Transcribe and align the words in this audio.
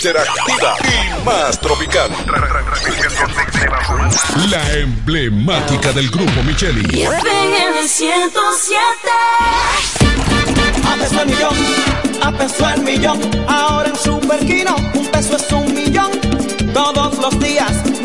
interactiva 0.00 0.76
y 0.82 1.24
más 1.26 1.60
tropical. 1.60 2.10
La 4.50 4.72
emblemática 4.72 5.92
del 5.92 6.08
grupo 6.08 6.42
Micheli. 6.42 7.02
FM 7.02 7.86
107. 7.86 8.10
A 10.86 10.96
peso 10.96 11.20
el 11.20 11.26
millón, 11.26 11.54
a 12.22 12.32
peso 12.32 12.70
el 12.70 12.80
millón. 12.82 13.20
Ahora 13.46 13.90
en 13.90 13.96
Superquino, 13.96 14.74
un 14.94 15.06
peso 15.08 15.36
es 15.36 15.52
un 15.52 15.74
millón. 15.74 16.10
Todos 16.72 17.18
los 17.18 17.38
días, 17.38 17.70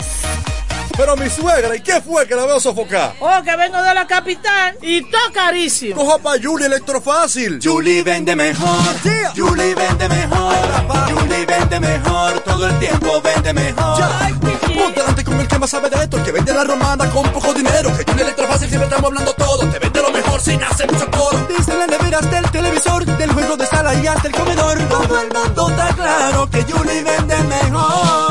Pero 0.98 1.16
mi 1.16 1.30
suegra, 1.30 1.74
¿y 1.76 1.82
qué 1.82 2.02
fue 2.02 2.28
que 2.28 2.36
la 2.36 2.48
veo 2.48 2.60
sofocar? 2.60 3.14
Oh, 3.20 3.40
que 3.44 3.56
vengo 3.56 3.80
de 3.84 3.94
la 3.94 4.08
capital 4.08 4.76
y 4.82 5.04
todo 5.04 5.32
carísimo. 5.32 5.96
Coja 5.96 6.18
pa' 6.18 6.38
Julie 6.42 6.66
Electrofácil. 6.66 7.60
Julie 7.64 8.02
vende 8.02 8.36
mejor. 8.36 8.80
Julie 9.36 9.76
vende 9.76 10.10
mejor. 10.10 10.56
Julie 11.08 11.46
vende 11.46 11.80
mejor. 11.80 12.40
Todo 12.40 12.66
el 12.68 12.80
tiempo 12.80 13.22
vende 13.22 13.54
mejor. 13.54 14.02
Ponte 14.76 15.00
delante 15.00 15.24
con 15.24 15.40
el 15.40 15.48
que 15.48 15.60
más 15.60 15.70
sabe 15.70 15.88
de 15.92 15.98
esto, 15.98 16.18
el 16.18 16.24
que 16.24 16.32
vende 16.32 16.52
la 16.52 16.64
romana 16.64 17.08
con 17.12 17.32
poco 17.32 17.54
dinero. 17.54 17.96
Que 17.96 18.04
Julie 18.04 18.24
Electrofácil 18.24 18.68
siempre 18.68 18.88
estamos 18.90 19.10
hablando 19.10 19.34
todo. 19.34 19.70
Te 19.70 19.78
mejor 20.38 20.42
sin 20.42 20.64
hacer 20.64 20.92
mucho 20.92 21.10
coro. 21.12 21.38
Desde 21.48 21.76
las 21.76 21.88
neveras 21.88 22.30
del 22.32 22.50
televisor, 22.52 23.06
del 23.06 23.32
juego 23.32 23.58
de 23.58 23.66
sala 23.66 23.94
y 23.96 24.08
hasta 24.08 24.28
el 24.28 24.34
comedor. 24.34 24.78
Todo 24.90 25.22
el 25.22 25.34
mundo 25.34 25.70
está 25.70 25.94
claro 25.94 26.50
que 26.50 26.64
Julie 26.64 27.04
vende 27.04 27.38
mejor. 27.44 28.27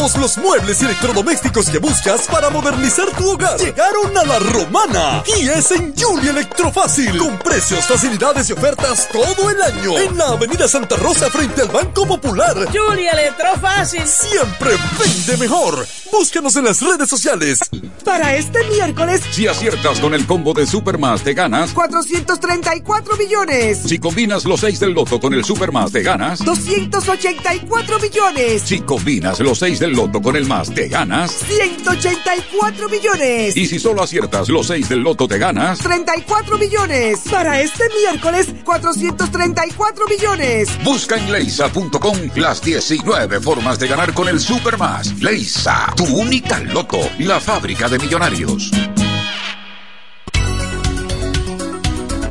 Todos 0.00 0.16
los 0.16 0.38
muebles 0.38 0.80
y 0.80 0.86
electrodomésticos 0.86 1.68
que 1.68 1.76
buscas 1.76 2.26
para 2.26 2.48
modernizar 2.48 3.10
tu 3.18 3.32
hogar 3.32 3.58
llegaron 3.58 4.16
a 4.16 4.24
la 4.24 4.38
romana. 4.38 5.22
Y 5.38 5.46
es 5.46 5.70
en 5.72 5.92
Julie 5.94 6.30
Electrofácil. 6.30 7.18
Con 7.18 7.38
precios, 7.38 7.84
facilidades 7.84 8.48
y 8.48 8.54
ofertas 8.54 9.10
todo 9.12 9.50
el 9.50 9.60
año. 9.60 9.98
En 9.98 10.16
la 10.16 10.28
Avenida 10.28 10.66
Santa 10.68 10.96
Rosa 10.96 11.28
frente 11.28 11.60
al 11.60 11.68
Banco 11.68 12.06
Popular. 12.06 12.56
Julia 12.72 13.10
Electrofácil. 13.10 14.06
Siempre 14.06 14.70
vende 14.98 15.36
mejor. 15.36 15.86
Búscanos 16.10 16.56
en 16.56 16.64
las 16.64 16.80
redes 16.80 17.10
sociales. 17.10 17.58
Para 18.02 18.34
este 18.36 18.64
miércoles, 18.70 19.20
Si 19.30 19.46
aciertas 19.46 20.00
con 20.00 20.14
el 20.14 20.26
combo 20.26 20.54
de 20.54 20.66
Supermas, 20.66 21.20
te 21.20 21.34
ganas. 21.34 21.72
434 21.72 23.16
millones. 23.18 23.80
Si 23.84 23.98
combinas 23.98 24.46
los 24.46 24.60
6 24.60 24.80
del 24.80 24.92
loto 24.92 25.20
con 25.20 25.34
el 25.34 25.44
Supermas, 25.44 25.92
te 25.92 26.02
ganas. 26.02 26.42
284 26.42 27.98
millones. 27.98 28.62
Si 28.62 28.80
combinas 28.80 29.38
los 29.40 29.58
6 29.58 29.78
del 29.78 29.89
loto 29.92 30.20
con 30.20 30.36
el 30.36 30.46
más, 30.46 30.72
te 30.72 30.88
ganas. 30.88 31.30
184 31.30 32.88
millones. 32.88 33.56
Y 33.56 33.66
si 33.66 33.78
solo 33.78 34.02
aciertas 34.02 34.48
los 34.48 34.66
6 34.66 34.88
del 34.88 35.00
loto, 35.00 35.26
te 35.28 35.38
ganas. 35.38 35.78
34 35.78 36.58
millones. 36.58 37.20
Para 37.30 37.60
este 37.60 37.84
miércoles, 38.00 38.48
434 38.64 40.06
millones. 40.06 40.68
Busca 40.84 41.16
en 41.16 41.32
leisa.com 41.32 42.16
las 42.36 42.62
19 42.62 43.40
formas 43.40 43.78
de 43.78 43.88
ganar 43.88 44.14
con 44.14 44.28
el 44.28 44.40
Supermas. 44.40 45.20
Leisa, 45.20 45.92
tu 45.96 46.04
única 46.04 46.58
loto, 46.60 47.00
la 47.18 47.40
fábrica 47.40 47.88
de 47.88 47.98
millonarios. 47.98 48.70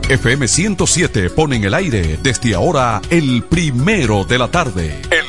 FM 0.09 0.47
107 0.47 1.29
pone 1.29 1.57
en 1.57 1.65
el 1.65 1.73
aire 1.75 2.17
desde 2.23 2.55
ahora 2.55 2.99
el 3.11 3.43
primero 3.43 4.23
de 4.23 4.39
la 4.39 4.49
tarde. 4.49 4.99
El 5.11 5.28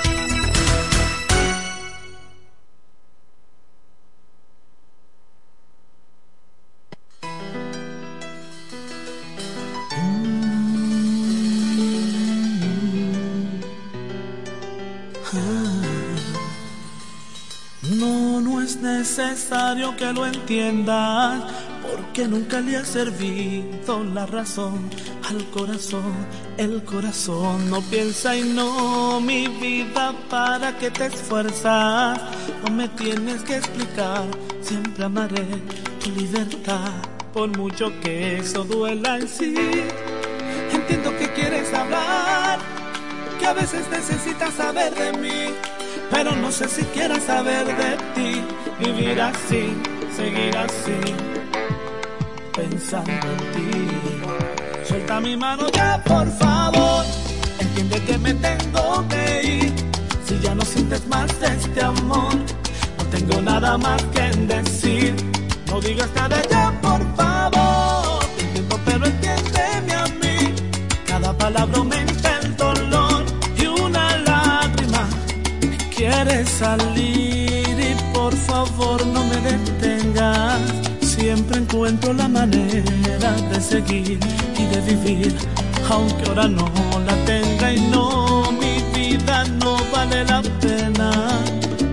Necesario 19.17 19.95
que 19.97 20.13
lo 20.13 20.25
entiendas, 20.25 21.43
porque 21.81 22.27
nunca 22.29 22.61
le 22.61 22.77
ha 22.77 22.85
servido 22.85 24.03
la 24.03 24.25
razón 24.25 24.89
al 25.27 25.43
corazón. 25.49 26.13
El 26.57 26.83
corazón 26.85 27.69
no 27.69 27.81
piensa 27.81 28.37
y 28.37 28.43
no, 28.43 29.19
mi 29.19 29.47
vida, 29.47 30.13
para 30.29 30.77
que 30.77 30.89
te 30.91 31.07
esfuerzas. 31.07 32.21
No 32.63 32.71
me 32.71 32.87
tienes 32.89 33.43
que 33.43 33.57
explicar, 33.57 34.25
siempre 34.61 35.03
amaré 35.03 35.45
tu 36.01 36.11
libertad, 36.11 36.93
por 37.33 37.49
mucho 37.57 37.91
que 38.01 38.37
eso 38.37 38.63
duela 38.63 39.17
en 39.17 39.27
sí. 39.27 39.53
Entiendo 40.71 41.17
que 41.17 41.33
quieres 41.33 41.73
hablar, 41.73 42.59
que 43.39 43.45
a 43.45 43.53
veces 43.53 43.89
necesitas 43.89 44.53
saber 44.53 44.93
de 44.95 45.13
mí 45.17 45.50
pero 46.11 46.35
no 46.35 46.51
sé 46.51 46.67
si 46.67 46.83
quieras 46.93 47.23
saber 47.23 47.65
de 47.65 47.97
ti, 48.13 48.41
vivir 48.79 49.19
así, 49.21 49.73
seguir 50.15 50.55
así, 50.57 51.15
pensando 52.53 53.11
en 53.11 53.37
ti. 53.53 54.87
Suelta 54.87 55.21
mi 55.21 55.37
mano 55.37 55.69
ya, 55.69 56.03
por 56.03 56.29
favor, 56.37 57.05
entiende 57.59 58.03
que 58.03 58.17
me 58.17 58.33
tengo 58.33 59.07
que 59.07 59.43
ir, 59.43 59.73
si 60.25 60.39
ya 60.39 60.53
no 60.53 60.65
sientes 60.65 61.07
más 61.07 61.31
este 61.41 61.81
amor, 61.81 62.35
no 62.97 63.03
tengo 63.09 63.41
nada 63.41 63.77
más 63.77 64.03
que 64.13 64.29
decir, 64.53 65.15
no 65.67 65.79
digas 65.79 66.09
nada 66.15 66.41
ya, 66.49 66.80
salir 76.61 77.75
y 77.89 77.93
por 78.13 78.33
favor 78.35 78.99
no 79.07 79.21
me 79.25 79.37
detengas. 79.49 80.61
Siempre 81.01 81.57
encuentro 81.57 82.13
la 82.13 82.27
manera 82.27 83.31
de 83.51 83.59
seguir 83.59 84.19
y 84.61 84.65
de 84.73 84.79
vivir, 84.91 85.35
aunque 85.89 86.23
ahora 86.29 86.47
no 86.47 86.67
la 87.07 87.15
tenga 87.25 87.73
y 87.73 87.81
no, 87.93 88.51
mi 88.61 88.75
vida 88.95 89.43
no 89.61 89.73
vale 89.91 90.23
la 90.23 90.41
pena. 90.61 91.09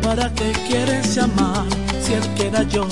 ¿Para 0.02 0.26
qué 0.34 0.52
quieres 0.68 1.14
llamar 1.14 1.66
si 2.02 2.12
el 2.12 2.26
que 2.34 2.48
era 2.48 2.62
yo 2.64 2.86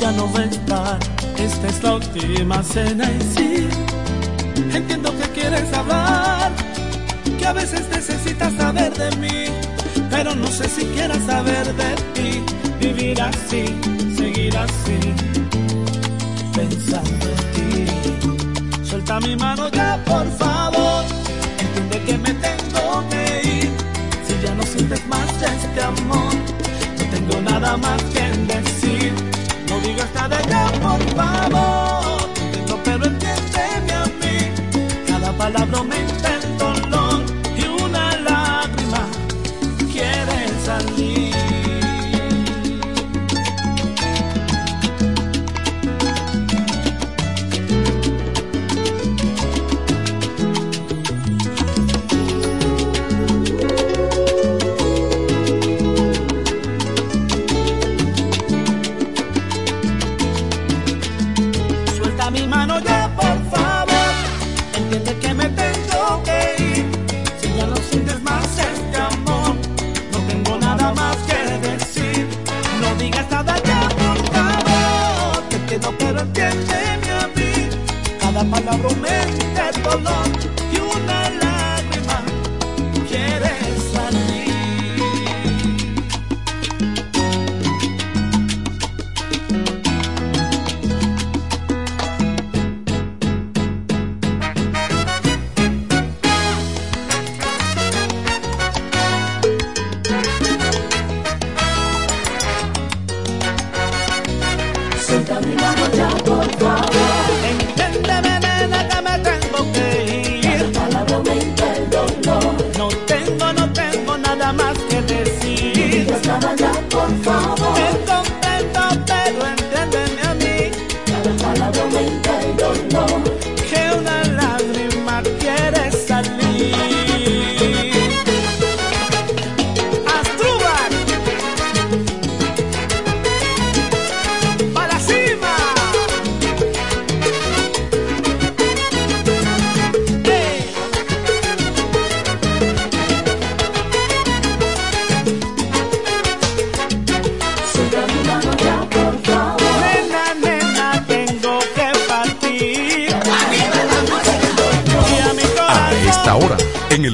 ya 0.00 0.10
no 0.12 0.32
va 0.32 0.40
a 0.40 0.44
estar? 0.44 0.98
Esta 1.36 1.66
es 1.68 1.82
la 1.82 1.94
última 1.96 2.62
cena 2.62 3.04
y 3.16 3.20
sí, 3.34 3.68
entiendo 4.74 5.10
que 5.18 5.26
quieres 5.38 5.72
hablar, 5.72 6.50
que 7.38 7.46
a 7.46 7.52
veces 7.52 7.82
necesitas 7.90 8.52
saber 8.54 8.92
de 8.94 9.10
mí 9.16 9.67
pero 10.10 10.34
no 10.34 10.46
sé 10.48 10.68
si 10.68 10.84
quieras 10.86 11.22
saber 11.26 11.66
de 11.74 11.94
ti, 12.14 12.42
vivir 12.80 13.20
así, 13.20 13.64
seguir 14.16 14.56
así, 14.56 14.98
pensando 16.54 17.26
en 17.26 17.42
ti. 17.54 18.84
Suelta 18.84 19.20
mi 19.20 19.36
mano 19.36 19.68
ya, 19.68 20.02
por 20.04 20.26
favor, 20.38 21.04
entiende 21.58 22.02
que 22.06 22.18
me 22.18 22.32
tengo 22.34 23.04
que 23.10 23.22
ir. 23.58 23.70
Si 24.26 24.34
ya 24.44 24.54
no 24.54 24.62
sientes 24.62 25.06
más 25.06 25.28
este 25.42 25.82
amor, 25.82 26.34
no 26.98 27.04
tengo 27.10 27.40
nada 27.42 27.76
más 27.76 28.02
que 28.14 28.24
decir. 28.52 29.12
No 29.68 29.78
digas 29.80 30.08
nada 30.14 30.38
ya, 30.48 30.64
por 30.80 31.00
favor, 31.16 32.17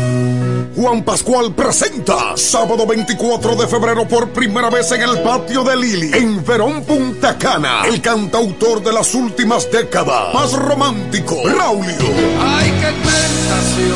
Juan 0.76 1.04
Pascual 1.04 1.54
presenta 1.54 2.36
sábado 2.36 2.84
24 2.84 3.54
de 3.54 3.68
febrero 3.68 4.08
por 4.08 4.30
primera 4.30 4.70
vez 4.70 4.90
en 4.90 5.02
el 5.02 5.20
patio 5.20 5.62
de 5.62 5.76
Lili, 5.76 6.10
en 6.12 6.44
Verón 6.44 6.82
Punta 6.82 7.38
Cana, 7.38 7.82
el 7.86 8.00
cantautor 8.00 8.82
de 8.82 8.92
las 8.92 9.14
últimas 9.14 9.70
décadas, 9.70 10.34
más 10.34 10.52
romántico, 10.52 11.48
Raulio. 11.48 11.94
Ay, 12.40 12.72
qué 12.80 12.88
tentación, 12.88 13.94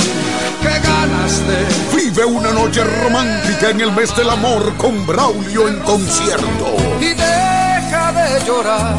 qué 0.62 0.78
ganas 0.88 1.44
de. 1.48 1.66
Vive 1.96 2.24
una 2.24 2.52
noche 2.52 2.84
romántica 2.84 3.70
en 3.70 3.80
el 3.80 3.90
mes 3.92 4.14
del 4.16 4.30
amor 4.30 4.72
con 4.76 5.04
Braulio 5.04 5.66
en 5.66 5.80
concierto. 5.80 6.76
Llorar. 8.48 8.96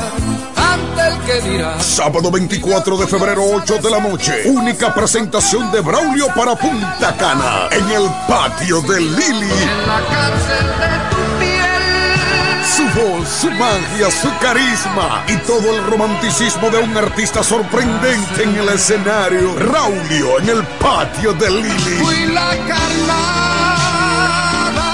Sábado 1.80 2.30
24 2.30 2.98
de 2.98 3.08
febrero, 3.08 3.42
8 3.44 3.80
de 3.80 3.90
la 3.90 4.00
noche. 4.00 4.44
Única 4.46 4.94
presentación 4.94 5.72
de 5.72 5.82
Braulio 5.82 6.28
para 6.36 6.56
Punta 6.56 7.16
Cana 7.18 7.68
en 7.72 7.90
el 7.90 8.08
patio 8.28 8.80
de 8.84 9.02
Lili. 9.02 9.50
En 9.50 9.88
la 9.88 10.02
cárcel 10.08 10.68
de 10.78 10.92
tu 11.10 11.40
piel. 11.40 12.64
Su 12.64 12.84
voz, 13.00 13.28
su 13.28 13.50
magia, 13.50 14.12
su 14.12 14.30
carisma 14.40 15.24
y 15.28 15.36
todo 15.48 15.76
el 15.76 15.84
romanticismo 15.88 16.70
de 16.70 16.84
un 16.84 16.96
artista 16.96 17.42
sorprendente 17.42 18.44
en 18.44 18.56
el 18.56 18.70
escenario. 18.70 19.56
Raulio 19.58 20.40
en 20.42 20.50
el 20.50 20.64
patio 20.80 21.34
de 21.34 21.50
Lili. 21.50 22.04
Fui 22.04 22.26
la 22.28 22.50
carnada. 22.68 23.69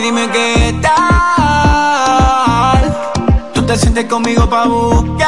Dime 0.00 0.28
qué 0.30 0.74
tal. 0.82 0.90
Tú 3.54 3.62
te 3.66 3.76
sientes 3.76 4.06
conmigo 4.06 4.48
pa' 4.48 4.64
buscarte. 4.64 5.20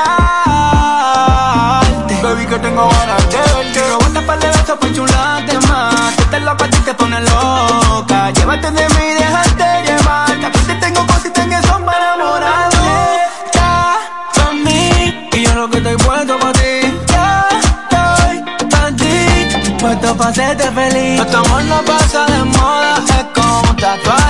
Baby, 2.23 2.47
que 2.47 2.59
tengo 2.59 2.89
ganas 2.89 3.31
de 3.31 3.39
verte. 3.39 3.81
Robarte 3.91 4.21
par 4.23 4.39
de 4.39 4.47
besos 4.49 4.79
pa' 4.79 4.93
chularte 4.93 5.59
más. 5.69 6.17
Tú 6.17 6.25
te 6.31 6.41
loca, 6.41 6.69
ti 6.71 6.79
te 6.79 6.95
pones 6.95 7.21
loca. 7.31 8.31
Llévate 8.31 8.71
de 8.71 8.89
mí, 8.89 9.15
déjate 9.19 9.83
llevar. 9.87 10.41
Que 10.41 10.47
aquí 10.47 10.61
te 10.61 10.75
tengo 10.77 11.07
cositas 11.07 11.47
que 11.47 11.63
son 11.67 11.85
para 11.85 12.15
enamorarte. 12.15 12.77
Ya, 13.55 13.99
pa' 14.35 14.53
mí. 14.65 15.29
Y 15.33 15.45
yo 15.45 15.55
lo 15.55 15.69
que 15.71 15.79
estoy 15.79 15.97
puesto 15.97 16.39
pa' 16.39 16.53
ti. 16.53 16.75
Ya, 17.09 17.47
estoy 17.91 18.37
pa' 18.71 18.91
ti. 18.97 19.15
Puesto 19.81 20.17
pa' 20.17 20.29
hacerte 20.29 20.71
feliz. 20.71 21.17
Nuestro 21.17 21.41
amor 21.41 21.63
no 21.65 21.83
pasa 21.83 22.27
de 22.27 22.45
moda. 22.45 22.93
Es 23.19 23.25
como 23.35 23.61
un 23.71 23.77
tatuaje 23.77 24.22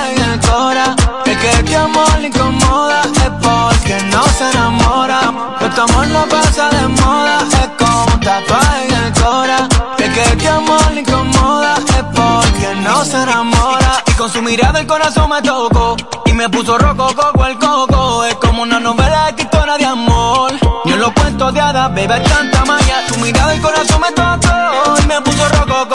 le. 2.29 3.01
Es 3.15 3.31
porque 3.41 4.01
no 4.11 4.23
se 4.23 4.49
enamora. 4.51 5.19
Nuestro 5.59 5.83
amor 5.83 6.07
no 6.07 6.25
pasa 6.27 6.69
de 6.69 6.87
moda. 6.87 7.39
Es 7.51 7.69
como 7.77 8.05
un 8.05 8.19
tatuaje 8.19 8.87
en 8.87 8.93
el 8.93 9.13
cora. 9.13 9.67
El 9.97 10.13
que 10.13 10.21
este 10.21 10.47
amor 10.47 10.91
le 10.93 11.01
incomoda. 11.01 11.75
Es 11.75 12.03
porque 12.15 12.75
no 12.81 13.03
se 13.03 13.21
enamora. 13.21 14.03
Y 14.07 14.11
con 14.13 14.29
su 14.29 14.41
mirada 14.41 14.79
el 14.79 14.87
corazón 14.87 15.29
me 15.29 15.41
tocó. 15.41 15.97
Y 16.25 16.33
me 16.33 16.49
puso 16.49 16.77
rojo 16.77 17.13
coco 17.15 17.45
el 17.45 17.57
coco. 17.57 18.25
Es 18.25 18.35
como 18.35 18.63
una 18.63 18.79
novela 18.79 19.31
de 19.31 19.43
de 19.77 19.85
amor. 19.85 20.51
Yo 20.85 20.95
lo 20.97 21.13
cuento 21.13 21.51
de 21.51 21.59
hadas, 21.59 21.93
bebé, 21.93 22.19
tanta 22.21 22.63
maya. 22.65 23.05
Tu 23.07 23.17
mirada 23.17 23.53
el 23.53 23.61
corazón 23.61 24.01
me 24.01 24.11
tocó. 24.11 25.01
Y 25.01 25.07
me 25.07 25.21
puso 25.21 25.47
rojo 25.49 25.87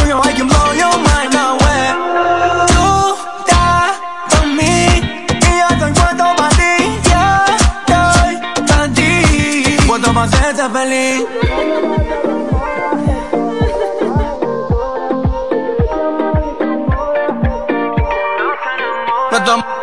I 0.00 0.32
can 0.32 0.46
blow 0.48 0.72
your 0.72 0.96
mind. 1.06 1.32
Tú 2.74 2.86
estás 3.40 3.92
pa' 4.30 4.44
mí 4.46 4.76
y 5.28 5.52
yo 5.70 5.86
ti. 6.58 6.74
Yo 7.10 8.00
estoy 8.10 8.32
feliz. 10.70 11.24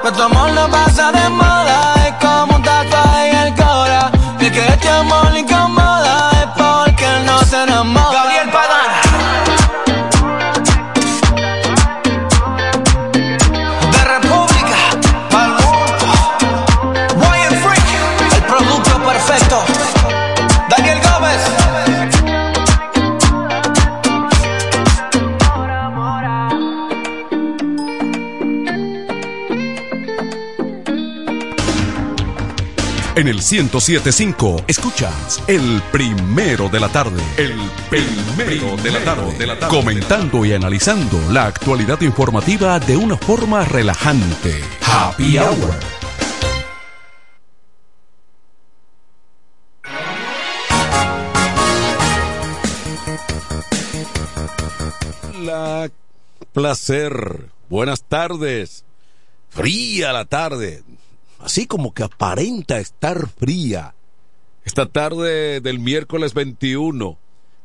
Nuestro 0.03 0.25
amor 0.25 0.49
no 0.51 0.67
pasa 0.69 1.11
de 1.11 1.20
En 33.21 33.27
el 33.27 33.35
1075 33.35 34.65
escuchas 34.67 35.43
el 35.45 35.79
primero 35.91 36.69
de 36.69 36.79
la 36.79 36.89
tarde. 36.89 37.21
El 37.37 37.53
primero 37.87 38.75
de 38.77 38.89
la 38.89 39.03
tarde. 39.59 39.67
Comentando 39.69 40.43
y 40.43 40.53
analizando 40.53 41.19
la 41.31 41.45
actualidad 41.45 42.01
informativa 42.01 42.79
de 42.79 42.97
una 42.97 43.15
forma 43.15 43.63
relajante. 43.63 44.63
Happy 44.81 45.37
Hour. 45.37 45.75
La 55.43 55.91
placer. 56.53 57.51
Buenas 57.69 58.01
tardes. 58.01 58.83
Fría 59.51 60.11
la 60.11 60.25
tarde. 60.25 60.81
Así 61.43 61.65
como 61.65 61.93
que 61.93 62.03
aparenta 62.03 62.79
estar 62.79 63.27
fría. 63.29 63.95
Esta 64.63 64.85
tarde 64.85 65.59
del 65.59 65.79
miércoles 65.79 66.33
21. 66.33 67.17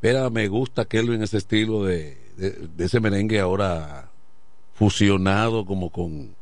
Mira, 0.02 0.30
me 0.30 0.48
gusta 0.48 0.86
Kelvin 0.86 1.22
ese 1.22 1.38
estilo 1.38 1.84
de, 1.84 2.16
de, 2.36 2.50
de 2.50 2.84
ese 2.84 3.00
merengue 3.00 3.40
ahora 3.40 4.10
fusionado 4.74 5.64
como 5.64 5.90
con, 5.90 6.34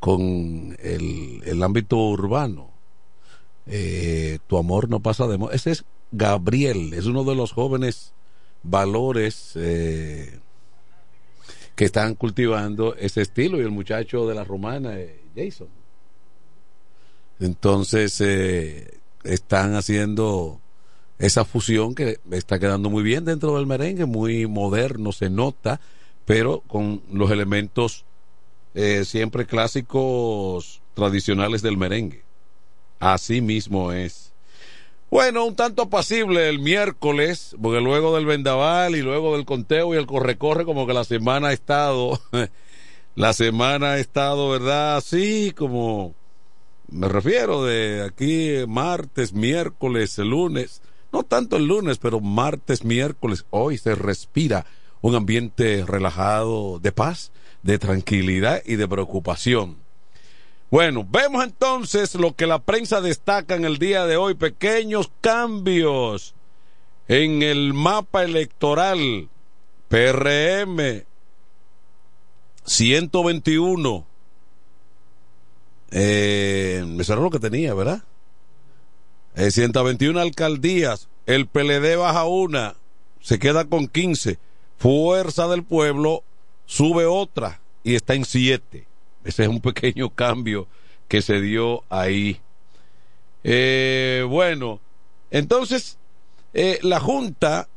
con 0.00 0.76
el, 0.80 1.42
el 1.44 1.62
ámbito 1.62 1.96
urbano. 1.96 2.70
Eh, 3.66 4.38
tu 4.46 4.58
amor 4.58 4.88
no 4.88 5.00
pasa 5.00 5.26
de 5.26 5.38
moda. 5.38 5.54
Ese 5.54 5.72
es 5.72 5.84
Gabriel, 6.12 6.92
es 6.94 7.06
uno 7.06 7.24
de 7.24 7.34
los 7.34 7.52
jóvenes 7.52 8.12
valores 8.62 9.52
eh, 9.56 10.38
que 11.74 11.84
están 11.84 12.14
cultivando 12.14 12.94
ese 12.96 13.22
estilo 13.22 13.58
y 13.58 13.62
el 13.62 13.70
muchacho 13.70 14.26
de 14.26 14.34
la 14.34 14.44
romana, 14.44 14.98
eh, 14.98 15.20
Jason. 15.34 15.68
Entonces 17.44 18.22
eh, 18.22 18.98
están 19.22 19.74
haciendo 19.74 20.60
esa 21.18 21.44
fusión 21.44 21.94
que 21.94 22.18
está 22.30 22.58
quedando 22.58 22.88
muy 22.88 23.02
bien 23.02 23.26
dentro 23.26 23.56
del 23.56 23.66
merengue, 23.66 24.06
muy 24.06 24.46
moderno, 24.46 25.12
se 25.12 25.28
nota, 25.28 25.78
pero 26.24 26.60
con 26.60 27.02
los 27.12 27.30
elementos 27.30 28.06
eh, 28.74 29.04
siempre 29.04 29.44
clásicos 29.44 30.80
tradicionales 30.94 31.60
del 31.60 31.76
merengue. 31.76 32.22
Así 32.98 33.42
mismo 33.42 33.92
es. 33.92 34.32
Bueno, 35.10 35.44
un 35.44 35.54
tanto 35.54 35.82
apacible 35.82 36.48
el 36.48 36.60
miércoles, 36.60 37.54
porque 37.60 37.82
luego 37.82 38.16
del 38.16 38.24
vendaval 38.24 38.96
y 38.96 39.02
luego 39.02 39.36
del 39.36 39.44
conteo 39.44 39.94
y 39.94 39.98
el 39.98 40.06
corre-corre, 40.06 40.64
como 40.64 40.86
que 40.86 40.94
la 40.94 41.04
semana 41.04 41.48
ha 41.48 41.52
estado, 41.52 42.18
la 43.14 43.34
semana 43.34 43.92
ha 43.92 43.98
estado, 43.98 44.48
¿verdad? 44.48 44.96
Así 44.96 45.52
como, 45.54 46.14
me 46.94 47.08
refiero 47.08 47.64
de 47.64 48.04
aquí 48.04 48.64
martes, 48.68 49.32
miércoles, 49.32 50.16
lunes, 50.18 50.80
no 51.12 51.24
tanto 51.24 51.56
el 51.56 51.66
lunes, 51.66 51.98
pero 51.98 52.20
martes, 52.20 52.84
miércoles, 52.84 53.44
hoy 53.50 53.78
se 53.78 53.96
respira 53.96 54.64
un 55.00 55.16
ambiente 55.16 55.84
relajado 55.84 56.78
de 56.78 56.92
paz, 56.92 57.32
de 57.62 57.78
tranquilidad 57.78 58.62
y 58.64 58.76
de 58.76 58.86
preocupación. 58.86 59.76
Bueno, 60.70 61.06
vemos 61.08 61.44
entonces 61.44 62.14
lo 62.14 62.34
que 62.34 62.46
la 62.46 62.60
prensa 62.60 63.00
destaca 63.00 63.56
en 63.56 63.64
el 63.64 63.78
día 63.78 64.06
de 64.06 64.16
hoy, 64.16 64.34
pequeños 64.34 65.10
cambios 65.20 66.34
en 67.08 67.42
el 67.42 67.74
mapa 67.74 68.22
electoral. 68.22 69.28
PRM 69.88 71.04
121. 72.64 74.13
Eh, 75.90 76.84
eso 76.98 77.16
lo 77.16 77.30
que 77.30 77.38
tenía, 77.38 77.74
¿verdad? 77.74 78.02
Eh, 79.36 79.50
121 79.50 80.20
alcaldías. 80.20 81.08
El 81.26 81.46
PLD 81.46 81.96
baja 81.96 82.24
una, 82.24 82.76
se 83.20 83.38
queda 83.38 83.64
con 83.64 83.88
15. 83.88 84.38
Fuerza 84.78 85.48
del 85.48 85.62
Pueblo 85.62 86.22
sube 86.66 87.06
otra 87.06 87.60
y 87.82 87.94
está 87.94 88.14
en 88.14 88.24
7. 88.24 88.86
Ese 89.24 89.42
es 89.42 89.48
un 89.48 89.60
pequeño 89.60 90.10
cambio 90.10 90.66
que 91.08 91.22
se 91.22 91.40
dio 91.40 91.84
ahí. 91.88 92.40
Eh, 93.42 94.24
bueno, 94.28 94.80
entonces, 95.30 95.98
eh, 96.52 96.78
la 96.82 97.00
Junta 97.00 97.68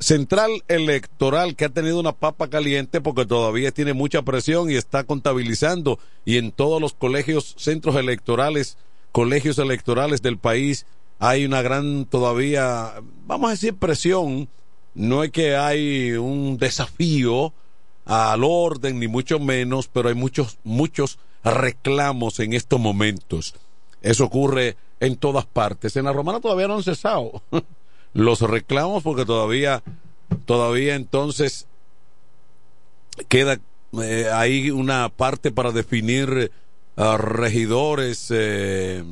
Central 0.00 0.64
Electoral, 0.66 1.54
que 1.54 1.66
ha 1.66 1.68
tenido 1.68 2.00
una 2.00 2.12
papa 2.12 2.48
caliente 2.48 3.02
porque 3.02 3.26
todavía 3.26 3.70
tiene 3.70 3.92
mucha 3.92 4.22
presión 4.22 4.70
y 4.70 4.74
está 4.74 5.04
contabilizando, 5.04 5.98
y 6.24 6.38
en 6.38 6.52
todos 6.52 6.80
los 6.80 6.94
colegios, 6.94 7.54
centros 7.58 7.96
electorales, 7.96 8.78
colegios 9.12 9.58
electorales 9.58 10.22
del 10.22 10.38
país, 10.38 10.86
hay 11.18 11.44
una 11.44 11.60
gran 11.60 12.06
todavía, 12.06 12.94
vamos 13.26 13.48
a 13.48 13.52
decir, 13.52 13.74
presión. 13.74 14.48
No 14.94 15.22
es 15.22 15.30
que 15.30 15.54
hay 15.54 16.12
un 16.12 16.56
desafío 16.56 17.52
al 18.06 18.42
orden, 18.42 18.98
ni 18.98 19.06
mucho 19.06 19.38
menos, 19.38 19.86
pero 19.86 20.08
hay 20.08 20.14
muchos, 20.14 20.58
muchos 20.64 21.18
reclamos 21.44 22.40
en 22.40 22.54
estos 22.54 22.80
momentos. 22.80 23.54
Eso 24.00 24.24
ocurre 24.24 24.76
en 24.98 25.16
todas 25.16 25.44
partes. 25.44 25.94
En 25.96 26.06
la 26.06 26.12
romana 26.12 26.40
todavía 26.40 26.68
no 26.68 26.76
han 26.76 26.82
cesado 26.82 27.42
los 28.12 28.40
reclamos 28.40 29.02
porque 29.02 29.24
todavía, 29.24 29.82
todavía 30.44 30.94
entonces 30.94 31.66
queda 33.28 33.60
eh, 34.02 34.28
ahí 34.32 34.70
una 34.70 35.08
parte 35.08 35.50
para 35.50 35.72
definir 35.72 36.50
uh, 36.96 37.16
regidores 37.16 38.28
eh, 38.30 39.04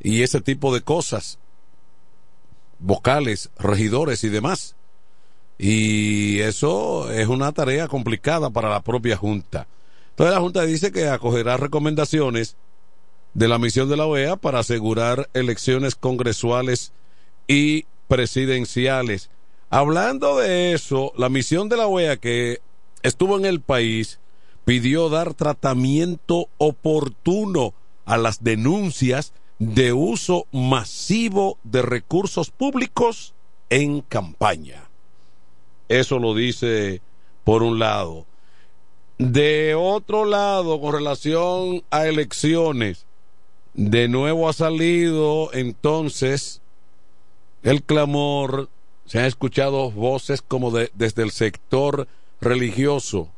y 0.00 0.22
ese 0.22 0.40
tipo 0.40 0.74
de 0.74 0.80
cosas, 0.80 1.38
vocales, 2.78 3.50
regidores 3.58 4.24
y 4.24 4.28
demás. 4.28 4.76
Y 5.58 6.40
eso 6.40 7.10
es 7.10 7.28
una 7.28 7.52
tarea 7.52 7.88
complicada 7.88 8.50
para 8.50 8.68
la 8.68 8.80
propia 8.80 9.16
Junta. 9.16 9.66
Entonces 10.10 10.34
la 10.34 10.40
Junta 10.40 10.62
dice 10.62 10.92
que 10.92 11.08
acogerá 11.08 11.56
recomendaciones 11.56 12.56
de 13.34 13.48
la 13.48 13.58
misión 13.58 13.88
de 13.88 13.96
la 13.96 14.06
OEA 14.06 14.36
para 14.36 14.60
asegurar 14.60 15.28
elecciones 15.34 15.94
congresuales 15.94 16.92
y 17.48 17.86
presidenciales. 18.08 19.30
Hablando 19.70 20.38
de 20.38 20.72
eso, 20.72 21.12
la 21.16 21.28
misión 21.28 21.68
de 21.68 21.76
la 21.76 21.86
OEA 21.86 22.16
que 22.16 22.60
estuvo 23.02 23.36
en 23.36 23.44
el 23.44 23.60
país 23.60 24.20
pidió 24.64 25.08
dar 25.08 25.34
tratamiento 25.34 26.48
oportuno 26.58 27.74
a 28.04 28.16
las 28.16 28.42
denuncias 28.42 29.32
de 29.58 29.92
uso 29.92 30.46
masivo 30.52 31.58
de 31.64 31.82
recursos 31.82 32.50
públicos 32.50 33.34
en 33.70 34.00
campaña. 34.02 34.88
Eso 35.88 36.18
lo 36.18 36.34
dice 36.34 37.00
por 37.44 37.62
un 37.62 37.78
lado. 37.78 38.26
De 39.18 39.74
otro 39.74 40.24
lado, 40.24 40.80
con 40.80 40.92
relación 40.92 41.82
a 41.90 42.06
elecciones, 42.06 43.06
de 43.72 44.08
nuevo 44.08 44.48
ha 44.48 44.52
salido 44.52 45.52
entonces 45.52 46.60
el 47.66 47.82
clamor, 47.82 48.68
se 49.06 49.18
han 49.18 49.24
escuchado 49.24 49.90
voces 49.90 50.40
como 50.40 50.70
de, 50.70 50.88
desde 50.94 51.24
el 51.24 51.32
sector 51.32 52.06
religioso, 52.40 53.28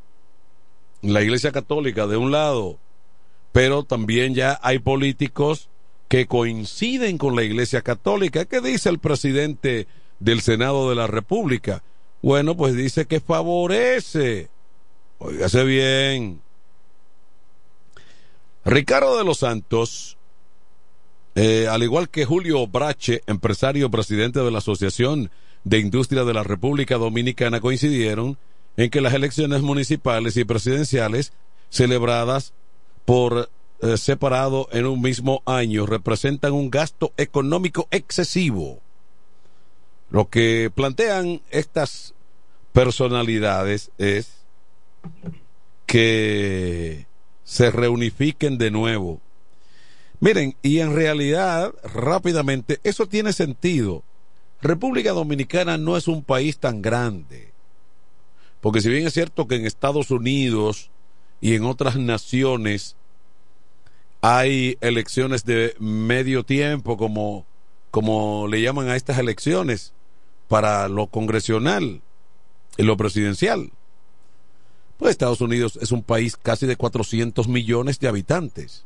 la 1.01 1.23
Iglesia 1.23 1.51
Católica 1.51 2.07
de 2.07 2.19
un 2.19 2.31
lado, 2.31 2.79
pero 3.53 3.85
también 3.85 4.35
ya 4.35 4.61
hay 4.63 4.81
políticos 4.81 5.71
que 6.09 6.27
coinciden 6.27 7.17
con 7.17 7.37
la 7.37 7.43
Iglesia 7.43 7.81
Católica. 7.81 8.45
¿Qué 8.45 8.61
dice 8.61 8.91
el 8.91 8.99
presidente 8.99 9.87
del 10.21 10.43
Senado 10.43 10.91
de 10.91 10.97
la 10.97 11.07
República? 11.07 11.83
Bueno, 12.21 12.55
pues 12.55 12.77
dice 12.77 13.07
que 13.07 13.21
favorece. 13.21 14.51
Óigase 15.17 15.65
bien. 15.65 16.43
Ricardo 18.67 19.17
de 19.17 19.25
los 19.25 19.39
Santos, 19.39 20.18
eh, 21.41 21.69
al 21.69 21.85
igual 21.85 22.09
que 22.09 22.25
Julio 22.25 22.67
Brache, 22.67 23.23
empresario 23.29 23.93
presidente 23.93 24.41
de 24.41 24.51
la 24.51 24.59
Asociación 24.59 25.31
de 25.63 25.79
Industria 25.79 26.25
de 26.25 26.35
la 26.35 26.43
República 26.43 26.97
Dominicana, 26.97 27.61
coincidieron 27.61 28.37
en 28.77 28.91
que 28.91 29.01
las 29.01 29.15
elecciones 29.15 29.63
municipales 29.63 30.37
y 30.37 30.45
presidenciales 30.45 31.33
celebradas 31.71 32.55
por 33.05 33.51
eh, 33.83 33.97
separados 33.99 34.67
en 34.73 34.87
un 34.87 35.01
mismo 35.01 35.45
año 35.47 35.87
representan 35.87 36.55
un 36.55 36.71
gasto 36.71 37.13
económico 37.17 37.87
excesivo. 37.93 38.81
Lo 40.11 40.29
que 40.31 40.73
plantean 40.75 41.41
estas 41.51 42.15
personalidades 42.73 43.93
es 43.97 44.45
que 45.87 47.07
se 47.45 47.71
reunifiquen 47.71 48.59
de 48.59 48.73
nuevo. 48.73 49.21
Miren, 50.21 50.57
y 50.63 50.81
en 50.81 50.95
realidad, 50.95 51.73
rápidamente, 51.83 52.81
eso 52.83 53.07
tiene 53.07 53.33
sentido. 53.33 54.03
República 54.61 55.13
Dominicana 55.13 55.79
no 55.79 55.97
es 55.97 56.09
un 56.09 56.25
país 56.25 56.59
tan 56.59 56.83
grande. 56.83 57.53
Porque 58.61 58.81
si 58.81 58.89
bien 58.89 59.07
es 59.07 59.15
cierto 59.15 59.47
que 59.47 59.55
en 59.55 59.67
Estados 59.67 60.11
Unidos 60.11 60.91
y 61.41 61.55
en 61.55 61.65
otras 61.65 61.97
naciones 61.97 62.97
hay 64.21 64.77
elecciones 64.81 65.45
de 65.45 65.77
medio 65.79 66.45
tiempo, 66.45 66.97
como, 66.97 67.47
como 67.93 68.49
le 68.49 68.61
llaman 68.61 68.89
a 68.89 68.97
estas 68.97 69.19
elecciones, 69.19 69.93
para 70.49 70.89
lo 70.89 71.07
congresional 71.07 72.03
y 72.77 72.83
lo 72.83 72.97
presidencial. 72.97 73.71
Pues 74.97 75.13
Estados 75.13 75.41
Unidos 75.41 75.79
es 75.81 75.93
un 75.93 76.03
país 76.03 76.37
casi 76.37 76.67
de 76.67 76.75
400 76.75 77.47
millones 77.47 78.01
de 78.01 78.09
habitantes. 78.09 78.85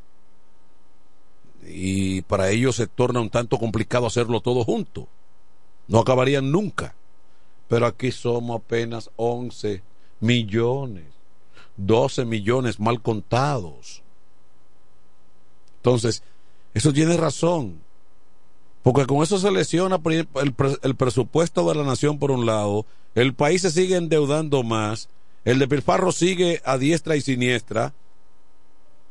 Y 1.67 2.21
para 2.23 2.49
ellos 2.49 2.75
se 2.75 2.87
torna 2.87 3.21
un 3.21 3.29
tanto 3.29 3.57
complicado 3.57 4.05
hacerlo 4.05 4.41
todo 4.41 4.63
junto. 4.63 5.07
No 5.87 5.99
acabarían 5.99 6.51
nunca. 6.51 6.95
Pero 7.67 7.85
aquí 7.85 8.11
somos 8.11 8.57
apenas 8.57 9.09
11 9.15 9.81
millones, 10.19 11.05
12 11.77 12.25
millones 12.25 12.79
mal 12.79 13.01
contados. 13.01 14.03
Entonces, 15.77 16.23
eso 16.73 16.93
tiene 16.93 17.17
razón. 17.17 17.81
Porque 18.83 19.05
con 19.05 19.23
eso 19.23 19.37
se 19.37 19.51
lesiona 19.51 19.99
el, 20.05 20.27
el, 20.81 20.95
presupuesto 20.95 21.67
de 21.67 21.75
la 21.75 21.83
nación 21.83 22.19
por 22.19 22.31
un 22.31 22.45
lado, 22.45 22.85
el 23.15 23.33
país 23.33 23.61
se 23.61 23.71
sigue 23.71 23.95
endeudando 23.95 24.61
más, 24.63 25.07
el 25.45 25.57
de 25.59 25.67
Pilfarro 25.69 26.11
sigue 26.11 26.61
a 26.65 26.77
diestra 26.77 27.15
y 27.15 27.21
siniestra, 27.21 27.93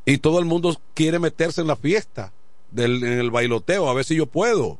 y 0.04 0.18
todo 0.18 0.38
el 0.38 0.44
mundo 0.44 0.78
quiere 0.92 1.18
meterse 1.18 1.62
en 1.62 1.68
la 1.68 1.76
fiesta, 1.76 2.32
del, 2.72 3.02
en 3.04 3.18
el 3.18 3.30
bailoteo, 3.30 3.88
a 3.88 3.94
ver 3.94 4.04
si 4.04 4.16
yo 4.16 4.26
puedo. 4.26 4.78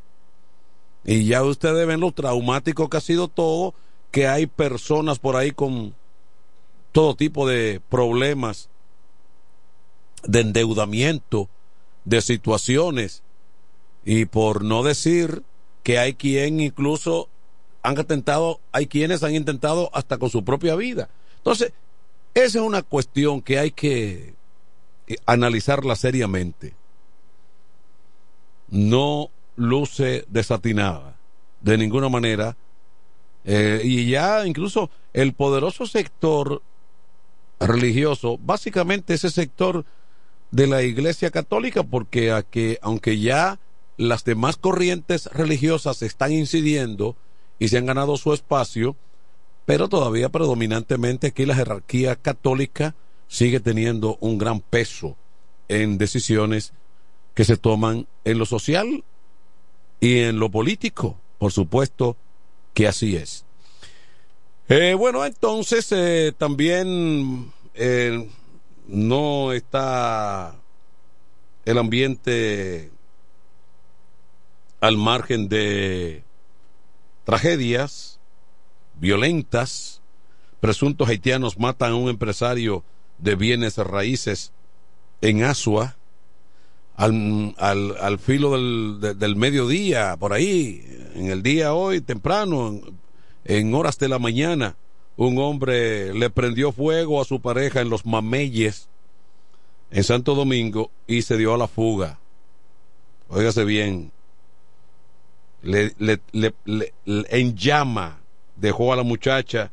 Y 1.05 1.25
ya 1.27 1.43
ustedes 1.43 1.87
ven 1.87 2.01
lo 2.01 2.13
traumático 2.13 2.89
que 2.89 2.97
ha 2.97 3.01
sido 3.01 3.29
todo, 3.29 3.75
que 4.11 4.29
hay 4.29 4.47
personas 4.47 5.19
por 5.19 5.37
ahí 5.37 5.53
con 5.53 5.95
todo 6.93 7.15
tipo 7.17 7.49
de 7.49 7.81
problemas 7.89 8.69
de 10.25 10.41
endeudamiento, 10.41 11.49
de 12.05 12.21
situaciones, 12.21 13.23
y 14.05 14.27
por 14.27 14.65
no 14.65 14.83
decir 14.83 15.43
que 15.83 15.99
hay 15.99 16.15
quien 16.15 16.61
incluso 16.61 17.29
han 17.83 17.99
intentado, 17.99 18.61
hay 18.71 18.87
quienes 18.87 19.23
han 19.23 19.35
intentado 19.35 19.91
hasta 19.93 20.19
con 20.19 20.31
su 20.31 20.45
propia 20.45 20.77
vida. 20.77 21.09
Entonces, 21.39 21.73
esa 22.35 22.59
es 22.59 22.65
una 22.65 22.83
cuestión 22.83 23.43
que 23.43 23.59
hay 23.59 23.73
que 23.73 24.35
analizarla 25.27 25.97
seriamente. 25.97 26.75
No 28.73 29.31
luce 29.55 30.25
desatinada 30.29 31.17
de 31.61 31.79
ninguna 31.79 32.09
manera. 32.09 32.57
Eh, 33.45 33.81
y 33.85 34.11
ya 34.11 34.47
incluso 34.47 34.91
el 35.13 35.35
poderoso 35.35 35.87
sector 35.87 36.63
religioso, 37.61 38.39
básicamente 38.43 39.15
ese 39.15 39.31
sector 39.31 39.85
de 40.51 40.67
la 40.67 40.83
Iglesia 40.83 41.31
Católica, 41.31 41.83
porque 41.83 42.33
a 42.33 42.43
que, 42.43 42.79
aunque 42.83 43.19
ya 43.19 43.59
las 43.97 44.25
demás 44.25 44.57
corrientes 44.57 45.27
religiosas 45.27 46.03
están 46.03 46.33
incidiendo 46.33 47.17
y 47.59 47.69
se 47.69 47.79
han 47.79 47.87
ganado 47.87 48.17
su 48.17 48.33
espacio, 48.33 48.97
pero 49.65 49.89
todavía 49.89 50.29
predominantemente 50.29 51.29
aquí 51.29 51.47
la 51.47 51.55
jerarquía 51.55 52.17
católica 52.17 52.95
sigue 53.29 53.61
teniendo 53.61 54.19
un 54.21 54.39
gran 54.39 54.61
peso 54.61 55.17
en 55.69 55.99
decisiones 55.99 56.73
que 57.35 57.45
se 57.45 57.57
toman 57.57 58.07
en 58.25 58.39
lo 58.39 58.47
social 58.47 59.05
y 60.01 60.21
en 60.21 60.39
lo 60.39 60.51
político, 60.51 61.19
por 61.39 61.53
supuesto 61.53 62.17
que 62.75 62.87
así 62.87 63.17
es. 63.17 63.45
Eh, 64.69 64.95
bueno, 64.95 65.25
entonces 65.25 65.91
eh, 65.93 66.33
también 66.37 67.53
eh, 67.75 68.29
no 68.87 69.53
está 69.53 70.57
el 71.65 71.79
ambiente 71.79 72.91
al 74.81 74.97
margen 74.97 75.49
de 75.49 76.23
tragedias 77.25 78.19
violentas. 78.99 80.01
Presuntos 80.61 81.09
haitianos 81.09 81.59
matan 81.59 81.93
a 81.93 81.97
un 81.97 82.09
empresario 82.09 82.85
de 83.19 83.35
bienes 83.37 83.77
raíces 83.79 84.53
en 85.21 85.45
Asua 85.45 85.97
al, 86.97 87.55
al, 87.59 87.97
al 87.99 88.19
filo 88.19 88.53
del, 88.53 89.19
del, 89.19 89.37
mediodía, 89.37 90.17
por 90.19 90.33
ahí, 90.33 90.85
en 91.15 91.31
el 91.31 91.43
día 91.43 91.75
hoy, 91.75 92.01
temprano, 92.01 92.81
en, 93.45 93.75
horas 93.75 93.99
de 93.99 94.09
la 94.09 94.19
mañana, 94.19 94.77
un 95.17 95.39
hombre 95.39 96.15
le 96.15 96.31
prendió 96.31 96.73
fuego 96.73 97.21
a 97.21 97.25
su 97.25 97.41
pareja 97.41 97.81
en 97.81 97.91
los 97.91 98.07
mameyes 98.07 98.89
en 99.91 100.05
Santo 100.05 100.35
Domingo 100.35 100.91
y 101.07 101.23
se 101.23 101.37
dio 101.37 101.55
a 101.55 101.59
la 101.59 101.69
fuga. 101.69 102.19
Óigase 103.29 103.65
bien, 103.65 104.11
le, 105.63 105.95
le, 105.99 106.21
le, 106.33 106.93
en 107.05 107.57
llama 107.57 108.21
dejó 108.57 108.93
a 108.93 108.97
la 108.97 109.03
muchacha 109.03 109.71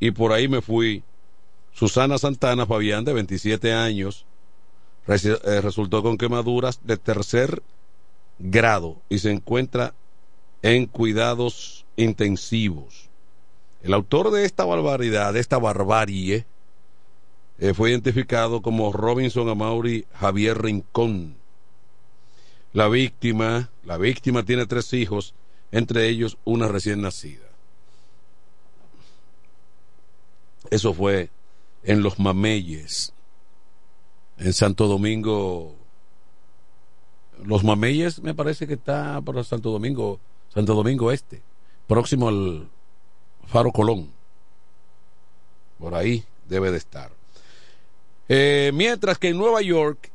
y 0.00 0.10
por 0.10 0.32
ahí 0.32 0.48
me 0.48 0.62
fui. 0.62 1.02
Susana 1.72 2.16
Santana 2.16 2.64
Fabián, 2.64 3.04
de 3.04 3.12
27 3.12 3.72
años, 3.72 4.24
resultó 5.06 6.02
con 6.02 6.18
quemaduras 6.18 6.80
de 6.84 6.96
tercer 6.96 7.62
grado 8.38 8.96
y 9.08 9.18
se 9.18 9.30
encuentra 9.30 9.94
en 10.62 10.86
cuidados 10.86 11.86
intensivos. 11.96 13.08
El 13.82 13.94
autor 13.94 14.30
de 14.30 14.44
esta 14.44 14.64
barbaridad, 14.64 15.32
de 15.32 15.40
esta 15.40 15.58
barbarie, 15.58 16.44
eh, 17.58 17.72
fue 17.72 17.90
identificado 17.90 18.60
como 18.60 18.92
Robinson 18.92 19.48
Amaury 19.48 20.06
Javier 20.14 20.60
Rincón. 20.60 21.36
La 22.72 22.88
víctima, 22.88 23.70
la 23.84 23.96
víctima 23.96 24.42
tiene 24.42 24.66
tres 24.66 24.92
hijos, 24.92 25.34
entre 25.72 26.08
ellos 26.08 26.36
una 26.44 26.68
recién 26.68 27.00
nacida. 27.00 27.46
Eso 30.70 30.92
fue 30.92 31.30
en 31.84 32.02
Los 32.02 32.18
Mameyes, 32.18 33.12
en 34.38 34.52
Santo 34.52 34.86
Domingo. 34.86 35.74
Los 37.44 37.64
Mameyes 37.64 38.22
me 38.22 38.34
parece 38.34 38.66
que 38.66 38.74
está 38.74 39.20
por 39.20 39.42
Santo 39.44 39.70
Domingo, 39.70 40.18
Santo 40.52 40.74
Domingo 40.74 41.12
Este, 41.12 41.42
próximo 41.86 42.28
al 42.28 42.68
Faro 43.46 43.72
Colón. 43.72 44.10
Por 45.78 45.94
ahí 45.94 46.24
debe 46.48 46.70
de 46.70 46.78
estar. 46.78 47.12
Eh, 48.28 48.70
mientras 48.74 49.18
que 49.18 49.28
en 49.28 49.38
Nueva 49.38 49.60
York, 49.62 50.10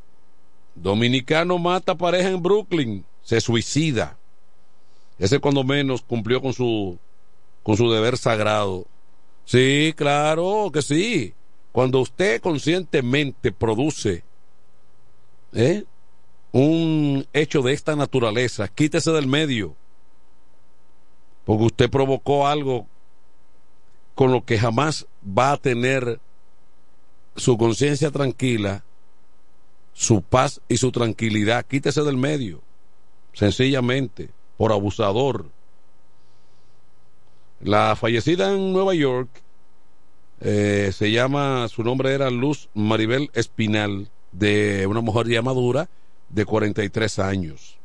dominicano 0.76 1.60
mata 1.60 1.96
pareja 1.96 2.30
en 2.30 2.42
Brooklyn, 2.42 3.06
se 3.22 3.40
suicida. 3.40 4.18
Ese 5.20 5.40
cuando 5.40 5.64
menos 5.64 6.02
cumplió 6.02 6.42
con 6.42 6.54
su 6.54 6.98
con 7.64 7.78
su 7.78 7.92
deber 7.92 8.18
sagrado. 8.18 8.86
Sí, 9.46 9.94
claro 9.96 10.72
que 10.74 10.82
sí. 10.82 11.34
Cuando 11.72 12.02
usted 12.02 12.42
conscientemente 12.42 13.52
produce 13.52 14.24
¿eh? 15.54 15.86
un 16.52 17.26
hecho 17.34 17.62
de 17.62 17.74
esta 17.74 17.96
naturaleza, 17.96 18.68
quítese 18.68 19.12
del 19.12 19.28
medio. 19.28 19.76
Porque 21.46 21.64
usted 21.64 21.90
provocó 21.90 22.48
algo 22.48 22.88
con 24.16 24.32
lo 24.32 24.44
que 24.46 24.60
jamás 24.60 25.08
va 25.26 25.54
a 25.54 25.58
tener 25.58 26.20
su 27.36 27.58
conciencia 27.58 28.12
tranquila, 28.12 28.84
su 29.94 30.22
paz 30.22 30.62
y 30.68 30.78
su 30.78 30.92
tranquilidad. 30.92 31.66
Quítese 31.66 32.04
del 32.04 32.18
medio, 32.18 32.62
sencillamente, 33.34 34.30
por 34.58 34.72
abusador. 34.72 35.50
La 37.62 37.96
fallecida 37.96 38.54
en 38.54 38.74
Nueva 38.74 38.94
York 38.94 39.41
eh, 40.42 40.92
se 40.94 41.12
llama, 41.12 41.68
su 41.70 41.84
nombre 41.84 42.14
era 42.14 42.30
Luz 42.30 42.70
Maribel 42.74 43.30
Espinal, 43.34 44.10
de 44.32 44.88
una 44.88 45.02
mujer 45.02 45.28
ya 45.28 45.42
madura 45.42 45.90
de 46.30 46.46
43 46.46 47.20
años. 47.20 47.78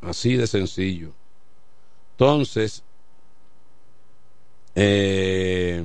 Así 0.00 0.36
de 0.36 0.46
sencillo. 0.46 1.12
Entonces, 2.12 2.82
eh, 4.74 5.84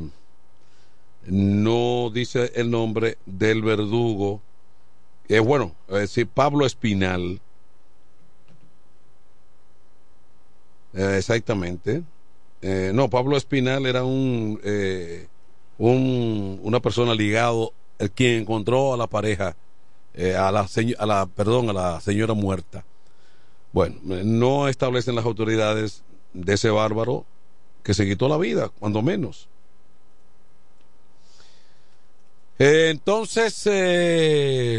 no 1.25 2.09
dice 2.13 2.51
el 2.55 2.69
nombre 2.69 3.17
del 3.25 3.61
verdugo 3.61 4.41
Eh, 5.29 5.39
bueno, 5.39 5.73
eh, 5.87 6.05
sí, 6.07 6.25
Pablo 6.25 6.65
Espinal. 6.65 7.39
Eh, 10.93 11.15
exactamente. 11.17 12.03
Eh, 12.65 12.91
no, 12.93 13.09
Pablo 13.09 13.35
Espinal 13.35 13.85
era 13.85 14.05
un, 14.05 14.57
eh, 14.63 15.27
un 15.77 16.61
una 16.63 16.79
persona 16.79 17.13
ligado, 17.13 17.73
el 17.99 18.09
quien 18.09 18.39
encontró 18.39 18.93
a 18.93 18.97
la 18.97 19.07
pareja, 19.07 19.57
eh, 20.13 20.33
a 20.37 20.49
la 20.49 21.25
perdón, 21.35 21.69
a 21.69 21.73
la 21.73 21.99
señora 21.99 22.33
muerta. 22.33 22.85
Bueno, 23.73 23.97
no 24.01 24.69
establecen 24.69 25.15
las 25.15 25.25
autoridades 25.25 26.03
de 26.31 26.53
ese 26.53 26.69
bárbaro 26.69 27.25
que 27.83 27.93
se 27.93 28.05
quitó 28.05 28.29
la 28.29 28.37
vida, 28.37 28.69
cuando 28.79 29.01
menos. 29.01 29.49
Entonces, 32.59 33.65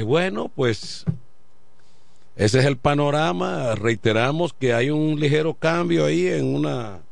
bueno, 0.06 0.50
pues 0.54 1.04
ese 2.34 2.60
es 2.60 2.64
el 2.64 2.78
panorama. 2.78 3.74
Reiteramos 3.74 4.54
que 4.54 4.72
hay 4.72 4.88
un 4.88 5.20
ligero 5.20 5.52
cambio 5.52 6.06
ahí 6.06 6.28
en 6.28 6.54
una 6.54 7.02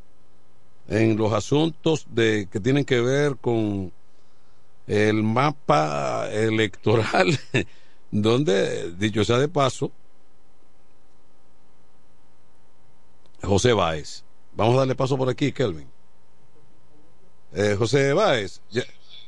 en 0.87 1.17
los 1.17 1.33
asuntos 1.33 2.05
de 2.09 2.47
que 2.51 2.59
tienen 2.59 2.85
que 2.85 3.01
ver 3.01 3.37
con 3.37 3.91
el 4.87 5.23
mapa 5.23 6.29
electoral, 6.31 7.39
donde, 8.11 8.91
dicho 8.93 9.23
sea 9.23 9.37
de 9.37 9.47
paso, 9.47 9.91
José 13.41 13.73
Báez. 13.73 14.23
Vamos 14.55 14.75
a 14.75 14.79
darle 14.79 14.95
paso 14.95 15.17
por 15.17 15.29
aquí, 15.29 15.51
Kelvin. 15.51 15.87
Eh, 17.53 17.75
José 17.77 18.13
Báez, 18.13 18.61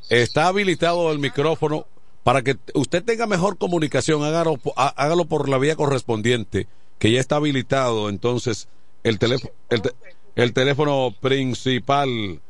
está 0.09 0.47
habilitado 0.47 1.11
el 1.11 1.19
micrófono 1.19 1.85
para 2.23 2.41
que 2.41 2.57
usted 2.73 3.03
tenga 3.03 3.27
mejor 3.27 3.57
comunicación, 3.57 4.23
hágalo, 4.23 4.57
hágalo 4.75 5.25
por 5.25 5.47
la 5.47 5.59
vía 5.59 5.75
correspondiente, 5.75 6.67
que 6.97 7.11
ya 7.11 7.19
está 7.19 7.35
habilitado 7.35 8.09
entonces 8.09 8.67
el 9.03 9.19
teléfono, 9.19 9.53
el, 9.69 9.81
te- 9.83 9.91
el 10.35 10.53
teléfono 10.53 11.13
principal. 11.19 12.41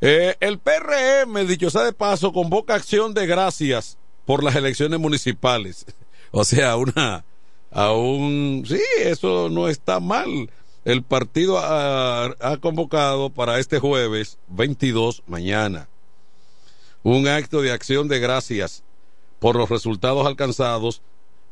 Eh, 0.00 0.36
el 0.40 0.58
PRM, 0.58 1.46
dicho 1.46 1.70
sea 1.70 1.82
de 1.82 1.92
paso, 1.92 2.32
convoca 2.32 2.74
acción 2.74 3.14
de 3.14 3.26
gracias 3.26 3.98
por 4.24 4.42
las 4.42 4.56
elecciones 4.56 5.00
municipales. 5.00 5.86
O 6.32 6.44
sea, 6.44 6.76
una, 6.76 7.24
a 7.70 7.92
un, 7.92 8.64
sí, 8.66 8.80
eso 8.98 9.48
no 9.48 9.68
está 9.68 10.00
mal. 10.00 10.50
El 10.84 11.02
partido 11.02 11.58
ha, 11.58 12.24
ha 12.40 12.56
convocado 12.58 13.30
para 13.30 13.58
este 13.58 13.78
jueves 13.78 14.36
22, 14.48 15.22
mañana, 15.26 15.88
un 17.04 17.26
acto 17.28 17.62
de 17.62 17.72
acción 17.72 18.08
de 18.08 18.18
gracias 18.18 18.82
por 19.38 19.56
los 19.56 19.70
resultados 19.70 20.26
alcanzados 20.26 21.00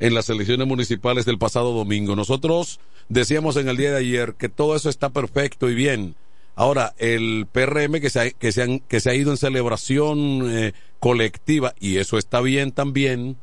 en 0.01 0.13
las 0.13 0.29
elecciones 0.29 0.67
municipales 0.67 1.25
del 1.25 1.39
pasado 1.39 1.73
domingo. 1.73 2.17
Nosotros 2.17 2.81
decíamos 3.09 3.57
en 3.57 3.69
el 3.69 3.77
día 3.77 3.91
de 3.93 3.99
ayer 3.99 4.35
que 4.35 4.49
todo 4.49 4.77
eso 4.77 4.89
está 4.89 5.11
perfecto 5.11 5.71
y 5.71 5.75
bien. 5.75 6.15
Ahora, 6.57 6.95
el 6.99 7.47
PRM 7.51 8.01
que 8.01 8.11
se 8.11 8.21
ha, 8.21 8.31
que 8.31 8.53
se 8.53 8.63
han- 8.63 8.81
que 8.81 9.01
se 9.01 9.11
ha 9.11 9.15
ido 9.15 9.31
en 9.33 9.37
celebración 9.37 10.43
eh, 10.49 10.73
colectiva, 11.01 11.75
y 11.81 11.97
eso 11.97 12.17
está 12.17 12.41
bien 12.41 12.71
también, 12.73 13.37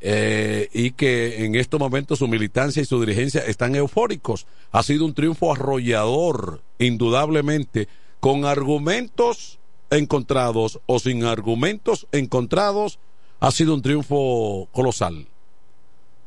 eh, 0.00 0.68
y 0.72 0.90
que 0.90 1.44
en 1.44 1.54
estos 1.54 1.78
momentos 1.78 2.18
su 2.18 2.26
militancia 2.26 2.82
y 2.82 2.84
su 2.84 2.98
dirigencia 3.00 3.42
están 3.46 3.76
eufóricos. 3.76 4.46
Ha 4.72 4.82
sido 4.82 5.04
un 5.04 5.14
triunfo 5.14 5.52
arrollador, 5.52 6.60
indudablemente, 6.80 7.86
con 8.18 8.44
argumentos 8.44 9.60
encontrados 9.90 10.80
o 10.86 10.98
sin 10.98 11.24
argumentos 11.24 12.08
encontrados, 12.10 12.98
ha 13.38 13.50
sido 13.52 13.74
un 13.74 13.82
triunfo 13.82 14.68
colosal. 14.72 15.28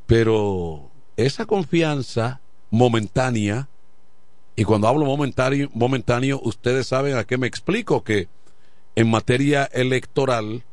Pero 0.06 0.90
esa 1.18 1.46
confianza 1.46 2.40
momentánea, 2.76 3.70
y 4.56 4.64
cuando 4.64 4.88
hablo 4.88 5.06
momentáneo, 5.06 5.70
momentáneo, 5.74 6.40
ustedes 6.44 6.88
saben 6.88 7.18
a 7.18 7.24
qué 7.24 7.38
me 7.38 7.48
explico, 7.48 8.04
que 8.04 8.28
en 8.96 9.10
materia 9.10 9.66
electoral, 9.66 10.64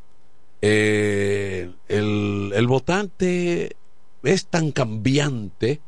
eh, 0.61 1.71
el, 1.89 2.53
el 2.55 2.67
votante 2.67 3.77
es 4.23 4.47
tan 4.47 4.71
cambiante 4.71 5.81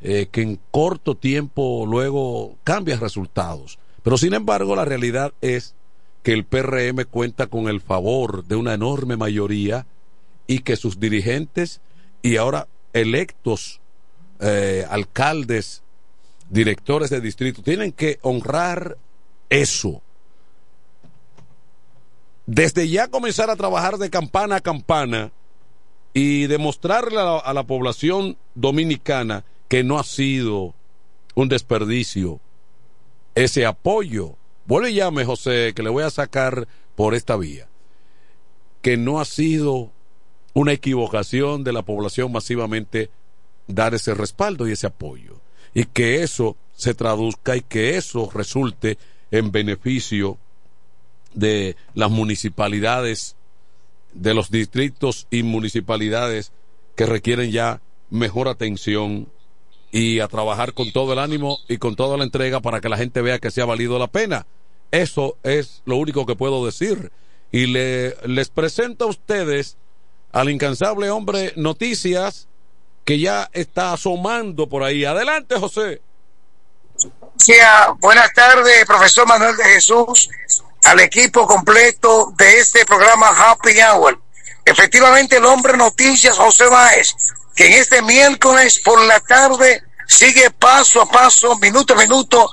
eh, 0.00 0.28
que 0.30 0.42
en 0.42 0.60
corto 0.70 1.16
tiempo 1.16 1.84
luego 1.86 2.56
cambia 2.64 2.96
resultados. 2.98 3.78
Pero 4.02 4.16
sin 4.16 4.34
embargo, 4.34 4.76
la 4.76 4.84
realidad 4.84 5.32
es 5.40 5.74
que 6.22 6.32
el 6.32 6.44
PRM 6.44 7.04
cuenta 7.10 7.46
con 7.46 7.68
el 7.68 7.80
favor 7.80 8.44
de 8.44 8.56
una 8.56 8.74
enorme 8.74 9.16
mayoría 9.16 9.86
y 10.46 10.60
que 10.60 10.76
sus 10.76 11.00
dirigentes 11.00 11.80
y 12.22 12.36
ahora 12.36 12.68
electos 12.92 13.80
eh, 14.40 14.86
alcaldes, 14.88 15.82
directores 16.50 17.10
de 17.10 17.20
distrito, 17.20 17.62
tienen 17.62 17.92
que 17.92 18.18
honrar 18.22 18.96
eso. 19.50 20.02
Desde 22.46 22.88
ya 22.88 23.08
comenzar 23.08 23.50
a 23.50 23.56
trabajar 23.56 23.98
de 23.98 24.10
campana 24.10 24.56
a 24.56 24.60
campana 24.60 25.32
y 26.14 26.46
demostrarle 26.46 27.20
a 27.20 27.24
la, 27.24 27.38
a 27.38 27.52
la 27.52 27.64
población 27.64 28.38
dominicana 28.54 29.44
que 29.68 29.84
no 29.84 29.98
ha 29.98 30.04
sido 30.04 30.74
un 31.34 31.48
desperdicio 31.48 32.40
ese 33.34 33.66
apoyo. 33.66 34.36
Vuelve 34.66 34.90
y 34.90 34.94
llame, 34.94 35.24
José, 35.24 35.72
que 35.74 35.82
le 35.82 35.90
voy 35.90 36.02
a 36.02 36.10
sacar 36.10 36.66
por 36.96 37.14
esta 37.14 37.36
vía. 37.36 37.68
Que 38.82 38.96
no 38.96 39.20
ha 39.20 39.24
sido 39.24 39.92
una 40.54 40.72
equivocación 40.72 41.62
de 41.62 41.72
la 41.72 41.82
población 41.82 42.32
masivamente 42.32 43.10
dar 43.68 43.94
ese 43.94 44.14
respaldo 44.14 44.66
y 44.66 44.72
ese 44.72 44.88
apoyo. 44.88 45.40
Y 45.74 45.84
que 45.84 46.22
eso 46.22 46.56
se 46.74 46.94
traduzca 46.94 47.56
y 47.56 47.60
que 47.60 47.96
eso 47.96 48.30
resulte 48.34 48.98
en 49.30 49.52
beneficio 49.52 50.38
de 51.34 51.76
las 51.94 52.10
municipalidades, 52.10 53.36
de 54.14 54.34
los 54.34 54.50
distritos 54.50 55.26
y 55.30 55.42
municipalidades 55.42 56.52
que 56.96 57.06
requieren 57.06 57.52
ya 57.52 57.80
mejor 58.10 58.48
atención 58.48 59.28
y 59.92 60.20
a 60.20 60.28
trabajar 60.28 60.72
con 60.74 60.92
todo 60.92 61.12
el 61.12 61.18
ánimo 61.18 61.58
y 61.68 61.78
con 61.78 61.94
toda 61.94 62.16
la 62.16 62.24
entrega 62.24 62.60
para 62.60 62.80
que 62.80 62.88
la 62.88 62.96
gente 62.96 63.22
vea 63.22 63.38
que 63.38 63.50
se 63.50 63.60
ha 63.60 63.66
valido 63.66 63.98
la 63.98 64.08
pena. 64.08 64.46
Eso 64.90 65.36
es 65.42 65.82
lo 65.84 65.96
único 65.96 66.26
que 66.26 66.36
puedo 66.36 66.64
decir. 66.64 67.12
Y 67.52 67.66
le, 67.66 68.16
les 68.26 68.48
presento 68.48 69.04
a 69.04 69.08
ustedes 69.08 69.76
al 70.32 70.50
incansable 70.50 71.10
hombre 71.10 71.52
Noticias 71.56 72.47
que 73.08 73.18
ya 73.18 73.48
está 73.54 73.94
asomando 73.94 74.68
por 74.68 74.82
ahí. 74.82 75.02
Adelante, 75.06 75.58
José. 75.58 76.02
Sea, 77.38 77.94
buenas 78.00 78.30
tardes, 78.34 78.84
profesor 78.84 79.26
Manuel 79.26 79.56
de 79.56 79.64
Jesús, 79.64 80.28
al 80.84 81.00
equipo 81.00 81.46
completo 81.46 82.34
de 82.36 82.58
este 82.58 82.84
programa 82.84 83.28
Happy 83.28 83.80
Hour. 83.80 84.20
Efectivamente, 84.62 85.38
el 85.38 85.46
hombre 85.46 85.74
noticias 85.78 86.36
José 86.36 86.66
Báez, 86.66 87.14
que 87.56 87.68
en 87.68 87.80
este 87.80 88.02
miércoles 88.02 88.78
por 88.84 89.02
la 89.06 89.20
tarde 89.20 89.82
sigue 90.06 90.50
paso 90.50 91.00
a 91.00 91.08
paso, 91.08 91.56
minuto 91.60 91.94
a 91.94 91.96
minuto, 91.96 92.50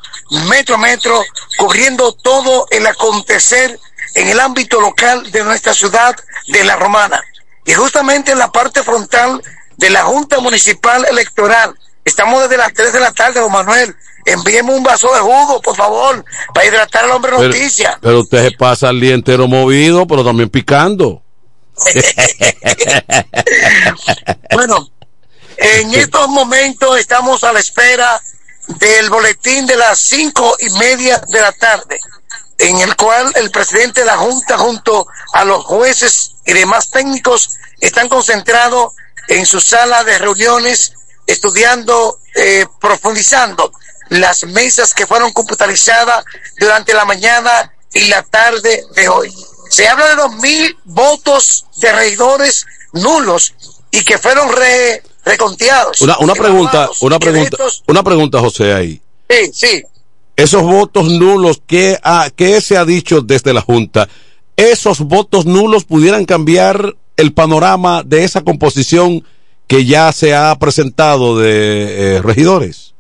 metro 0.48 0.76
a 0.76 0.78
metro, 0.78 1.22
cubriendo 1.58 2.14
todo 2.14 2.66
el 2.72 2.88
acontecer 2.88 3.78
en 4.14 4.30
el 4.30 4.40
ámbito 4.40 4.80
local 4.80 5.30
de 5.34 5.44
nuestra 5.44 5.74
ciudad 5.74 6.16
de 6.48 6.64
La 6.64 6.78
Romana. 6.78 7.22
Y 7.66 7.74
justamente 7.74 8.32
en 8.32 8.40
la 8.40 8.54
parte 8.54 8.84
frontal 8.84 9.42
de 9.78 9.90
la 9.90 10.04
Junta 10.04 10.40
Municipal 10.40 11.06
Electoral, 11.10 11.78
estamos 12.04 12.44
desde 12.44 12.58
las 12.58 12.74
3 12.74 12.94
de 12.94 13.00
la 13.00 13.12
tarde, 13.12 13.40
don 13.40 13.52
Manuel. 13.52 13.96
Envíeme 14.26 14.74
un 14.74 14.84
vaso 14.84 15.14
de 15.14 15.20
jugo, 15.20 15.62
por 15.62 15.76
favor, 15.76 16.26
para 16.54 16.66
hidratar 16.66 17.06
al 17.06 17.12
hombre 17.12 17.32
Pero, 17.38 17.44
noticia. 17.48 18.00
pero 18.02 18.22
usted 18.22 18.44
se 18.50 18.52
pasa 18.58 18.90
el 18.90 19.00
día 19.00 19.14
entero 19.14 19.48
movido, 19.48 20.08
pero 20.08 20.24
también 20.24 20.50
picando. 20.50 21.22
Bueno, 24.52 24.90
en 25.58 25.94
estos 25.94 26.28
momentos 26.30 26.98
estamos 26.98 27.44
a 27.44 27.52
la 27.54 27.60
espera 27.60 28.20
del 28.68 29.10
boletín 29.10 29.66
de 29.68 29.76
las 29.76 30.00
cinco 30.00 30.56
y 30.60 30.70
media 30.72 31.22
de 31.28 31.42
la 31.42 31.52
tarde, 31.52 32.00
en 32.58 32.80
el 32.80 32.96
cual 32.96 33.32
el 33.36 33.52
presidente 33.52 34.02
de 34.02 34.08
la 34.08 34.18
Junta 34.18 34.58
junto 34.58 35.08
a 35.34 35.46
los 35.46 35.64
jueces 35.66 36.32
y 36.46 36.54
demás 36.54 36.90
técnicos 36.90 37.58
están 37.82 38.08
concentrados 38.10 38.94
en 39.28 39.46
su 39.46 39.60
sala 39.60 40.04
de 40.04 40.18
reuniones 40.18 40.94
estudiando, 41.28 42.20
eh, 42.36 42.66
profundizando 42.80 43.72
las 44.10 44.44
mesas 44.44 44.94
que 44.94 45.08
fueron 45.08 45.32
computarizadas 45.34 46.24
durante 46.60 46.94
la 46.94 47.06
mañana 47.06 47.72
y 47.94 48.06
la 48.06 48.22
tarde 48.24 48.84
de 48.96 49.10
hoy. 49.10 49.34
Se 49.70 49.88
habla 49.88 50.08
de 50.10 50.16
dos 50.16 50.36
mil 50.38 50.78
votos 50.86 51.66
de 51.78 51.92
regidores 51.92 52.66
nulos 52.94 53.54
y 53.92 54.04
que 54.04 54.18
fueron 54.20 54.52
re- 54.56 55.02
reconteados. 55.26 56.02
Una, 56.02 56.18
una 56.20 56.34
pregunta, 56.36 56.90
una 57.02 57.18
pregunta, 57.20 57.50
estos- 57.58 57.84
una 57.88 58.04
pregunta, 58.04 58.40
José, 58.40 58.74
ahí. 58.74 59.02
Sí, 59.30 59.52
sí. 59.54 59.84
Esos 60.36 60.62
votos 60.64 61.06
nulos, 61.06 61.62
¿qué, 61.66 61.98
ha- 62.04 62.30
qué 62.36 62.62
se 62.62 62.78
ha 62.78 62.86
dicho 62.86 63.22
desde 63.22 63.54
la 63.54 63.62
Junta? 63.62 64.08
¿Esos 64.58 65.00
votos 65.00 65.46
nulos 65.46 65.84
pudieran 65.86 66.26
cambiar 66.26 66.96
el 67.18 67.34
panorama 67.34 68.04
de 68.04 68.24
esa 68.24 68.42
composición 68.42 69.26
que 69.68 69.86
ya 69.86 70.12
se 70.12 70.36
ha 70.36 70.56
presentado 70.58 71.38
de 71.38 72.18
eh, 72.18 72.22
regidores? 72.22 72.94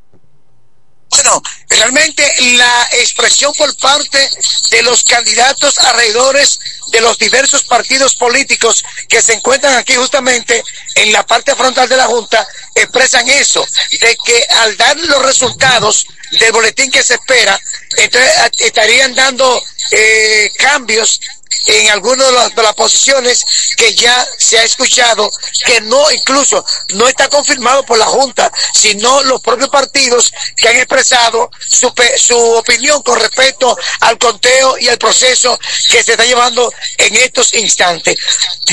Bueno, 1.09 1.41
realmente 1.69 2.29
la 2.57 2.89
expresión 2.93 3.53
por 3.53 3.73
parte 3.77 4.29
de 4.71 4.83
los 4.83 5.03
candidatos 5.03 5.77
alrededores 5.79 6.59
de 6.91 7.01
los 7.01 7.17
diversos 7.17 7.63
partidos 7.63 8.15
políticos 8.15 8.83
que 9.07 9.21
se 9.21 9.33
encuentran 9.33 9.75
aquí 9.75 9.95
justamente 9.95 10.61
en 10.95 11.13
la 11.13 11.25
parte 11.25 11.55
frontal 11.55 11.87
de 11.87 11.97
la 11.97 12.07
Junta 12.07 12.45
expresan 12.73 13.27
eso, 13.29 13.65
de 13.91 14.17
que 14.25 14.45
al 14.61 14.75
dar 14.75 14.97
los 14.97 15.23
resultados 15.23 16.05
del 16.31 16.51
boletín 16.51 16.91
que 16.91 17.03
se 17.03 17.13
espera, 17.13 17.59
entonces 17.97 18.31
estarían 18.59 19.15
dando 19.15 19.61
eh, 19.91 20.51
cambios 20.57 21.21
en 21.65 21.89
algunas 21.89 22.27
de 22.27 22.33
las, 22.33 22.55
de 22.55 22.63
las 22.63 22.73
posiciones 22.75 23.45
que 23.75 23.93
ya 23.95 24.27
se 24.37 24.57
ha 24.59 24.63
escuchado 24.63 25.31
que 25.65 25.81
no 25.81 26.11
incluso 26.11 26.63
no 26.89 27.07
está 27.07 27.27
confirmado 27.27 27.83
por 27.85 27.97
la 27.97 28.05
Junta, 28.05 28.51
sino 28.73 29.23
los 29.23 29.41
propios 29.41 29.69
partidos 29.69 30.31
que 30.55 30.67
han 30.67 30.77
expresado 30.77 31.49
su, 31.69 31.91
su 32.17 32.37
opinión 32.37 33.01
con 33.01 33.19
respecto 33.19 33.77
al 34.01 34.17
conteo 34.17 34.77
y 34.77 34.87
al 34.87 34.97
proceso 34.97 35.59
que 35.89 36.03
se 36.03 36.11
está 36.11 36.25
llevando 36.25 36.71
en 36.97 37.15
estos 37.15 37.53
instantes. 37.53 38.17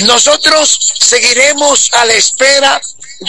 Nosotros 0.05 0.79
seguiremos 1.01 1.91
a 1.93 2.05
la 2.05 2.15
espera 2.15 2.81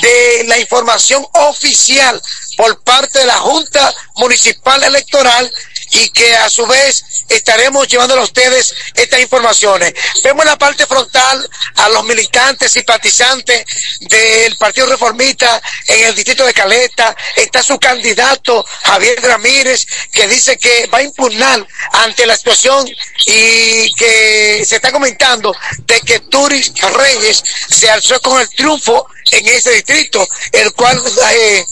de 0.02 0.44
la 0.48 0.58
información 0.58 1.26
oficial 1.34 2.22
por 2.58 2.82
parte 2.84 3.20
de 3.20 3.26
la 3.26 3.38
Junta 3.40 3.94
Municipal 4.16 4.84
Electoral 4.84 5.52
y 5.92 6.10
que 6.10 6.36
a 6.36 6.50
su 6.50 6.66
vez 6.66 7.04
estaremos 7.30 7.88
llevándole 7.88 8.22
a 8.22 8.26
ustedes 8.26 8.74
estas 8.96 9.20
informaciones. 9.20 9.94
Vemos 10.24 10.44
en 10.44 10.52
la 10.52 10.58
parte 10.58 10.86
frontal 10.86 11.50
a 11.76 11.90
los 11.90 12.04
militantes, 12.04 12.72
simpatizantes 12.72 13.66
del 14.02 14.56
Partido 14.58 14.88
Reformista 14.88 15.62
en 15.88 16.06
el 16.06 16.16
distrito 16.16 16.46
de 16.46 16.54
Caleta. 16.54 17.16
Está 17.36 17.64
su 17.64 17.80
candidato 17.80 18.66
Javier 18.84 19.22
Ramírez 19.22 19.86
que 20.12 20.28
dice 20.28 20.58
que 20.58 20.88
va 20.88 21.00
a 21.00 21.04
impugnar 21.04 21.66
ante 21.92 22.26
la 22.26 22.38
situación 22.38 22.88
y 23.26 23.94
que 23.94 24.64
se 24.66 24.76
está 24.76 24.92
comentando 24.92 25.56
de 25.80 26.02
que 26.02 26.20
Turis 26.20 26.74
Reyes 26.94 27.44
se 27.70 27.90
alzó 27.90 28.20
con 28.22 28.40
el 28.40 28.50
triunfo 28.50 29.08
en 29.32 29.48
ese 29.48 29.72
distrito, 29.72 30.28
el 30.52 30.74
cual 30.74 31.02
eh, 31.32 31.66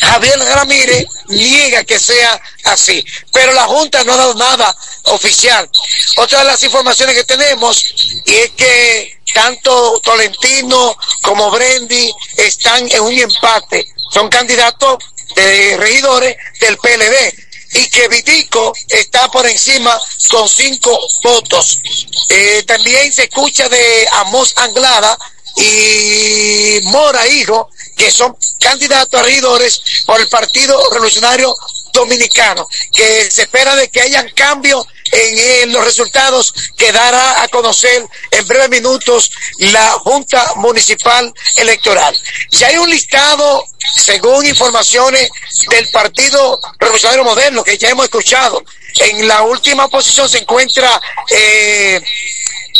Javier 0.00 0.38
Ramírez 0.38 1.06
niega 1.28 1.84
que 1.84 1.98
sea 1.98 2.40
así, 2.64 3.04
pero 3.32 3.52
la 3.52 3.64
Junta 3.64 4.04
no 4.04 4.14
ha 4.14 4.16
dado 4.16 4.34
nada 4.34 4.76
oficial. 5.04 5.68
Otra 6.16 6.40
de 6.40 6.44
las 6.46 6.62
informaciones 6.62 7.14
que 7.14 7.24
tenemos 7.24 7.94
es 8.24 8.50
que 8.50 9.20
tanto 9.34 10.00
Tolentino 10.00 10.96
como 11.22 11.50
Brendi 11.50 12.12
están 12.36 12.88
en 12.90 13.00
un 13.00 13.12
empate, 13.12 13.86
son 14.12 14.28
candidatos 14.28 14.98
de 15.34 15.76
regidores 15.76 16.36
del 16.60 16.78
PLD 16.78 17.46
y 17.74 17.88
que 17.88 18.08
Vitico 18.08 18.72
está 18.88 19.28
por 19.28 19.46
encima 19.46 20.00
con 20.30 20.48
cinco 20.48 20.98
votos. 21.22 21.80
Eh, 22.28 22.62
también 22.66 23.12
se 23.12 23.24
escucha 23.24 23.68
de 23.68 24.08
Amos 24.12 24.54
Anglada 24.56 25.18
y 25.56 26.80
Mora 26.84 27.26
Hijo, 27.28 27.70
que 27.96 28.10
son 28.10 28.36
candidatos 28.60 29.18
a 29.18 29.24
regidores 29.24 29.80
por 30.04 30.20
el 30.20 30.28
Partido 30.28 30.78
Revolucionario 30.90 31.54
Dominicano, 31.92 32.68
que 32.92 33.30
se 33.30 33.42
espera 33.42 33.74
de 33.74 33.88
que 33.88 34.02
hayan 34.02 34.28
cambios 34.30 34.86
en, 35.12 35.72
los 35.72 35.84
resultados 35.84 36.54
que 36.76 36.92
dará 36.92 37.42
a 37.42 37.48
conocer 37.48 38.06
en 38.30 38.46
breves 38.46 38.70
minutos 38.70 39.30
la 39.58 39.92
Junta 39.92 40.52
Municipal 40.56 41.32
Electoral. 41.56 42.16
Ya 42.50 42.68
hay 42.68 42.78
un 42.78 42.90
listado, 42.90 43.64
según 43.96 44.46
informaciones 44.46 45.30
del 45.70 45.88
Partido 45.90 46.60
Revolucionario 46.78 47.24
Moderno, 47.24 47.64
que 47.64 47.78
ya 47.78 47.90
hemos 47.90 48.04
escuchado. 48.04 48.62
En 48.98 49.28
la 49.28 49.42
última 49.42 49.88
posición 49.88 50.28
se 50.28 50.38
encuentra 50.38 51.00
eh, 51.30 52.00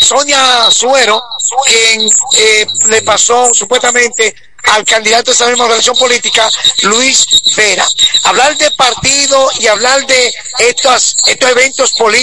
Sonia 0.00 0.70
Suero, 0.70 1.22
quien 1.66 2.08
eh, 2.38 2.66
le 2.86 3.02
pasó 3.02 3.52
supuestamente 3.52 4.34
al 4.66 4.84
candidato 4.84 5.30
de 5.30 5.34
esa 5.34 5.46
misma 5.46 5.64
organización 5.64 5.96
política, 5.96 6.50
Luis 6.82 7.26
Vera. 7.56 7.86
Hablar 8.24 8.56
de 8.56 8.70
partido 8.72 9.48
y 9.58 9.66
hablar 9.66 10.06
de 10.06 10.34
estos, 10.58 11.16
estos 11.26 11.50
eventos 11.50 11.92
políticos, 11.92 12.15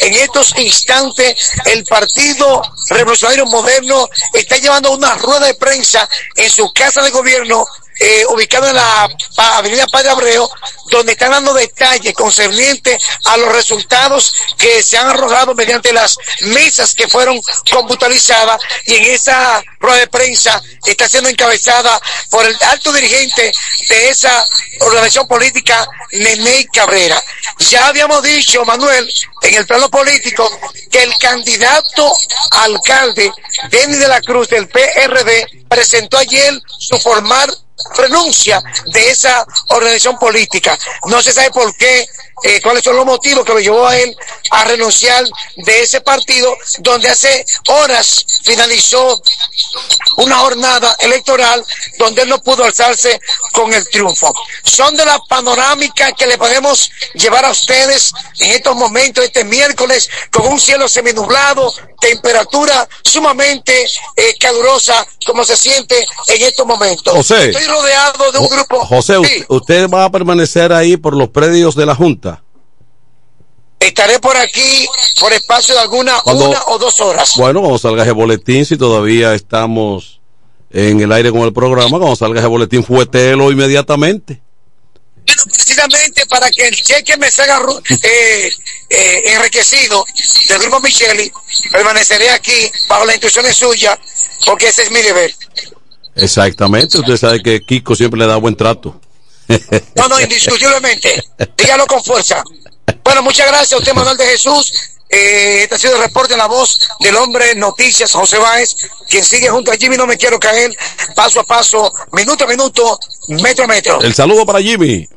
en 0.00 0.14
estos 0.14 0.54
instantes, 0.58 1.36
el 1.66 1.84
Partido 1.84 2.62
Revolucionario 2.90 3.46
Moderno 3.46 4.08
está 4.32 4.56
llevando 4.56 4.92
una 4.92 5.14
rueda 5.16 5.46
de 5.46 5.54
prensa 5.54 6.08
en 6.36 6.50
su 6.50 6.72
casa 6.72 7.02
de 7.02 7.10
gobierno 7.10 7.64
eh, 8.00 8.24
ubicado 8.30 8.66
en 8.66 8.74
la 8.74 9.08
avenida 9.36 9.86
Padre 9.86 10.08
Abreu, 10.08 10.48
donde 10.90 11.12
están 11.12 11.32
dando 11.32 11.52
detalles 11.52 12.14
concernientes 12.14 13.00
a 13.26 13.36
los 13.36 13.52
resultados 13.52 14.34
que 14.56 14.82
se 14.82 14.96
han 14.96 15.08
arrojado 15.08 15.54
mediante 15.54 15.92
las 15.92 16.16
mesas 16.40 16.94
que 16.94 17.08
fueron 17.08 17.38
computarizadas 17.70 18.60
y 18.86 18.94
en 18.94 19.04
esa 19.04 19.62
rueda 19.78 19.98
de 19.98 20.06
prensa 20.06 20.62
está 20.86 21.08
siendo 21.08 21.28
encabezada 21.28 22.00
por 22.30 22.46
el 22.46 22.56
alto 22.62 22.90
dirigente 22.92 23.52
de 23.88 24.08
esa 24.08 24.46
organización 24.80 25.28
política, 25.28 25.86
Nene 26.12 26.66
Cabrera. 26.72 27.22
Ya 27.58 27.86
habíamos 27.86 28.22
dicho, 28.22 28.64
Manuel, 28.64 29.12
en 29.42 29.54
el 29.54 29.66
plano 29.66 29.90
político, 29.90 30.50
que 30.90 31.02
el 31.02 31.16
candidato 31.18 32.14
alcalde, 32.52 33.30
Denis 33.70 33.98
de 33.98 34.08
la 34.08 34.22
Cruz, 34.22 34.48
del 34.48 34.68
PRD, 34.68 35.46
presentó 35.68 36.16
ayer 36.16 36.58
su 36.78 36.98
formal 36.98 37.54
renuncia 37.96 38.62
de 38.86 39.10
esa 39.10 39.46
organización 39.68 40.18
política. 40.18 40.78
No 41.06 41.22
se 41.22 41.32
sabe 41.32 41.50
por 41.50 41.74
qué, 41.76 42.06
eh, 42.42 42.60
cuáles 42.62 42.82
son 42.82 42.96
los 42.96 43.06
motivos 43.06 43.44
que 43.44 43.52
lo 43.52 43.60
llevó 43.60 43.86
a 43.86 43.96
él 43.98 44.16
a 44.50 44.64
renunciar 44.64 45.24
de 45.56 45.82
ese 45.82 46.00
partido, 46.00 46.56
donde 46.78 47.08
hace 47.08 47.44
horas 47.68 48.24
finalizó 48.42 49.20
una 50.16 50.38
jornada 50.38 50.96
electoral 51.00 51.64
donde 51.98 52.22
él 52.22 52.28
no 52.28 52.40
pudo 52.42 52.64
alzarse 52.64 53.20
con 53.52 53.72
el 53.72 53.88
triunfo. 53.88 54.32
Son 54.64 54.96
de 54.96 55.04
la 55.04 55.18
panorámica 55.28 56.12
que 56.12 56.26
le 56.26 56.38
podemos 56.38 56.90
llevar 57.14 57.44
a 57.44 57.50
ustedes 57.50 58.12
en 58.38 58.50
estos 58.52 58.74
momentos, 58.74 59.24
este 59.24 59.44
miércoles, 59.44 60.08
con 60.30 60.46
un 60.46 60.60
cielo 60.60 60.88
seminublado, 60.88 61.72
temperatura 62.00 62.88
sumamente 63.04 63.84
eh, 64.16 64.34
calurosa, 64.38 65.06
como 65.26 65.44
se 65.44 65.56
siente 65.56 66.06
en 66.28 66.42
estos 66.42 66.66
momentos. 66.66 67.12
José. 67.12 67.50
Estoy 67.50 67.66
rodeado 67.66 68.32
de 68.32 68.38
un 68.38 68.48
grupo. 68.48 68.84
José, 68.86 69.10
Sí, 69.24 69.44
usted, 69.48 69.48
usted 69.48 69.90
va 69.90 70.04
a 70.04 70.10
permanecer 70.10 70.72
ahí 70.72 70.96
por 70.96 71.16
los 71.16 71.28
predios 71.28 71.74
de 71.74 71.86
la 71.86 71.94
Junta. 71.94 72.29
Estaré 73.80 74.18
por 74.20 74.36
aquí 74.36 74.86
por 75.18 75.32
espacio 75.32 75.74
de 75.74 75.80
alguna 75.80 76.18
Cuando- 76.20 76.50
una 76.50 76.62
o 76.66 76.78
dos 76.78 77.00
horas. 77.00 77.32
Bueno, 77.36 77.60
cuando 77.60 77.78
salga 77.78 78.02
ese 78.02 78.12
boletín, 78.12 78.64
si 78.64 78.76
todavía 78.76 79.34
estamos 79.34 80.20
en 80.70 81.00
el 81.00 81.10
aire 81.12 81.32
con 81.32 81.40
el 81.40 81.52
programa, 81.52 81.98
cuando 81.98 82.14
salga 82.14 82.38
ese 82.40 82.48
boletín, 82.48 82.84
fuetelo 82.84 83.50
inmediatamente. 83.50 84.40
precisamente 85.44 86.26
para 86.26 86.50
que 86.50 86.66
el 86.68 86.74
cheque 86.74 87.16
me 87.16 87.30
salga 87.30 87.60
eh, 88.02 88.50
eh, 88.90 89.22
enriquecido 89.34 90.04
del 90.48 90.58
grupo 90.58 90.80
Micheli, 90.80 91.30
permaneceré 91.70 92.30
aquí 92.30 92.70
bajo 92.88 93.04
las 93.04 93.14
instrucciones 93.16 93.56
suyas, 93.56 93.96
porque 94.44 94.68
ese 94.68 94.82
es 94.82 94.90
mi 94.90 95.00
deber. 95.02 95.32
Exactamente, 96.16 96.98
usted 96.98 97.16
sabe 97.16 97.42
que 97.42 97.60
Kiko 97.62 97.94
siempre 97.94 98.18
le 98.18 98.26
da 98.26 98.36
buen 98.36 98.56
trato. 98.56 99.00
No, 99.96 100.08
no, 100.08 100.20
indiscutiblemente. 100.20 101.22
Dígalo 101.56 101.86
con 101.86 102.02
fuerza. 102.02 102.42
Bueno, 103.04 103.22
muchas 103.22 103.46
gracias 103.48 103.72
a 103.72 103.78
usted, 103.78 103.94
Manuel 103.94 104.16
de 104.16 104.26
Jesús. 104.26 104.72
Eh, 105.08 105.62
este 105.64 105.74
ha 105.74 105.78
sido 105.78 105.96
el 105.96 106.02
reporte 106.02 106.34
en 106.34 106.38
la 106.38 106.46
voz 106.46 106.78
del 107.00 107.16
hombre 107.16 107.56
Noticias, 107.56 108.12
José 108.12 108.38
Báez, 108.38 108.76
quien 109.08 109.24
sigue 109.24 109.48
junto 109.48 109.72
a 109.72 109.76
Jimmy, 109.76 109.96
no 109.96 110.06
me 110.06 110.16
quiero 110.16 110.38
caer, 110.38 110.76
paso 111.16 111.40
a 111.40 111.44
paso, 111.44 111.92
minuto 112.12 112.44
a 112.44 112.46
minuto, 112.46 112.98
metro 113.28 113.64
a 113.64 113.66
metro. 113.66 114.00
El 114.02 114.14
saludo 114.14 114.46
para 114.46 114.60
Jimmy. 114.60 115.08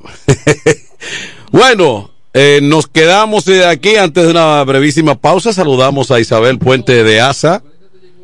bueno, 1.51 2.09
eh, 2.33 2.59
nos 2.63 2.87
quedamos 2.87 3.47
aquí 3.47 3.95
antes 3.95 4.23
de 4.23 4.31
una 4.31 4.63
brevísima 4.63 5.13
pausa. 5.13 5.53
Saludamos 5.53 6.09
a 6.09 6.19
Isabel 6.19 6.57
Puente 6.57 7.03
de 7.03 7.21
Asa. 7.21 7.61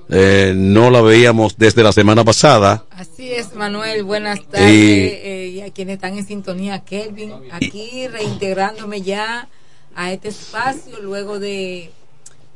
Eh, 0.10 0.53
no 0.55 0.89
la 0.89 1.01
veíamos 1.01 1.55
desde 1.57 1.84
la 1.84 1.91
semana 1.91 2.24
pasada. 2.24 2.86
Así 3.00 3.32
es, 3.32 3.56
Manuel, 3.56 4.04
buenas 4.04 4.45
tardes. 4.50 4.70
Y- 4.74 5.08
eh, 5.24 5.47
y 5.56 5.62
a 5.62 5.72
quienes 5.72 5.95
están 5.95 6.18
en 6.18 6.28
sintonía, 6.28 6.80
Kelvin, 6.84 7.32
aquí 7.50 8.10
reintegrándome 8.10 9.02
ya 9.02 9.47
a 9.95 10.12
este 10.12 10.28
espacio 10.28 11.00
luego 11.02 11.39
de 11.39 11.91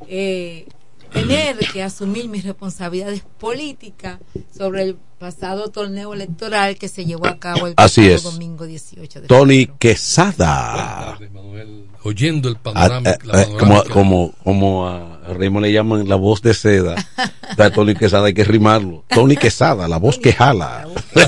eh, 0.06 0.66
tener 1.14 1.56
que 1.72 1.82
asumir 1.82 2.28
mis 2.28 2.44
responsabilidades 2.44 3.22
políticas 3.40 4.18
sobre 4.54 4.82
el 4.82 4.96
pasado 5.18 5.68
torneo 5.68 6.12
electoral 6.12 6.76
que 6.76 6.88
se 6.88 7.06
llevó 7.06 7.26
a 7.26 7.38
cabo 7.38 7.66
el 7.68 7.72
Así 7.78 8.02
pasado 8.02 8.16
es. 8.16 8.22
domingo 8.24 8.66
18 8.66 9.22
de 9.22 9.26
Tony 9.26 9.66
Quesada. 9.78 11.18
Oyendo 12.04 12.48
el 12.48 12.54
Ah, 12.56 12.60
panorama. 12.62 13.10
eh, 13.10 13.18
la 13.24 13.42
eh, 13.42 13.48
como, 13.58 13.84
como, 13.84 14.32
como 14.44 14.88
a 14.88 15.20
Raymond 15.36 15.66
le 15.66 15.72
llaman 15.72 16.08
la 16.08 16.16
voz 16.16 16.40
de 16.42 16.54
seda. 16.54 16.94
A 17.58 17.70
Tony 17.70 17.94
Quesada 17.94 18.26
hay 18.26 18.34
que 18.34 18.44
rimarlo. 18.44 19.04
Tony 19.08 19.36
Quesada, 19.36 19.88
la 19.88 19.96
voz 19.98 20.18
que 20.18 20.32
jala. 20.32 20.86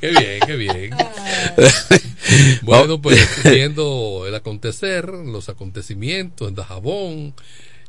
Qué 0.00 0.08
bien, 0.08 0.40
qué 0.46 0.56
bien. 0.56 0.90
bueno, 2.62 3.02
pues 3.02 3.18
viendo 3.44 4.24
el 4.26 4.34
acontecer, 4.34 5.06
los 5.08 5.48
acontecimientos 5.50 6.48
en 6.48 6.54
Dajabón, 6.54 7.34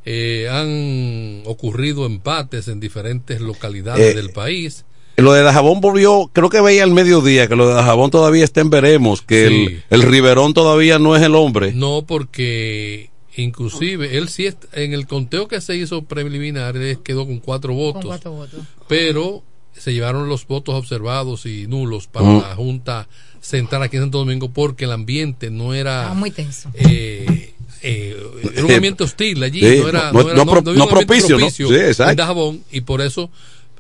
eh, 0.04 0.50
han 0.52 1.44
ocurrido 1.50 2.06
empates 2.06 2.68
en 2.68 2.82
diferentes 2.82 3.40
localidades 3.40 4.12
Eh, 4.12 4.14
del 4.16 4.32
país. 4.32 4.84
Lo 5.22 5.34
de 5.34 5.44
Dajabón 5.44 5.82
volvió, 5.82 6.30
creo 6.34 6.50
que 6.50 6.62
veía 6.62 6.84
al 6.84 6.92
mediodía 6.92 7.48
que 7.48 7.56
lo 7.56 7.68
de 7.68 7.74
Dajabón 7.76 8.12
todavía 8.12 8.44
está 8.44 8.62
en 8.62 8.70
veremos, 8.70 9.22
que 9.22 9.48
Sí. 9.48 9.54
el, 9.54 9.84
el 9.90 10.02
Riverón 10.04 10.54
todavía 10.54 11.00
no 11.00 11.16
es 11.16 11.22
el 11.24 11.36
hombre. 11.36 11.74
No, 11.74 12.04
porque 12.08 13.10
inclusive 13.36 14.18
él 14.18 14.30
sí 14.30 14.46
est- 14.46 14.66
en 14.74 14.94
el 14.94 15.08
conteo 15.08 15.48
que 15.48 15.62
se 15.62 15.76
hizo 15.78 16.04
preliminar 16.04 16.76
él 16.78 17.00
quedó 17.04 17.26
con 17.26 17.40
cuatro 17.40 17.74
votos, 17.74 18.02
Con 18.02 18.10
cuatro 18.10 18.32
votos. 18.32 18.60
pero 18.88 19.44
se 19.74 19.94
llevaron 19.94 20.28
los 20.28 20.46
votos 20.46 20.76
observados 20.76 21.46
y 21.46 21.66
nulos 21.68 22.08
para 22.08 22.32
la 22.34 22.56
Junta 22.56 23.08
Central 23.40 23.84
aquí 23.84 23.96
en 23.98 24.04
Santo 24.04 24.20
Domingo 24.20 24.50
porque 24.52 24.86
el 24.86 24.92
ambiente 24.92 25.50
no 25.50 25.74
era 25.74 26.14
muy 26.14 26.30
tenso. 26.32 26.70
eh, 26.76 27.54
eh, 27.82 28.16
era 28.54 28.66
un 28.66 28.72
ambiente 28.74 29.04
hostil 29.06 29.42
allí, 29.42 29.60
Sí, 29.62 29.80
no 29.82 29.88
era, 29.88 30.12
no- 30.12 30.22
no 30.22 30.30
era- 30.30 30.36
no 30.36 30.46
no- 30.46 30.52
propicio, 30.52 30.76
¿no? 30.76 31.38
propicio 31.40 31.68
Sí, 31.70 31.74
exacto. 31.76 32.12
en 32.12 32.18
Dajabón 32.18 32.64
y 32.72 32.82
por 32.82 33.02
eso 33.02 33.32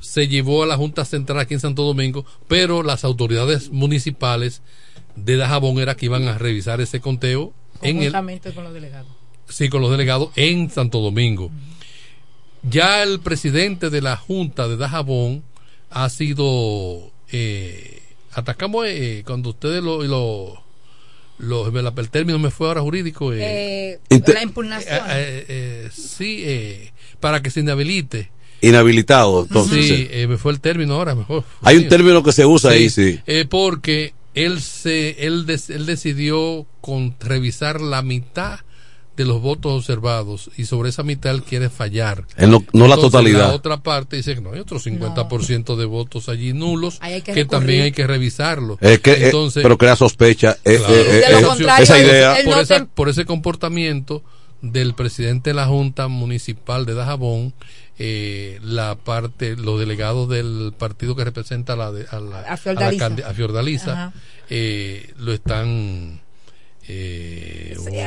se 0.01 0.27
llevó 0.27 0.63
a 0.63 0.67
la 0.67 0.75
Junta 0.77 1.05
Central 1.05 1.39
aquí 1.39 1.53
en 1.53 1.59
Santo 1.61 1.83
Domingo, 1.83 2.25
pero 2.47 2.83
las 2.83 3.03
autoridades 3.05 3.69
municipales 3.71 4.61
de 5.15 5.37
Dajabón 5.37 5.79
era 5.79 5.95
que 5.95 6.07
iban 6.07 6.27
a 6.27 6.37
revisar 6.37 6.81
ese 6.81 6.99
conteo 6.99 7.53
en 7.81 8.01
el 8.03 8.11
con 8.53 8.63
los 8.65 8.73
delegados. 8.73 9.07
sí, 9.47 9.69
con 9.69 9.81
los 9.81 9.91
delegados 9.91 10.29
en 10.35 10.69
Santo 10.69 10.99
Domingo. 10.99 11.51
Ya 12.63 13.01
el 13.03 13.19
presidente 13.19 13.89
de 13.89 14.01
la 14.01 14.17
Junta 14.17 14.67
de 14.67 14.77
Dajabón 14.77 15.43
ha 15.89 16.09
sido 16.09 17.11
eh, 17.31 18.01
atacamos 18.33 18.85
eh, 18.87 19.23
cuando 19.25 19.49
ustedes 19.49 19.83
lo, 19.83 20.03
lo, 20.03 20.61
lo- 21.39 21.67
el 21.67 22.09
término 22.09 22.37
me 22.39 22.51
fue 22.51 22.67
ahora 22.67 22.81
jurídico 22.81 23.33
eh, 23.33 23.99
Eh, 24.09 24.21
la 24.27 24.43
impugnación. 24.43 24.99
eh, 25.09 25.45
eh, 25.47 25.89
sí 25.91 26.43
eh, 26.45 26.93
para 27.19 27.41
que 27.41 27.49
se 27.49 27.61
inhabilite 27.61 28.31
Inhabilitado, 28.61 29.43
entonces. 29.43 29.85
sí 29.87 30.07
eh, 30.11 30.27
me 30.27 30.37
fue 30.37 30.51
el 30.51 30.59
término 30.61 30.95
ahora 30.95 31.15
mejor 31.15 31.43
Hay 31.61 31.77
un 31.77 31.87
término 31.87 32.21
que 32.23 32.31
se 32.31 32.45
usa 32.45 32.71
ahí, 32.71 32.89
sí. 32.89 33.19
eh, 33.25 33.45
porque 33.49 34.13
él 34.33 34.61
se 34.61 35.25
él, 35.25 35.45
des- 35.45 35.69
él 35.69 35.85
decidió 35.85 36.65
con 36.79 37.15
revisar 37.19 37.81
la 37.81 38.01
mitad 38.01 38.59
de 39.17 39.25
los 39.25 39.41
votos 39.41 39.73
observados 39.73 40.49
y 40.57 40.65
sobre 40.65 40.89
esa 40.89 41.03
mitad 41.03 41.33
él 41.35 41.43
quiere 41.43 41.69
fallar. 41.69 42.25
Él 42.37 42.49
no- 42.49 42.63
no 42.71 42.87
la 42.87 42.95
Entonces, 42.95 43.01
totalidad. 43.11 43.49
La 43.49 43.53
otra 43.55 43.83
parte 43.83 44.15
dice 44.15 44.35
que 44.35 44.41
no, 44.41 44.53
hay 44.53 44.59
otro 44.59 44.79
50% 44.79 45.75
de 45.75 45.85
votos 45.85 46.29
allí 46.29 46.53
nulos 46.53 46.97
que 47.25 47.45
también 47.45 47.81
hay 47.81 47.91
que 47.91 48.07
revisarlo. 48.07 48.77
Es 48.79 48.99
que, 48.99 49.11
eh, 49.11 49.25
Entonces, 49.25 49.63
pero 49.63 49.77
crea 49.77 49.95
sospecha. 49.97 50.57
eh, 50.63 50.77
Claro. 50.77 50.93
eh, 50.95 51.01
eh, 51.01 51.05
De 51.05 51.63
eh, 51.65 51.81
esa 51.81 51.99
idea. 51.99 52.35
por, 52.45 52.55
no 52.55 52.61
esa- 52.61 52.79
te- 52.79 52.85
por 52.85 53.09
ese 53.09 53.25
comportamiento 53.25 54.23
del 54.61 54.93
presidente 54.93 55.49
de 55.49 55.55
la 55.55 55.65
Junta 55.67 56.07
Municipal 56.07 56.85
de 56.85 56.93
Dajabón, 56.93 57.53
eh, 58.03 58.57
la 58.63 58.95
parte, 58.95 59.55
los 59.55 59.79
delegados 59.79 60.27
del 60.27 60.73
partido 60.75 61.15
que 61.15 61.23
representa 61.23 61.73
a 61.73 61.75
la, 61.75 61.91
de- 61.91 62.07
a 62.09 62.19
la, 62.19 62.39
A 62.41 62.57
Fiordaliza. 62.57 63.05
a 63.05 63.09
la 63.09 63.15
candi- 63.15 63.23
a 63.23 63.33
Fiordaliza, 63.35 63.91
Ajá. 63.91 64.13
eh, 64.49 65.13
lo 65.17 65.33
están 65.33 66.19
eh, 66.87 67.75
Sí, 67.77 67.97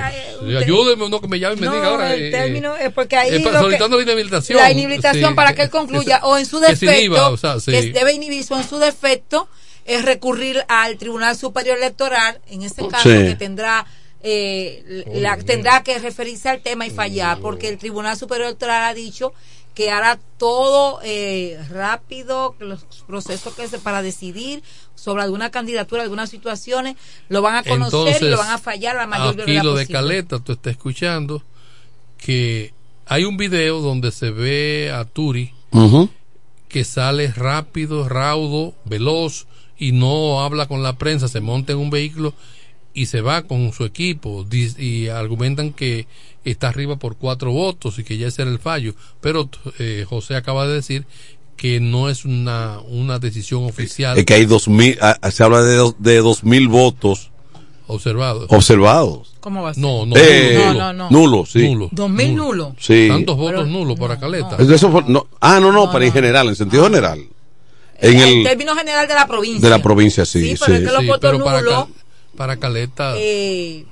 oh, 0.41 0.59
ayúdeme 0.59 1.05
uno 1.05 1.21
que 1.21 1.29
me 1.29 1.39
llame 1.39 1.55
y 1.55 1.61
me 1.61 1.67
No, 1.67 1.75
diga 1.75 1.87
ahora 1.87 2.13
el 2.15 2.25
eh, 2.25 2.31
término 2.33 2.75
es 2.77 2.93
porque 2.93 3.17
ahí 3.17 3.35
eh, 3.37 3.43
que- 3.43 3.53
solicitando 3.53 3.97
la 3.97 4.03
inhabilitación 4.03 4.59
la 4.59 4.71
inhabilitación 4.73 5.31
sí, 5.31 5.35
para 5.37 5.55
que 5.55 5.63
él 5.63 5.71
concluya 5.71 6.21
o 6.25 6.37
en 6.37 6.45
su 6.47 6.61
que 6.61 6.67
defecto 6.69 6.95
inhiba, 6.99 7.29
o 7.31 7.37
sea, 7.37 7.61
sí. 7.61 7.71
que 7.71 7.93
debe 7.93 8.13
inhibirse 8.15 8.53
o 8.53 8.57
en 8.59 8.69
su 8.69 8.79
defecto 8.79 9.49
es 9.85 10.05
recurrir 10.05 10.65
al 10.69 10.97
Tribunal 10.99 11.37
Superior 11.37 11.77
Electoral 11.79 12.41
en 12.49 12.63
ese 12.63 12.87
caso 12.89 13.09
Sí. 13.09 13.15
que 13.29 13.37
tendrá 13.37 13.87
eh, 14.27 15.05
la, 15.15 15.37
tendrá 15.37 15.83
que 15.83 15.99
referirse 15.99 16.49
al 16.49 16.61
tema 16.63 16.87
y 16.87 16.91
fallar 16.91 17.39
porque 17.41 17.69
el 17.69 17.79
Tribunal 17.79 18.17
Superior 18.17 18.47
Electoral 18.49 18.83
ha 18.85 18.95
dicho 18.95 19.33
que 19.75 19.91
hará 19.91 20.19
todo 20.39 21.01
eh, 21.03 21.59
rápido 21.69 22.55
que 22.59 22.65
los 22.65 22.85
procesos 23.07 23.55
que 23.55 23.67
se 23.67 23.79
para 23.79 24.03
decidir 24.03 24.63
sobre 24.95 25.23
alguna 25.23 25.51
candidatura 25.51 26.03
algunas 26.03 26.31
situaciones 26.31 26.97
lo 27.29 27.43
van 27.43 27.57
a 27.57 27.65
conocer 27.65 28.23
y 28.23 28.29
lo 28.31 28.39
van 28.39 28.53
a 28.53 28.59
fallar 28.59 28.97
a 28.97 29.01
la 29.01 29.07
mayor 29.07 29.41
aquí 29.43 29.55
lo 29.55 29.75
de 29.75 29.83
posible. 29.83 29.93
Caleta, 29.93 30.39
tú 30.39 30.53
estás 30.53 30.73
escuchando 30.73 31.43
que 32.17 32.73
hay 33.07 33.25
un 33.25 33.37
video 33.37 33.81
donde 33.81 34.13
se 34.13 34.31
ve 34.31 34.93
a 34.95 35.05
Turi 35.05 35.53
que 36.69 36.85
sale 36.85 37.29
rápido, 37.29 38.09
raudo, 38.09 38.75
veloz 38.85 39.47
y 39.77 39.93
no 39.93 40.41
habla 40.43 40.67
con 40.67 40.83
la 40.83 40.97
prensa, 40.97 41.29
se 41.29 41.41
monta 41.41 41.73
en 41.73 41.79
un 41.79 41.91
vehículo 41.91 42.33
y 42.95 43.07
se 43.07 43.21
va 43.21 43.43
con 43.43 43.73
su 43.73 43.85
equipo 43.85 44.47
y 44.51 45.09
argumentan 45.09 45.73
que 45.73 46.07
está 46.45 46.69
arriba 46.69 46.97
por 46.97 47.17
cuatro 47.17 47.53
votos 47.53 47.99
y 47.99 48.05
que 48.05 48.17
ya 48.19 48.27
ese 48.29 48.43
era 48.43 48.51
el 48.51 48.59
fallo, 48.59 48.95
pero 49.21 49.49
eh, 49.79 50.05
José 50.09 50.37
acaba 50.37 50.67
de 50.67 50.75
decir 50.75 51.07
que 51.57 51.81
no 51.81 52.09
es 52.11 52.25
una, 52.25 52.81
una 52.89 53.19
decisión 53.19 53.65
oficial 53.65 54.19
Es 54.19 54.25
que 54.25 54.35
hay 54.35 54.45
dos 54.45 54.69
mil, 54.69 54.99
ah, 55.01 55.17
se 55.31 55.43
habla 55.45 55.63
de 55.63 55.77
dos, 55.77 55.95
de 55.99 56.19
dos 56.19 56.43
mil 56.45 56.69
votos 56.69 57.31
observado. 57.87 58.47
observados. 58.49 59.35
¿Cómo 59.41 59.63
va 59.63 59.71
a 59.71 59.75
ser? 59.75 59.83
No, 59.83 60.07
no, 60.07 60.17
Eh, 60.17 60.55
nulo, 60.67 60.75
no, 60.79 60.93
no. 60.93 61.11
Nulos, 61.11 61.51
sí. 61.53 61.63
Nulo. 61.69 61.89
¿Dos 61.93 62.11
mil 62.11 62.35
nulos? 62.35 62.73
Sí. 62.79 63.07
Tantos 63.09 63.37
votos 63.37 63.69
nulos 63.69 63.99
para 63.99 64.19
Caleta. 64.19 64.57
Eso 64.59 64.91
fue- 64.91 65.05
no, 65.07 65.27
ah, 65.41 65.61
no, 65.61 65.71
no, 65.71 65.91
para 65.93 66.05
en 66.07 66.13
general, 66.13 66.49
en 66.49 66.57
sentido 66.57 66.85
general. 66.85 67.21
En 68.01 68.15
en 68.15 68.21
el 68.39 68.45
términos 68.45 68.77
general 68.77 69.07
de 69.07 69.15
la 69.15 69.27
provincia 69.27 69.61
de 69.61 69.71
la 69.71 69.83
provincia, 69.83 70.25
sí, 70.25 70.41
Sí, 70.41 70.55
pero 70.59 70.75
es 70.75 70.81
que 70.81 70.87
los 70.93 71.01
Sí, 71.03 71.07
votos 71.07 71.31
pero 71.31 71.45
para, 71.45 71.61
nulos 71.61 71.75
Cal- 71.85 71.95
para 72.37 72.57
Caleta 72.57 73.15
eh, 73.17 73.85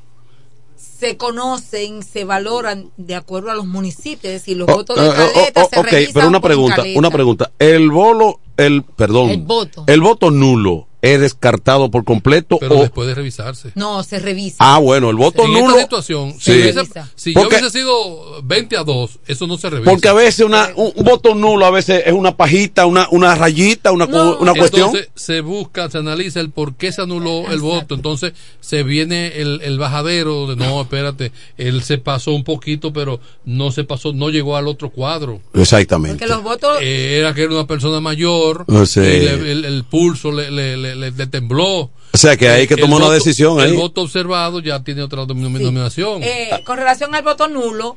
se 1.03 1.16
conocen, 1.16 2.05
se 2.05 2.24
valoran 2.24 2.92
de 2.96 3.16
acuerdo 3.16 3.50
a 3.50 3.57
los 3.57 3.66
municipios, 3.66 4.32
es 4.32 4.42
decir, 4.42 4.57
los 4.57 4.68
Oh, 4.68 4.76
votos 4.76 4.96
de 4.96 5.07
eh, 5.07 5.11
oh, 5.11 5.32
Caleta 5.34 5.64
oh, 5.64 5.68
se 5.68 5.80
ok, 5.80 5.86
revisan 5.86 6.12
pero 6.14 6.28
una 6.28 6.40
pregunta, 6.40 6.84
una 6.94 7.11
pregunta. 7.11 7.50
El 7.59 7.90
bolo, 7.90 8.38
el, 8.57 8.84
perdón. 8.84 9.30
El 9.30 9.42
voto. 9.42 9.82
El 9.88 10.00
voto 10.00 10.30
nulo 10.30 10.86
es 11.03 11.20
descartado 11.20 11.90
por 11.90 12.05
completo 12.05 12.59
pero 12.61 12.78
o 12.78 12.82
después 12.82 13.09
de 13.09 13.14
revisarse. 13.14 13.72
No, 13.74 14.03
se 14.05 14.20
revisa. 14.20 14.57
Ah, 14.61 14.78
bueno, 14.78 15.11
el 15.11 15.16
voto 15.16 15.44
en 15.44 15.53
nulo. 15.53 15.70
esta 15.70 15.82
situación, 15.82 16.32
si, 16.38 16.40
Sí. 16.40 16.53
hubiese, 16.53 16.80
si 17.16 17.32
Porque- 17.32 17.57
yo 17.57 17.59
hubiese 17.61 17.78
sido 17.78 18.42
20 18.44 18.76
a 18.76 18.84
2, 18.84 19.18
eso 19.26 19.46
no 19.48 19.59
se 19.59 19.68
revisa. 19.68 19.90
Porque 19.90 20.09
a 20.09 20.12
veces 20.12 20.46
una, 20.46 20.70
un, 20.76 20.92
un 20.94 21.05
voto 21.05 21.34
nulo 21.34 21.66
a 21.66 21.70
veces 21.70 22.05
es 22.07 22.12
una 22.12 22.36
pajita, 22.36 22.86
una, 22.86 23.09
una 23.11 23.34
rayita, 23.34 23.90
una, 23.92 24.07
cu- 24.07 24.36
una 24.40 24.55
cuestión. 24.55 24.86
Entonces 24.86 25.11
se 25.14 25.40
busca, 25.40 25.90
se 25.90 25.98
analiza 25.98 26.38
el 26.40 26.50
por 26.50 26.76
qué 26.76 26.92
se 26.92 27.03
anuló 27.03 27.50
el 27.50 27.61
voto. 27.61 27.94
Entonces 27.96 28.32
se 28.61 28.84
viene 28.84 29.40
el, 29.40 29.61
el 29.62 29.78
bajadero 29.78 30.46
de 30.46 30.55
no, 30.57 30.80
espérate, 30.82 31.32
él 31.59 31.82
se 31.82 31.98
pasó 31.98 32.30
un 32.32 32.44
poquito, 32.44 32.92
pero 32.92 33.18
no 33.44 33.72
se 33.72 33.82
pasó, 33.82 34.12
no 34.12 34.30
llegó 34.30 34.57
al 34.57 34.68
otro 34.68 34.90
cuadro. 34.90 35.40
Exactamente. 35.55 36.18
Porque 36.18 36.32
los 36.32 36.44
votos 36.44 36.78
Eh, 36.80 37.18
era 37.18 37.34
que 37.34 37.42
era 37.42 37.53
una 37.53 37.66
persona 37.66 38.00
mayor 38.00 38.64
No 38.68 38.86
sé. 38.86 39.00
y 39.16 39.20
le- 39.24 39.50
el, 39.53 39.64
el 39.64 39.82
pulso 39.84 40.30
le, 40.30 40.48
le, 40.50 40.76
le- 40.76 40.91
le- 40.95 41.11
le 41.11 41.26
tembló. 41.26 41.90
O 42.14 42.18
sea 42.18 42.36
que 42.36 42.49
hay 42.49 42.66
que 42.66 42.74
El 42.74 42.80
tomar 42.80 42.97
una 42.99 43.07
voto- 43.07 43.14
decisión 43.14 43.59
El 43.61 43.70
ahí. 43.70 43.76
voto 43.76 44.03
observado 44.03 44.61
ya 44.61 44.82
tiene 44.84 45.03
otra 45.03 45.24
denominación. 45.26 46.22
eh, 46.22 46.51
con 46.66 46.76
relación 46.76 47.14
al 47.14 47.22
voto 47.22 47.49
nulo, 47.49 47.97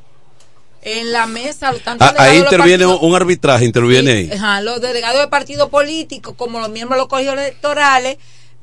en 0.81 1.11
la 1.11 1.25
mesa, 1.25 1.73
tanto 1.83 2.05
Ah, 2.05 2.13
ahí 2.19 2.37
interviene 2.37 2.85
partidos- 2.85 3.01
un 3.09 3.15
arbitraje, 3.15 3.65
interviene 3.65 4.11
ahí. 4.11 4.29
Ajá, 4.31 4.61
los 4.61 4.79
delegados 4.81 5.19
de 5.19 5.27
partidos 5.27 5.69
políticos, 5.69 6.35
como 6.37 6.59
los 6.59 6.69
miembros 6.69 6.97
de 6.97 7.01
los 7.01 7.07
colegios 7.09 7.33
electorales, 7.33 8.17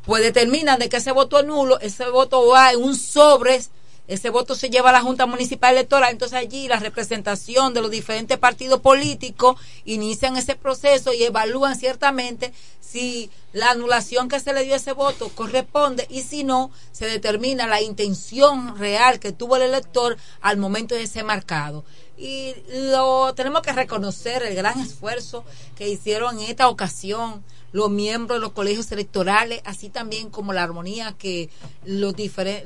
pues 0.07 0.23
determinan 0.23 0.79
de 0.79 0.89
que 0.89 0.99
ese 0.99 1.11
voto 1.13 1.41
es 1.41 1.47
nulo, 1.47 1.81
ese 1.81 2.09
voto 2.09 2.47
va 2.47 2.73
en 2.73 2.81
un 2.83 2.97
sobre, 2.97 3.61
ese 4.09 4.31
voto 4.31 4.55
se 4.55 4.69
lleva 4.69 4.91
a 4.91 4.93
la 4.93 5.01
Junta 5.01 5.27
Municipal 5.27 5.75
Electoral, 5.75 6.11
entonces 6.11 6.37
allí 6.37 6.67
la 6.69 6.81
representación 6.81 7.73
de 7.73 7.83
los 7.83 7.91
diferentes 7.91 8.37
partidos 8.37 8.81
políticos 8.81 9.61
inician 9.85 10.37
ese 10.37 10.57
proceso 10.57 11.13
y 11.13 11.23
evalúan 11.23 11.77
ciertamente 11.77 12.53
si 12.81 13.31
la 13.53 13.71
anulación 13.71 14.29
que 14.29 14.41
se 14.41 14.53
le 14.53 14.65
dio 14.65 14.75
a 14.75 14.77
ese 14.77 14.93
voto 14.93 15.31
corresponde 15.31 16.07
y 16.11 16.23
si 16.23 16.45
no, 16.45 16.71
se 16.91 17.07
determina 17.07 17.67
la 17.67 17.81
intención 17.81 18.77
real 18.77 19.21
que 19.21 19.33
tuvo 19.33 19.57
el 19.57 19.63
elector 19.63 20.17
al 20.41 20.57
momento 20.57 20.95
de 20.95 21.05
ese 21.05 21.23
marcado. 21.23 21.85
Y 22.19 22.55
lo 22.91 23.35
tenemos 23.35 23.63
que 23.63 23.73
reconocer 23.73 24.43
el 24.43 24.55
gran 24.55 24.79
esfuerzo 24.81 25.45
que 25.77 25.89
hicieron 25.89 26.39
en 26.39 26.51
esta 26.51 26.69
ocasión 26.69 27.43
los 27.73 27.91
miembros 27.91 28.37
de 28.39 28.41
los 28.41 28.53
colegios 28.53 28.93
electorales, 28.93 29.61
así 29.65 29.89
también 29.89 30.31
como 30.31 30.53
la 30.53 30.63
armonía 30.63 31.15
que 31.19 31.49
los, 31.85 32.15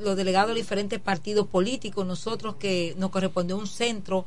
los 0.01 0.17
delegados 0.17 0.49
de 0.49 0.61
diferentes 0.61 0.99
partidos 0.99 1.47
políticos, 1.47 2.05
nosotros 2.05 2.55
que 2.55 2.93
nos 2.97 3.09
correspondió 3.09 3.57
un 3.57 3.67
centro 3.67 4.25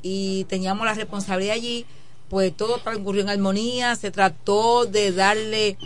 y 0.00 0.44
teníamos 0.44 0.86
la 0.86 0.94
responsabilidad 0.94 1.54
allí, 1.54 1.86
pues 2.28 2.56
todo 2.56 2.78
transcurrió 2.78 3.22
en 3.22 3.28
armonía, 3.28 3.96
se 3.96 4.10
trató 4.10 4.86
de 4.86 5.12
darle 5.12 5.76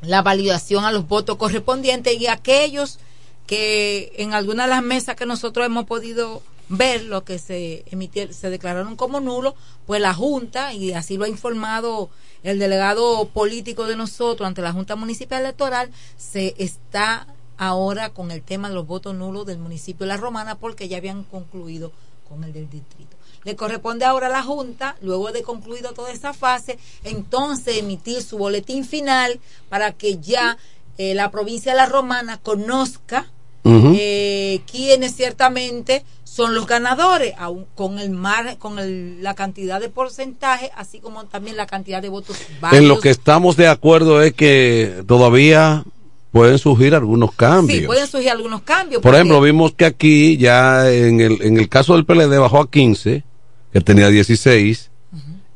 la 0.00 0.22
validación 0.22 0.84
a 0.84 0.92
los 0.92 1.06
votos 1.06 1.36
correspondientes 1.36 2.18
y 2.20 2.26
aquellos 2.26 2.98
que 3.46 4.12
en 4.16 4.34
algunas 4.34 4.66
de 4.66 4.70
las 4.70 4.82
mesas 4.82 5.16
que 5.16 5.26
nosotros 5.26 5.66
hemos 5.66 5.86
podido 5.86 6.42
ver 6.68 7.04
lo 7.04 7.24
que 7.24 7.38
se 7.38 7.84
emitieron, 7.90 8.34
se 8.34 8.50
declararon 8.50 8.96
como 8.96 9.20
nulo, 9.20 9.54
pues 9.86 10.00
la 10.00 10.14
Junta, 10.14 10.72
y 10.72 10.92
así 10.92 11.16
lo 11.16 11.24
ha 11.24 11.28
informado 11.28 12.10
el 12.42 12.58
delegado 12.58 13.28
político 13.28 13.86
de 13.86 13.96
nosotros 13.96 14.46
ante 14.46 14.62
la 14.62 14.72
Junta 14.72 14.96
Municipal 14.96 15.40
Electoral, 15.40 15.90
se 16.16 16.54
está 16.58 17.26
ahora 17.56 18.10
con 18.10 18.30
el 18.30 18.42
tema 18.42 18.68
de 18.68 18.74
los 18.74 18.86
votos 18.86 19.14
nulos 19.14 19.46
del 19.46 19.58
municipio 19.58 20.06
de 20.06 20.08
La 20.08 20.16
Romana 20.16 20.54
porque 20.54 20.88
ya 20.88 20.98
habían 20.98 21.24
concluido 21.24 21.92
con 22.28 22.44
el 22.44 22.52
del 22.52 22.70
distrito. 22.70 23.16
Le 23.44 23.56
corresponde 23.56 24.04
ahora 24.04 24.26
a 24.26 24.30
la 24.30 24.42
Junta, 24.42 24.96
luego 25.00 25.32
de 25.32 25.42
concluido 25.42 25.92
toda 25.92 26.12
esa 26.12 26.34
fase, 26.34 26.78
entonces 27.04 27.78
emitir 27.78 28.22
su 28.22 28.38
boletín 28.38 28.84
final 28.84 29.40
para 29.68 29.92
que 29.92 30.18
ya 30.18 30.58
eh, 30.98 31.14
la 31.14 31.30
provincia 31.30 31.72
de 31.72 31.78
La 31.78 31.86
Romana 31.86 32.38
conozca 32.38 33.30
Ujú. 33.68 33.94
eh, 33.98 34.60
quiénes 34.70 35.14
ciertamente 35.14 36.04
son 36.24 36.54
los 36.54 36.66
ganadores, 36.66 37.34
aun 37.38 37.66
con 37.74 37.98
el 37.98 38.10
mar, 38.10 38.56
con 38.58 38.78
el- 38.78 39.22
la 39.22 39.34
cantidad 39.34 39.80
de 39.80 39.88
porcentaje, 39.88 40.70
así 40.76 41.00
como 41.00 41.24
también 41.24 41.56
la 41.56 41.66
cantidad 41.66 42.00
de 42.02 42.08
votos 42.08 42.36
válidos. 42.60 42.82
En 42.82 42.88
lo 42.88 43.00
que 43.00 43.10
estamos 43.10 43.56
de 43.56 43.66
acuerdo 43.68 44.22
es 44.22 44.34
que 44.34 45.02
todavía 45.06 45.84
pueden 46.30 46.58
surgir 46.58 46.94
algunos 46.94 47.32
cambios. 47.34 47.80
Sí, 47.80 47.86
pueden 47.86 48.06
surgir 48.06 48.30
algunos 48.30 48.62
cambios. 48.62 49.02
Por 49.02 49.10
porque- 49.10 49.16
ejemplo, 49.16 49.40
vimos 49.40 49.72
que 49.74 49.86
aquí 49.86 50.36
ya 50.36 50.90
en 50.92 51.20
el, 51.20 51.42
en 51.42 51.58
el 51.58 51.68
caso 51.68 51.94
del 51.94 52.04
PLD 52.04 52.38
bajó 52.38 52.60
a 52.60 52.70
15, 52.70 53.24
que 53.72 53.80
tenía 53.80 54.08
16, 54.08 54.90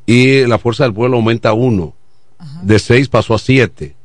y 0.05 0.45
la 0.47 0.57
Fuerza 0.59 0.83
del 0.83 0.93
Pueblo 0.93 1.17
aumenta 1.17 1.49
a 1.49 1.53
1. 1.53 1.93
De 2.63 2.77
6 2.79 3.07
pasó 3.07 3.35
a 3.35 3.39
7. 3.39 3.95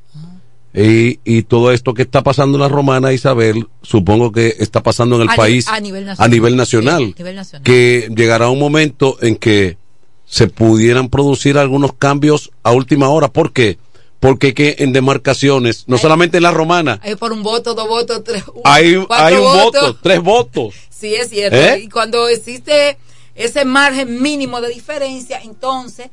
Y, 0.75 1.19
y 1.25 1.43
todo 1.45 1.73
esto 1.73 1.95
que 1.95 2.03
está 2.03 2.23
pasando 2.23 2.57
en 2.59 2.62
la 2.62 2.69
Romana, 2.69 3.12
Isabel, 3.12 3.66
supongo 3.83 4.33
que 4.33 4.55
está 4.59 4.83
pasando 4.83 5.16
en 5.16 5.23
el 5.23 5.31
A 5.31 5.35
país 5.37 5.66
a 5.69 5.81
nivel 5.81 6.05
nacional. 6.05 6.27
a 6.27 6.29
nivel 6.29 6.57
nacional. 6.57 6.99
Sí, 6.99 7.12
a 7.14 7.19
nivel 7.19 7.37
nacional. 7.37 7.62
Que 7.64 8.09
llegará 8.14 8.49
un 8.51 8.59
momento 8.59 9.16
en 9.23 9.37
que 9.37 9.79
se 10.27 10.47
pudieran 10.47 11.09
producir 11.09 11.57
algunos 11.57 11.95
cambios 11.95 12.51
a 12.62 12.73
última 12.73 13.09
hora. 13.09 13.29
¿Por 13.29 13.53
qué? 13.53 13.79
Porque 14.21 14.53
que 14.53 14.77
en 14.81 14.93
demarcaciones, 14.93 15.85
no 15.87 15.97
solamente 15.97 16.37
en 16.37 16.43
la 16.43 16.51
Romana, 16.51 17.01
Hay 17.03 17.14
por 17.14 17.33
un 17.33 17.43
voto, 17.43 17.75
dos 17.75 17.89
votos, 17.89 18.23
tres. 18.25 18.45
un- 18.53 18.61
hay, 18.64 18.95
un 18.97 19.07
votos. 19.07 19.64
voto, 19.64 19.97
tres 20.03 20.23
votos. 20.23 20.75
Sí, 20.99 21.14
es 21.14 21.31
cierto. 21.31 21.57
¿Eh? 21.57 21.83
Y 21.85 21.89
cuando 21.89 22.27
existe 22.27 22.99
ese 23.37 23.64
margen 23.64 24.21
mínimo 24.21 24.61
de 24.61 24.69
diferencia, 24.71 25.41
entonces 25.45 26.09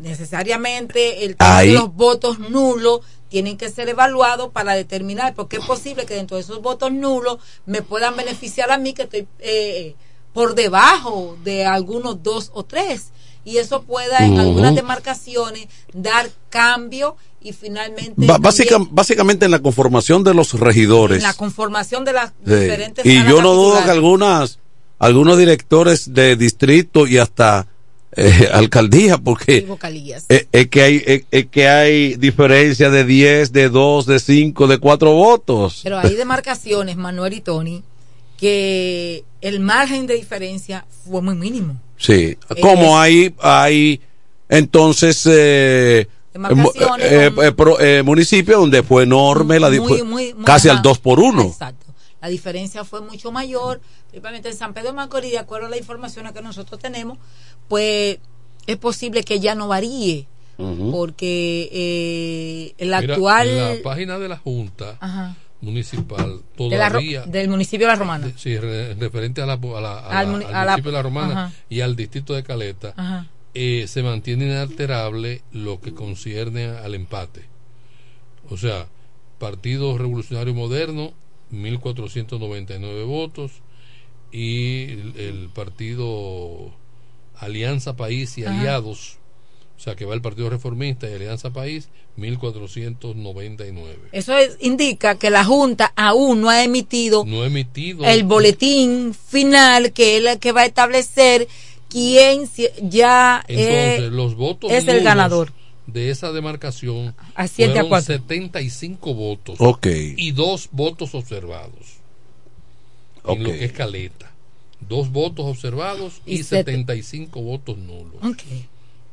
necesariamente 0.00 1.24
el 1.24 1.36
tema 1.36 1.60
de 1.62 1.72
los 1.72 1.92
votos 1.94 2.38
nulos 2.38 3.00
tienen 3.28 3.56
que 3.56 3.70
ser 3.70 3.88
evaluados 3.88 4.50
para 4.52 4.74
determinar, 4.74 5.34
porque 5.34 5.56
es 5.58 5.64
posible 5.64 6.06
que 6.06 6.14
dentro 6.14 6.36
de 6.36 6.42
esos 6.42 6.62
votos 6.62 6.92
nulos 6.92 7.38
me 7.66 7.82
puedan 7.82 8.16
beneficiar 8.16 8.70
a 8.70 8.78
mí 8.78 8.92
que 8.94 9.02
estoy 9.02 9.26
eh, 9.40 9.94
por 10.32 10.54
debajo 10.54 11.36
de 11.44 11.64
algunos 11.64 12.22
dos 12.22 12.50
o 12.54 12.64
tres. 12.64 13.08
Y 13.44 13.56
eso 13.58 13.82
pueda 13.82 14.26
en 14.26 14.38
algunas 14.38 14.74
demarcaciones 14.74 15.68
dar 15.94 16.28
cambio 16.50 17.16
y 17.40 17.52
finalmente 17.52 18.26
también 18.26 18.88
básicamente 18.90 19.44
en 19.46 19.50
la 19.52 19.60
conformación 19.60 20.22
de 20.24 20.34
los 20.34 20.52
regidores. 20.58 21.18
en 21.18 21.22
la 21.22 21.34
conformación 21.34 22.04
de 22.04 22.12
las 22.12 22.30
Sí. 22.44 22.52
diferentes 22.54 23.06
Y 23.06 23.24
yo 23.24 23.40
no 23.40 23.54
dudo 23.54 23.82
que 23.84 23.90
algunas, 23.90 24.58
algunos 24.98 25.38
directores 25.38 26.12
de 26.12 26.36
distrito 26.36 27.06
y 27.06 27.18
hasta 27.18 27.66
eh, 28.18 28.48
alcaldía, 28.52 29.18
porque 29.18 29.66
es, 30.28 30.46
es 30.52 30.68
que 30.68 30.82
hay 30.82 31.02
es, 31.06 31.22
es 31.30 31.46
que 31.46 31.68
hay 31.68 32.14
diferencia 32.16 32.90
de 32.90 33.04
10, 33.04 33.52
de 33.52 33.68
2, 33.68 34.06
de 34.06 34.18
5, 34.18 34.66
de 34.66 34.78
4 34.78 35.12
votos. 35.12 35.80
Pero 35.82 35.98
hay 35.98 36.14
demarcaciones, 36.14 36.96
Manuel 36.96 37.34
y 37.34 37.40
Tony, 37.40 37.82
que 38.36 39.24
el 39.40 39.60
margen 39.60 40.06
de 40.06 40.14
diferencia 40.14 40.84
fue 41.06 41.22
muy 41.22 41.36
mínimo. 41.36 41.80
Sí, 41.96 42.36
como 42.60 42.98
hay 42.98 43.34
hay 43.40 44.00
entonces 44.48 45.26
eh, 45.26 46.08
eh, 46.34 47.30
eh, 47.36 47.52
eh, 47.80 48.02
municipios 48.04 48.60
donde 48.60 48.82
fue 48.82 49.02
enorme 49.02 49.58
la 49.58 49.68
Muy, 49.70 49.78
fue 49.78 50.02
muy, 50.04 50.34
muy 50.34 50.44
casi 50.44 50.68
al 50.68 50.76
ajá. 50.76 50.82
2 50.82 50.98
por 50.98 51.20
1. 51.20 51.42
Exacto. 51.42 51.86
La 52.20 52.28
diferencia 52.28 52.84
fue 52.84 53.00
mucho 53.00 53.30
mayor, 53.32 53.80
principalmente 54.08 54.48
en 54.48 54.56
San 54.56 54.74
Pedro 54.74 54.88
de 54.88 54.92
Macorís, 54.94 55.32
de 55.32 55.38
acuerdo 55.38 55.66
a 55.66 55.70
la 55.70 55.76
información 55.78 56.32
que 56.32 56.42
nosotros 56.42 56.80
tenemos, 56.80 57.18
pues 57.68 58.18
es 58.66 58.76
posible 58.76 59.22
que 59.22 59.38
ya 59.40 59.54
no 59.54 59.68
varíe, 59.68 60.26
porque 60.90 61.68
eh, 61.72 62.74
el 62.78 62.88
Mira, 62.88 63.14
actual... 63.14 63.48
en 63.48 63.76
la 63.76 63.82
página 63.82 64.18
de 64.18 64.28
la 64.28 64.36
Junta 64.38 64.96
Ajá. 65.00 65.36
Municipal 65.60 66.40
de 66.56 66.68
la 66.76 66.88
todavía 66.88 67.22
del 67.22 67.48
municipio 67.48 67.86
de 67.86 67.92
La 67.92 67.98
Romana. 67.98 68.32
sí, 68.36 68.56
re- 68.58 68.94
referente 68.94 69.42
a 69.42 69.46
la, 69.46 69.54
a 69.54 69.80
la- 69.80 69.98
a 69.98 70.18
Al 70.20 70.26
la- 70.26 70.32
muni- 70.32 70.44
al 70.44 70.54
a 70.54 70.64
la- 70.64 70.70
municipio 70.72 70.90
de 70.92 70.96
la 70.96 71.02
Romana 71.02 71.44
ajá. 71.46 71.52
y 71.68 71.80
al 71.80 71.96
distrito 71.96 72.34
de 72.34 72.42
Caleta 72.44 72.94
Ajá. 72.96 73.26
eh, 73.54 73.86
se 73.88 74.02
mantiene 74.04 74.44
inalterable 74.46 75.42
lo 75.52 75.80
que 75.80 75.94
concierne 75.94 76.66
al 76.66 76.94
empate 76.94 77.42
o 78.50 78.56
sea 78.56 78.86
Partido 79.40 79.98
Revolucionario 79.98 80.54
Moderno 80.54 81.12
1499 81.50 83.04
votos 83.04 83.52
y 84.32 84.84
el, 84.92 85.14
el 85.16 85.48
partido 85.48 86.70
Alianza 87.36 87.96
País 87.96 88.36
y 88.38 88.44
Ajá. 88.44 88.58
Aliados 88.58 89.16
o 89.76 89.80
sea 89.80 89.94
que 89.94 90.04
va 90.04 90.14
el 90.14 90.20
Partido 90.20 90.50
Reformista 90.50 91.08
y 91.08 91.14
Alianza 91.14 91.50
País 91.50 91.88
1499 92.16 93.96
Eso 94.12 94.36
es- 94.36 94.56
indica 94.60 95.16
que 95.18 95.30
la 95.30 95.44
Junta 95.44 95.92
aún 95.96 96.40
no 96.40 96.50
ha 96.50 96.62
emitido 96.64 97.24
no 97.24 97.44
emitido 97.44 98.04
el 98.04 98.24
boletín 98.24 99.14
final 99.14 99.92
que 99.92 100.16
es 100.18 100.24
el 100.24 100.38
que 100.38 100.52
va 100.52 100.62
a 100.62 100.66
establecer 100.66 101.46
quién 101.88 102.48
ya 102.82 103.44
Entonces, 103.48 104.00
eh, 104.00 104.08
los 104.10 104.34
votos 104.34 104.70
es 104.72 104.86
el 104.88 105.02
ganador. 105.02 105.52
De 105.88 106.10
esa 106.10 106.30
demarcación 106.32 107.14
A 107.34 107.48
siete 107.48 107.70
a 107.72 107.82
fueron 107.82 107.88
cuatro. 107.88 108.14
75 108.14 109.14
votos 109.14 109.56
Ok. 109.58 109.86
y 110.16 110.30
dos 110.32 110.68
votos 110.70 111.14
observados 111.14 111.98
en 113.26 113.42
lo 113.42 113.50
que 113.50 113.64
es 113.64 113.72
caleta. 113.72 114.30
Dos 114.80 115.10
votos 115.10 115.44
observados 115.46 116.20
y, 116.24 116.36
Y 116.36 116.42
sete- 116.44 116.72
75 116.72 117.40
votos 117.42 117.78
nulos 117.78 118.22
Ok. 118.22 118.42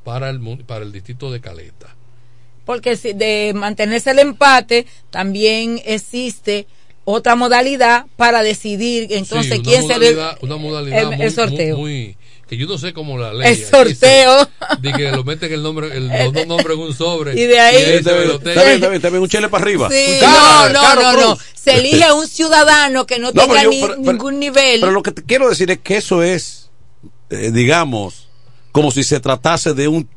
para 0.04 0.30
el 0.30 0.40
para 0.68 0.86
el 0.86 0.92
distrito 0.92 1.32
de 1.32 1.42
Caleta. 1.42 1.96
porque 2.66 2.96
si 2.98 3.14
de 3.14 3.54
mantenerse 3.56 4.12
el 4.12 4.20
empate 4.20 4.86
también 5.12 5.80
existe 5.86 6.66
otra 7.04 7.36
modalidad 7.36 8.06
para 8.16 8.42
decidir 8.44 9.08
entonces 9.12 9.54
Sí, 9.58 9.62
quién 9.64 9.88
será 9.88 10.32
el, 10.32 10.38
una 10.42 10.58
modalidad 10.58 11.00
el- 11.00 11.18
muy- 11.18 11.26
el 11.26 11.32
sorteo. 11.32 11.78
muy- 11.78 11.92
muy- 11.92 12.18
que 12.48 12.58
yo 12.58 12.68
no 12.68 12.78
sé 12.78 12.94
cómo 12.94 13.18
la 13.18 13.34
ley. 13.34 13.48
El 13.54 13.66
sorteo. 13.66 14.48
De 14.80 14.94
que 14.94 15.12
lo 15.12 15.24
meten 15.24 15.52
el 15.52 15.64
nombre, 15.64 15.96
el, 15.98 16.08
los 16.08 16.34
dos 16.34 16.48
nombres 16.48 16.78
en 16.78 16.84
un 16.84 16.94
sobre. 16.96 17.34
Y 17.40 17.46
de 17.46 17.60
ahí- 17.60 17.92
bien, 17.92 18.04
pelotea. 18.04 18.54
está 18.54 18.64
bien, 18.64 18.76
está 18.76 18.88
bien, 18.88 18.94
está 18.96 19.10
bien, 19.10 19.22
un 19.24 19.30
chile 19.30 19.50
para 19.50 19.64
arriba. 19.64 19.90
Sí, 19.92 20.18
Caro, 20.20 20.74
no, 20.74 20.74
no, 20.74 20.82
Caro 20.82 21.02
no, 21.02 21.30
no. 21.30 21.40
Se 21.56 21.76
elige 21.78 22.04
a 22.04 22.14
un 22.14 22.28
ciudadano 22.28 23.06
que 23.08 23.18
no, 23.20 23.32
No, 23.32 23.42
tenga 23.42 23.64
yo- 23.64 23.70
ni- 23.70 23.82
pero- 23.82 23.96
pero- 23.96 24.12
ningún 24.14 24.40
nivel. 24.40 24.80
Pero 24.80 24.92
lo 24.92 25.02
que 25.04 25.12
te 25.12 25.24
quiero 25.24 25.50
decir 25.50 25.72
es 25.72 25.80
que 25.80 25.98
eso 25.98 26.22
es, 26.22 26.70
eh, 27.32 27.50
digamos, 27.52 28.28
como 28.72 28.92
si 28.92 29.04
se 29.04 29.20
tratase 29.20 29.74
de 29.74 29.88
un 29.88 30.08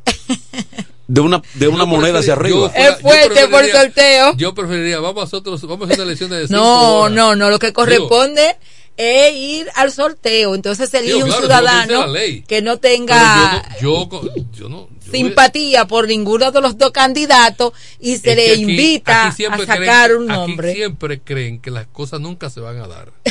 de 1.07 1.21
una 1.23 1.41
de 1.55 1.69
una 1.69 1.87
moneda 1.87 2.19
hacia 2.19 2.35
arriba. 2.35 2.71
Es 2.75 2.99
fuerte 3.01 3.49
por 3.49 3.61
preferiría- 3.63 3.81
sorteo. 3.83 4.37
Yo 4.37 4.55
preferiría, 4.55 4.99
vamos 5.01 5.23
a 5.23 5.25
nosotros, 5.25 5.63
vamos 5.63 5.83
a 5.89 5.93
hacer 5.93 6.01
una 6.01 6.05
elección 6.05 6.29
de 6.31 6.47
no, 6.51 6.99
horas. 7.01 7.15
no, 7.17 7.35
no. 7.35 7.49
Lo 7.49 7.59
que 7.59 7.73
corresponde 7.73 8.57
es 8.99 9.35
ir 9.35 9.67
al 9.77 9.91
sorteo. 9.93 10.55
Entonces 10.55 10.91
se 10.91 10.99
elige 10.99 11.15
un 11.15 11.23
claro, 11.23 11.41
ciudadano 11.41 12.05
que 12.47 12.61
no 12.61 12.77
tenga 12.79 13.65
yo, 13.81 13.91
no- 13.91 14.01
yo, 14.03 14.09
co- 14.09 14.29
yo 14.53 14.69
no. 14.69 14.89
yo 15.07 15.13
simpatía 15.13 15.87
por 15.87 16.07
ninguno 16.09 16.51
de 16.51 16.61
los 16.61 16.77
dos 16.77 16.91
candidatos 16.91 17.73
y 18.01 18.17
se 18.19 18.31
es 18.33 18.37
le 18.37 18.53
aquí- 18.53 18.61
invita 18.63 19.29
aquí 19.29 19.45
a 19.47 19.57
sacar 19.57 20.11
creen- 20.11 20.17
un 20.19 20.31
aquí 20.31 20.41
nombre. 20.41 20.75
siempre 20.75 21.21
creen 21.21 21.61
que 21.61 21.71
las 21.71 21.87
cosas 21.87 22.21
nunca 22.21 22.51
se 22.51 22.61
van 22.61 22.79
a 22.79 22.87
dar. 22.89 23.11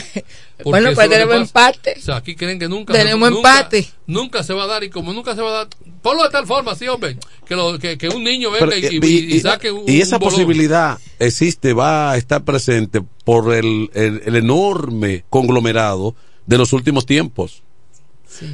Porque 0.57 0.69
Bueno, 0.71 0.89
pues 0.95 1.09
tenemos 1.09 1.35
empate. 1.35 1.95
O 1.99 2.01
sea, 2.01 2.15
aquí 2.15 2.35
creen 2.35 2.57
que 2.57 2.67
nunca 2.67 2.93
Tenemos 2.93 3.29
nunca- 3.29 3.57
empate. 3.59 3.87
Nunca 4.07 4.41
se 4.43 4.53
va 4.53 4.63
a 4.63 4.67
dar 4.67 4.83
y 4.85 4.89
como 4.89 5.11
nunca 5.13 5.35
se 5.35 5.41
va 5.41 5.49
a 5.49 5.53
dar, 5.53 5.67
ponlo 6.01 6.23
de 6.23 6.29
tal 6.29 6.47
forma, 6.47 6.73
sí, 6.75 6.87
hombre, 6.87 7.17
que, 7.45 7.55
lo, 7.55 7.77
que, 7.77 7.97
que 7.97 8.07
un 8.09 8.23
niño 8.23 8.49
venga 8.51 8.67
Pero, 8.67 8.77
y, 8.77 8.85
eh, 8.85 8.99
y- 9.03 9.35
y 9.35 9.39
saque 9.41 9.69
un 9.69 9.83
y 9.87 9.99
esa 10.01 10.15
un 10.15 10.21
posibilidad 10.21 10.97
existe, 11.19 11.73
va 11.73 12.11
a 12.11 12.17
estar 12.17 12.43
presente 12.43 13.01
por 13.27 13.53
el, 13.53 13.89
el- 13.93 14.21
el 14.25 14.35
enorme 14.37 15.25
conglomerado 15.29 16.15
de 16.45 16.57
los 16.57 16.71
últimos 16.71 17.05
tiempos. 17.05 17.61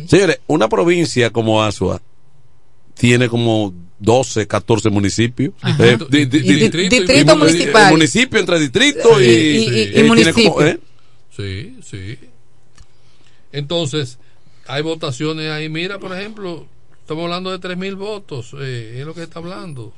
Señores, 0.07 0.39
una 0.47 0.67
provincia 0.67 1.29
como 1.29 1.61
Asua 1.61 2.01
tiene 2.95 3.29
como 3.29 3.71
12, 3.99 4.47
14 4.47 4.89
municipios. 4.89 5.53
Eh, 5.79 5.97
di- 6.09 6.25
di- 6.25 6.39
distrito 6.39 6.95
y- 7.13 7.37
municipal. 7.37 7.91
municipio 7.91 8.39
entre 8.39 8.59
distrito 8.59 9.21
y, 9.21 9.25
Y- 9.25 9.29
y- 9.29 9.33
y- 9.33 9.81
y 9.81 9.91
tiene 9.93 10.07
municipio. 10.07 10.53
como, 10.53 10.65
eh, 10.65 10.79
Sí, 11.37 11.77
sí. 11.83 12.17
Entonces, 13.51 14.17
hay 14.67 14.81
votaciones 14.81 15.51
ahí. 15.51 15.69
Mira, 15.69 15.99
por 15.99 16.17
ejemplo, 16.17 16.65
estamos 16.99 17.25
hablando 17.25 17.51
de 17.51 17.59
tres 17.59 17.77
mil 17.77 17.95
votos. 17.95 18.55
eh, 18.59 18.97
es 18.99 19.05
lo 19.05 19.13
que 19.13 19.21
está 19.23 19.37
hablando. 19.39 19.93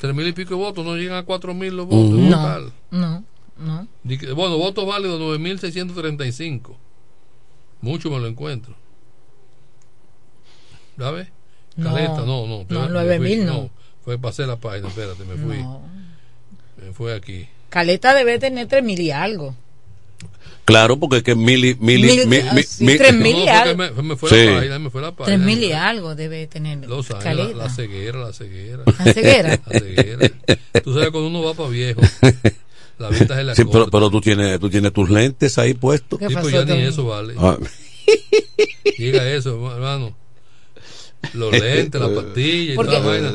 Tres 0.00 0.14
mil 0.14 0.26
y 0.26 0.32
pico 0.32 0.50
de 0.50 0.56
votos. 0.56 0.84
No 0.84 0.96
llegan 0.96 1.16
a 1.18 1.22
cuatro 1.22 1.54
mil 1.54 1.74
los 1.76 1.86
votos. 1.86 2.18
No, 2.18 2.36
total. 2.36 2.72
no. 2.90 3.24
No. 3.58 3.88
Bueno, 4.34 4.58
votos 4.58 4.86
válidos 4.86 5.20
9.635. 5.20 6.76
Mucho 7.80 8.10
me 8.10 8.18
lo 8.18 8.26
encuentro. 8.26 8.74
¿Sabes? 10.98 11.28
No. 11.76 11.92
Caleta, 11.92 12.16
no, 12.20 12.46
no. 12.46 12.66
No, 12.68 12.84
espérate, 12.84 12.92
9.000 12.92 13.18
me 13.18 13.18
fui, 13.18 13.36
no. 13.44 13.70
Fue, 14.04 14.18
pasé 14.18 14.46
la 14.46 14.56
página, 14.56 14.88
espérate, 14.88 15.24
me 15.24 15.36
fui. 15.36 15.58
No. 15.62 15.82
Me 16.82 16.92
fue 16.92 17.14
aquí. 17.14 17.46
Caleta 17.68 18.14
debe 18.14 18.38
tener 18.38 18.66
tres 18.68 18.82
mil 18.84 18.98
y 19.00 19.10
algo. 19.10 19.54
Claro, 20.64 20.98
porque 20.98 21.18
es 21.18 21.22
que 21.22 21.34
Mil- 21.36 21.76
mi- 21.78 21.92
ah, 21.92 22.52
mi- 22.54 22.62
sí, 22.62 22.84
mi- 22.84 22.96
tres 22.96 23.14
mil 23.14 23.32
No, 23.34 23.38
y 23.42 23.44
porque 23.44 23.50
algo. 23.50 23.76
me, 23.76 24.02
me 24.02 24.16
fue 24.16 24.30
Sí. 24.30 24.46
la 24.46 24.54
página, 24.56 24.78
me 24.78 24.90
fue 24.90 25.02
la 25.02 25.12
página. 25.12 25.36
Tres 25.36 25.46
mil 25.46 25.62
y 25.62 25.72
algo 25.72 26.14
debe 26.14 26.46
tener. 26.46 26.86
Los 26.88 27.10
años, 27.10 27.54
la 27.54 27.68
ceguera, 27.70 28.18
la 28.18 28.32
ceguera. 28.32 28.82
¿La 28.86 29.12
ceguera? 29.12 29.60
La 29.66 29.78
ceguera. 29.80 30.30
Tú 30.82 30.92
sabes 30.94 31.10
cuando 31.10 31.28
uno 31.28 31.42
va 31.42 31.54
para 31.54 31.68
viejo, 31.68 32.00
la 32.98 33.08
vista 33.10 33.36
se 33.36 33.44
la 33.44 33.54
Sí, 33.54 33.64
pero, 33.70 33.88
pero 33.88 34.10
tú 34.10 34.20
tienes, 34.20 34.58
tú 34.60 34.68
tienes 34.70 34.92
tus 34.92 35.10
lentes 35.10 35.58
ahí 35.58 35.74
puestos. 35.74 36.18
Sí, 36.18 36.26
pues 36.40 36.52
ya 36.52 36.64
ni 36.64 36.82
eso 36.82 37.04
vale. 37.06 37.34
Ah, 37.38 37.56
Diga 38.98 39.28
eso, 39.30 39.72
hermano. 39.74 40.16
Los 41.34 41.50
lentes, 41.52 42.00
la 42.00 42.08
pastilla 42.14 42.72
y 42.72 42.76
toda 42.76 42.92
la 42.92 42.98
vaina. 43.00 43.28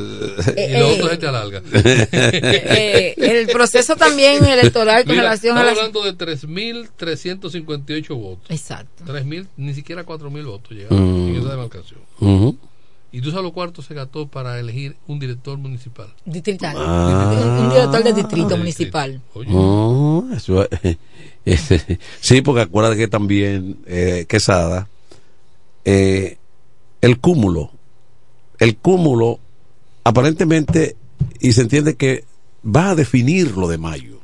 Eh, 0.55 0.67
y 0.69 0.79
lo 0.79 0.89
eh, 0.89 0.93
otro 0.93 1.09
se 1.09 1.17
te 1.17 1.27
alarga. 1.27 1.61
Eh, 1.73 3.15
el 3.17 3.47
proceso 3.47 3.95
también 3.97 4.45
electoral 4.45 5.03
con 5.03 5.11
Mira, 5.11 5.23
relación 5.23 5.57
a 5.57 5.61
estamos 5.61 5.93
las. 5.93 6.01
hablando 6.01 6.25
de 6.25 6.37
3.358 6.37 8.15
votos. 8.15 8.45
Exacto. 8.49 9.03
3.000, 9.05 9.47
ni 9.57 9.73
siquiera 9.73 10.05
4.000 10.05 10.45
votos 10.45 10.71
llegaron 10.71 11.25
Mm. 11.25 11.29
en 11.29 11.35
esa 11.41 11.49
demarcación. 11.51 11.99
ujú. 12.19 12.57
¿Y 13.13 13.19
tú 13.21 13.29
sabes 13.31 13.43
lo 13.43 13.51
cuarto 13.51 13.81
se 13.81 13.93
gastó 13.93 14.27
para 14.27 14.57
elegir 14.59 14.95
un 15.07 15.19
director 15.19 15.57
municipal? 15.57 16.13
Distrital. 16.25 16.75
Ah. 16.79 17.59
un, 17.61 17.69
director 17.69 18.03
de 18.03 18.13
distrito 18.13 18.57
municipal. 18.57 19.21
Oh, 19.49 20.25
eso 20.33 20.63
es- 20.81 20.97
ese- 21.45 21.99
sí, 22.21 22.41
porque 22.41 22.61
acuérdate 22.61 22.97
que 22.97 23.07
también 23.09 23.77
eh, 23.85 24.25
Quesada, 24.29 24.87
eh, 25.83 26.37
el 27.01 27.19
cúmulo, 27.19 27.71
el 28.59 28.77
cúmulo, 28.77 29.39
aparentemente, 30.03 30.95
y 31.39 31.51
se 31.51 31.61
entiende 31.61 31.95
que 31.95 32.23
va 32.63 32.91
a 32.91 32.95
definir 32.95 33.57
lo 33.57 33.67
de 33.67 33.77
mayo. 33.77 34.19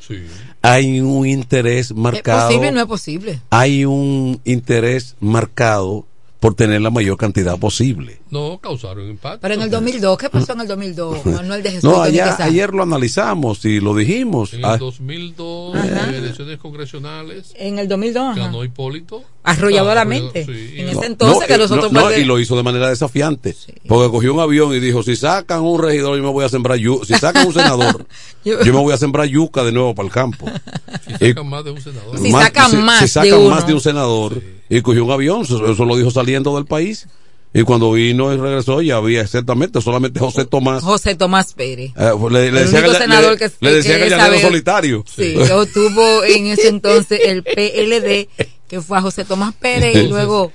Sí. 0.00 0.16
Hay 0.62 1.00
un 1.00 1.26
interés 1.26 1.90
¿Es 1.92 1.96
marcado. 1.96 2.48
posible 2.48 2.68
o 2.68 2.72
no 2.72 2.80
es 2.80 2.86
posible? 2.86 3.40
Hay 3.50 3.84
un 3.84 4.40
interés 4.44 5.16
marcado 5.20 6.06
por 6.40 6.54
tener 6.54 6.80
la 6.80 6.90
mayor 6.90 7.16
cantidad 7.16 7.58
posible. 7.58 8.20
No, 8.30 8.58
causaron 8.62 9.08
impacto. 9.10 9.40
Pero 9.40 9.54
en 9.54 9.62
el 9.62 9.70
2002, 9.70 10.18
¿qué 10.18 10.30
pasó 10.30 10.52
en 10.52 10.60
el 10.60 10.68
2002? 10.68 11.26
Manuel 11.26 11.62
de 11.64 11.70
Jesús. 11.72 11.84
No, 11.90 12.00
allá- 12.00 12.36
ayer 12.38 12.72
lo 12.72 12.84
analizamos 12.84 13.64
y 13.64 13.80
lo 13.80 13.94
dijimos. 13.94 14.54
En 14.54 14.64
Ah, 14.64 14.74
el 14.74 14.78
2002, 14.78 15.76
Ajá. 15.76 16.08
en 16.08 16.14
elecciones 16.14 16.58
congresionales, 16.58 17.52
En 17.56 17.78
el 17.80 17.88
2002. 17.88 18.22
ajá. 18.22 18.40
ganó 18.40 18.62
Hipólito. 18.62 19.22
Arrolladoramente. 19.42 20.44
Sí, 20.44 20.74
En 20.76 20.88
y- 20.88 20.90
ese 20.90 21.06
entonces 21.06 21.46
que 21.48 21.54
y- 21.54 21.58
nosotros 21.58 21.90
no, 21.92 22.02
fue- 22.02 22.20
y 22.20 22.24
lo 22.24 22.38
hizo 22.38 22.56
de 22.56 22.62
manera 22.62 22.88
desafiante. 22.88 23.56
Porque 23.86 24.10
cogió 24.10 24.32
un 24.34 24.40
avión 24.40 24.72
y 24.74 24.80
dijo, 24.80 25.02
si 25.02 25.16
sacan 25.16 25.62
un 25.62 25.82
regidor, 25.82 26.16
yo 26.16 26.22
me 26.22 26.30
voy 26.30 26.44
a 26.44 26.48
sembrar 26.48 26.78
yuca. 26.78 27.04
Si 27.06 27.14
sacan 27.14 27.46
un 27.46 27.52
senador, 27.52 28.06
Yo- 28.44 28.62
yo 28.62 28.72
me 28.72 28.78
voy 28.80 28.92
a 28.92 28.96
sembrar 28.96 29.26
yuca 29.26 29.64
de 29.64 29.72
nuevo 29.72 29.94
para 29.94 30.06
el 30.06 30.12
campo. 30.12 30.46
Si 31.18 31.26
sacan 31.28 31.48
más 31.48 31.64
de 31.64 31.70
un 31.72 31.80
senador. 31.80 32.18
Si 32.18 32.30
sacan 32.30 32.84
más 32.84 32.98
si 32.98 33.04
de 33.04 33.08
sacan 33.08 33.38
uno. 33.40 33.50
más 33.50 33.66
de 33.66 33.74
un 33.74 33.80
senador. 33.80 34.42
Y 34.68 34.80
cogió 34.82 35.04
un 35.04 35.10
avión, 35.10 35.42
eso, 35.42 35.84
lo 35.84 35.96
dijo 35.96 36.10
saliendo 36.10 36.54
del 36.56 36.66
país. 36.66 37.08
Y 37.54 37.62
cuando 37.62 37.92
vino 37.92 38.32
y 38.32 38.36
regresó, 38.36 38.82
ya 38.82 38.96
había 38.96 39.22
exactamente 39.22 39.80
solamente 39.80 40.20
José 40.20 40.44
Tomás. 40.44 40.82
José 40.84 41.14
Tomás 41.14 41.54
Pérez. 41.54 41.92
Eh, 41.96 42.10
le, 42.30 42.30
le 42.30 42.48
El 42.48 42.54
decían 42.54 42.82
único 42.84 42.92
que- 42.92 42.98
senador 42.98 43.32
le- 43.32 43.38
que- 43.38 43.50
le 43.60 43.74
decían 43.74 43.94
que 43.94 43.98
que 44.00 44.04
el 44.04 44.10
llanero 44.10 44.30
sabe- 44.34 44.42
solitario. 44.42 45.04
Sí, 45.06 45.34
que 45.34 45.52
obtuvo 45.52 46.24
en 46.28 46.46
ese 46.48 46.68
entonces 46.68 47.20
el 47.24 47.42
PLD, 47.42 48.28
que 48.68 48.80
fue 48.82 48.98
a 48.98 49.00
José 49.00 49.24
Tomás 49.24 49.54
Pérez 49.54 49.96
y 49.96 50.08
luego 50.08 50.52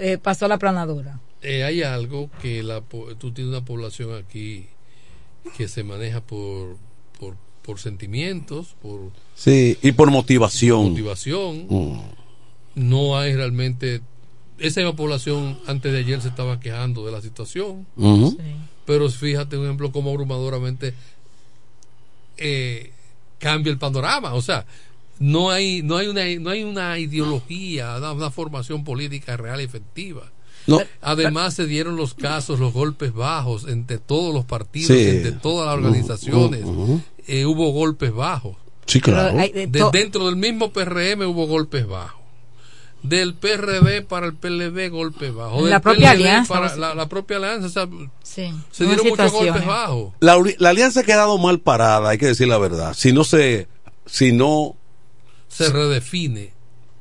eh, 0.00 0.16
pasó 0.16 0.46
a 0.46 0.48
la 0.48 0.58
planadora. 0.58 1.20
Eh, 1.42 1.62
hay 1.62 1.82
algo 1.82 2.30
que 2.40 2.62
la, 2.62 2.80
po- 2.80 3.14
tú 3.18 3.32
tienes 3.32 3.50
una 3.52 3.64
población 3.64 4.14
aquí 4.14 4.66
que 5.58 5.68
se 5.68 5.84
maneja 5.84 6.22
por, 6.22 6.76
por, 7.18 7.36
por 7.62 7.78
sentimientos, 7.78 8.76
por 8.80 9.10
Sí, 9.34 9.76
y 9.82 9.92
por 9.92 10.10
motivación. 10.10 10.90
motivación. 10.90 11.66
Mm. 11.68 12.00
No 12.74 13.18
hay 13.18 13.34
realmente. 13.34 14.00
Esa 14.58 14.80
misma 14.80 14.94
población 14.96 15.58
antes 15.66 15.90
de 15.92 15.98
ayer 16.00 16.20
se 16.20 16.28
estaba 16.28 16.60
quejando 16.60 17.04
de 17.06 17.12
la 17.12 17.20
situación. 17.22 17.86
Pero 18.86 19.08
fíjate, 19.08 19.56
un 19.56 19.64
ejemplo, 19.64 19.90
cómo 19.92 20.10
abrumadoramente 20.10 20.94
eh, 22.36 22.92
cambia 23.38 23.70
el 23.70 23.78
panorama. 23.78 24.34
O 24.34 24.42
sea, 24.42 24.66
no 25.18 25.50
hay, 25.50 25.82
no 25.82 25.96
hay, 25.96 26.08
una, 26.08 26.24
no 26.40 26.50
hay 26.50 26.62
una 26.64 26.98
ideología, 26.98 27.96
una, 27.98 28.12
una 28.12 28.30
formación 28.30 28.84
política 28.84 29.36
real 29.36 29.60
y 29.60 29.64
efectiva. 29.64 30.30
No. 30.66 30.80
Además, 31.00 31.54
se 31.54 31.66
dieron 31.66 31.96
los 31.96 32.14
casos, 32.14 32.60
los 32.60 32.72
golpes 32.72 33.12
bajos 33.14 33.66
entre 33.66 33.98
todos 33.98 34.34
los 34.34 34.44
partidos, 34.44 34.88
Sí. 34.96 35.08
entre 35.08 35.32
todas 35.32 35.66
las 35.66 35.76
organizaciones. 35.76 36.62
Eh, 37.26 37.46
hubo 37.46 37.70
golpes 37.72 38.12
bajos. 38.12 38.56
Sí, 38.86 39.00
claro. 39.00 39.36
De 39.38 39.88
dentro 39.92 40.26
del 40.26 40.36
mismo 40.36 40.70
PRM 40.72 41.24
hubo 41.26 41.46
golpes 41.46 41.86
bajos. 41.86 42.19
Del 43.02 43.34
PRD 43.34 44.02
para 44.02 44.26
el 44.26 44.34
PLD 44.34 44.90
golpes 44.90 45.34
bajos. 45.34 45.62
La 45.62 45.76
Del 45.76 45.80
propia 45.80 46.10
PLD 46.12 46.20
alianza, 46.26 46.54
para 46.54 46.76
la, 46.76 46.94
la 46.94 47.08
propia 47.08 47.36
alianza. 47.38 47.66
o 47.66 47.70
sea, 47.70 47.88
Sí, 48.22 48.52
se 48.70 48.84
dieron 48.84 49.06
muchos 49.08 49.32
golpes 49.32 49.62
eh. 49.62 49.66
bajos. 49.66 50.12
La, 50.20 50.36
la 50.58 50.68
alianza 50.70 51.00
ha 51.00 51.04
quedado 51.04 51.38
mal 51.38 51.60
parada, 51.60 52.10
hay 52.10 52.18
que 52.18 52.26
decir 52.26 52.46
la 52.48 52.58
verdad. 52.58 52.92
Si 52.94 53.12
no 53.12 53.24
se, 53.24 53.68
si 54.06 54.32
no, 54.32 54.76
Se 55.48 55.70
redefine. 55.70 56.52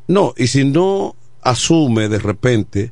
no, 0.07 0.33
y 0.37 0.47
si 0.47 0.63
no 0.65 1.15
asume 1.41 2.09
de 2.09 2.19
repente 2.19 2.91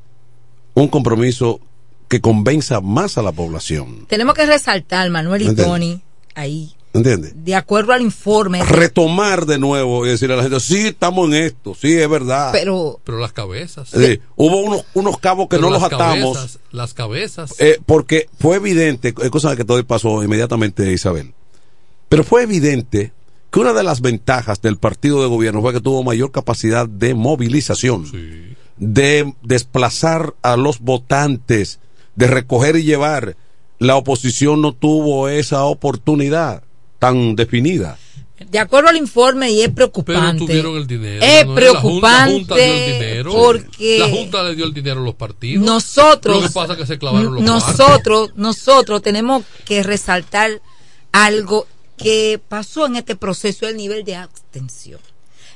un 0.74 0.88
compromiso 0.90 1.60
que 2.08 2.22
convenza 2.22 2.80
más 2.82 3.18
a 3.18 3.22
la 3.22 3.32
población. 3.32 4.06
Tenemos 4.08 4.34
que 4.36 4.46
resaltar, 4.46 5.10
Manuel 5.10 5.42
y. 5.42 5.56
Tony, 5.56 6.02
ahí, 6.36 6.74
¿Entiendes? 6.98 7.34
de 7.36 7.56
acuerdo 7.56 7.94
al 7.94 8.02
informe. 8.02 8.64
Retomar 8.64 9.46
de 9.46 9.60
nuevo 9.60 10.06
y 10.06 10.10
decirle 10.10 10.34
a 10.34 10.38
la 10.38 10.44
gente, 10.44 10.60
sí, 10.60 10.88
estamos 10.88 11.28
en 11.28 11.36
esto, 11.36 11.76
sí, 11.76 11.94
es 11.94 12.10
verdad. 12.10 12.50
pero 12.52 13.00
Pero 13.04 13.20
las 13.20 13.34
cabezas. 13.34 13.90
Sí, 13.90 14.20
hubo 14.36 14.58
unos, 14.62 14.84
unos 14.96 15.18
cabos 15.20 15.46
que 15.48 15.58
Pero 15.58 15.68
no 15.68 15.70
los 15.74 15.82
las 15.82 15.94
atamos. 15.94 16.38
cabezas, 16.38 16.60
las 16.72 16.94
cabezas. 16.94 17.56
Eh, 17.60 17.80
porque 17.86 18.28
fue 18.40 18.58
evidente, 18.58 19.14
es 19.22 19.30
cosa 19.30 19.56
que 19.56 19.64
todo 19.64 19.84
pasó 19.86 20.24
inmediatamente, 20.24 20.92
Isabel. 20.92 21.34
Pero 22.10 22.24
fue 22.24 22.44
evidente 22.44 23.14
que 23.52 23.60
una 23.60 23.74
de 23.74 23.84
las 23.84 24.02
ventajas 24.02 24.62
del 24.62 24.78
partido 24.78 25.22
de 25.22 25.28
gobierno 25.28 25.62
fue 25.62 25.74
que 25.74 25.82
tuvo 25.82 26.04
mayor 26.04 26.32
capacidad 26.32 26.88
de 26.88 27.14
movilización, 27.14 28.06
de 28.78 29.34
desplazar 29.44 30.34
a 30.42 30.58
los 30.58 30.80
votantes, 30.80 31.80
de 32.16 32.28
recoger 32.28 32.76
y 32.76 32.84
llevar. 32.84 33.36
La 33.80 33.96
oposición 33.96 34.62
no 34.64 34.74
tuvo 34.74 35.30
esa 35.30 35.64
oportunidad 35.66 36.64
tan 37.00 37.36
definida. 37.36 37.98
de 38.52 38.60
acuerdo 38.60 38.90
al 38.90 38.98
informe, 38.98 39.50
y 39.52 39.62
es 39.62 39.70
pero 39.70 39.92
preocupante. 39.92 40.46
tuvieron 40.46 40.78
el 40.78 40.86
dinero. 40.86 41.26
Es 41.26 41.46
¿no? 41.46 41.56
La 41.60 41.80
Junta- 41.82 42.12
la 42.12 42.26
Junta 42.32 42.56
dio 42.56 42.64
el 42.64 42.70
preocupante 42.78 42.94
dinero. 42.94 43.32
porque 43.34 44.00
La 44.00 44.10
Junta 44.10 44.44
le 44.44 44.56
dio 44.56 44.66
el 44.66 44.74
dinero 44.74 45.02
a 45.02 45.04
los 45.04 45.16
partidos. 45.16 45.66
nosotros, 45.66 46.36
Lo 46.42 46.48
que 46.48 46.54
pasa 46.54 46.74
es 46.74 46.80
que 46.80 46.86
se 46.86 47.00
clavaron 47.00 47.34
los 47.36 47.44
nosotros, 47.44 48.32
nosotros 48.36 49.02
tenemos 49.02 49.44
que 49.66 49.82
resaltar 49.82 50.62
algo 51.12 51.66
que 51.98 52.40
pasó 52.48 52.86
en 52.86 52.98
este 52.98 53.16
proceso, 53.16 53.68
el 53.68 53.76
nivel 53.76 54.04
de 54.04 54.16
abstención. 54.18 55.00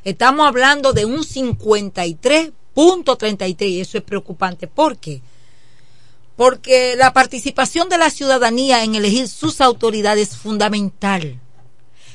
Estamos 0.04 0.48
hablando 0.48 0.92
de 0.92 1.06
un 1.06 1.24
53.33 1.24 3.70
y 3.70 3.80
eso 3.82 3.98
es 4.00 4.04
preocupante. 4.04 4.66
¿Por 4.68 4.98
qué? 4.98 5.22
Porque 6.36 6.96
la 6.96 7.14
participación 7.14 7.90
de 7.90 7.98
la 7.98 8.10
ciudadanía 8.10 8.84
en 8.84 8.96
elegir 8.96 9.28
sus 9.28 9.62
autoridades 9.62 10.30
es 10.30 10.38
fundamental. 10.38 11.40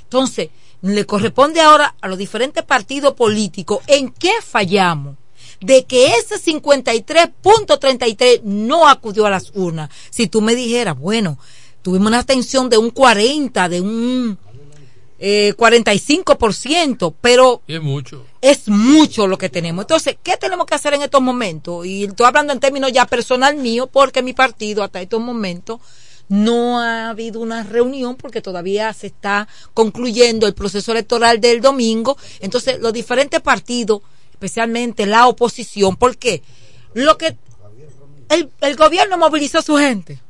Entonces, 0.03 0.51
le 0.83 1.05
corresponde 1.05 1.61
ahora 1.61 1.95
a 2.01 2.09
los 2.09 2.19
diferentes 2.19 2.65
partidos 2.65 3.15
políticos 3.15 3.81
en 3.87 4.11
qué 4.11 4.33
fallamos 4.43 5.17
de 5.61 5.85
que 5.85 6.15
ese 6.15 6.37
53.33 6.37 8.43
no 8.43 8.89
acudió 8.89 9.27
a 9.27 9.31
las 9.31 9.53
urnas. 9.55 9.91
Si 10.11 10.27
tú 10.27 10.43
me 10.43 10.55
dijeras, 10.55 10.99
bueno, 10.99 11.39
tuvimos 11.83 12.09
una 12.09 12.19
abstención 12.19 12.69
de 12.69 12.79
un 12.79 12.91
40, 12.91 13.69
de 13.69 13.81
un 13.81 14.39
eh, 15.19 15.55
45%, 15.57 17.15
pero 17.21 17.63
es 17.67 17.81
mucho. 17.81 18.25
es 18.41 18.69
mucho 18.69 19.27
lo 19.27 19.39
que 19.39 19.49
tenemos. 19.49 19.85
Entonces, 19.85 20.17
¿qué 20.23 20.37
tenemos 20.37 20.67
que 20.67 20.75
hacer 20.75 20.95
en 20.95 21.03
estos 21.03 21.23
momentos? 21.23 21.87
Y 21.87 22.05
estoy 22.05 22.27
hablando 22.27 22.53
en 22.53 22.61
términos 22.61 22.93
ya 22.93 23.07
personal 23.07 23.57
mío, 23.57 23.87
porque 23.87 24.23
mi 24.23 24.33
partido 24.33 24.83
hasta 24.83 25.01
estos 25.01 25.21
momentos 25.21 25.81
no 26.29 26.81
ha 26.81 27.11
habido 27.11 27.41
una 27.41 27.63
reunión 27.63 28.17
porque 28.17 28.43
todavía 28.43 28.93
se 28.93 29.07
está 29.07 29.49
concluyendo 29.75 30.47
el 30.47 30.55
proceso 30.55 30.93
electoral 30.93 31.41
del 31.41 31.61
domingo. 31.61 32.19
Entonces, 32.41 32.79
los 32.81 32.93
diferentes 32.93 33.41
partidos, 33.41 34.03
especialmente 34.33 35.07
la 35.07 35.29
oposición, 35.29 35.97
¿por 35.97 36.17
qué? 36.17 36.43
Lo 36.95 37.17
que 37.17 37.37
el, 38.29 38.51
el 38.61 38.77
gobierno 38.77 39.17
movilizó 39.19 39.59
a 39.59 39.63
su 39.63 39.77
gente. 39.77 40.21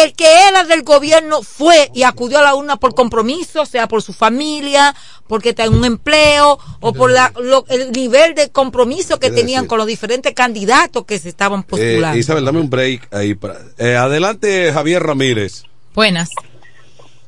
El 0.00 0.14
que 0.14 0.26
era 0.48 0.64
del 0.64 0.82
gobierno 0.82 1.42
fue 1.42 1.90
y 1.94 2.02
acudió 2.02 2.38
a 2.38 2.42
la 2.42 2.54
urna 2.54 2.76
por 2.76 2.94
compromiso, 2.94 3.66
sea 3.66 3.88
por 3.88 4.02
su 4.02 4.12
familia, 4.12 4.94
porque 5.26 5.50
está 5.50 5.64
en 5.64 5.74
un 5.74 5.84
empleo 5.84 6.58
o 6.80 6.92
por 6.92 7.10
la- 7.10 7.32
lo- 7.40 7.64
el 7.68 7.92
nivel 7.92 8.34
de 8.34 8.50
compromiso 8.50 9.18
que 9.18 9.30
tenían 9.30 9.62
decir- 9.64 9.68
con 9.68 9.78
los 9.78 9.86
diferentes 9.86 10.32
candidatos 10.34 11.04
que 11.04 11.18
se 11.18 11.28
estaban 11.28 11.60
Eh, 11.60 11.64
postulando. 11.68 12.18
Isabel, 12.18 12.44
dame 12.44 12.60
un 12.60 12.70
break 12.70 13.08
ahí. 13.14 13.34
Para... 13.34 13.58
Eh, 13.78 13.96
adelante, 13.96 14.72
Javier 14.72 15.02
Ramírez. 15.02 15.64
Buenas. 15.94 16.28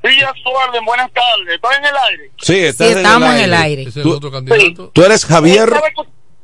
Sí, 0.02 0.22
a 0.22 0.32
su 0.40 0.48
orden, 0.50 0.84
buenas 0.84 1.10
tardes. 1.12 1.54
¿Estoy 1.56 1.74
en 1.78 1.84
el 1.84 1.96
aire? 2.10 2.30
Sí, 2.40 2.58
estás 2.58 2.86
Sí, 2.88 2.92
estamos 2.94 3.30
en 3.34 3.40
el 3.40 3.54
aire. 3.54 3.90
Tú- 3.90 4.12
otro 4.12 4.30
candidato. 4.30 4.90
Tú 4.92 5.02
eres 5.04 5.24
Javier. 5.24 5.72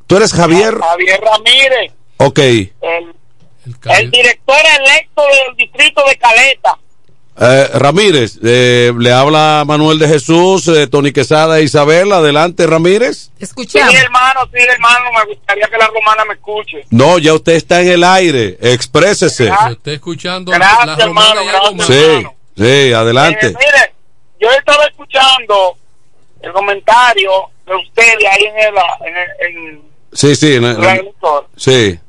Tú 0.05 0.17
eres 0.17 0.33
Javier. 0.33 0.77
Javier 0.79 1.21
Ramírez, 1.21 1.93
Ok. 2.17 2.39
el, 2.39 2.71
el 3.65 4.11
director 4.11 4.57
electo 4.79 5.21
del 5.23 5.55
distrito 5.55 6.03
de 6.07 6.17
Caleta. 6.17 6.77
Eh, 7.35 7.67
Ramírez, 7.73 8.37
eh, 8.43 8.93
le 8.95 9.11
habla 9.11 9.63
Manuel 9.65 9.97
de 9.97 10.07
Jesús, 10.07 10.67
eh, 10.67 10.85
Tony 10.85 11.11
Quesada 11.11 11.59
e 11.59 11.63
Isabel. 11.63 12.11
Adelante, 12.11 12.67
Ramírez. 12.67 13.31
Sí, 13.39 13.79
hermano, 13.79 14.41
sí, 14.53 14.59
hermano, 14.59 15.05
me 15.17 15.33
gustaría 15.33 15.67
que 15.67 15.77
la 15.77 15.87
romana 15.87 16.25
me 16.25 16.35
escuche. 16.35 16.85
No, 16.91 17.17
ya 17.17 17.33
usted 17.33 17.53
está 17.53 17.81
en 17.81 17.87
el 17.87 18.03
aire. 18.03 18.57
Exprésese. 18.61 19.49
Ah, 19.49 19.65
Se 19.67 19.73
está 19.73 19.91
escuchando 19.93 20.51
Gracias, 20.51 20.85
la 20.85 21.05
romana 21.07 21.41
hermano, 21.41 21.57
algo 21.65 21.75
más. 21.75 21.87
Sí, 21.87 22.27
sí, 22.55 22.93
adelante. 22.93 23.47
Eh, 23.47 23.55
mire, 23.57 23.93
yo 24.39 24.49
estaba 24.51 24.85
escuchando 24.85 25.75
el 26.41 26.51
comentario 26.53 27.31
de 27.65 27.75
ustedes 27.75 28.25
ahí 28.29 28.43
en 28.43 28.57
el, 28.57 28.75
en, 29.07 29.17
el- 29.17 29.55
en 29.77 29.81
Sí, 30.13 30.35
sí, 30.35 30.53
en- 30.53 30.65
el 30.65 30.83
en- 30.83 31.11
Sí. 31.57 31.99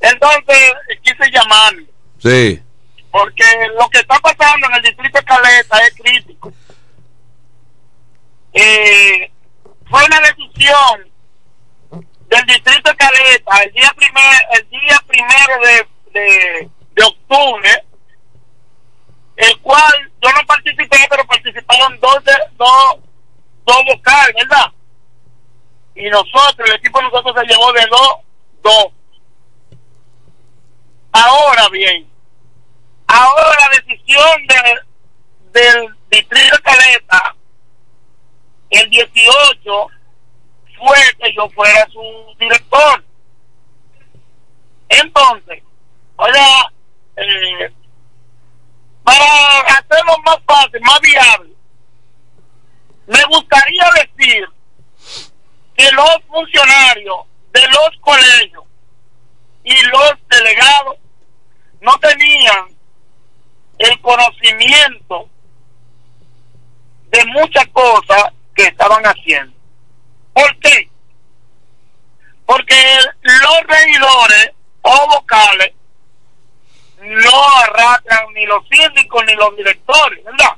Entonces, 0.00 0.72
quise 1.02 1.30
llamar, 1.30 1.74
sí. 2.18 2.62
porque 3.10 3.44
lo 3.78 3.88
que 3.90 3.98
está 3.98 4.18
pasando 4.20 4.66
en 4.68 4.74
el 4.74 4.82
distrito 4.82 5.18
de 5.18 5.24
Caleta 5.24 5.78
es 5.78 5.94
crítico. 5.94 6.52
Eh, 8.52 9.30
fue 9.88 10.04
una 10.04 10.20
decisión 10.20 11.10
del 12.28 12.46
distrito 12.46 12.90
de 12.90 12.96
Caleta 12.96 13.62
el 13.62 13.72
día 13.72 13.92
primer, 13.96 14.40
el 14.52 14.68
día 14.70 15.02
primero 15.06 15.60
de, 15.62 16.20
de, 16.20 16.70
de 16.94 17.04
octubre, 17.04 17.84
el 19.36 19.60
cual 19.60 20.12
yo 20.20 20.32
no 20.32 20.46
participé, 20.46 20.96
pero 21.08 21.24
participaron 21.26 21.98
dos, 22.00 22.24
de, 22.24 22.32
dos, 22.56 22.96
dos 23.64 23.84
vocales, 23.86 24.34
¿verdad? 24.36 24.72
Y 25.94 26.08
nosotros, 26.10 26.68
el 26.68 26.74
equipo 26.76 26.98
de 26.98 27.04
nosotros 27.04 27.34
se 27.38 27.46
llevó 27.46 27.72
de 27.72 27.86
dos, 27.86 28.10
dos. 28.62 28.86
Ahora 31.12 31.68
bien, 31.70 32.08
ahora 33.06 33.56
la 33.60 33.76
decisión 33.76 34.46
de, 34.46 35.60
del 35.60 35.96
distrito 36.10 36.56
de 36.56 36.62
Caleta, 36.62 37.36
el 38.70 38.90
18, 38.90 39.86
fue 40.78 40.96
que 41.18 41.34
yo 41.34 41.48
fuera 41.50 41.86
su 41.90 42.34
director. 42.38 43.04
Entonces, 44.88 45.62
oiga, 46.16 46.72
eh, 47.16 47.72
para 49.02 49.24
hacerlo 49.78 50.18
más 50.24 50.38
fácil, 50.46 50.80
más 50.82 51.00
viable, 51.00 51.52
me 53.06 53.24
gustaría 53.24 53.84
decir 53.92 54.46
que 55.74 55.90
los 55.92 56.18
funcionarios 56.26 57.20
de 57.52 57.68
los 57.68 57.90
colegios 58.00 58.64
y 59.68 59.82
los 59.82 60.14
delegados 60.30 60.96
no 61.82 61.98
tenían 61.98 62.68
el 63.78 64.00
conocimiento 64.00 65.28
de 67.10 67.24
muchas 67.26 67.66
cosas 67.68 68.32
que 68.54 68.64
estaban 68.64 69.02
haciendo. 69.04 69.54
¿Por 70.32 70.58
qué? 70.58 70.88
Porque 72.46 72.74
los 73.22 73.66
regidores 73.66 74.52
o 74.80 75.08
vocales 75.14 75.74
no 77.02 77.48
arrastran 77.62 78.32
ni 78.32 78.46
los 78.46 78.66
síndicos 78.68 79.22
ni 79.26 79.34
los 79.34 79.54
directores, 79.54 80.24
¿verdad? 80.24 80.56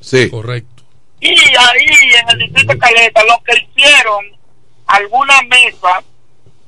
Sí. 0.00 0.28
Correcto. 0.28 0.82
Y 1.20 1.30
ahí 1.30 1.86
en 2.20 2.28
el 2.28 2.38
distrito 2.38 2.74
de 2.74 2.78
Caleta, 2.78 3.24
lo 3.24 3.42
que 3.42 3.58
hicieron 3.58 4.38
algunas 4.86 5.46
mesas, 5.46 6.04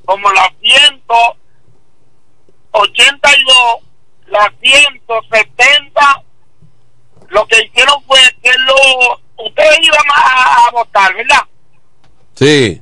como 0.05 0.31
la 0.31 0.51
182, 2.73 3.55
la 4.27 4.51
170, 4.61 6.23
lo 7.29 7.45
que 7.47 7.63
hicieron 7.65 8.03
fue 8.05 8.19
que 8.41 8.51
lo, 8.59 9.45
ustedes 9.45 9.79
iban 9.81 10.05
a, 10.15 10.67
a 10.67 10.71
votar, 10.71 11.13
¿verdad? 11.13 11.43
Sí. 12.35 12.81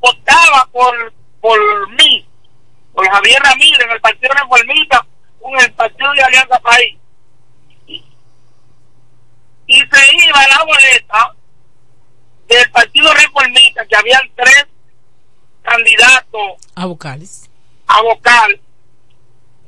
Votaba 0.00 0.68
por, 0.72 1.12
por 1.40 1.90
mí, 1.92 2.26
por 2.94 3.06
Javier 3.08 3.42
Ramírez, 3.42 3.80
en 3.80 3.90
el 3.90 4.00
Partido 4.00 4.32
Reformista, 4.34 5.06
con 5.40 5.58
el 5.60 5.72
Partido 5.74 6.12
de 6.12 6.22
Alianza 6.22 6.58
País. 6.60 6.96
Y 9.68 9.80
se 9.80 10.26
iba 10.28 10.46
la 10.48 10.64
boleta 10.64 11.34
del 12.48 12.70
Partido 12.70 13.12
Reformista, 13.12 13.84
que 13.86 13.96
habían 13.96 14.22
tres 14.36 14.66
candidatos 15.62 16.52
A 16.76 16.86
vocales. 16.86 17.50
a 17.88 18.00
vocal. 18.02 18.60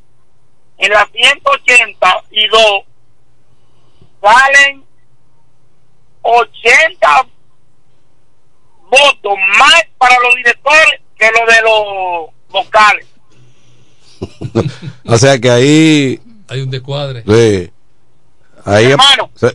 en 0.78 0.92
la 0.92 1.06
182 1.12 2.62
salen 4.22 4.84
80 6.22 7.26
votos 8.90 9.34
más 9.58 9.82
para 9.98 10.16
los 10.20 10.34
directores 10.36 11.00
que 11.18 11.30
los 11.30 11.54
de 11.54 11.62
los 11.62 12.30
vocales. 12.50 13.06
o 15.06 15.18
sea 15.18 15.38
que 15.38 15.50
ahí. 15.50 16.20
Hay 16.48 16.60
un 16.62 16.70
descuadre. 16.70 17.22
Sí. 17.26 17.70
Ahí. 18.64 18.86
Mi 18.86 18.92
hermano, 18.92 19.30
Sí. 19.34 19.46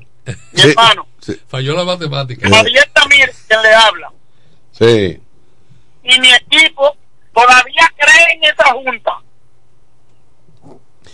Mi 0.54 0.62
Sí. 0.62 0.70
hermano, 0.70 1.08
Sí. 1.20 1.42
Falló 1.48 1.74
la 1.76 1.84
matemática. 1.84 2.48
Javier 2.50 2.90
Tamir, 2.94 3.32
quien 3.48 3.62
le 3.64 3.74
habla, 3.74 4.12
sí. 4.72 5.20
y 6.04 6.20
mi 6.20 6.32
equipo 6.34 6.96
todavía 7.34 7.92
cree 7.98 8.34
en 8.36 8.44
esa 8.44 8.72
junta. 8.74 9.12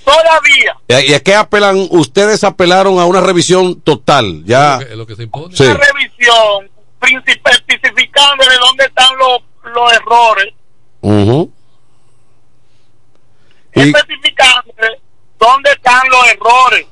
Todavía. 0.04 1.04
¿Y 1.08 1.14
a 1.14 1.20
qué 1.22 1.36
apelan? 1.36 1.88
Ustedes 1.92 2.44
apelaron 2.44 3.00
a 3.00 3.06
una 3.06 3.22
revisión 3.22 3.82
total. 3.82 4.44
Ya. 4.46 4.78
Es 4.78 4.96
lo 4.96 5.06
que 5.06 5.16
se 5.16 5.24
impone. 5.24 5.56
Sí. 5.56 5.64
Una 5.64 5.76
revisión 5.76 6.70
princip- 7.00 7.42
especificándole 7.52 8.56
dónde 8.60 8.86
están 8.86 9.18
los, 9.18 9.42
los 9.74 9.94
errores, 9.94 10.54
Ujú. 11.02 11.52
Y, 13.74 13.80
especificándole 13.82 15.00
dónde 15.40 15.72
están 15.72 16.02
los 16.10 16.28
errores. 16.28 16.88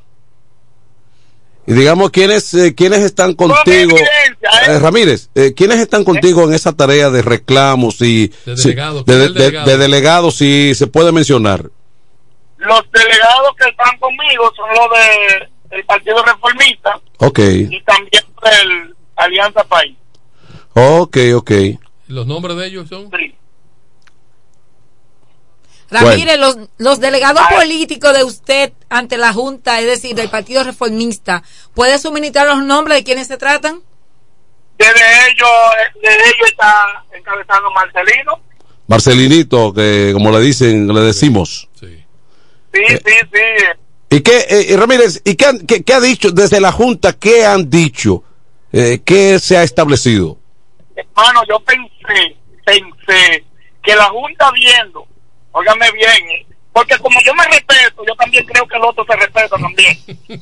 y 1.68 1.74
digamos, 1.74 2.10
¿quiénes, 2.10 2.54
eh, 2.54 2.74
¿quiénes 2.74 3.00
están 3.00 3.34
contigo? 3.36 3.96
Eh, 3.98 4.80
Ramírez, 4.80 5.30
eh, 5.36 5.54
¿quiénes 5.56 5.78
están 5.80 6.04
contigo 6.04 6.44
en 6.46 6.54
esa 6.54 6.72
tarea 6.74 7.10
de 7.10 7.22
reclamos 7.22 8.02
y 8.02 8.30
De 8.46 8.56
sí, 8.58 8.70
delegado, 8.70 9.04
de, 9.04 9.06
¿quién 9.06 9.20
es 9.22 9.28
el 9.28 9.34
de- 9.34 9.40
delegado? 9.44 9.68
de 9.70 9.78
delegados, 9.78 10.36
si 10.38 10.74
se 10.74 10.88
puede 10.88 11.12
mencionar? 11.12 11.70
Los 12.60 12.92
delegados 12.92 13.56
que 13.58 13.70
están 13.70 13.98
conmigo 14.00 14.52
son 14.56 14.70
los 14.70 14.90
de 14.92 15.50
el 15.78 15.86
Partido 15.86 16.24
Reformista 16.24 17.00
Ok, 17.20 17.40
y 17.40 17.82
también 17.84 18.24
del 18.44 18.96
Alianza 19.16 19.64
País. 19.66 19.96
ok, 20.74 21.18
ok. 21.36 21.52
¿Los 22.08 22.26
nombres 22.26 22.58
de 22.58 22.68
ellos 22.68 22.90
son? 22.90 23.10
Ramírez, 25.92 26.38
los, 26.38 26.58
los 26.78 27.00
delegados 27.00 27.42
políticos 27.56 28.14
de 28.16 28.24
usted 28.24 28.74
ante 28.90 29.18
la 29.18 29.34
Junta, 29.34 29.80
es 29.80 29.86
decir, 29.86 30.16
del 30.16 30.30
Partido 30.30 30.64
Reformista, 30.64 31.44
¿puede 31.74 31.98
suministrar 31.98 32.48
los 32.48 32.64
nombres 32.64 32.98
de 33.00 33.04
quienes 33.04 33.28
se 33.28 33.38
tratan? 33.38 33.82
Desde 34.78 35.02
ellos, 35.32 35.50
de 36.02 36.10
ellos 36.10 36.48
está 36.50 37.04
encabezando 37.14 37.72
Marcelino. 37.72 38.40
Marcelinito, 38.88 39.74
que 39.74 40.12
como 40.14 40.32
le 40.32 40.40
dicen, 40.40 40.88
le 40.94 41.02
decimos. 41.02 41.69
Sí, 42.74 42.84
sí, 42.88 43.14
sí. 43.34 44.16
¿Y 44.18 44.22
qué, 44.22 44.46
eh, 44.50 44.76
Ramírez, 44.78 45.22
¿y 45.24 45.36
qué, 45.36 45.46
han- 45.46 45.66
qué- 45.68 45.84
qué 45.84 45.94
ha 45.94 46.00
dicho 46.00 46.32
desde 46.32 46.60
la 46.60 46.72
Junta? 46.72 47.14
¿Qué 47.14 47.46
han 47.46 47.70
dicho? 47.70 48.24
Eh, 48.72 49.02
¿Qué 49.06 49.40
se 49.40 49.58
ha 49.58 49.64
establecido? 49.64 50.38
Hermano, 50.96 51.42
yo 51.48 51.60
pensé, 51.62 52.36
pensé 52.66 53.44
que 53.84 53.96
la 53.96 54.06
Junta 54.06 54.52
viendo, 54.52 55.08
óigame 55.52 55.92
bien, 55.92 56.30
eh, 56.32 56.46
porque 56.74 56.98
como 57.00 57.20
yo 57.26 57.34
me 57.36 57.46
respeto, 57.46 58.04
yo 58.08 58.16
también 58.16 58.46
creo 58.46 58.68
que 58.68 58.78
el 58.78 58.84
otro 58.84 59.06
se 59.06 59.16
respeta 59.16 59.58
también. 59.58 59.98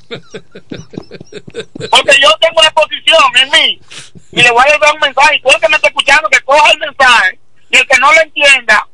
Porque 1.89 2.15
yo 2.21 2.29
tengo 2.39 2.59
una 2.59 2.71
posición 2.71 3.17
en 3.41 3.49
mí 3.51 3.79
y 4.31 4.41
le 4.41 4.51
voy 4.51 4.63
a 4.67 4.77
dar 4.77 4.93
un 4.93 4.99
mensaje. 4.99 5.35
Y 5.35 5.41
todo 5.41 5.55
el 5.55 5.61
que 5.61 5.69
me 5.69 5.75
está 5.75 5.87
escuchando, 5.87 6.29
que 6.29 6.39
coja 6.41 6.71
el 6.71 6.79
mensaje 6.79 7.39
y 7.69 7.77
el 7.77 7.87
que 7.87 7.97
no 7.99 8.11
lo 8.13 8.21
entienda, 8.21 8.87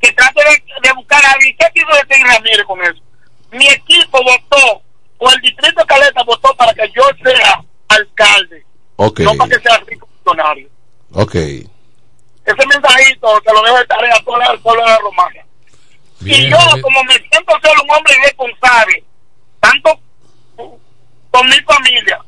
que 0.00 0.12
trate 0.12 0.40
de, 0.42 0.88
de 0.88 0.94
buscar 0.94 1.24
a 1.24 1.32
alguien. 1.32 1.56
¿Qué 1.58 1.66
quiso 1.74 1.88
decir 1.88 2.26
Ramírez 2.26 2.64
con 2.66 2.82
eso? 2.82 3.02
Mi 3.52 3.66
equipo 3.68 4.18
votó, 4.22 4.82
o 5.18 5.30
el 5.30 5.40
distrito 5.40 5.80
de 5.80 5.86
Caleta 5.86 6.22
votó 6.24 6.54
para 6.54 6.72
que 6.74 6.90
yo 6.94 7.02
sea 7.22 7.62
alcalde, 7.88 8.64
no 8.96 9.34
para 9.34 9.56
que 9.56 9.62
sea 9.62 9.78
rico 9.86 10.08
funcionario. 10.14 10.68
ok. 11.12 11.34
Ese 11.34 12.66
mensajito 12.66 13.42
se 13.44 13.52
lo 13.52 13.62
dejo 13.62 13.78
de 13.78 13.86
tarea 13.86 14.14
a 14.14 14.24
toda 14.24 14.38
la, 14.38 14.58
toda 14.62 14.76
la 14.76 14.98
romana. 14.98 15.44
y 16.20 16.48
yo, 16.48 16.56
como 16.80 17.04
me 17.04 17.14
siento 17.14 17.52
ser 17.62 17.72
un 17.82 17.90
hombre 17.90 18.14
responsable, 18.24 19.04
tanto 19.60 20.00
con 20.56 21.46
mi 21.46 21.60
familia 21.60 22.18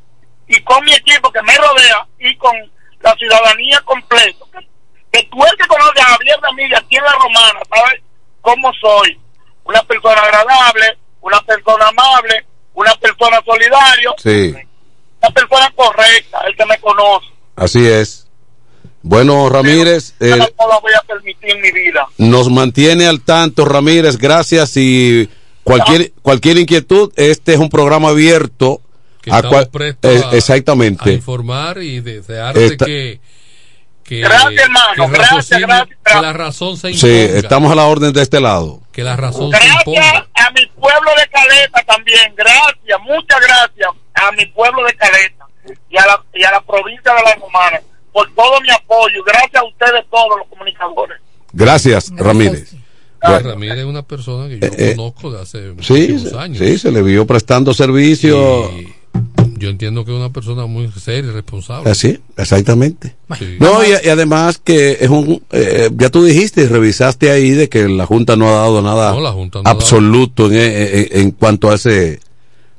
y 0.46 0.60
con 0.62 0.84
mi 0.84 0.92
equipo 0.92 1.32
que 1.32 1.42
me 1.42 1.56
rodea 1.56 2.06
y 2.18 2.36
con 2.36 2.54
la 3.00 3.14
ciudadanía 3.14 3.80
completa, 3.80 4.44
que, 4.52 4.68
que 5.12 5.22
tú 5.24 5.38
el 5.44 5.56
que 5.58 5.66
conoce 5.66 6.00
a 6.00 6.04
Javier 6.04 6.36
Ramírez 6.42 6.78
aquí 6.78 6.96
en 6.96 7.04
la 7.04 7.12
romana, 7.12 7.60
¿sabes 7.68 8.00
cómo 8.40 8.70
soy? 8.80 9.18
Una 9.64 9.82
persona 9.82 10.20
agradable, 10.22 10.98
una 11.20 11.40
persona 11.42 11.88
amable, 11.88 12.44
una 12.74 12.94
persona 12.94 13.40
solidario, 13.44 14.14
Sí, 14.22 14.54
una 15.22 15.30
persona 15.34 15.72
correcta, 15.76 16.40
el 16.46 16.56
que 16.56 16.66
me 16.66 16.78
conoce. 16.78 17.26
así 17.56 17.86
es. 17.86 18.26
Bueno, 19.02 19.48
Ramírez, 19.48 20.14
eh, 20.20 20.28
Yo 20.30 20.36
no 20.36 20.68
lo 20.74 20.80
voy 20.82 20.92
a 20.94 21.00
permitir 21.06 21.50
en 21.50 21.62
mi 21.62 21.72
vida. 21.72 22.06
nos 22.18 22.50
mantiene 22.50 23.06
al 23.06 23.22
tanto, 23.22 23.64
Ramírez, 23.64 24.18
gracias 24.18 24.76
y 24.76 25.28
cualquier 25.64 26.12
cualquier 26.22 26.58
inquietud, 26.58 27.10
este 27.16 27.54
es 27.54 27.58
un 27.58 27.70
programa 27.70 28.10
abierto. 28.10 28.80
Que 29.22 29.30
a 29.32 29.36
estamos 29.36 29.68
cual- 29.68 29.96
eh, 30.02 30.22
exactamente. 30.32 31.10
a 31.10 31.12
informar 31.12 31.82
y 31.82 32.00
desearte 32.00 32.64
Esta- 32.66 32.86
que, 32.86 33.20
que, 34.10 34.20
Gracias, 34.22 34.64
hermano, 34.64 35.06
que 35.06 35.12
gracias, 35.18 35.60
gracias. 35.60 35.98
que 36.04 36.20
la 36.20 36.32
razón 36.32 36.76
se 36.76 36.92
Sí, 36.94 37.06
imponga. 37.06 37.38
estamos 37.38 37.70
a 37.70 37.74
la 37.76 37.84
orden 37.86 38.12
de 38.12 38.22
este 38.22 38.40
lado. 38.40 38.80
Que 38.90 39.04
la 39.04 39.14
razón 39.14 39.52
se 39.52 39.56
Gracias 39.56 39.76
imponga. 39.86 40.26
a 40.34 40.50
mi 40.50 40.66
pueblo 40.66 41.10
de 41.16 41.28
Caleta 41.28 41.82
también, 41.86 42.34
gracias, 42.36 42.98
muchas 43.04 43.40
gracias 43.40 43.88
a 44.14 44.32
mi 44.32 44.46
pueblo 44.46 44.84
de 44.84 44.94
Caleta 44.94 45.46
y 45.88 45.96
a 45.96 46.06
la, 46.06 46.22
y 46.34 46.42
a 46.42 46.50
la 46.50 46.60
provincia 46.60 47.14
de 47.14 47.22
La 47.22 47.34
Romana 47.36 47.80
por 48.12 48.28
todo 48.34 48.60
mi 48.60 48.70
apoyo, 48.70 49.22
gracias 49.24 49.62
a 49.62 49.64
ustedes 49.64 50.04
todos 50.10 50.38
los 50.38 50.48
comunicadores. 50.48 51.18
Gracias, 51.52 52.10
Ramírez. 52.16 52.72
Bueno, 53.22 53.50
Ramírez 53.50 53.78
es 53.78 53.84
una 53.84 54.02
persona 54.02 54.48
que 54.48 54.58
yo 54.58 54.66
Eh, 54.66 54.90
eh, 54.90 54.96
conozco 54.96 55.30
de 55.30 55.42
hace 55.42 55.74
sí, 55.82 56.18
se- 56.18 56.36
años. 56.36 56.58
sí, 56.58 56.78
se 56.78 56.90
le 56.90 57.02
vio 57.02 57.26
prestando 57.28 57.72
servicio. 57.74 58.68
Yo 59.60 59.68
entiendo 59.68 60.04
que 60.04 60.10
es 60.12 60.16
una 60.16 60.30
persona 60.32 60.64
muy 60.66 60.90
seria 60.92 61.30
y 61.30 61.34
responsable. 61.34 61.90
Así, 61.90 62.18
exactamente. 62.36 63.14
Sí. 63.38 63.56
No, 63.60 63.84
y, 63.84 63.88
y 64.04 64.08
además 64.08 64.58
que 64.62 64.96
es 65.00 65.08
un, 65.10 65.42
eh, 65.52 65.90
ya 65.96 66.08
tú 66.08 66.24
dijiste, 66.24 66.66
revisaste 66.66 67.30
ahí 67.30 67.50
de 67.50 67.68
que 67.68 67.86
la 67.88 68.06
Junta 68.06 68.36
no 68.36 68.48
ha 68.48 68.52
dado 68.52 68.80
nada 68.82 69.12
No, 69.12 69.20
la 69.20 69.32
Junta 69.32 69.58
no 69.58 69.60
ha 69.60 69.64
dado. 69.64 69.76
absoluto 69.78 70.46
en, 70.50 70.54
en- 70.54 71.08
en 71.10 71.30
cuanto 71.32 71.70
a 71.70 71.74
ese, 71.74 72.20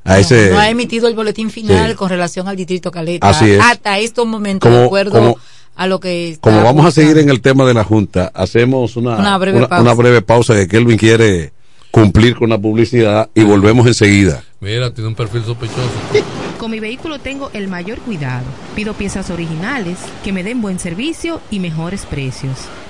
a 0.04 0.18
ese, 0.18 0.50
No 0.50 0.58
ha 0.58 0.68
emitido 0.68 1.06
el 1.06 1.14
boletín 1.14 1.50
final 1.50 1.90
Sí. 1.92 1.96
con 1.96 2.08
relación 2.08 2.48
al 2.48 2.56
distrito 2.56 2.90
Caleta. 2.90 3.28
Así 3.28 3.48
es. 3.52 3.60
Hasta 3.60 3.98
estos 4.00 4.26
momentos, 4.26 4.68
Como- 4.68 4.80
de 4.80 4.86
acuerdo 4.86 5.12
como- 5.12 5.36
a 5.76 5.86
lo 5.86 6.00
que 6.00 6.36
como 6.40 6.62
vamos 6.64 6.84
a 6.84 6.90
seguir 6.90 7.16
en 7.18 7.30
el 7.30 7.40
tema 7.40 7.64
de 7.64 7.74
la 7.74 7.84
Junta, 7.84 8.30
hacemos 8.34 8.96
una, 8.96 9.16
Una 9.16 9.38
breve 9.38 9.56
una, 9.58 9.68
pausa. 9.68 9.82
una 9.82 9.94
breve 9.94 10.20
pausa 10.20 10.54
que 10.54 10.66
Kelvin 10.68 10.98
quiere 10.98 11.52
cumplir 11.92 12.34
con 12.36 12.50
la 12.50 12.58
publicidad 12.58 13.30
y 13.34 13.42
volvemos 13.44 13.86
enseguida. 13.86 14.42
Mira, 14.60 14.92
tiene 14.92 15.08
un 15.08 15.14
perfil 15.14 15.42
sospechoso. 15.44 15.80
Con 16.62 16.70
mi 16.70 16.78
vehículo 16.78 17.18
tengo 17.18 17.50
el 17.54 17.66
mayor 17.66 17.98
cuidado. 18.02 18.44
Pido 18.76 18.94
piezas 18.94 19.30
originales, 19.30 19.98
que 20.22 20.32
me 20.32 20.44
den 20.44 20.62
buen 20.62 20.78
servicio 20.78 21.40
y 21.50 21.58
mejores 21.58 22.06
precios. 22.06 22.68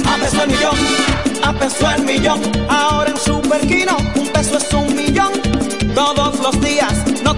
A 0.06 0.16
peso 0.18 0.44
el 0.44 0.50
millón, 0.50 0.76
a 1.42 1.52
peso 1.52 1.90
el 1.90 2.04
millón. 2.04 2.40
Ahora 2.68 3.10
en 3.10 3.16
Superquino, 3.16 3.96
un 4.14 4.28
peso 4.28 4.58
es 4.58 4.72
un 4.72 4.94
millón. 4.94 5.32
Todos 5.94 6.38
los 6.40 6.60
días, 6.60 6.94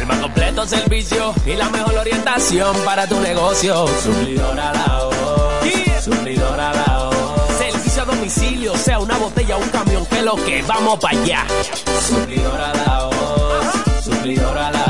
El 0.00 0.06
más 0.06 0.18
completo 0.18 0.66
servicio 0.66 1.34
y 1.44 1.52
la 1.56 1.68
mejor 1.68 1.94
orientación 1.94 2.74
para 2.86 3.06
tu 3.06 3.20
negocio. 3.20 3.86
Suplidora 4.02 4.72
la 4.72 5.04
voz. 5.04 6.02
Suplidora 6.02 6.72
la 6.72 7.10
voz. 7.10 7.58
Servicio 7.58 8.02
a 8.02 8.04
domicilio, 8.06 8.74
sea 8.78 8.98
una 8.98 9.18
botella 9.18 9.58
o 9.58 9.60
un 9.60 9.68
camión, 9.68 10.06
que 10.06 10.22
lo 10.22 10.36
que 10.36 10.62
vamos 10.62 10.98
para 11.00 11.20
allá. 11.20 11.46
Suplidora 12.08 12.72
la 12.72 13.04
voz. 13.04 14.02
Suplidora 14.02 14.70
la 14.70 14.78
voz. 14.78 14.89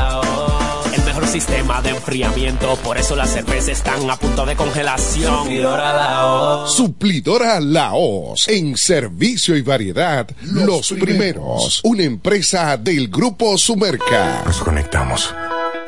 Sistema 1.31 1.81
de 1.81 1.91
enfriamiento, 1.91 2.75
por 2.83 2.97
eso 2.97 3.15
las 3.15 3.29
cervezas 3.29 3.69
están 3.69 4.09
a 4.09 4.17
punto 4.17 4.45
de 4.45 4.53
congelación. 4.57 5.43
Suplidora 5.43 5.93
la 5.93 6.25
voz. 6.25 6.75
Suplidora 6.75 7.59
Laos, 7.61 8.47
en 8.49 8.75
servicio 8.75 9.55
y 9.55 9.61
variedad, 9.61 10.29
los, 10.41 10.89
primeros. 10.91 11.79
Una 11.85 12.03
empresa 12.03 12.75
del 12.75 13.07
Grupo 13.07 13.57
Sumerca. 13.57 14.43
Nos 14.45 14.59
conectamos 14.59 15.33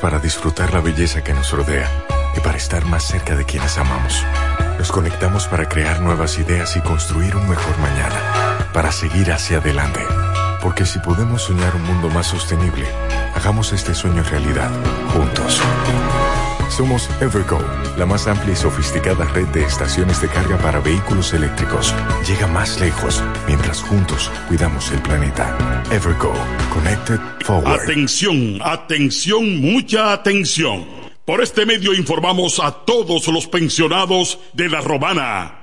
para 0.01 0.19
disfrutar 0.19 0.73
la 0.73 0.79
belleza 0.79 1.23
que 1.25 1.33
nos 1.33 1.51
rodea 1.51 1.91
y 2.37 2.39
para 2.39 2.57
estar 2.57 2.85
más 2.85 3.03
cerca 3.03 3.35
de 3.35 3.43
quienes 3.45 3.77
amamos. 3.77 4.23
Nos 4.77 4.93
conectamos 4.93 5.47
para 5.47 5.67
crear 5.67 5.99
nuevas 5.99 6.39
ideas 6.39 6.75
y 6.77 6.79
construir 6.79 7.35
un 7.35 7.49
mejor 7.49 7.77
mañana, 7.79 8.69
para 8.73 8.93
seguir 8.93 9.29
hacia 9.31 9.57
adelante. 9.57 9.99
Porque 10.61 10.85
si 10.85 10.99
podemos 10.99 11.41
soñar 11.41 11.75
un 11.75 11.83
mundo 11.83 12.09
más 12.09 12.27
sostenible, 12.27 12.87
hagamos 13.35 13.73
este 13.73 13.93
sueño 13.93 14.23
realidad, 14.23 14.71
juntos. 15.13 15.32
Somos 16.69 17.07
Evergo, 17.21 17.59
la 17.97 18.05
más 18.07 18.25
amplia 18.27 18.53
y 18.53 18.55
sofisticada 18.55 19.25
red 19.25 19.47
de 19.49 19.63
estaciones 19.63 20.19
de 20.21 20.27
carga 20.27 20.57
para 20.57 20.79
vehículos 20.79 21.31
eléctricos. 21.33 21.93
Llega 22.27 22.47
más 22.47 22.79
lejos 22.81 23.21
mientras 23.47 23.81
juntos 23.83 24.31
cuidamos 24.47 24.91
el 24.91 24.99
planeta. 25.03 25.83
Evergo, 25.91 26.33
Connected 26.73 27.19
Forward. 27.45 27.81
Atención, 27.81 28.59
atención, 28.63 29.61
mucha 29.61 30.13
atención. 30.13 30.83
Por 31.25 31.43
este 31.43 31.65
medio 31.67 31.93
informamos 31.93 32.59
a 32.59 32.71
todos 32.71 33.27
los 33.27 33.45
pensionados 33.47 34.39
de 34.53 34.67
La 34.69 34.81
Romana, 34.81 35.62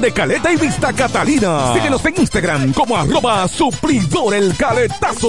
de 0.00 0.12
Caleta 0.12 0.52
y 0.52 0.56
Vista 0.56 0.92
Catalina. 0.92 1.74
Síguenos 1.74 2.04
en 2.04 2.14
Instagram 2.20 2.72
como 2.72 2.96
arroba 2.96 3.46
suplidor 3.48 4.34
el 4.34 4.56
caletazo. 4.56 5.28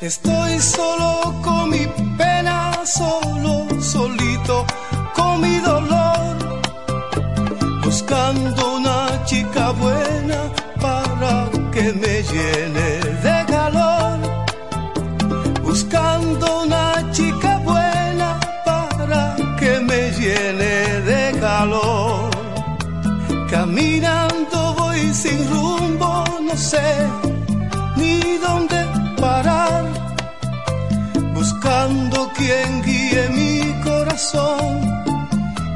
Estoy 0.00 0.58
solo 0.60 1.34
con 1.42 1.68
mi 1.68 1.86
pena, 2.16 2.72
solo, 2.86 3.66
solito, 3.82 4.64
con 5.14 5.42
mi 5.42 5.58
dolor, 5.58 6.36
buscando 7.84 8.76
una 8.76 9.22
chica 9.26 9.72
buena 9.72 10.50
para 10.80 11.50
que 11.70 11.92
me 11.92 12.22
llene 12.22 12.88
de 13.26 13.44
calor, 13.46 14.18
buscando 15.62 16.62
una 16.62 17.12
chica 17.12 17.58
buena 17.58 18.40
para 18.64 19.36
que 19.58 19.80
me 19.80 20.10
llene 20.12 21.00
de 21.10 21.38
calor. 21.38 22.30
Caminando 23.50 24.74
voy 24.78 25.12
sin 25.12 25.46
rumbo, 25.50 26.24
no 26.40 26.56
sé 26.56 27.06
ni 27.96 28.38
dónde 28.38 28.86
parar, 29.20 29.89
buscando 31.80 32.30
quien 32.34 32.82
guíe 32.82 33.28
mi 33.30 33.82
corazón 33.82 34.80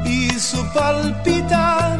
y 0.05 0.29
su 0.39 0.63
palpitar, 0.71 1.99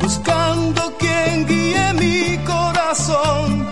buscando 0.00 0.92
quien 0.98 1.46
guíe 1.46 1.92
mi 1.94 2.36
corazón 2.38 3.68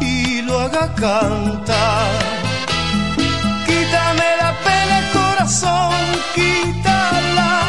y 0.00 0.42
lo 0.42 0.60
haga 0.60 0.94
cantar. 0.94 2.12
Quítame 3.66 4.28
la 4.42 4.52
pena, 4.66 4.96
corazón, 5.12 5.94
quítala, 6.36 7.62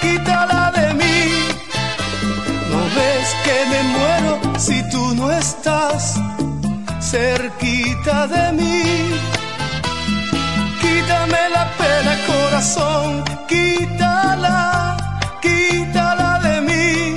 quítala 0.00 0.70
de 0.70 0.94
mí. 0.94 1.18
No 2.70 2.80
ves 2.96 3.28
que 3.44 3.56
me 3.70 3.82
muero 3.94 4.58
si 4.58 4.88
tú 4.90 5.14
no 5.16 5.32
estás 5.32 6.14
cerquita 7.00 8.28
de 8.28 8.52
mí. 8.52 9.37
Quítame 11.08 11.48
la 11.48 11.64
pena, 11.78 12.18
corazón, 12.26 13.24
quítala, 13.48 14.94
quítala 15.40 16.38
de 16.40 16.60
mí. 16.60 17.16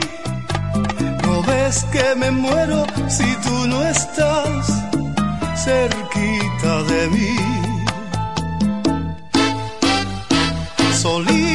No 1.24 1.44
ves 1.44 1.84
que 1.92 2.16
me 2.16 2.32
muero 2.32 2.86
si 3.10 3.36
tú 3.44 3.68
no 3.68 3.84
estás 3.84 4.66
cerquita 5.58 6.84
de 6.84 7.10
mí. 7.10 7.36
Solito 10.94 11.51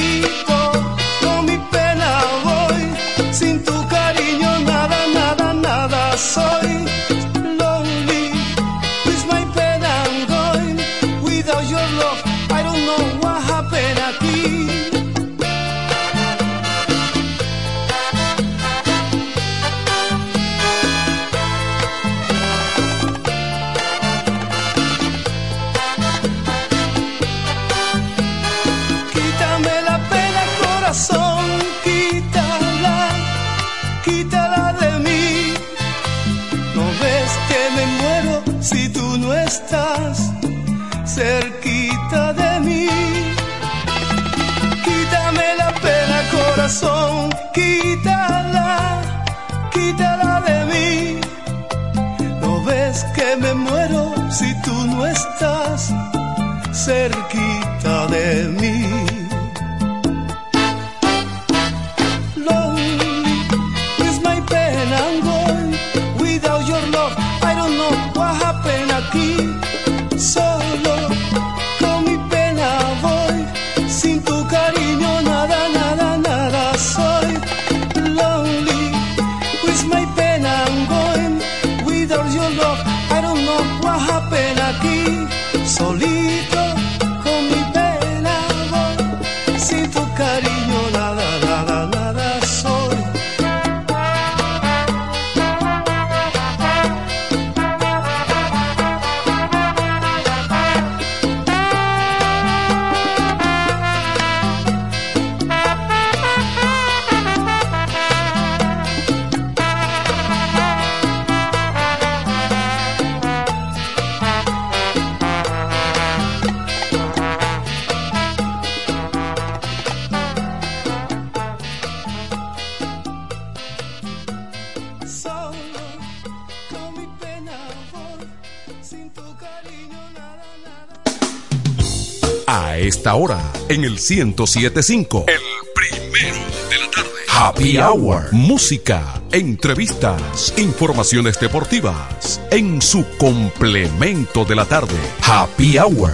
1075. 134.11 135.25
El 135.27 135.41
primero 135.75 136.37
de 136.71 136.79
la 136.79 136.91
tarde. 136.91 137.11
Happy 137.29 137.79
Hour. 137.79 138.33
Música, 138.33 139.21
entrevistas, 139.33 140.55
informaciones 140.57 141.39
deportivas. 141.41 142.41
En 142.51 142.81
su 142.81 143.05
complemento 143.19 144.45
de 144.45 144.55
la 144.55 144.65
tarde. 144.65 144.97
Happy 145.23 145.79
Hour. 145.79 146.13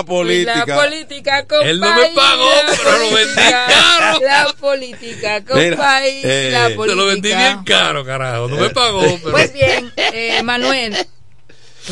La 0.00 0.04
política. 0.04 0.64
La 0.66 0.76
política, 0.76 1.40
compadre. 1.42 1.70
Él 1.70 1.80
no 1.80 1.94
me 1.94 2.08
pagó, 2.14 2.50
pero 2.68 2.98
lo 2.98 3.14
vendí 3.14 3.34
caro. 3.34 4.20
La 4.22 4.52
política, 4.60 5.42
Mira, 5.54 5.70
compadre. 5.76 6.20
eh, 6.22 6.50
la 6.50 6.74
política. 6.76 6.94
lo 6.94 7.06
vendí 7.06 7.28
bien 7.28 7.64
caro, 7.64 8.04
carajo. 8.04 8.48
No 8.48 8.56
me 8.56 8.70
pagó, 8.70 9.00
pero. 9.00 9.30
Pues 9.30 9.52
bien, 9.52 9.92
eh, 9.96 10.42
Manuel, 10.42 10.96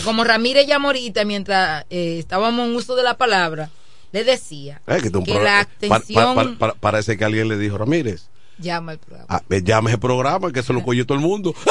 como 0.05 0.25
Ramírez 0.25 0.67
ya 0.67 0.79
morita 0.79 1.25
mientras 1.25 1.85
eh, 1.91 2.17
estábamos 2.19 2.67
en 2.69 2.77
uso 2.77 2.97
de 2.97 3.03
la 3.03 3.17
palabra, 3.17 3.71
le 4.13 4.25
decía 4.25 4.81
Eh, 4.87 5.01
que, 5.03 5.11
la 5.35 5.41
pa- 5.43 5.61
abstención 5.61 6.35
pa- 6.35 6.45
pa- 6.45 6.57
pa- 6.59 6.75
parece 6.75 7.17
que 7.17 7.25
alguien 7.25 7.49
le 7.49 7.57
dijo, 7.59 7.79
Ramírez, 7.79 8.29
llama 8.59 8.93
al 8.93 8.99
programa. 8.99 9.27
ah, 9.29 9.43
eh, 9.51 9.63
llame 9.65 9.91
ese 9.91 9.99
programa 9.99 10.53
que 10.53 10.63
se 10.63 10.73
lo 10.73 10.83
cogió 10.83 11.07
todo 11.07 11.19
el 11.19 11.25
mundo. 11.25 11.55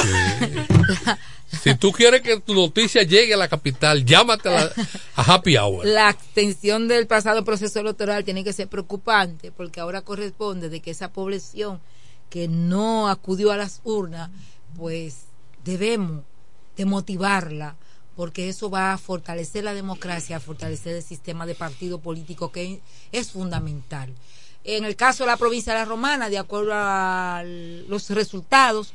Si 1.63 1.75
tú 1.75 1.91
quieres 1.93 2.21
que 2.21 2.39
tu 2.41 2.53
noticia 2.53 3.03
llegue 3.03 3.33
a 3.33 3.37
la 3.37 3.47
capital, 3.47 4.03
llámate 4.03 4.49
a, 4.49 4.65
la- 4.65 4.71
a 5.15 5.33
Happy 5.33 5.55
Hour. 5.57 5.85
La 5.85 6.09
abstención 6.09 6.89
del 6.89 7.07
pasado 7.07 7.45
proceso 7.45 7.79
electoral 7.79 8.25
tiene 8.25 8.43
que 8.43 8.51
ser 8.51 8.67
preocupante 8.67 9.51
porque 9.53 9.79
ahora 9.79 10.01
corresponde 10.01 10.67
de 10.69 10.81
que 10.81 10.91
esa 10.91 11.13
población 11.13 11.79
que 12.29 12.49
no 12.49 13.07
acudió 13.07 13.51
a 13.51 13.57
las 13.57 13.79
urnas, 13.85 14.29
pues 14.75 15.19
debemos 15.63 16.23
de 16.75 16.85
motivarla 16.85 17.75
porque 18.17 18.49
eso 18.49 18.69
va 18.69 18.91
a 18.93 18.97
fortalecer 18.97 19.63
la 19.63 19.73
democracia, 19.73 20.37
a 20.37 20.41
fortalecer 20.41 20.97
el 20.97 21.03
sistema 21.03 21.45
de 21.45 21.55
partido 21.55 21.99
político 21.99 22.51
que 22.51 22.81
es 23.13 23.31
fundamental. 23.31 24.13
En 24.67 24.83
el 24.83 24.97
caso 24.97 25.23
de 25.23 25.31
la 25.31 25.37
provincia 25.37 25.71
de 25.71 25.79
la 25.79 25.85
Romana, 25.85 26.29
de 26.29 26.37
acuerdo 26.37 26.71
a 26.73 27.41
los 27.45 28.09
resultados, 28.09 28.91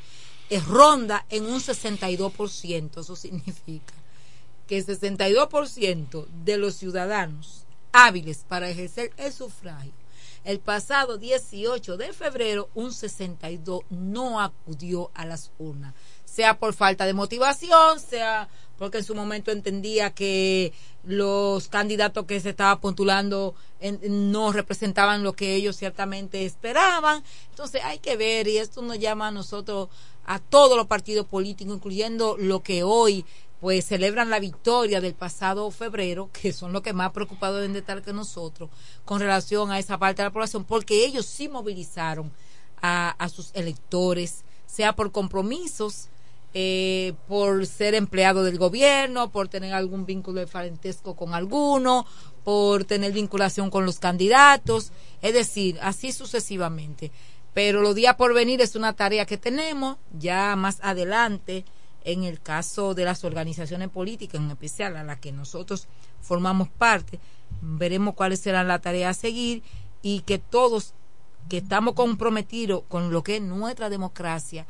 es 0.51 0.67
ronda 0.67 1.25
en 1.31 1.47
un 1.47 1.61
62%. 1.61 3.01
Eso 3.01 3.17
significa 3.17 3.95
que 4.69 4.77
el 4.77 4.87
62% 4.87 6.27
de 6.45 6.59
los 6.59 6.75
ciudadanos 6.75 7.65
hábiles 7.91 8.45
para 8.47 8.69
ejercer 8.69 9.13
el 9.17 9.33
sufragio 9.33 10.03
el 10.45 10.59
pasado 10.59 11.19
18 11.19 11.97
de 11.97 12.13
febrero 12.13 12.69
un 12.75 12.93
62 12.93 13.83
no 13.91 14.41
acudió 14.41 15.11
a 15.15 15.25
las 15.25 15.53
urnas, 15.59 15.95
sea 16.33 16.59
por 16.59 16.73
falta 16.73 17.05
de 17.05 17.13
motivación, 17.15 18.01
sea 18.01 18.49
porque 18.79 18.99
en 18.99 19.05
su 19.05 19.15
momento 19.15 19.51
entendía 19.51 20.11
que 20.11 20.73
los 21.05 21.69
candidatos 21.69 22.25
que 22.27 22.41
se 22.41 22.51
estaban 22.51 22.81
postulando 22.81 23.55
en- 23.81 24.33
no 24.33 24.51
representaban 24.53 25.23
lo 25.23 25.35
que 25.35 25.55
ellos 25.55 25.77
ciertamente 25.77 26.45
esperaban. 26.47 27.23
Entonces 27.51 27.83
hay 27.85 27.99
que 27.99 28.17
ver, 28.17 28.49
y 28.49 28.57
esto 28.59 28.81
nos 28.83 28.99
llama 28.99 29.29
a 29.29 29.31
nosotros, 29.31 29.89
a 30.25 30.39
todos 30.39 30.77
los 30.77 30.87
partidos 30.87 31.27
políticos, 31.27 31.75
incluyendo 31.77 32.37
lo 32.39 32.63
que 32.63 32.83
hoy 32.83 33.25
pues 33.61 33.85
celebran 33.87 34.31
la 34.31 34.41
victoria 34.41 35.01
del 35.01 35.15
pasado 35.15 35.71
febrero, 35.71 36.31
que 36.33 36.53
son 36.53 36.73
los 36.73 36.83
que 36.83 36.93
más 36.93 37.13
preocupados 37.13 37.57
deben 37.59 37.75
de 37.75 37.79
estar 37.81 38.03
que 38.03 38.13
nosotros, 38.13 38.71
con 39.05 39.21
relación 39.21 39.71
a 39.71 39.79
esa 39.79 39.99
parte 39.99 40.23
de 40.23 40.29
la 40.29 40.33
población, 40.33 40.65
porque 40.65 41.05
ellos 41.05 41.27
sí 41.27 41.49
movilizaron 41.49 42.33
a 42.81 43.29
sus 43.29 43.51
electores, 43.55 44.45
sea 44.67 44.97
por 44.97 45.13
compromisos, 45.13 46.09
eh, 46.55 47.15
por 47.29 47.67
ser 47.67 47.95
empleado 47.95 48.45
del 48.45 48.59
gobierno, 48.59 49.31
por 49.31 49.49
tener 49.49 49.73
algún 49.73 50.05
vínculo 50.05 50.41
de 50.41 50.47
parentesco 50.47 51.17
con 51.17 51.33
alguno, 51.35 52.07
por 52.45 52.85
tener 52.85 53.13
vinculación 53.13 53.71
con 53.71 53.87
los 53.87 53.99
candidatos, 53.99 54.93
es 55.23 55.33
decir, 55.33 55.79
así 55.81 56.13
sucesivamente. 56.13 57.11
Pero 57.55 57.81
los 57.81 57.95
días 57.95 58.17
por 58.17 58.35
venir 58.35 58.61
es 58.61 58.77
una 58.77 58.93
tarea 58.95 59.27
que 59.27 59.39
tenemos, 59.39 59.97
ya 60.19 60.55
más 60.57 60.79
adelante, 60.83 61.65
en 62.05 62.25
el 62.25 62.41
caso 62.41 62.95
de 62.95 63.05
las 63.05 63.25
organizaciones 63.25 63.89
políticas, 63.89 64.41
en 64.41 64.51
especial 64.51 64.97
a 64.97 65.05
las 65.05 65.21
que 65.21 65.33
nosotros 65.33 65.89
formamos 66.21 66.69
parte, 66.69 67.19
veremos 67.61 68.15
cuáles 68.15 68.41
serán 68.41 68.69
las 68.69 68.83
tareas 68.83 69.17
a 69.17 69.21
seguir 69.21 69.63
y 70.03 70.21
que 70.21 70.39
todos 70.39 70.95
que 71.49 71.59
estamos 71.59 71.95
comprometidos 71.95 72.83
con 72.89 73.11
lo 73.11 73.23
que 73.23 73.37
es 73.37 73.43
nuestra 73.43 73.89
democracia, 73.89 74.67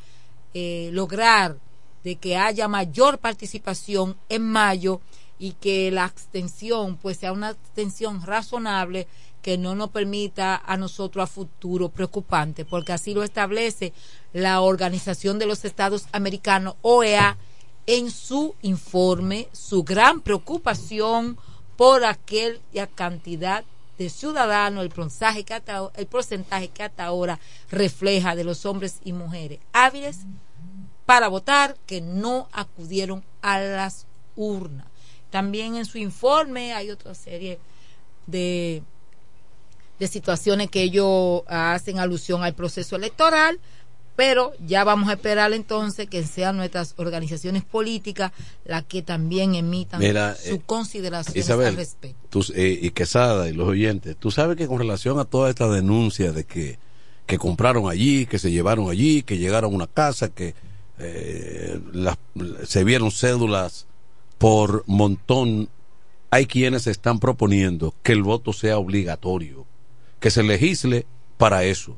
eh, 0.54 0.90
lograr 0.92 1.56
de 2.04 2.16
que 2.16 2.36
haya 2.36 2.68
mayor 2.68 3.18
participación 3.18 4.16
en 4.28 4.42
mayo 4.42 5.00
y 5.38 5.52
que 5.52 5.90
la 5.90 6.04
abstención 6.04 6.96
pues 6.96 7.18
sea 7.18 7.32
una 7.32 7.48
abstención 7.48 8.24
razonable 8.24 9.06
que 9.42 9.58
no 9.58 9.74
nos 9.74 9.90
permita 9.90 10.62
a 10.64 10.76
nosotros 10.76 11.24
a 11.24 11.26
futuro 11.26 11.88
preocupante, 11.88 12.64
porque 12.64 12.92
así 12.92 13.12
lo 13.12 13.24
establece 13.24 13.92
la 14.32 14.60
Organización 14.60 15.38
de 15.38 15.46
los 15.46 15.64
Estados 15.64 16.06
Americanos, 16.12 16.76
OEA, 16.82 17.36
en 17.86 18.12
su 18.12 18.54
informe, 18.62 19.48
su 19.50 19.82
gran 19.82 20.20
preocupación 20.20 21.36
por 21.76 22.04
aquella 22.04 22.86
cantidad 22.86 23.64
de 23.98 24.08
ciudadanos, 24.08 24.84
el 24.84 24.90
porcentaje 24.90 25.42
que 25.42 25.54
hasta, 25.54 25.90
el 25.96 26.06
porcentaje 26.06 26.68
que 26.68 26.84
hasta 26.84 27.04
ahora 27.04 27.40
refleja 27.70 28.36
de 28.36 28.44
los 28.44 28.64
hombres 28.64 29.00
y 29.04 29.12
mujeres 29.12 29.58
hábiles 29.72 30.20
para 31.06 31.28
votar 31.28 31.76
que 31.86 32.00
no 32.00 32.48
acudieron 32.52 33.22
a 33.40 33.60
las 33.60 34.06
urnas. 34.36 34.86
También 35.30 35.76
en 35.76 35.84
su 35.84 35.98
informe 35.98 36.74
hay 36.74 36.90
otra 36.90 37.14
serie 37.14 37.58
de, 38.26 38.82
de 39.98 40.08
situaciones 40.08 40.70
que 40.70 40.82
ellos 40.82 41.42
hacen 41.46 41.98
alusión 41.98 42.42
al 42.42 42.54
proceso 42.54 42.96
electoral, 42.96 43.58
pero 44.14 44.52
ya 44.64 44.84
vamos 44.84 45.08
a 45.08 45.14
esperar 45.14 45.52
entonces 45.54 46.06
que 46.06 46.22
sean 46.24 46.58
nuestras 46.58 46.94
organizaciones 46.98 47.64
políticas 47.64 48.30
las 48.64 48.84
que 48.84 49.02
también 49.02 49.54
emitan 49.54 50.00
Mira, 50.00 50.36
su 50.36 50.56
eh, 50.56 50.62
consideración 50.66 51.62
al 51.62 51.76
respecto. 51.76 52.18
tú, 52.28 52.44
eh, 52.54 52.78
y 52.82 52.90
Quesada 52.90 53.48
y 53.48 53.54
los 53.54 53.68
oyentes, 53.68 54.16
tú 54.16 54.30
sabes 54.30 54.56
que 54.56 54.66
con 54.66 54.78
relación 54.78 55.18
a 55.18 55.24
toda 55.24 55.48
esta 55.48 55.68
denuncia 55.68 56.32
de 56.32 56.44
que, 56.44 56.78
que 57.26 57.38
compraron 57.38 57.88
allí, 57.88 58.26
que 58.26 58.38
se 58.38 58.50
llevaron 58.50 58.90
allí, 58.90 59.22
que 59.22 59.38
llegaron 59.38 59.72
a 59.72 59.76
una 59.76 59.86
casa, 59.86 60.28
que 60.28 60.54
eh, 60.98 61.80
las- 61.92 62.18
se 62.64 62.84
vieron 62.84 63.10
cédulas 63.10 63.86
por 64.38 64.84
montón 64.86 65.68
hay 66.30 66.46
quienes 66.46 66.86
están 66.86 67.18
proponiendo 67.20 67.94
que 68.02 68.12
el 68.12 68.22
voto 68.22 68.52
sea 68.52 68.78
obligatorio, 68.78 69.66
que 70.18 70.30
se 70.30 70.42
legisle 70.42 71.06
para 71.36 71.64
eso, 71.64 71.96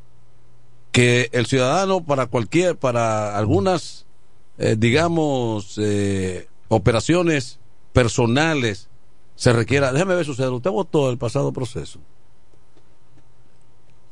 que 0.90 1.28
el 1.32 1.46
ciudadano 1.46 2.04
para 2.04 2.26
cualquier, 2.26 2.76
para 2.76 3.36
algunas, 3.38 4.06
eh, 4.58 4.74
digamos, 4.78 5.78
eh, 5.78 6.48
operaciones 6.68 7.58
personales 7.92 8.88
se 9.36 9.52
requiera. 9.52 9.92
Déjeme 9.92 10.14
ver 10.16 10.24
su 10.24 10.34
cédula. 10.34 10.56
Usted 10.56 10.70
votó 10.70 11.10
el 11.10 11.18
pasado 11.18 11.52
proceso. 11.52 12.00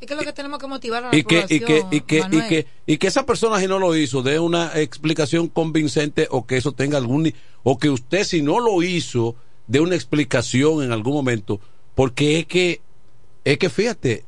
Es 0.03 0.09
que 0.09 0.16
lo 0.16 0.23
que 0.23 0.33
tenemos 0.33 0.59
que 0.59 0.66
motivar 0.66 1.05
a 1.05 1.11
la 1.12 1.16
y 1.16 1.23
que, 1.23 1.47
y 1.49 1.61
que, 1.61 1.85
y 1.93 2.01
que, 2.01 2.24
y 2.29 2.41
que, 2.49 2.66
y 2.87 2.99
que 2.99 3.07
esa 3.07 3.24
persona 3.24 3.61
si 3.61 3.69
no 3.69 3.79
lo 3.79 3.95
hizo 3.95 4.20
dé 4.20 4.41
una 4.41 4.73
explicación 4.74 5.47
convincente 5.47 6.27
o 6.29 6.45
que 6.45 6.57
eso 6.57 6.73
tenga 6.73 6.99
algún 6.99 7.33
o 7.62 7.79
que 7.79 7.89
usted 7.89 8.24
si 8.24 8.43
no 8.43 8.59
lo 8.59 8.83
hizo 8.83 9.37
dé 9.69 9.79
una 9.79 9.95
explicación 9.95 10.83
en 10.83 10.91
algún 10.91 11.15
momento. 11.15 11.61
Porque 11.95 12.41
es 12.41 12.47
que 12.47 12.81
es 13.45 13.59
que 13.59 13.70
fíjate 13.70 14.24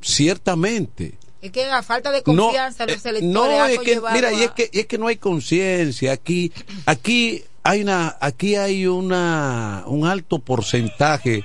ciertamente. 0.00 1.18
Es 1.42 1.52
que 1.52 1.66
la 1.66 1.82
falta 1.82 2.10
de 2.10 2.22
no, 2.24 2.44
confianza 2.44 2.84
en 2.84 2.90
los 2.92 3.04
eh, 3.04 3.10
electores 3.10 3.58
no, 3.58 3.66
es 3.66 3.78
que, 3.80 4.00
mira, 4.14 4.32
y 4.32 4.42
es 4.42 4.52
que, 4.52 4.70
y 4.72 4.80
es 4.80 4.86
que 4.86 4.96
no 4.96 5.08
hay 5.08 5.16
conciencia. 5.16 6.12
Aquí, 6.12 6.50
aquí 6.86 7.44
hay 7.62 7.82
una, 7.82 8.16
aquí 8.22 8.56
hay 8.56 8.86
una, 8.86 9.84
un 9.86 10.06
alto 10.06 10.38
porcentaje 10.38 11.44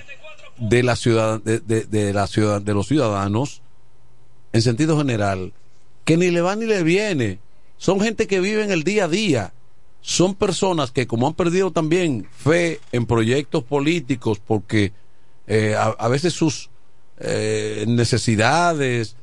de 0.58 0.84
la 0.84 0.96
ciudad, 0.96 1.42
de, 1.42 1.60
de, 1.60 1.86
de 1.86 2.14
la 2.14 2.28
ciudad, 2.28 2.62
de 2.62 2.74
los 2.74 2.88
ciudadanos, 2.88 3.62
en 4.52 4.62
sentido 4.62 4.98
general, 4.98 5.54
que 6.06 6.18
ni 6.18 6.30
le 6.30 6.42
va 6.42 6.56
ni 6.56 6.66
le 6.66 6.84
viene. 6.84 7.40
Son 7.78 8.00
gente 8.00 8.28
que 8.28 8.40
vive 8.40 8.64
en 8.64 8.72
el 8.72 8.84
día 8.84 9.06
a 9.06 9.08
día. 9.08 9.54
Son 10.02 10.36
personas 10.36 10.92
que, 10.92 11.08
como 11.08 11.28
han 11.28 11.34
perdido 11.34 11.72
también 11.72 12.28
fe 12.38 12.80
en 12.92 13.06
proyectos 13.06 13.64
políticos, 13.64 14.40
porque 14.46 14.94
eh, 15.48 15.76
a, 15.76 16.08
veces 16.08 16.34
sus 16.34 16.70
eh, 17.20 17.86
necesidades 17.88 19.16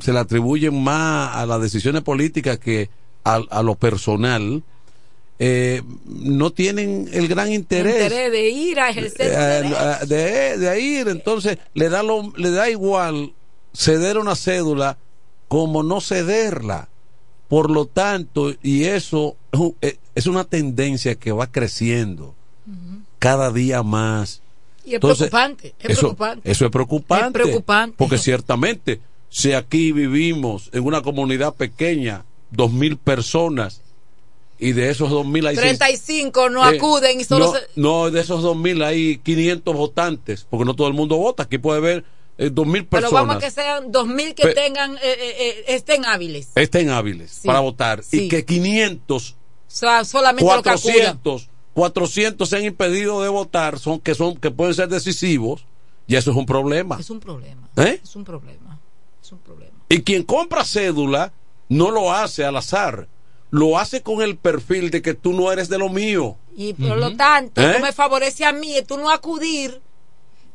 se 0.00 0.12
le 0.12 0.18
atribuyen 0.18 0.82
más 0.82 1.36
a 1.36 1.46
las 1.46 1.60
decisiones 1.60 2.02
políticas 2.02 2.58
que 2.58 2.90
a, 3.24 3.42
a 3.50 3.62
lo 3.62 3.74
personal, 3.74 4.62
eh, 5.42 5.80
no 6.04 6.52
tienen 6.52 7.08
el 7.12 7.26
gran 7.26 7.50
interés, 7.50 7.94
interés 7.94 8.30
de 8.30 8.50
ir 8.50 8.78
a 8.78 8.90
ejercer 8.90 9.32
eh, 9.34 10.06
de, 10.06 10.58
de 10.58 10.80
ir, 10.80 11.08
entonces 11.08 11.56
le 11.72 11.88
da 11.88 12.02
lo, 12.02 12.30
le 12.36 12.50
da 12.50 12.68
igual 12.68 13.32
ceder 13.72 14.18
una 14.18 14.36
cédula 14.36 14.98
como 15.48 15.82
no 15.82 16.02
cederla. 16.02 16.88
Por 17.48 17.70
lo 17.70 17.86
tanto, 17.86 18.52
y 18.62 18.84
eso 18.84 19.36
es 19.50 19.60
eh, 19.80 19.98
es 20.14 20.26
una 20.26 20.44
tendencia 20.44 21.14
que 21.14 21.32
va 21.32 21.50
creciendo 21.50 22.34
cada 23.18 23.50
día 23.50 23.82
más. 23.82 24.42
Y 24.84 24.94
es 24.94 25.00
preocupante, 25.00 25.74
es 25.80 25.90
eso, 25.90 26.00
preocupante. 26.00 26.50
Eso 26.50 26.66
es 26.66 26.70
preocupante. 26.70 27.26
Es 27.26 27.32
preocupante. 27.32 27.96
Porque 27.96 28.18
ciertamente, 28.18 29.00
si 29.30 29.54
aquí 29.54 29.90
vivimos 29.92 30.68
en 30.72 30.84
una 30.84 31.00
comunidad 31.00 31.54
pequeña, 31.54 32.24
dos 32.50 32.72
mil 32.72 32.98
personas, 32.98 33.80
y 34.60 34.72
de 34.72 34.90
esos 34.90 35.10
dos 35.10 35.26
mil 35.26 35.46
hay 35.46 35.56
seis- 35.56 35.78
35 35.78 36.50
no 36.50 36.68
eh, 36.70 36.76
acuden 36.76 37.20
y 37.20 37.24
solo 37.24 37.46
no, 37.46 37.52
se- 37.52 37.66
no, 37.76 38.10
de 38.10 38.20
esos 38.20 38.42
2000 38.42 38.82
hay 38.82 39.18
500 39.18 39.74
votantes, 39.74 40.46
porque 40.48 40.64
no 40.64 40.74
todo 40.76 40.88
el 40.88 40.94
mundo 40.94 41.16
vota. 41.16 41.44
Aquí 41.44 41.58
puede 41.58 41.78
haber 41.78 42.04
eh, 42.38 42.50
2000 42.52 42.86
Pero 42.86 43.00
personas. 43.02 43.12
vamos 43.26 43.36
a 43.36 43.38
que 43.46 43.50
sean 43.50 43.90
2000 43.92 44.34
que 44.34 44.42
Pe- 44.44 44.54
tengan, 44.54 44.96
eh, 44.96 45.00
eh, 45.02 45.36
eh, 45.38 45.64
estén 45.74 46.04
hábiles. 46.04 46.48
estén 46.54 46.90
hábiles 46.90 47.30
Sí, 47.30 47.46
para 47.46 47.60
votar 47.60 48.02
sí. 48.02 48.22
y 48.24 48.28
que 48.28 48.44
500, 48.44 49.30
O 49.32 49.36
sea, 49.66 50.04
solamente 50.04 50.44
lo 50.56 50.62
que 50.62 50.70
acudan. 50.70 51.18
400, 51.20 51.48
400 51.74 52.48
se 52.48 52.56
han 52.56 52.64
impedido 52.64 53.22
de 53.22 53.28
votar, 53.28 53.78
son 53.78 54.00
que 54.00 54.14
son 54.14 54.36
que 54.36 54.50
pueden 54.50 54.74
ser 54.74 54.88
decisivos 54.88 55.64
y 56.06 56.16
eso 56.16 56.30
es 56.32 56.36
un 56.36 56.46
problema. 56.46 56.98
Es 57.00 57.10
un 57.10 57.20
problema. 57.20 57.68
¿Eh? 57.76 58.00
Es 58.02 58.16
un 58.16 58.24
problema. 58.24 58.78
Es 59.22 59.32
un 59.32 59.38
problema. 59.38 59.72
Y 59.88 60.02
quien 60.02 60.22
compra 60.24 60.64
cédula 60.64 61.32
no 61.68 61.90
lo 61.90 62.12
hace 62.12 62.44
al 62.44 62.56
azar, 62.56 63.06
lo 63.50 63.78
hace 63.78 64.02
con 64.02 64.22
el 64.22 64.36
perfil 64.36 64.90
de 64.90 65.02
que 65.02 65.14
tú 65.14 65.32
no 65.32 65.50
eres 65.52 65.68
de 65.68 65.78
lo 65.78 65.88
mío. 65.88 66.36
Y 66.56 66.74
por 66.74 66.96
lo 66.96 67.16
tanto, 67.16 67.60
¿Eh? 67.60 67.72
no 67.72 67.80
me 67.80 67.92
favorece 67.92 68.44
a 68.44 68.52
mí, 68.52 68.74
tú 68.86 68.96
no 68.98 69.10
acudir, 69.10 69.80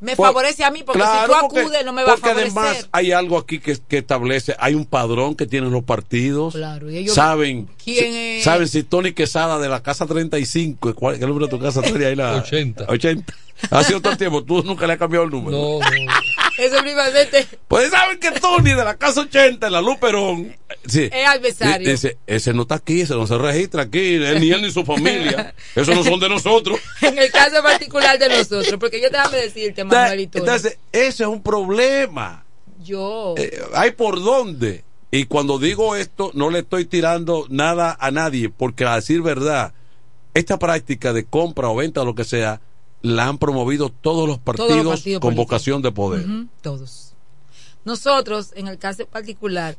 me 0.01 0.15
Por- 0.15 0.27
favorece 0.27 0.63
a 0.63 0.71
mí, 0.71 0.83
porque 0.83 0.99
Claro, 1.01 1.21
si 1.21 1.25
tú 1.33 1.37
porque- 1.47 1.59
acudes 1.61 1.85
no 1.85 1.93
me 1.93 2.03
va 2.03 2.11
a 2.11 2.15
porque 2.15 2.29
favorecer. 2.29 2.57
además 2.59 2.89
hay 2.91 3.11
algo 3.11 3.37
aquí 3.37 3.59
que, 3.59 3.77
que 3.87 3.97
establece, 3.99 4.55
hay 4.59 4.75
un 4.75 4.85
padrón 4.85 5.35
que 5.35 5.47
tienen 5.47 5.71
los 5.71 5.83
partidos. 5.83 6.53
Claro, 6.53 6.91
y 6.91 6.97
ellos- 6.97 7.15
saben, 7.15 7.67
¿Quién 7.83 8.11
si- 8.13 8.17
es? 8.39 8.43
saben 8.43 8.67
si 8.67 8.83
Tony 8.83 9.13
Quesada 9.13 9.57
de 9.57 9.69
la 9.69 9.81
casa 9.81 10.05
35, 10.05 10.93
¿cuál, 10.95 11.17
¿qué 11.17 11.25
número 11.25 11.47
de 11.47 11.51
tu 11.51 11.59
casa 11.59 11.81
Tony? 11.81 12.03
Ahí 12.03 12.15
la 12.15 12.35
80. 12.35 12.85
80. 12.87 13.33
Ha 13.71 13.83
sido 13.83 14.01
todo 14.01 14.11
el 14.11 14.17
tiempo, 14.19 14.43
tú 14.43 14.61
nunca 14.63 14.85
le 14.85 14.93
has 14.93 14.99
cambiado 14.99 15.25
el 15.25 15.31
número. 15.31 15.57
No, 15.57 15.79
no. 15.79 15.85
Eso 16.57 16.77
primeramente 16.81 17.47
Pues 17.67 17.89
saben 17.89 18.19
que 18.19 18.31
Tony 18.31 18.71
de 18.71 18.83
la 18.83 18.95
casa 18.95 19.21
80 19.21 19.67
en 19.67 19.73
la 19.73 19.81
Luperón, 19.81 20.55
sí, 20.87 21.09
es 21.11 21.27
adversario. 21.27 21.89
dice, 21.89 22.17
ese 22.27 22.53
no 22.53 22.63
está 22.63 22.75
aquí, 22.75 23.01
ese 23.01 23.13
no 23.15 23.27
se 23.27 23.37
registra 23.37 23.83
aquí, 23.83 24.17
ni 24.39 24.51
él 24.51 24.61
ni 24.61 24.71
su 24.71 24.85
familia. 24.85 25.53
Esos 25.75 25.95
no 25.95 26.03
son 26.03 26.19
de 26.19 26.29
nosotros. 26.29 26.79
en 27.01 27.17
el 27.17 27.31
caso 27.31 27.61
particular 27.61 28.17
de 28.17 28.29
nosotros, 28.29 28.75
porque 28.79 29.01
yo 29.01 29.09
déjame 29.09 29.37
decirte, 29.37 29.83
Manuelito. 29.83 30.37
Entonces, 30.37 30.77
ese 30.91 31.23
es 31.23 31.29
un 31.29 31.41
problema. 31.41 32.45
yo. 32.83 33.35
Eh, 33.37 33.61
hay 33.73 33.91
por 33.91 34.23
dónde. 34.23 34.83
Y 35.11 35.25
cuando 35.25 35.59
digo 35.59 35.95
esto, 35.95 36.31
no 36.33 36.49
le 36.49 36.59
estoy 36.59 36.85
tirando 36.85 37.45
nada 37.49 37.95
a 37.99 38.11
nadie, 38.11 38.49
porque 38.49 38.85
a 38.85 38.95
decir 38.95 39.21
verdad, 39.21 39.73
esta 40.33 40.59
práctica 40.59 41.13
de 41.13 41.25
compra 41.25 41.69
o 41.69 41.75
venta 41.75 42.01
o 42.01 42.05
lo 42.05 42.15
que 42.15 42.25
sea, 42.25 42.59
la 43.05 43.27
han 43.27 43.37
promovido 43.37 43.89
todos 43.89 44.27
los 44.27 44.39
partidos, 44.39 44.69
Todos 44.69 44.83
los 44.83 44.93
partidos 44.95 45.19
con 45.21 45.29
políticos. 45.35 45.45
vocación 45.45 45.81
de 45.81 45.91
poder. 45.91 46.25
Todos. 46.61 47.13
Nosotros, 47.83 48.51
en 48.55 48.67
el 48.67 48.77
caso 48.79 49.05
particular, 49.05 49.77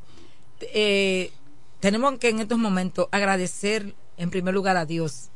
eh, 0.61 1.33
tenemos 1.81 2.19
que 2.19 2.29
en 2.29 2.39
estos 2.41 2.59
momentos 2.59 3.09
agradecer 3.11 3.95
en 4.17 4.31
primer 4.31 4.55
lugar 4.55 4.77
a 4.77 4.87
Dios, 4.87 5.29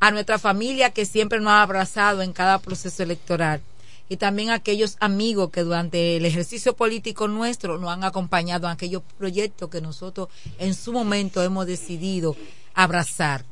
a 0.00 0.10
nuestra 0.10 0.38
familia 0.38 0.90
que 0.90 1.06
siempre 1.06 1.38
nos 1.40 1.48
ha 1.52 1.62
abrazado 1.62 2.20
en 2.22 2.32
cada 2.32 2.58
proceso 2.58 3.02
electoral 3.02 3.62
y 4.08 4.16
también 4.16 4.50
a 4.50 4.54
aquellos 4.54 4.96
amigos 5.00 5.50
que 5.50 5.62
durante 5.62 6.16
el 6.16 6.26
ejercicio 6.26 6.74
político 6.74 7.28
nuestro 7.28 7.78
nos 7.78 7.90
han 7.90 8.04
acompañado 8.04 8.66
en 8.66 8.72
aquellos 8.72 9.02
proyectos 9.16 9.70
que 9.70 9.80
nosotros 9.80 10.28
en 10.58 10.74
su 10.74 10.92
momento 10.92 11.42
hemos 11.42 11.66
decidido 11.66 12.36
abrazar. 12.74 13.44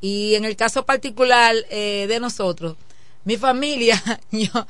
Y 0.00 0.34
en 0.34 0.44
el 0.44 0.56
caso 0.56 0.84
particular 0.84 1.54
eh, 1.70 2.06
de 2.08 2.20
nosotros, 2.20 2.76
mi 3.24 3.36
familia, 3.36 4.02
yo, 4.30 4.66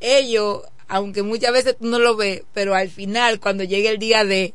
ellos, 0.00 0.62
aunque 0.88 1.22
muchas 1.22 1.52
veces 1.52 1.76
tú 1.78 1.86
no 1.86 1.98
lo 1.98 2.16
ves, 2.16 2.42
pero 2.54 2.74
al 2.74 2.90
final, 2.90 3.40
cuando 3.40 3.64
llega 3.64 3.90
el 3.90 3.98
día 3.98 4.24
de, 4.24 4.54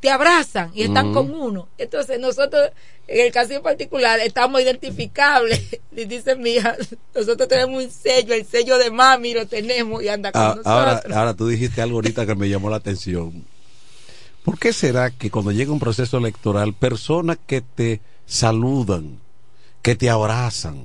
te 0.00 0.10
abrazan 0.10 0.70
y 0.74 0.82
están 0.82 1.06
Ujú. 1.06 1.14
con 1.14 1.30
uno. 1.34 1.68
Entonces 1.78 2.18
nosotros, 2.18 2.70
en 3.06 3.26
el 3.26 3.32
caso 3.32 3.52
en 3.52 3.62
particular, 3.62 4.18
estamos 4.20 4.60
identificables. 4.60 5.60
Y 5.94 6.06
dice 6.06 6.34
mi 6.36 6.52
hija, 6.52 6.74
nosotros 7.14 7.46
tenemos 7.48 7.84
un 7.84 7.90
sello, 7.90 8.32
el 8.34 8.46
sello 8.46 8.78
de 8.78 8.90
mami 8.90 9.34
lo 9.34 9.46
tenemos 9.46 10.02
y 10.02 10.08
anda 10.08 10.32
con 10.32 10.40
Ah, 10.40 10.48
nosotros. 10.56 10.66
ahora, 10.66 11.02
ahora 11.14 11.34
tú 11.34 11.46
dijiste 11.48 11.82
algo 11.82 11.98
ahorita 11.98 12.24
que 12.24 12.34
me 12.34 12.48
llamó 12.48 12.70
la 12.70 12.76
atención. 12.76 13.44
¿Por 14.42 14.58
qué 14.58 14.72
será 14.72 15.10
que 15.10 15.30
cuando 15.30 15.52
llega 15.52 15.70
un 15.70 15.78
proceso 15.78 16.16
electoral, 16.16 16.72
personas 16.72 17.36
que 17.46 17.60
te 17.60 18.00
saludan, 18.26 19.20
que 19.82 19.94
te 19.94 20.08
abrazan, 20.08 20.82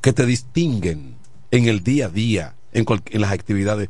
que 0.00 0.12
te 0.12 0.26
distinguen 0.26 1.14
en 1.50 1.66
el 1.66 1.82
día 1.82 2.06
a 2.06 2.08
día, 2.08 2.54
en, 2.72 2.84
en 3.10 3.20
las 3.20 3.32
actividades, 3.32 3.88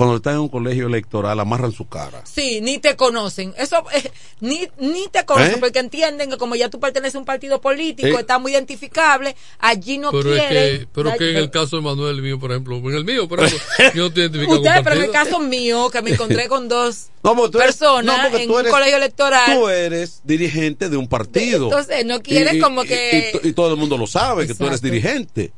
cuando 0.00 0.16
están 0.16 0.32
en 0.36 0.40
un 0.40 0.48
colegio 0.48 0.86
electoral, 0.86 1.38
amarran 1.40 1.72
su 1.72 1.86
cara? 1.86 2.22
Sí, 2.24 2.60
ni 2.62 2.78
te 2.78 2.96
conocen. 2.96 3.52
Eso, 3.58 3.84
eh, 3.92 4.10
ni, 4.40 4.66
ni 4.78 5.08
te 5.08 5.26
conocen, 5.26 5.56
¿Eh? 5.56 5.58
porque 5.60 5.78
entienden 5.78 6.30
que 6.30 6.38
como 6.38 6.54
ya 6.56 6.70
tú 6.70 6.80
perteneces 6.80 7.16
a 7.16 7.18
un 7.18 7.26
partido 7.26 7.60
político, 7.60 8.08
Eh. 8.08 8.20
está 8.20 8.38
muy 8.38 8.52
identificable, 8.52 9.36
allí 9.58 9.98
no 9.98 10.10
pero 10.10 10.34
es 10.34 10.40
quieren. 10.40 10.78
que, 10.80 10.86
pero 10.94 11.14
que 11.18 11.30
en 11.32 11.36
el 11.36 11.50
caso 11.50 11.76
de 11.76 11.82
Manuel 11.82 12.18
y 12.18 12.22
mío, 12.22 12.38
por 12.40 12.50
ejemplo, 12.50 12.76
en 12.78 12.94
el 12.94 13.04
mío, 13.04 13.28
por 13.28 13.40
ejemplo, 13.40 13.60
yo 13.94 14.04
no 14.04 14.10
te 14.14 14.20
identifico 14.20 14.52
con 14.52 14.58
Usted, 14.60 14.80
pero 14.82 14.96
en 14.96 15.02
el 15.02 15.10
caso 15.10 15.38
mío, 15.38 15.90
que 15.90 16.00
me 16.00 16.12
encontré 16.12 16.48
con 16.48 16.66
dos 16.66 17.08
No, 17.22 17.34
tú 17.50 17.58
eres- 17.60 17.76
personas 17.76 18.16
no, 18.16 18.22
porque 18.30 18.44
en 18.44 18.48
tú 18.48 18.54
un 18.54 18.60
eres- 18.60 18.72
colegio 18.72 18.96
electoral. 18.96 19.54
Tú 19.54 19.68
eres 19.68 20.22
dirigente 20.24 20.88
de 20.88 20.96
un 20.96 21.08
partido. 21.08 21.64
Entonces, 21.64 22.06
no 22.06 22.22
quieren 22.22 22.58
como 22.58 22.84
y- 22.84 22.88
que- 22.88 23.40
Y, 23.44 23.48
y 23.48 23.52
todo 23.52 23.70
el 23.74 23.76
mundo 23.76 23.98
lo 23.98 24.06
sabe, 24.06 24.46
que 24.46 24.54
tú 24.54 24.66
eres 24.66 24.80
dirigente. 24.80 25.52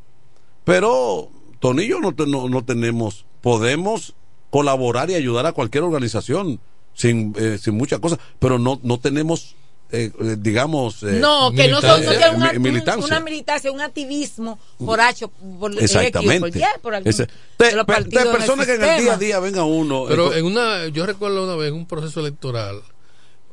Pero 0.65 1.29
Tony 1.61 1.85
y 1.85 1.89
yo 1.91 2.01
no, 2.01 2.13
te- 2.13 2.27
no, 2.27 2.49
no 2.49 2.65
tenemos, 2.65 3.25
podemos 3.41 4.15
colaborar 4.53 5.09
y 5.11 5.15
ayudar 5.15 5.47
a 5.47 5.53
cualquier 5.53 5.83
organización 5.83 6.61
sin, 6.95 7.35
eh, 7.39 7.57
sin 7.59 7.75
muchas 7.75 7.99
cosas, 8.01 8.19
pero 8.39 8.59
no, 8.59 8.79
no 8.83 9.01
tenemos, 9.01 9.57
eh, 9.91 10.13
eh, 10.21 10.37
digamos... 10.39 11.03
eh, 11.05 11.19
no, 11.21 11.51
que 11.53 11.69
no 11.69 11.81
son, 11.81 12.05
no 12.05 12.13
eh, 12.13 12.17
tienen 12.19 12.37
una, 12.37 12.53
mi- 12.53 12.59
militancia. 12.59 13.07
una 13.07 13.21
militancia, 13.21 13.73
un 13.73 13.81
activismo 13.81 14.59
por 14.79 15.01
H, 15.01 15.27
por 15.59 15.73
Exactamente. 15.83 16.49
X, 16.49 16.61
por 16.61 16.77
Y, 16.79 16.81
por 16.83 16.95
algún 16.95 17.09
Ese- 17.09 17.27
de 17.59 17.65
de, 17.71 17.73
los 17.77 17.87
de 17.87 17.93
partidos 17.95 18.23
en 18.25 18.31
el 18.31 18.37
personas 18.37 18.67
que 18.67 18.75
en 18.75 18.83
el 18.85 19.01
día 19.03 19.15
a 19.15 19.17
día 19.17 19.41
venga 19.41 19.65
uno. 19.65 20.05
Pero 20.07 20.35
eh, 20.35 20.41
en 20.41 20.45
una, 20.45 20.87
yo 20.89 21.07
recuerdo 21.07 21.43
una 21.45 21.57
vez 21.57 21.69
en 21.71 21.75
un 21.75 21.87
proceso 21.87 22.21
electoral, 22.21 22.83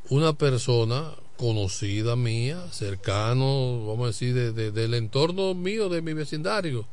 una 0.09 0.34
persona 0.34 1.11
conocida 1.38 2.17
mía, 2.17 2.61
cercano, 2.71 3.85
vamos 3.88 4.03
a 4.03 4.07
decir, 4.07 4.34
de- 4.34 4.51
de- 4.51 4.71
del 4.71 4.93
entorno 4.95 5.53
mío, 5.55 5.88
de 5.88 6.01
mi 6.01 6.11
vecindario. 6.11 6.85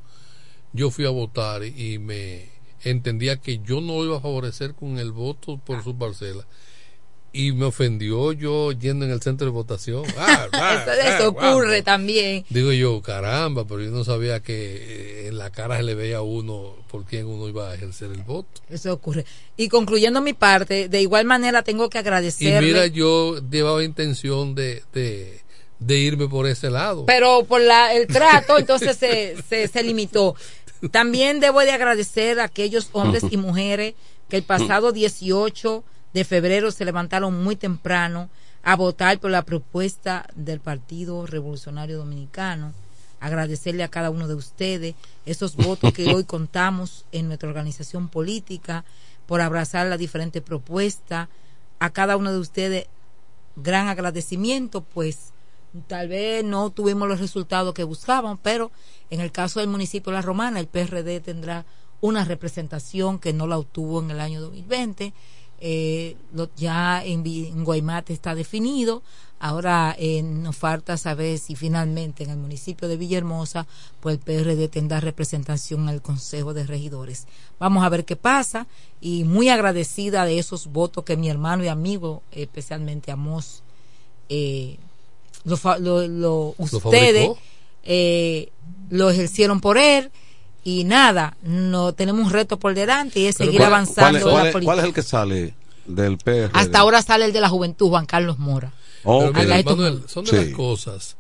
Yo 0.72 0.90
fui 0.92 1.06
a 1.06 1.10
votar 1.10 1.64
y 1.64 1.98
me 1.98 2.54
entendía 2.82 3.36
que 3.36 3.58
yo 3.58 3.80
no 3.80 4.04
iba 4.04 4.16
a 4.18 4.20
favorecer 4.20 4.74
con 4.74 4.98
el 4.98 5.12
voto 5.12 5.58
por 5.58 5.82
su 5.84 5.96
parcela. 5.96 6.46
Y 7.32 7.52
me 7.52 7.66
ofendió 7.66 8.32
yo 8.32 8.72
yendo 8.72 9.04
en 9.04 9.10
el 9.10 9.20
centro 9.20 9.46
de 9.46 9.50
votación. 9.52 10.04
Ah, 10.16 10.48
ah, 10.52 10.84
Eso, 10.86 10.92
eso 11.24 11.36
ah, 11.38 11.54
ocurre 11.54 11.82
también. 11.82 12.46
Digo 12.48 12.72
yo, 12.72 13.02
caramba, 13.02 13.66
pero 13.66 13.82
yo 13.82 13.90
no 13.90 14.04
sabía 14.04 14.40
que 14.40 14.54
eh, 14.54 15.28
en 15.28 15.36
la 15.36 15.50
cara 15.50 15.76
se 15.76 15.82
le 15.82 15.94
veía 15.94 16.18
a 16.18 16.22
uno 16.22 16.74
por 16.90 17.04
quién 17.04 17.26
uno 17.26 17.46
iba 17.48 17.70
a 17.70 17.74
ejercer 17.74 18.10
el 18.12 18.22
voto. 18.22 18.62
Eso 18.70 18.90
ocurre. 18.94 19.26
Y 19.56 19.68
concluyendo 19.68 20.22
mi 20.22 20.32
parte, 20.32 20.88
de 20.88 21.02
igual 21.02 21.26
manera 21.26 21.62
tengo 21.62 21.90
que 21.90 21.98
Y 21.98 22.00
agradecerle. 22.00 22.66
mira, 22.66 22.86
yo 22.86 23.38
llevaba 23.50 23.84
intención 23.84 24.54
de, 24.54 24.82
de, 24.94 25.40
de 25.78 25.98
irme 25.98 26.28
por 26.28 26.46
ese 26.46 26.70
lado. 26.70 27.04
pero 27.04 27.44
por 27.44 27.60
la, 27.60 27.92
el 27.92 28.06
trato 28.06 28.56
entonces 28.58 28.96
se, 28.96 29.36
se, 29.46 29.68
se 29.68 29.82
limitó. 29.82 30.36
También 30.90 31.40
debo 31.40 31.60
de 31.60 31.72
agradecer 31.72 32.40
a 32.40 32.44
aquellos 32.44 32.90
hombres 32.92 33.24
y 33.30 33.36
mujeres 33.36 33.94
que 34.28 34.36
el 34.36 34.42
pasado 34.42 34.92
18 34.92 35.84
de 36.12 36.24
febrero 36.24 36.70
se 36.70 36.84
levantaron 36.84 37.42
muy 37.42 37.56
temprano 37.56 38.28
a 38.62 38.74
votar 38.74 39.18
por 39.20 39.30
la 39.30 39.42
propuesta 39.42 40.26
del 40.34 40.60
Partido 40.60 41.26
Revolucionario 41.26 41.98
Dominicano. 41.98 42.72
Agradecerle 43.20 43.84
a 43.84 43.88
cada 43.88 44.10
uno 44.10 44.28
de 44.28 44.34
ustedes 44.34 44.94
esos 45.24 45.56
votos 45.56 45.92
que 45.92 46.12
hoy 46.12 46.24
contamos 46.26 47.04
en 47.12 47.28
nuestra 47.28 47.48
organización 47.48 48.08
política 48.08 48.84
por 49.26 49.40
abrazar 49.40 49.86
las 49.86 49.98
diferentes 49.98 50.42
propuestas. 50.42 51.28
A 51.78 51.90
cada 51.90 52.16
uno 52.16 52.32
de 52.32 52.38
ustedes 52.38 52.86
gran 53.56 53.88
agradecimiento, 53.88 54.82
pues 54.82 55.32
tal 55.86 56.08
vez 56.08 56.44
no 56.44 56.70
tuvimos 56.70 57.08
los 57.08 57.20
resultados 57.20 57.74
que 57.74 57.84
buscaban, 57.84 58.38
pero 58.38 58.70
en 59.10 59.20
el 59.20 59.32
caso 59.32 59.60
del 59.60 59.68
municipio 59.68 60.10
de 60.10 60.16
La 60.18 60.22
Romana, 60.22 60.60
el 60.60 60.66
PRD 60.66 61.20
tendrá 61.20 61.64
una 62.00 62.24
representación 62.24 63.18
que 63.18 63.32
no 63.32 63.46
la 63.46 63.58
obtuvo 63.58 64.00
en 64.02 64.10
el 64.10 64.20
año 64.20 64.40
2020. 64.40 65.12
Eh, 65.58 66.16
lo- 66.34 66.50
ya 66.56 67.02
en, 67.04 67.26
en 67.26 67.64
Guaymate 67.64 68.12
está 68.12 68.34
definido. 68.34 69.02
Ahora 69.38 69.94
eh, 69.98 70.22
nos 70.22 70.56
falta 70.56 70.96
saber 70.96 71.38
si 71.38 71.56
finalmente 71.56 72.24
en 72.24 72.30
el 72.30 72.36
municipio 72.38 72.88
de 72.88 72.96
Villahermosa, 72.96 73.66
pues 74.00 74.14
el 74.16 74.20
PRD 74.22 74.68
tendrá 74.68 75.00
representación 75.00 75.82
en 75.84 75.88
el 75.90 76.02
Consejo 76.02 76.52
de 76.54 76.66
Regidores. 76.66 77.26
Vamos 77.58 77.84
a 77.84 77.88
ver 77.90 78.04
qué 78.04 78.16
pasa 78.16 78.66
y 79.00 79.24
muy 79.24 79.48
agradecida 79.50 80.24
de 80.24 80.38
esos 80.38 80.66
votos 80.68 81.04
que 81.04 81.16
mi 81.16 81.28
hermano 81.30 81.64
y 81.64 81.68
amigo, 81.68 82.22
especialmente 82.32 83.10
Amos, 83.12 83.62
eh, 84.28 84.76
lo, 85.44 85.56
lo- 85.78 86.08
lo- 86.08 86.54
ustedes? 86.58 87.28
Eh, 87.86 88.50
lo 88.90 89.10
ejercieron 89.10 89.60
por 89.60 89.78
él 89.78 90.10
y 90.64 90.84
nada, 90.84 91.36
no 91.42 91.92
tenemos 91.92 92.24
un 92.26 92.30
reto 92.32 92.58
por 92.58 92.74
delante 92.74 93.20
y 93.20 93.26
es 93.26 93.36
seguir 93.36 93.56
¿Cuál- 93.58 93.66
avanzando 93.72 94.20
cuál, 94.20 94.24
en 94.24 94.30
cuál 94.32 94.44
la 94.46 94.52
política. 94.52 94.64
cuál 94.72 94.78
es 94.80 94.84
el 94.86 94.92
que 94.94 95.02
sale 95.02 95.54
del 95.86 96.18
PR? 96.18 96.50
Hasta 96.52 96.78
ahora 96.80 97.02
sale 97.02 97.24
el 97.24 97.32
de 97.32 97.40
la 97.40 97.48
juventud, 97.48 97.88
Juan 97.88 98.06
Carlos 98.06 98.38
Mora. 98.38 98.72
Mira, 99.04 99.58
esto- 99.58 99.76
Manuel, 99.76 100.02
son 100.08 100.24
de 100.24 100.30
Sí. 100.30 100.36
las 100.36 100.48
cosas 100.48 101.16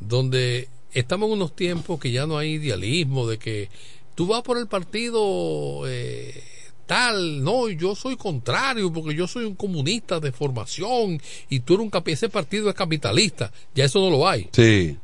donde 0.00 0.68
estamos 0.92 1.28
en 1.28 1.34
unos 1.34 1.54
tiempos 1.54 2.00
que 2.00 2.10
ya 2.10 2.26
no 2.26 2.36
hay 2.38 2.54
idealismo, 2.54 3.28
de 3.28 3.38
que 3.38 3.68
tú 4.16 4.26
vas 4.26 4.42
por 4.42 4.58
el 4.58 4.66
partido 4.66 5.82
eh, 5.86 6.42
tal, 6.86 7.44
no, 7.44 7.68
yo 7.68 7.94
soy 7.94 8.16
contrario 8.16 8.92
porque 8.92 9.14
yo 9.14 9.28
soy 9.28 9.44
un 9.44 9.54
comunista 9.54 10.18
de 10.18 10.32
formación 10.32 11.20
y 11.48 11.60
tú 11.60 11.74
eres 11.74 11.86
un 11.92 12.02
ese 12.06 12.28
partido 12.28 12.68
es 12.68 12.74
capitalista, 12.74 13.52
ya 13.74 13.84
eso 13.84 14.00
no 14.00 14.10
lo 14.10 14.28
hay. 14.28 14.48
Sí. 14.52 14.96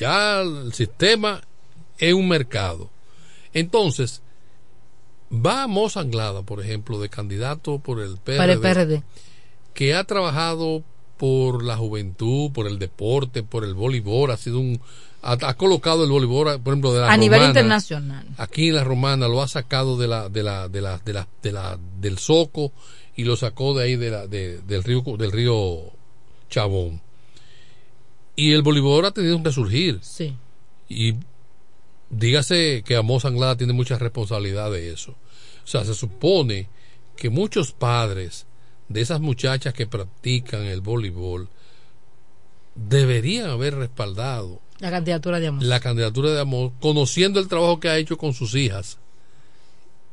Ya 0.00 0.40
el 0.40 0.72
sistema 0.72 1.40
es 1.98 2.12
un 2.14 2.26
mercado. 2.28 2.88
Entonces, 3.52 4.22
va 5.32 5.66
Mos 5.66 5.96
Anglada, 5.96 6.42
por 6.42 6.60
ejemplo, 6.62 6.98
de 7.00 7.08
candidato 7.08 7.78
por 7.78 8.00
el 8.00 8.16
PRD, 8.16 8.36
Para 8.38 8.52
el 8.54 8.60
PRD. 8.60 9.02
que 9.74 9.94
ha 9.94 10.04
trabajado 10.04 10.82
por 11.18 11.62
la 11.62 11.76
juventud, 11.76 12.50
por 12.52 12.66
el 12.66 12.78
deporte, 12.78 13.42
por 13.42 13.64
el 13.64 13.74
voleibol, 13.74 14.30
ha 14.30 14.36
sido 14.36 14.58
un 14.58 14.80
ha, 15.22 15.32
ha 15.42 15.54
colocado 15.54 16.04
el 16.04 16.10
voleibol, 16.10 16.60
por 16.62 16.72
ejemplo, 16.72 16.94
de 16.94 17.00
la 17.00 17.12
A 17.12 17.16
nivel 17.18 17.40
internacional. 17.48 18.26
Aquí 18.38 18.68
en 18.68 18.76
la 18.76 18.84
Romana 18.84 19.28
lo 19.28 19.42
ha 19.42 19.48
sacado 19.48 19.98
de 19.98 20.08
la 20.08 20.30
de 20.30 20.42
la 20.42 20.68
de 20.68 20.80
la 20.80 20.96
de 20.96 21.12
la, 21.12 21.28
de 21.42 21.52
la 21.52 21.78
del 22.00 22.16
Soco 22.18 22.72
y 23.16 23.24
lo 23.24 23.36
sacó 23.36 23.74
de 23.74 23.84
ahí 23.84 23.96
de 23.96 24.10
la 24.10 24.26
de- 24.26 24.60
del 24.62 24.82
río 24.82 25.02
del 25.18 25.30
río 25.30 25.90
Chabón. 26.48 27.02
Y 28.40 28.52
el 28.52 28.62
voleibol 28.62 29.04
ha 29.04 29.10
tenido 29.10 29.36
un 29.36 29.44
resurgir. 29.44 29.98
Sí. 30.00 30.34
Y 30.88 31.14
dígase 32.08 32.82
que 32.86 32.96
Amos 32.96 33.26
Anglada 33.26 33.56
tiene 33.56 33.74
mucha 33.74 33.98
responsabilidad 33.98 34.70
de 34.70 34.90
eso. 34.92 35.12
O 35.62 35.66
sea, 35.66 35.84
se 35.84 35.92
supone 35.94 36.68
que 37.16 37.28
muchos 37.28 37.72
padres 37.72 38.46
de 38.88 39.02
esas 39.02 39.20
muchachas 39.20 39.74
que 39.74 39.86
practican 39.86 40.62
el 40.62 40.80
voleibol 40.80 41.50
deberían 42.74 43.50
haber 43.50 43.74
respaldado 43.74 44.62
La 44.78 44.90
candidatura 44.90 45.38
de 45.38 45.48
Amos. 45.48 45.64
la 45.64 45.80
candidatura 45.80 46.30
de 46.30 46.40
Amos, 46.40 46.72
conociendo 46.80 47.40
el 47.40 47.48
trabajo 47.48 47.78
que 47.78 47.90
ha 47.90 47.98
hecho 47.98 48.16
con 48.16 48.32
sus 48.32 48.54
hijas 48.54 48.98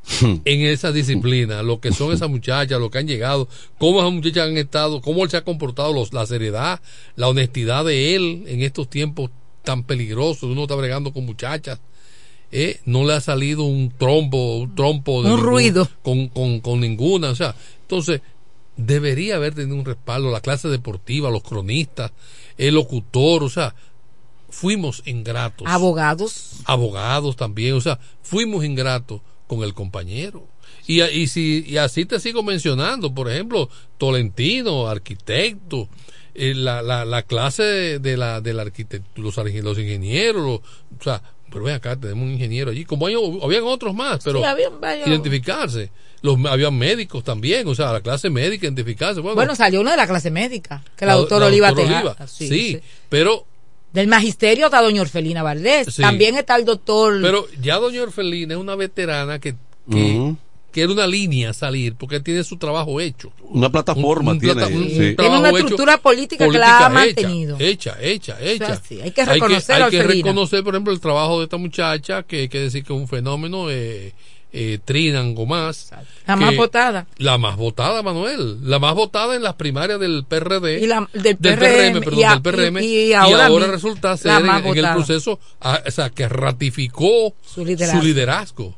en 0.22 0.61
esa 0.61 0.91
disciplina, 0.91 1.64
lo 1.64 1.80
que 1.80 1.91
son 1.91 2.14
esas 2.14 2.30
muchachas, 2.30 2.80
lo 2.80 2.90
que 2.90 2.98
han 2.99 3.07
llegado, 3.07 3.48
cómo 3.78 3.99
esas 3.99 4.14
muchachas 4.14 4.48
han 4.48 4.57
estado, 4.57 5.02
cómo 5.02 5.24
él 5.24 5.30
se 5.30 5.38
ha 5.38 5.44
comportado, 5.44 5.94
los- 5.94 6.14
la 6.14 6.26
seriedad, 6.26 6.80
la 7.15 7.28
honestidad 7.28 7.84
de 7.86 8.15
él 8.15 8.44
en 8.48 8.61
estos 8.64 8.90
tiempos 8.90 9.32
tan 9.64 9.84
peligrosos, 9.84 10.44
uno 10.44 10.61
está 10.64 10.76
bregando 10.76 11.11
con 11.11 11.26
muchachas, 11.26 11.80
eh, 12.53 12.80
no 12.86 13.03
le 13.03 13.14
ha 13.14 13.19
salido 13.22 13.64
un 13.64 13.91
trompo, 13.98 14.57
un 14.60 14.74
trompo 14.76 15.22
de 15.24 15.30
Un 15.32 15.36
ningún- 15.38 15.49
ruido. 15.52 15.90
con, 16.03 16.30
con, 16.30 16.61
con 16.61 16.80
ninguna, 16.80 17.32
o 17.32 17.36
sea, 17.36 17.53
entonces 17.82 18.22
debería 18.78 19.36
haber 19.36 19.53
tenido 19.56 19.76
un 19.76 19.84
respaldo, 19.84 20.32
la 20.32 20.40
clase 20.40 20.69
deportiva, 20.69 21.30
los 21.30 21.44
cronistas, 21.44 22.14
el 22.57 22.76
locutor, 22.76 23.44
o 23.44 23.49
sea, 23.49 23.76
fuimos 24.49 25.03
ingratos 25.06 25.68
Abogados. 25.68 26.52
abogados 26.64 27.36
también, 27.36 27.74
o 27.74 27.82
sea, 27.82 27.99
fuimos 28.22 28.64
ingratos 28.64 29.19
con 29.48 29.64
el 29.64 29.74
compañero. 29.74 30.45
Y, 30.86 31.02
y 31.02 31.28
si 31.28 31.65
y 31.68 31.78
así 31.78 32.06
te 32.06 32.19
sigo 32.19 32.44
mencionando, 32.44 33.14
por 33.14 33.30
ejemplo, 33.32 33.69
Tolentino, 33.98 34.88
arquitecto, 34.88 35.90
eh, 36.34 36.53
la, 36.56 36.82
la, 36.82 37.03
la 37.06 37.24
clase 37.24 37.64
de, 37.64 37.99
de 37.99 38.15
la 38.18 38.41
del 38.41 38.60
arquitecto, 38.60 39.22
los, 39.22 39.36
los 39.38 39.80
ingenieros, 39.80 40.41
los- 40.44 40.60
o 40.99 41.03
sea, 41.03 41.22
pero 41.52 41.64
ven 41.65 41.76
acá, 41.76 41.95
tenemos 41.98 42.24
un 42.26 42.32
ingeniero 42.34 42.72
allí, 42.72 42.86
como 42.86 43.07
hay, 43.07 43.15
habían 43.41 43.64
otros 43.64 43.94
más, 43.95 44.22
pero 44.24 44.40
Sí, 44.40 44.45
habían 44.45 44.80
varios. 44.80 45.07
identificarse. 45.07 45.90
Los, 46.22 46.38
había 46.45 46.72
médicos 46.72 47.24
también, 47.24 47.68
o 47.68 47.76
sea, 47.76 47.94
la 47.94 48.02
clase 48.02 48.30
médica 48.30 48.65
identificarse. 48.65 49.19
Bueno, 49.22 49.36
Bueno, 49.36 49.56
salió 49.56 49.82
uno 49.82 49.91
de 49.91 49.98
la 49.98 50.07
clase 50.07 50.32
médica, 50.32 50.84
que 50.95 51.06
la, 51.06 51.14
la- 51.14 51.18
doctora 51.19 51.41
la 51.41 51.45
Oliva 51.48 51.72
doctora 51.72 52.28
sí, 52.28 52.48
sí. 52.48 52.80
pero 53.10 53.45
Del 53.94 54.08
magisterio 54.08 54.66
está 54.66 54.82
doña 54.82 55.02
Orfelina 55.02 55.44
Valdés. 55.44 55.88
Sí. 55.94 56.02
También 56.02 56.36
está 56.36 56.56
el 56.56 56.66
doctor. 56.66 57.20
Pero 57.22 57.48
ya 57.62 57.78
doña 57.78 58.04
Orfelina 58.04 58.54
es 58.54 58.60
una 58.60 58.76
veterana 58.76 59.40
que, 59.40 59.56
que, 59.90 60.34
que 60.72 60.82
era 60.82 60.92
una 60.92 61.08
línea 61.08 61.54
salir 61.54 61.96
porque 61.96 62.20
tiene 62.20 62.44
su 62.44 62.58
trabajo 62.58 63.00
hecho. 63.00 63.32
Una 63.50 63.70
plataforma 63.72 64.32
Un- 64.32 64.38
un 64.38 64.40
tiene. 64.42 64.56
plata- 64.56 64.74
un 64.76 64.84
sí. 64.84 64.90
Tiene 64.96 65.14
trabajo 65.16 65.40
una 65.40 65.50
hecho, 65.50 65.58
estructura 65.60 65.98
política 65.98 66.50
que 66.50 66.58
la 66.58 66.86
ha 66.86 66.90
mantenido. 66.90 67.56
Hecha, 67.60 67.98
hecha, 68.02 68.38
hecha. 68.42 68.80
hay 69.04 69.12
que 69.12 69.26
reconocer 69.26 69.82
a 69.82 69.86
hay 69.86 69.92
que, 69.92 70.00
Orfelina. 70.02 70.26
reconocer, 70.28 70.64
por 70.64 70.76
ejemplo, 70.76 70.94
el 70.94 71.00
trabajo 71.00 71.40
de 71.40 71.46
esta 71.46 71.58
muchacha, 71.58 72.24
que 72.24 72.42
hay 72.42 72.50
que 72.50 72.60
decir 72.60 72.84
que 72.84 72.94
es 72.94 73.00
un 73.00 73.08
fenómeno, 73.08 73.72
eh, 73.72 74.14
eh, 74.53 74.80
Trinan 74.84 75.36
Gomás. 75.36 75.91
La 76.26 76.36
más 76.36 76.56
votada. 76.56 77.06
La 77.18 77.38
más 77.38 77.57
votada, 77.57 78.02
Manuel. 78.02 78.57
La 78.64 78.80
más 78.80 78.95
votada 78.95 79.36
en 79.36 79.44
las 79.44 79.56
primarias 79.56 79.99
del 79.99 80.24
PRD. 80.28 80.80
Y 80.82 80.88
la- 80.88 81.07
del 81.14 81.24
del 81.24 81.38
PRM, 81.38 81.99
perdón, 82.02 82.19
y 82.19 82.24
a- 82.24 82.32
del 82.32 82.41
PRM. 82.41 82.84
y- 82.84 83.07
y 83.10 83.14
ahora 83.14 83.49
mi- 83.49 83.72
resulta 83.72 84.15
ser 84.18 84.32
en, 84.45 84.65
el 84.78 84.94
proceso, 84.94 85.40
ah, 85.61 85.82
o 85.86 85.91
sea, 85.91 86.10
que 86.10 86.28
ratificó 86.30 87.34
Su 87.45 87.65
liderazgo. 87.65 88.02
liderazgo. 88.03 88.76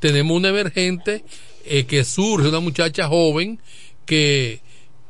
Tenemos 0.00 0.36
una 0.36 0.48
emergente 0.48 1.24
eh, 1.68 1.84
que 1.84 2.04
surge, 2.04 2.48
una 2.48 2.60
muchacha 2.60 3.08
joven 3.08 3.58
que, 4.04 4.60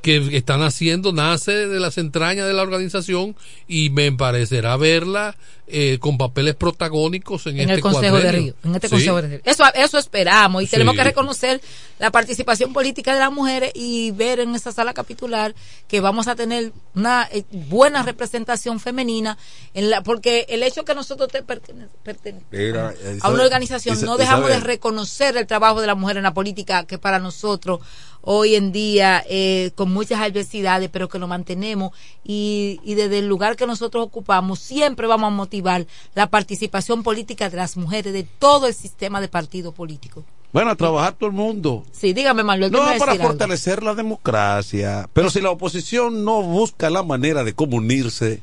que 0.07 0.37
está 0.37 0.57
naciendo, 0.57 1.13
nace 1.13 1.67
de 1.67 1.81
las 1.81 1.99
entrañas 1.99 2.47
de 2.47 2.53
la 2.53 2.63
organización 2.63 3.35
y 3.67 3.91
me 3.91 4.13
parecerá 4.13 4.77
verla 4.77 5.35
eh, 5.69 5.99
con 5.99 6.17
papeles 6.17 6.55
protagónicos 6.55 7.45
en, 7.49 7.55
en 7.57 7.63
este 7.63 7.75
el 7.75 7.81
Consejo 7.81 8.19
de. 8.19 8.31
Río. 8.31 8.55
En 8.63 8.75
este 8.77 8.87
Sí. 8.87 8.93
Consejo 8.95 9.21
de 9.21 9.29
Río. 9.29 9.41
Eso, 9.45 9.65
eso 9.75 9.99
esperamos 9.99 10.63
y 10.63 10.67
Sí. 10.67 10.71
tenemos 10.71 10.95
que 10.95 11.03
reconocer 11.03 11.61
la 11.99 12.13
participación 12.13 12.73
política 12.73 13.15
de 13.15 13.19
las 13.19 13.33
mujeres 13.33 13.73
y 13.75 14.13
ver 14.13 14.39
en 14.39 14.55
esa 14.55 14.71
sala 14.71 14.95
capitular 14.95 15.57
que 15.89 15.99
vamos 16.01 16.29
a 16.29 16.37
tener 16.37 16.71
una 16.95 17.29
eh, 17.33 17.43
buena 17.51 18.05
representación 18.05 18.79
femenina 18.79 19.37
en 19.75 19.91
la 19.91 20.03
porque 20.05 20.47
el 20.51 20.63
hecho 20.63 20.85
que 20.85 20.95
nosotros 20.95 21.29
te 21.33 21.43
pertene- 21.43 21.89
pertene- 22.05 22.43
Mira, 22.53 22.95
a 23.23 23.29
una 23.31 23.43
organización 23.43 24.01
no 24.03 24.17
dejamos 24.19 24.49
de 24.49 24.61
reconocer 24.61 25.37
el 25.37 25.49
trabajo 25.49 25.81
de 25.81 25.89
la 25.89 25.97
mujer 25.97 26.17
en 26.19 26.23
la 26.23 26.33
política 26.35 26.87
que 26.87 26.99
para 26.99 27.19
nosotros 27.19 27.81
hoy 28.29 28.57
en 28.57 28.73
día 28.73 29.23
eh, 29.31 29.71
con 29.77 29.93
muchas 29.93 30.21
adversidades, 30.21 30.91
pero 30.91 31.09
que 31.09 31.19
lo 31.21 31.29
mantenemos 31.29 31.93
y, 32.25 32.81
y 32.85 32.95
desde 32.95 33.21
el 33.21 33.29
lugar 33.29 33.55
que 33.55 33.67
nosotros 33.69 34.05
ocupamos 34.05 34.59
siempre 34.59 35.07
vamos 35.07 35.29
a 35.29 35.31
motivar 35.31 35.87
la 36.17 36.29
participación 36.29 37.05
política 37.05 37.49
de 37.49 37.57
las 37.57 37.77
mujeres 37.77 38.13
de 38.13 38.25
todo 38.25 38.67
el 38.67 38.75
sistema 38.75 39.21
de 39.21 39.29
partido 39.29 39.71
político. 39.71 40.25
Bueno, 40.53 40.71
a 40.73 40.75
trabajar 40.75 41.13
todo 41.15 41.29
el 41.29 41.37
mundo. 41.37 41.85
Sí, 41.93 42.13
dígame, 42.13 42.43
Manuel. 42.43 42.71
¿qué 42.73 42.77
No, 42.77 42.83
va 42.83 42.97
para 42.99 43.13
algo? 43.13 43.25
fortalecer 43.25 43.83
la 43.83 43.95
democracia. 43.95 45.09
Pero 45.13 45.31
si 45.31 45.41
la 45.41 45.51
oposición 45.51 46.25
no 46.25 46.43
busca 46.43 46.91
la 46.91 47.03
manera 47.03 47.45
de 47.45 47.55
cómo 47.55 47.77
unirse, 47.77 48.43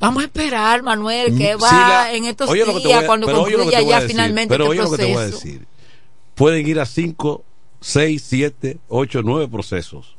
Vamos 0.00 0.22
a 0.22 0.26
esperar, 0.26 0.82
Manuel, 0.82 1.36
que 1.36 1.54
Mm, 1.56 1.62
va 1.62 1.68
si 1.68 1.74
la- 1.76 2.14
en 2.14 2.24
estos 2.24 2.48
que 2.50 2.64
días 2.64 3.02
a- 3.04 3.06
cuando 3.06 3.26
que 3.26 3.34
concluya 3.34 3.80
ya 3.82 3.96
decir, 4.00 4.08
finalmente 4.16 4.48
pero 4.48 4.64
este 4.64 4.70
oye 4.70 4.82
lo 4.82 4.90
que 4.90 4.96
te 4.96 5.12
voy 5.12 5.22
a 5.22 5.26
decir. 5.26 5.66
Pueden 6.34 6.66
ir 6.66 6.80
a 6.80 6.86
5, 6.86 7.44
6, 7.80 8.22
7, 8.26 8.78
8, 8.88 9.20
9 9.24 9.48
procesos. 9.48 10.16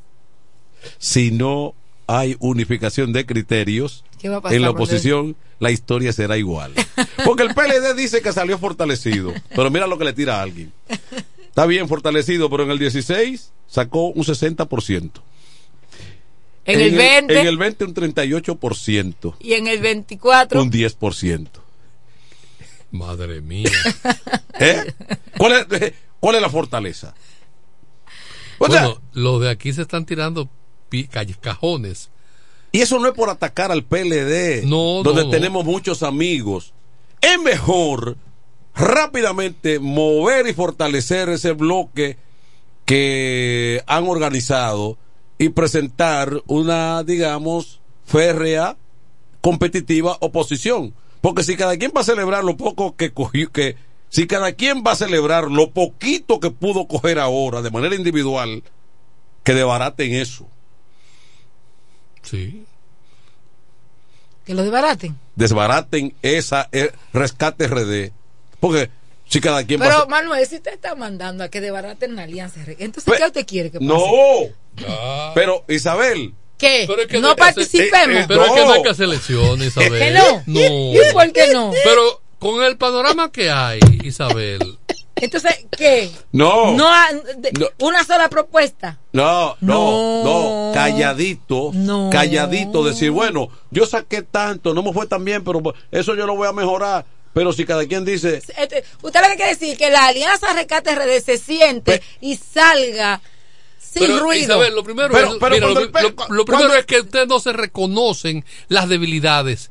Si 0.98 1.32
no 1.32 1.76
hay 2.08 2.36
unificación 2.40 3.14
de 3.14 3.26
criterios 3.26 4.04
¿Qué 4.20 4.30
va 4.30 4.38
a 4.38 4.42
pasar, 4.42 4.56
en 4.56 4.64
la 4.64 4.72
oposición, 4.72 5.36
la 5.60 5.72
historia 5.72 6.12
será 6.12 6.38
igual. 6.38 6.74
Porque 7.24 7.44
el 7.44 7.54
PLD 7.54 7.96
dice 7.96 8.22
que 8.22 8.34
salió 8.34 8.58
fortalecido, 8.58 9.34
pero 9.56 9.70
mira 9.70 9.88
lo 9.88 9.98
que 9.98 10.06
le 10.06 10.14
tira 10.14 10.40
a 10.40 10.42
alguien. 10.42 10.74
Está 11.48 11.66
bien 11.66 11.88
fortalecido, 11.88 12.50
pero 12.50 12.64
en 12.64 12.72
el 12.72 12.80
16 12.80 13.52
sacó 13.68 14.08
un 14.08 14.24
60%. 14.24 15.12
En 16.66 16.80
el 16.80 16.96
20. 16.96 17.40
En 17.40 17.48
el 17.48 17.58
20 17.58 17.86
un 17.86 17.94
38%. 17.94 19.36
Y 19.40 19.54
en 19.54 19.68
el 19.68 19.80
24, 19.80 20.62
Un 20.62 20.72
10%. 20.72 21.48
Madre 22.92 23.42
mía. 23.42 23.72
¿Eh? 24.60 24.94
¿Cuál, 25.38 25.54
es, 25.54 25.82
eh, 25.82 25.94
¿Cuál 26.20 26.36
es 26.36 26.42
la 26.42 26.50
fortaleza? 26.50 27.14
O 28.64 28.72
sea, 28.72 28.86
bueno, 28.86 29.02
los 29.14 29.42
de 29.42 29.50
aquí 29.50 29.74
se 29.74 29.82
están 29.82 30.06
tirando 30.06 30.50
cajones. 31.40 32.10
y 32.72 32.82
eso 32.82 33.00
no 33.00 33.08
es 33.08 33.14
por 33.14 33.30
atacar 33.30 33.72
al 33.72 33.84
PLD, 33.84 34.64
No, 34.66 35.02
donde 35.04 35.22
no, 35.22 35.28
no. 35.28 35.30
tenemos 35.30 35.66
muchos 35.66 36.04
amigos. 36.04 36.74
Es 37.22 37.40
mejor 37.42 38.18
rápidamente 38.76 39.80
mover 39.80 40.48
y 40.48 40.54
fortalecer 40.54 41.30
ese 41.30 41.54
bloque 41.54 42.18
que 42.86 43.84
han 43.88 44.08
organizado 44.08 44.98
y 45.38 45.50
presentar 45.50 46.42
una, 46.48 47.04
digamos, 47.04 47.80
férrea, 48.06 48.78
competitiva 49.42 50.18
oposición. 50.20 50.94
Porque 51.22 51.44
si 51.44 51.56
cada 51.56 51.78
quien 51.78 51.92
va 51.96 52.02
a 52.02 52.06
celebrar 52.06 52.44
lo 52.44 52.58
poco 52.58 52.96
que 52.96 53.12
cogió, 53.12 53.52
que 53.52 53.76
si 54.12 54.28
cada 54.28 54.52
quien 54.52 54.84
va 54.86 54.92
a 54.92 54.96
celebrar 54.96 55.46
lo 55.46 55.72
poquito 55.72 56.40
que 56.40 56.52
pudo 56.52 56.86
coger 56.88 57.18
ahora 57.18 57.64
de 57.64 57.72
manera 57.72 57.96
individual, 57.96 58.62
que 59.44 59.54
desbaraten 59.56 60.14
eso. 60.14 60.48
Sí. 62.22 62.66
que 64.46 64.54
lo 64.54 64.64
desbaraten. 64.64 65.18
Desbaraten 65.36 66.14
esa 66.22 66.70
eh, 66.72 66.92
rescate 67.14 67.68
RD. 67.68 68.12
Porque 68.60 68.90
si 69.28 69.40
cada 69.42 69.66
quien 69.66 69.80
va 69.82 69.86
Pero 69.86 69.98
a... 70.04 70.06
Manuel, 70.08 70.46
si 70.46 70.56
usted 70.58 70.74
está 70.74 70.94
mandando 70.96 71.44
a 71.44 71.50
que 71.50 71.62
desbaraten 71.62 72.16
la 72.16 72.24
alianza, 72.24 72.60
entonces 72.78 73.06
Pe- 73.12 73.18
¿qué 73.18 73.26
usted 73.26 73.46
quiere 73.48 73.72
que 73.72 73.80
pase? 73.80 73.88
No. 73.88 75.32
Pero 75.34 75.64
Isabel, 75.68 76.34
¿Qué? 76.58 76.84
Pero 76.88 77.02
es 77.02 77.08
que 77.08 77.20
no 77.20 77.36
participemos. 77.36 78.16
eh, 78.18 78.20
eh, 78.22 78.26
Pero 78.28 78.46
es 78.46 78.52
que 78.52 78.60
No. 78.60 78.66
no 78.68 78.74
hay 78.74 78.84
que 78.84 78.90
hacer 78.90 79.06
elecciones, 79.06 79.68
Isabel. 79.70 79.98
¿Que 80.00 80.12
no? 80.12 80.44
No. 80.46 80.60
¿Y 80.94 81.00
por 81.14 81.32
qué 81.32 81.52
no? 81.54 81.72
Pero 81.84 82.21
con 82.42 82.64
el 82.64 82.76
panorama 82.76 83.32
que 83.32 83.52
hay, 83.52 83.80
Isabel, 84.04 84.78
Entonces, 85.16 85.68
¿qué? 85.78 86.10
No. 86.32 86.74
No, 86.74 86.88
ha- 86.88 87.12
de- 87.38 87.52
No. 87.60 87.68
una 87.86 88.04
sola 88.04 88.28
propuesta. 88.28 88.98
no, 89.14 89.56
no, 89.62 90.24
No. 90.24 90.24
no, 90.24 90.72
calladito, 90.74 91.70
No. 91.74 92.10
calladito, 92.12 92.84
decir, 92.84 93.12
bueno, 93.12 93.50
yo 93.70 93.86
saqué 93.86 94.24
tanto, 94.24 94.74
no 94.74 94.82
me 94.82 94.92
fue 94.92 95.06
tan 95.06 95.24
bien, 95.24 95.44
pero 95.44 95.62
eso 95.92 96.16
yo 96.16 96.26
lo 96.26 96.36
voy 96.36 96.48
a 96.48 96.54
mejorar. 96.54 97.06
Pero 97.34 97.54
si 97.54 97.66
cada 97.66 97.86
quien 97.86 98.04
dice, 98.04 98.38
Este, 98.58 98.84
usted 99.04 99.22
lo 99.22 99.28
que 99.30 99.36
quiere 99.36 99.52
decir 99.52 99.78
que 99.78 99.92
la 99.92 100.08
alianza 100.08 100.52
Rescate 100.54 100.96
RD 100.96 101.22
se 101.22 101.38
siente 101.38 102.02
y 102.20 102.36
salga 102.38 103.22
sin 103.80 104.08
pero, 104.08 104.20
ruido. 104.22 104.44
Isabel, 104.46 104.74
lo 104.74 104.84
primero, 104.84 105.10
Pero- 105.14 105.34
es, 105.34 105.38
pero 105.40 105.52
mira, 105.56 105.68
cuando 105.68 105.80
lo, 105.82 105.86
lo- 106.36 106.46
primero 106.46 106.46
cuando- 106.70 106.76
es 106.76 106.86
que 106.88 107.00
ustedes 107.02 107.28
no 107.28 107.40
se 107.40 107.54
reconocen 107.54 108.44
las 108.70 108.90
debilidades. 108.90 109.70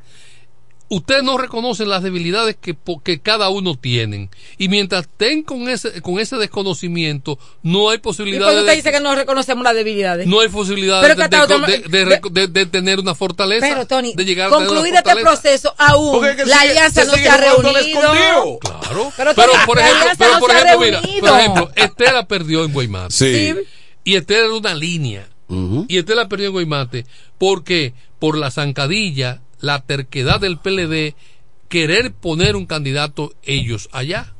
Ustedes 0.93 1.23
no 1.23 1.39
reconocen 1.39 1.89
las 1.89 2.03
debilidades 2.03 2.57
que, 2.61 2.77
que 3.05 3.21
cada 3.21 3.49
uno 3.49 3.77
tienen. 3.79 4.29
Y 4.59 4.69
mientras 4.69 5.03
estén 5.03 5.45
con 5.45 5.69
ese, 5.69 6.03
con 6.03 6.19
ese 6.19 6.35
desconocimiento, 6.37 7.39
no 7.62 7.91
hay 7.91 7.97
¿Y 7.99 8.01
posibilidad 8.01 8.49
qué 8.51 8.57
usted 8.57 8.67
de, 8.71 8.77
dice 8.77 8.91
que 8.91 8.99
no 8.99 9.15
reconocemos 9.15 9.62
las 9.62 9.75
debilidades? 9.77 10.27
no 10.27 10.41
hay 10.41 10.49
posibilidad 10.49 11.01
Pero 11.01 11.15
de, 11.15 11.23
que 11.23 11.29
de- 11.29 11.37
hasta 11.37 11.47
de- 11.47 11.55
otro- 11.55 11.89
de- 11.89 12.05
de- 12.05 12.21
de- 12.33 12.47
de 12.49 12.67
tener 12.67 12.99
una 12.99 13.15
fortaleza. 13.15 13.67
Pero, 13.69 13.87
Tony, 13.87 14.15
de 14.17 14.25
llegar 14.25 14.51
concluido 14.51 14.97
este 14.97 15.17
proceso, 15.17 15.73
aún 15.79 16.12
Porque 16.15 16.31
es 16.31 16.37
que 16.37 16.45
la 16.47 16.57
sigue- 16.59 16.71
alianza 16.71 17.01
se 17.03 17.07
no 17.07 17.15
se 17.15 17.29
ha 17.29 17.37
reunido. 17.37 18.59
Claro. 18.59 18.59
Pero, 18.61 19.12
Pero, 19.17 19.35
Tony, 19.35 19.53
por 19.67 19.79
ejemplo, 19.79 20.07
pero 20.19 20.33
no 20.33 20.41
por 20.41 20.51
ejemplo, 20.51 20.81
mira, 20.81 21.01
por 21.21 21.39
ejemplo, 21.39 21.71
Estela 21.77 22.27
perdió 22.27 22.65
en 22.65 22.73
Guaymate. 22.73 23.15
sí, 23.15 23.55
Y 24.03 24.17
Estela 24.17 24.47
era 24.47 24.55
una 24.55 24.75
línea. 24.75 25.29
Y 25.89 25.99
Estela 25.99 26.29
perdió 26.29 26.47
en 26.49 26.53
Guaymate. 26.53 27.07
porque 27.39 27.95
Por 28.19 28.37
la 28.37 28.51
zancadilla, 28.51 29.41
la 29.61 29.81
terquedad 29.81 30.41
del 30.41 30.59
PLD, 30.59 31.15
querer 31.69 32.12
poner 32.12 32.57
un 32.57 32.66
candidato 32.66 33.32
ellos 33.43 33.89
allá. 33.93 34.35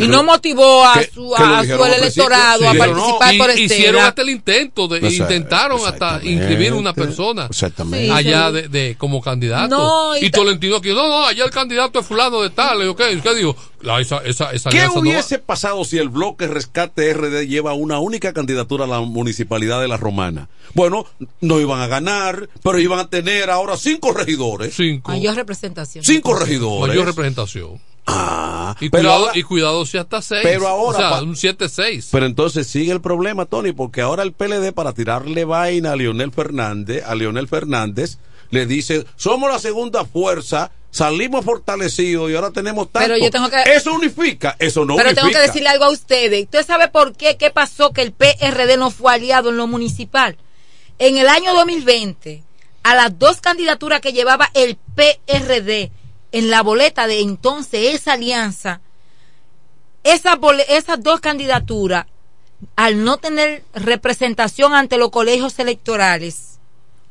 Y 0.00 0.08
no 0.08 0.22
motivó 0.22 0.84
a 0.84 0.94
Que- 0.94 1.10
su, 1.12 1.32
que 1.36 1.42
a 1.42 1.64
su 1.64 1.84
electorado 1.84 2.68
a 2.68 2.74
participar 2.74 3.34
y- 3.34 3.38
por 3.38 3.50
Hicieron 3.50 3.70
Estela. 3.96 4.06
hasta 4.08 4.22
el 4.22 4.30
intento, 4.30 4.88
de, 4.88 5.08
intentaron 5.08 5.80
hasta 5.86 6.20
inscribir 6.22 6.72
una 6.72 6.92
persona 6.94 7.46
Exactamente. 7.46 8.10
allá 8.10 8.50
de, 8.52 8.68
de- 8.68 8.96
como 8.98 9.20
candidato. 9.20 9.68
No, 9.76 10.16
y 10.16 10.26
y, 10.26 10.30
Tolentino 10.30 10.76
aquí, 10.76 10.88
no, 10.90 11.08
no, 11.08 11.26
allá 11.26 11.44
el 11.44 11.50
candidato 11.50 11.98
es 12.00 12.06
fulano 12.06 12.40
de 12.42 12.50
tal. 12.50 12.80
y 12.82 12.84
yo, 12.84 12.96
¿Qué, 12.96 13.20
¿Qué 13.22 13.34
digo? 13.34 13.56
La- 13.80 14.00
esa, 14.00 14.18
esa, 14.18 14.52
esa 14.52 14.70
¿Qué 14.70 14.82
no 14.86 14.94
hubiese 15.00 15.38
pasado 15.38 15.84
si 15.84 15.98
el 15.98 16.08
bloque 16.08 16.46
Rescate 16.46 17.12
RD 17.12 17.46
lleva 17.48 17.72
una 17.74 17.98
única 17.98 18.32
candidatura 18.32 18.84
a 18.84 18.88
la 18.88 19.00
municipalidad 19.00 19.80
de 19.80 19.88
La 19.88 19.96
Romana? 19.96 20.48
Bueno, 20.74 21.04
no 21.40 21.60
iban 21.60 21.80
a 21.80 21.86
ganar, 21.88 22.48
pero 22.62 22.78
iban 22.78 22.98
a 23.00 23.08
tener 23.08 23.50
ahora 23.50 23.76
cinco 23.76 24.12
regidores. 24.12 24.74
Cinco. 24.76 25.10
Mayor 25.10 25.34
representación. 25.34 26.04
Cinco 26.04 26.34
regidores. 26.34 26.88
Mayor 26.88 27.06
representación. 27.06 27.80
Ah, 28.06 28.74
Y 28.80 28.88
pero 28.90 29.02
cuidado, 29.04 29.24
ahora- 29.26 29.38
y 29.38 29.42
cuidado 29.44 29.86
si 29.86 29.96
hasta 29.98 30.20
seis. 30.22 30.40
Pero 30.42 30.66
ahora 30.66 30.98
O 30.98 31.00
sea, 31.00 31.10
pa- 31.10 31.22
un 31.22 31.36
7-6. 31.36 32.08
Pero 32.10 32.26
entonces 32.26 32.66
sigue 32.66 32.90
el 32.92 33.00
problema, 33.00 33.46
Tony, 33.46 33.72
porque 33.72 34.00
ahora 34.00 34.22
el 34.24 34.32
PLD 34.32 34.72
para 34.72 34.92
tirarle 34.92 35.44
vaina 35.44 35.92
a 35.92 35.96
Leonel 35.96 36.32
Fernández, 36.32 37.04
a 37.06 37.14
Leonel 37.14 37.46
Fernández, 37.48 38.18
le 38.50 38.66
dice, 38.66 39.04
somos 39.16 39.50
la 39.50 39.58
segunda 39.60 40.04
fuerza, 40.04 40.72
salimos 40.90 41.44
fortalecidos 41.44 42.30
y 42.30 42.34
ahora 42.34 42.50
tenemos 42.50 42.90
tanto. 42.90 43.08
Pero 43.08 43.22
yo 43.24 43.30
tengo 43.30 43.48
que- 43.48 43.62
Eso 43.72 43.94
unifica, 43.94 44.56
eso 44.58 44.84
no 44.84 44.96
Pero 44.96 45.08
unifica. 45.10 45.22
tengo 45.28 45.32
que 45.32 45.46
decirle 45.46 45.68
algo 45.68 45.84
a 45.84 45.90
ustedes. 45.90 46.42
¿Usted 46.44 46.66
sabe 46.66 46.88
por 46.88 47.14
qué? 47.14 47.36
¿Qué 47.36 47.50
pasó 47.50 47.92
que 47.92 48.02
el 48.02 48.12
PRD 48.12 48.76
no 48.76 48.90
fue 48.90 49.12
aliado 49.14 49.50
en 49.50 49.56
lo 49.56 49.66
municipal? 49.68 50.36
En 50.98 51.16
el 51.16 51.28
año 51.28 51.54
2020, 51.54 52.42
a 52.82 52.94
las 52.96 53.16
dos 53.18 53.40
candidaturas 53.40 54.00
que 54.00 54.12
llevaba 54.12 54.50
el 54.54 54.76
PRD 54.96 55.90
en 56.32 56.50
la 56.50 56.62
boleta 56.62 57.06
de 57.06 57.20
entonces 57.20 57.94
esa 57.94 58.14
alianza, 58.14 58.80
esas, 60.02 61.02
dos 61.02 61.20
candidaturas, 61.20 62.06
al 62.76 63.04
no 63.04 63.18
tener 63.18 63.64
representación 63.74 64.74
ante 64.74 64.96
los 64.96 65.10
colegios 65.10 65.58
electorales, 65.58 66.58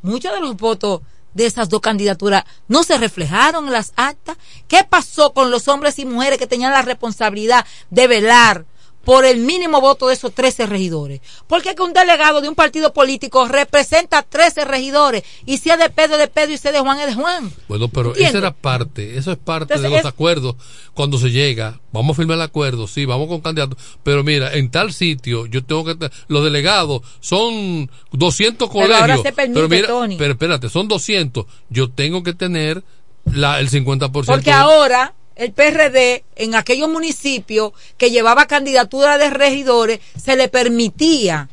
muchos 0.01 0.33
de 0.33 0.41
los 0.41 0.57
votos 0.57 1.01
de 1.33 1.45
esas 1.45 1.69
dos 1.69 1.79
candidaturas 1.79 2.43
no 2.67 2.83
se 2.83 2.97
reflejaron 2.97 3.67
en 3.67 3.73
las 3.73 3.93
actas. 3.95 4.37
¿Qué 4.67 4.83
pasó 4.83 5.33
con 5.33 5.49
los 5.49 5.69
hombres 5.69 5.97
y 5.99 6.05
mujeres 6.05 6.37
que 6.37 6.47
tenían 6.47 6.73
la 6.73 6.81
responsabilidad 6.81 7.65
de 7.89 8.07
velar 8.07 8.65
por 9.03 9.25
el 9.25 9.39
mínimo 9.39 9.81
voto 9.81 10.07
de 10.07 10.13
esos 10.13 10.33
13 10.33 10.65
regidores? 10.67 11.21
Porque 11.47 11.73
que 11.75 11.81
un 11.81 11.93
delegado 11.93 12.41
de 12.41 12.49
un 12.49 12.55
partido 12.55 12.93
político 12.93 13.47
representa 13.47 14.19
a 14.19 14.23
13 14.23 14.65
regidores 14.65 15.23
y 15.45 15.57
si 15.57 15.69
es 15.69 15.79
de 15.79 15.89
Pedro 15.89 16.13
es 16.15 16.19
de 16.19 16.27
Pedro 16.27 16.53
y 16.53 16.57
si 16.57 16.67
es 16.67 16.73
de 16.73 16.79
Juan 16.79 16.99
es 16.99 17.07
de 17.07 17.13
Juan. 17.15 17.51
Bueno, 17.67 17.87
pero 17.87 18.09
¿Entiende? 18.09 18.29
esa 18.29 18.37
era 18.37 18.51
parte, 18.51 19.17
eso 19.17 19.31
es 19.31 19.37
parte 19.37 19.73
Entonces, 19.73 19.83
de 19.83 19.89
los 19.89 19.99
es- 19.99 20.05
acuerdos. 20.05 20.55
Cuando 20.93 21.17
se 21.17 21.31
llega, 21.31 21.79
vamos 21.93 22.13
a 22.15 22.17
firmar 22.17 22.35
el 22.35 22.41
acuerdo, 22.41 22.85
sí, 22.87 23.05
vamos 23.05 23.27
con 23.27 23.39
candidatos, 23.41 23.77
pero 24.03 24.23
mira, 24.23 24.53
en 24.53 24.69
tal 24.69 24.91
sitio 24.93 25.45
yo 25.45 25.63
tengo 25.63 25.85
que, 25.85 25.95
los 26.27 26.43
delegados 26.43 27.01
son 27.21 27.89
200 28.11 28.67
Pero 28.69 28.81
colegios. 28.83 28.99
ahora 29.01 29.17
se 29.17 29.31
permite, 29.31 29.53
pero 29.59 29.69
mira, 29.69 29.87
Tony. 29.87 30.17
pero 30.17 30.33
espérate, 30.33 30.69
son 30.69 30.87
200, 30.87 31.45
yo 31.69 31.89
tengo 31.89 32.23
que 32.23 32.33
tener 32.33 32.83
la, 33.25 33.59
el 33.59 33.69
50%. 33.69 34.25
Porque 34.25 34.51
ahora 34.51 35.13
el 35.41 35.53
PRD 35.53 36.23
en 36.35 36.53
aquellos 36.53 36.87
municipios 36.87 37.71
que 37.97 38.11
llevaba 38.11 38.45
candidatura 38.45 39.17
de 39.17 39.31
regidores 39.31 39.99
se 40.15 40.35
le 40.35 40.49
permitía 40.49 41.49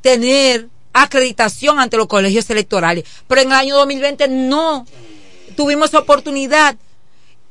tener 0.00 0.68
acreditación 0.92 1.80
ante 1.80 1.96
los 1.96 2.06
colegios 2.06 2.48
electorales. 2.50 3.04
Pero 3.26 3.40
en 3.40 3.48
el 3.48 3.54
año 3.54 3.76
2020 3.76 4.28
no 4.28 4.86
tuvimos 5.56 5.92
oportunidad 5.94 6.76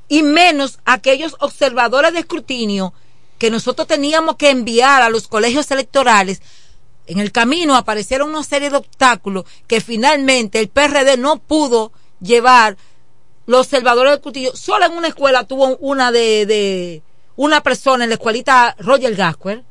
y 0.07 0.23
menos 0.23 0.79
aquellos 0.85 1.35
observadores 1.39 2.13
de 2.13 2.19
escrutinio 2.19 2.93
que 3.37 3.51
nosotros 3.51 3.85
teníamos 3.85 4.37
que 4.37 4.49
enviar 4.49 5.01
a 5.01 5.09
los 5.09 5.27
colegios 5.27 5.69
electorales 5.71 6.41
en 7.05 7.19
el 7.19 7.33
camino 7.33 7.75
aparecieron 7.75 8.29
una 8.29 8.43
serie 8.43 8.69
de 8.69 8.77
obstáculos 8.77 9.43
que 9.67 9.81
finalmente 9.81 10.59
el 10.59 10.69
PRD 10.69 11.17
no 11.17 11.37
pudo 11.37 11.91
llevar 12.21 12.77
los 13.45 13.67
salvadores 13.67 14.11
del 14.11 14.21
Cutillo. 14.21 14.55
Solo 14.55 14.85
en 14.85 14.93
una 14.93 15.09
escuela 15.09 15.45
tuvo 15.45 15.77
una 15.77 16.11
de, 16.11 16.45
de 16.45 17.01
una 17.35 17.61
persona 17.61 18.03
en 18.03 18.09
la 18.09 18.15
escuelita 18.15 18.75
Roger 18.79 19.15
Gasquer. 19.15 19.63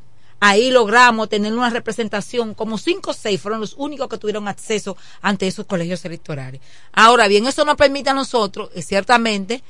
Ahí 0.45 0.73
logramos 0.73 1.29
tener 1.29 1.53
una 1.53 1.71
representación, 1.71 2.55
como 2.55 2.77
cinco 2.77 3.13
o 3.13 3.15
seis 3.15 3.41
fueron 3.41 3.61
los 3.61 3.75
únicos 3.79 4.09
que 4.09 4.19
tuvieron 4.19 4.49
acceso 4.49 4.97
ante 5.21 5.47
esos 5.47 5.67
colegios 5.67 6.05
electorales. 6.05 6.61
Ahora 6.93 7.29
bien, 7.29 7.47
eso 7.47 7.65
nos 7.65 7.77
permite 7.77 8.11
a 8.11 8.15
nosotros, 8.15 8.71
eh, 8.75 8.83
ciertamente, 8.83 9.63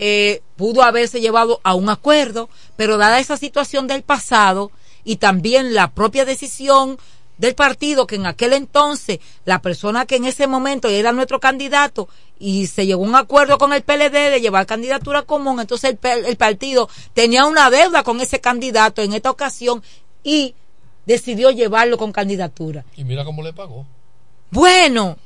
eh, 0.00 0.42
pudo 0.56 0.82
haberse 0.82 1.20
llevado 1.20 1.60
a 1.62 1.74
un 1.74 1.88
acuerdo, 1.88 2.48
pero 2.76 2.96
dada 2.96 3.20
esa 3.20 3.36
situación 3.36 3.86
del 3.86 4.02
pasado 4.02 4.72
y 5.04 5.16
también 5.16 5.72
la 5.72 5.92
propia 5.92 6.24
decisión 6.24 6.98
del 7.38 7.54
partido 7.54 8.06
que 8.06 8.16
en 8.16 8.26
aquel 8.26 8.52
entonces 8.52 9.20
la 9.44 9.62
persona 9.62 10.06
que 10.06 10.16
en 10.16 10.24
ese 10.24 10.46
momento 10.46 10.88
era 10.88 11.12
nuestro 11.12 11.40
candidato 11.40 12.08
y 12.38 12.66
se 12.66 12.86
llegó 12.86 13.04
a 13.04 13.08
un 13.08 13.14
acuerdo 13.14 13.58
con 13.58 13.72
el 13.72 13.82
PLD 13.82 14.30
de 14.30 14.40
llevar 14.40 14.66
candidatura 14.66 15.22
común, 15.22 15.60
entonces 15.60 15.96
el, 16.02 16.26
el 16.26 16.36
partido 16.36 16.88
tenía 17.14 17.46
una 17.46 17.70
deuda 17.70 18.02
con 18.02 18.20
ese 18.20 18.40
candidato 18.40 19.02
en 19.02 19.12
esta 19.12 19.30
ocasión 19.30 19.82
y 20.22 20.54
decidió 21.06 21.50
llevarlo 21.50 21.96
con 21.96 22.12
candidatura. 22.12 22.84
Y 22.96 23.04
mira 23.04 23.24
cómo 23.24 23.42
le 23.42 23.52
pagó. 23.52 23.86
Bueno, 24.50 25.16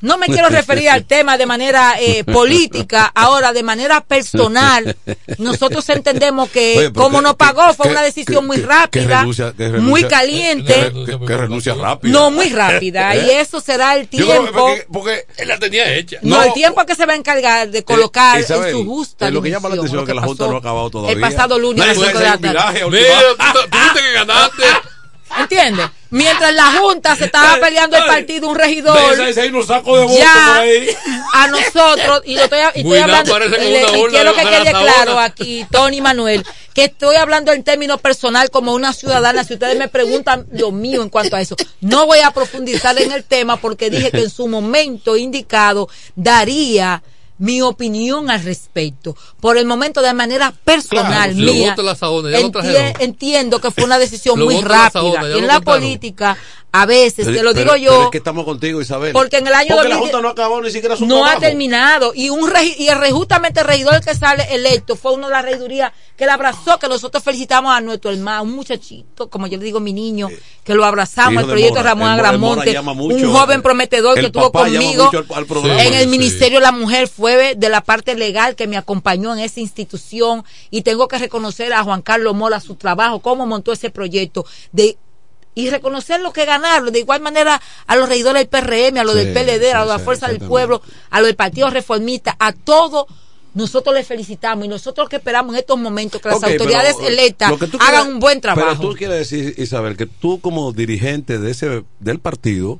no 0.00 0.18
me 0.18 0.26
quiero 0.26 0.48
referir 0.48 0.88
al 0.90 1.04
tema 1.04 1.36
de 1.38 1.46
manera 1.46 1.94
eh, 2.00 2.24
política, 2.32 3.10
ahora 3.14 3.52
de 3.52 3.62
manera 3.62 4.00
personal. 4.02 4.96
Nosotros 5.38 5.88
entendemos 5.90 6.48
que 6.50 6.76
Oye, 6.78 6.92
como 6.92 7.18
que- 7.18 7.24
no 7.24 7.36
pagó 7.36 7.72
fue 7.74 7.86
que- 7.86 7.92
una 7.92 8.02
decisión 8.02 8.42
que- 8.42 8.46
muy 8.46 8.56
rápida, 8.58 9.20
renuncia- 9.22 9.52
que 9.56 9.68
renuncia- 9.68 9.80
muy 9.90 10.04
caliente. 10.04 10.92
Que, 11.26 11.36
renuncia 11.36 11.74
rápido. 11.74 12.12
No, 12.12 12.30
muy 12.30 12.48
rápida. 12.50 13.14
Y 13.20 13.30
eso 13.30 13.60
será 13.60 13.96
el 13.96 14.08
tiempo. 14.08 14.52
porque, 14.52 14.86
porque 14.92 15.26
él 15.36 15.48
la 15.48 15.58
tenía 15.58 15.92
hecha. 15.94 16.18
No, 16.22 16.42
el 16.42 16.52
tiempo 16.52 16.84
que 16.86 16.94
se 16.94 17.04
va 17.06 17.12
a 17.12 17.16
encargar 17.16 17.70
de 17.70 17.84
colocar 17.84 18.38
Eh, 18.38 18.42
Isabel, 18.42 18.70
en 18.70 18.72
su 18.72 18.84
justa 18.86 19.28
eh, 19.28 19.30
lo 19.30 19.42
que 19.42 19.50
llama 19.50 19.68
la 19.68 19.74
atención 19.76 20.00
es 20.02 20.06
que 20.06 20.14
la 20.14 20.22
Junta 20.22 20.46
no 20.46 20.56
ha 20.56 20.58
acabado 20.58 20.90
todavía. 20.90 21.12
El 21.14 21.20
pasado 21.20 21.58
lunes 21.58 21.84
a 21.84 21.88
las 21.88 21.98
de 21.98 22.14
la 22.14 22.38
tarde. 22.38 22.80
tú 22.80 22.96
que 23.94 24.12
ganarte. 24.14 24.62
¿Entiendes? 25.38 25.86
Mientras 26.10 26.52
la 26.54 26.72
Junta 26.78 27.14
se 27.16 27.26
estaba 27.26 27.56
peleando 27.60 27.96
el 27.96 28.02
partido, 28.04 28.48
un 28.48 28.56
regidor. 28.56 28.96
Ya 30.18 30.32
por 30.56 30.56
ahí. 30.62 30.88
a 31.34 31.46
nosotros, 31.48 32.22
y 32.24 32.34
lo 32.34 32.42
estoy, 32.44 32.58
y 32.74 32.80
estoy 32.80 32.98
hablando, 33.02 33.32
le- 33.58 33.98
y 33.98 34.02
quiero 34.10 34.34
que 34.34 34.40
quede 34.42 34.70
claro 34.72 35.18
aquí, 35.20 35.66
Tony 35.70 36.00
Manuel, 36.00 36.44
que 36.74 36.84
estoy 36.84 37.16
hablando 37.16 37.52
en 37.52 37.62
términos 37.62 38.00
personal 38.00 38.50
como 38.50 38.74
una 38.74 38.92
ciudadana. 38.92 39.44
Si 39.44 39.54
ustedes 39.54 39.78
me 39.78 39.88
preguntan 39.88 40.46
lo 40.52 40.72
mío 40.72 41.02
en 41.02 41.08
cuanto 41.10 41.36
a 41.36 41.40
eso, 41.40 41.54
no 41.80 42.06
voy 42.06 42.18
a 42.20 42.30
profundizar 42.32 43.00
en 43.00 43.12
el 43.12 43.22
tema 43.24 43.56
porque 43.58 43.88
dije 43.90 44.10
que 44.10 44.22
en 44.22 44.30
su 44.30 44.48
momento 44.48 45.16
indicado 45.16 45.88
daría 46.16 47.02
mi 47.40 47.60
opinión 47.62 48.30
al 48.30 48.42
respecto. 48.44 49.16
Por 49.40 49.56
el 49.58 49.66
momento, 49.66 50.00
de 50.02 50.14
manera 50.14 50.52
personal 50.64 51.06
Claro, 51.06 51.32
si 51.34 51.40
mía, 51.40 51.74
saona, 51.96 52.30
enti- 52.38 52.96
entiendo 53.00 53.60
que 53.60 53.70
fue 53.70 53.84
una 53.84 53.98
decisión 53.98 54.38
muy 54.44 54.60
rápida. 54.60 54.90
saona, 54.90 55.36
en 55.36 55.46
la 55.46 55.60
política, 55.60 56.36
a 56.72 56.86
veces, 56.86 57.26
Pero- 57.26 57.36
te 57.36 57.42
lo 57.42 57.52
pero- 57.52 57.72
digo 57.74 57.76
yo, 57.84 57.90
Pero 57.90 58.04
es 58.04 58.10
que 58.10 58.18
estamos 58.18 58.44
contigo, 58.44 58.80
Isabel. 58.80 59.12
porque 59.12 59.38
en 59.38 59.46
el 59.48 59.54
año 59.54 59.74
Porque 59.74 59.88
la 59.88 59.96
2010 59.96 60.00
Junta 60.12 60.22
no 60.22 60.28
ha 60.28 60.32
acabado 60.32 60.60
ni 60.62 60.70
siquiera 60.70 60.96
su 60.96 61.04
no 61.06 61.16
trabajo. 61.16 61.36
ha 61.36 61.40
terminado 61.40 62.12
y 62.14 62.30
un 62.30 62.48
y 62.78 62.86
el 62.88 63.10
justamente 63.12 63.60
el 63.60 63.66
regidor 63.66 64.00
que 64.04 64.14
sale 64.14 64.46
electo 64.54 64.94
fue 64.94 65.12
uno 65.12 65.26
de 65.26 65.32
la 65.32 65.42
regiduría 65.42 65.92
que 66.16 66.26
le 66.26 66.30
abrazó 66.32 66.78
que 66.78 66.86
nosotros 66.88 67.24
felicitamos 67.24 67.72
a 67.74 67.80
nuestro 67.80 68.10
hermano 68.12 68.42
un 68.44 68.52
muchachito 68.52 69.28
como 69.28 69.46
yo 69.48 69.58
le 69.58 69.64
digo 69.64 69.80
mi 69.80 69.92
niño 69.92 70.28
que 70.64 70.74
lo 70.74 70.84
abrazamos 70.84 71.42
el 71.42 71.48
proyecto 71.50 71.74
Mora. 71.80 71.82
Ramón 71.90 72.08
Mora- 72.16 72.36
Mora 72.38 72.62
Agramonte 72.62 72.78
un 73.24 73.32
joven 73.32 73.62
prometedor 73.62 74.16
El 74.18 74.22
que 74.22 74.26
estuvo 74.26 74.52
conmigo 74.52 75.04
mucho 75.06 75.18
al- 75.18 75.38
al 75.38 75.46
programa. 75.46 75.82
en 75.84 75.94
el 75.94 76.02
Sí. 76.04 76.06
ministerio 76.08 76.58
de 76.58 76.64
la 76.64 76.72
mujer 76.72 77.08
fue 77.08 77.54
de 77.56 77.68
la 77.68 77.80
parte 77.80 78.14
legal 78.14 78.54
que 78.54 78.66
me 78.68 78.76
acompañó 78.76 79.32
en 79.32 79.40
esa 79.40 79.58
institución 79.60 80.44
y 80.70 80.82
tengo 80.82 81.08
que 81.08 81.18
reconocer 81.18 81.72
a 81.72 81.82
Juan 81.82 82.02
Carlos 82.02 82.34
Mola 82.36 82.60
su 82.60 82.76
trabajo 82.76 83.20
cómo 83.20 83.46
montó 83.46 83.72
ese 83.72 83.90
proyecto 83.90 84.44
de 84.72 84.96
y 85.54 85.68
reconocer 85.70 86.20
lo 86.20 86.32
que 86.32 86.44
ganaron. 86.44 86.92
De 86.92 87.00
igual 87.00 87.20
manera 87.20 87.60
a 87.86 87.96
los 87.96 88.08
regidores 88.08 88.40
del 88.40 88.48
PRM, 88.48 88.98
a 88.98 89.04
los 89.04 89.14
Sí, 89.14 89.24
del 89.24 89.32
PLD, 89.34 89.72
a 89.72 89.78
los 89.80 89.86
de 89.88 89.92
la 89.94 89.98
sí, 89.98 90.04
Fuerza 90.04 90.28
del. 90.28 90.38
Pueblo, 90.40 90.80
a 91.10 91.18
los 91.20 91.26
del 91.26 91.36
Partido 91.36 91.70
Reformista, 91.70 92.36
a 92.38 92.52
todos 92.52 93.06
nosotros 93.52 93.94
les 93.96 94.06
felicitamos 94.06 94.64
y 94.64 94.68
nosotros 94.68 95.08
que 95.08 95.16
esperamos 95.16 95.54
en 95.54 95.58
estos 95.60 95.76
momentos 95.76 96.20
que 96.22 96.28
las 96.28 96.40
autoridades 96.42 96.96
electas 97.04 97.52
hagan 97.80 98.06
un 98.08 98.20
buen 98.20 98.40
trabajo. 98.40 98.76
Pero 98.78 98.90
tú 98.92 98.96
quieres 98.96 99.18
decir, 99.28 99.54
Isabel, 99.58 99.96
que 99.96 100.06
tú 100.06 100.40
como 100.40 100.72
dirigente 100.72 101.38
de 101.38 101.50
ese 101.50 101.82
del 101.98 102.20
partido, 102.20 102.78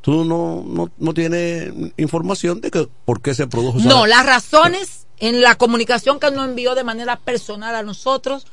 tú 0.00 0.24
no, 0.24 0.64
no, 0.66 0.90
no 0.96 1.12
tienes 1.12 1.70
información 1.98 2.62
de 2.62 2.70
que 2.70 2.88
por 3.04 3.20
qué 3.20 3.34
se 3.34 3.46
produjo 3.46 3.78
esa- 3.78 3.88
No, 3.88 4.06
las 4.06 4.24
razones 4.24 5.06
en 5.18 5.42
la 5.42 5.54
comunicación 5.56 6.18
que 6.18 6.30
nos 6.30 6.46
envió 6.48 6.74
de 6.74 6.84
manera 6.84 7.16
personal 7.18 7.74
a 7.74 7.82
nosotros 7.82 8.46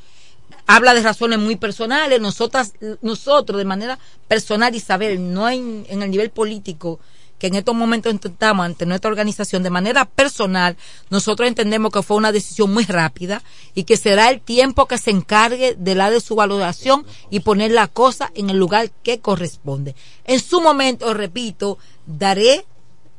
habla 0.67 0.93
de 0.93 1.01
razones 1.01 1.39
muy 1.39 1.55
personales. 1.55 2.19
Nosotras, 2.21 2.73
nosotros 3.01 3.57
de 3.57 3.65
manera 3.65 3.99
personal, 4.27 4.75
Isabel, 4.75 5.33
no 5.33 5.49
en, 5.49 5.85
en 5.89 6.03
el 6.03 6.11
nivel 6.11 6.29
político 6.29 6.99
que 7.43 7.47
en 7.47 7.55
estos 7.55 7.75
momentos 7.75 8.13
intentamos 8.13 8.65
ante 8.65 8.85
nuestra 8.85 9.09
organización 9.09 9.63
de 9.63 9.69
manera 9.69 10.05
personal, 10.05 10.77
nosotros 11.09 11.45
entendemos 11.45 11.91
que 11.91 12.01
fue 12.01 12.15
una 12.15 12.31
decisión 12.31 12.73
muy 12.73 12.85
rápida 12.85 13.43
y 13.75 13.83
que 13.83 13.97
será 13.97 14.29
el 14.29 14.39
tiempo 14.39 14.85
que 14.85 14.97
se 14.97 15.11
encargue 15.11 15.75
de 15.77 15.93
la 15.93 16.09
de 16.09 16.21
su 16.21 16.35
valoración 16.35 17.05
y 17.29 17.41
poner 17.41 17.71
la 17.71 17.89
cosa 17.89 18.31
en 18.33 18.49
el 18.49 18.57
lugar 18.57 18.91
que 19.03 19.19
corresponde. 19.19 19.93
En 20.23 20.39
su 20.39 20.61
momento, 20.61 21.13
repito, 21.13 21.77
daré 22.05 22.65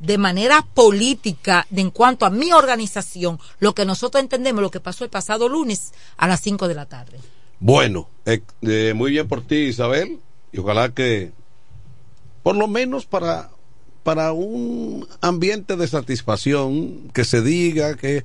de 0.04 0.18
manera 0.18 0.66
política 0.74 1.66
de 1.70 1.80
en 1.80 1.90
cuanto 1.90 2.26
a 2.26 2.30
mi 2.30 2.52
organización 2.52 3.38
lo 3.58 3.74
que 3.74 3.84
nosotros 3.84 4.22
entendemos 4.22 4.62
lo 4.62 4.70
que 4.70 4.80
pasó 4.80 5.04
el 5.04 5.10
pasado 5.10 5.48
lunes 5.48 5.92
a 6.16 6.26
las 6.26 6.40
5 6.40 6.68
de 6.68 6.74
la 6.74 6.86
tarde. 6.86 7.18
Bueno, 7.60 8.08
eh, 8.26 8.42
eh, 8.62 8.92
muy 8.94 9.12
bien 9.12 9.28
por 9.28 9.42
ti, 9.42 9.56
Isabel, 9.56 10.20
y 10.52 10.58
ojalá 10.58 10.90
que, 10.90 11.32
por 12.42 12.56
lo 12.56 12.68
menos 12.68 13.06
para, 13.06 13.50
para 14.02 14.32
un 14.32 15.06
ambiente 15.20 15.76
de 15.76 15.88
satisfacción, 15.88 17.08
que 17.14 17.24
se 17.24 17.40
diga 17.42 17.96
que, 17.96 18.18
eh, 18.18 18.24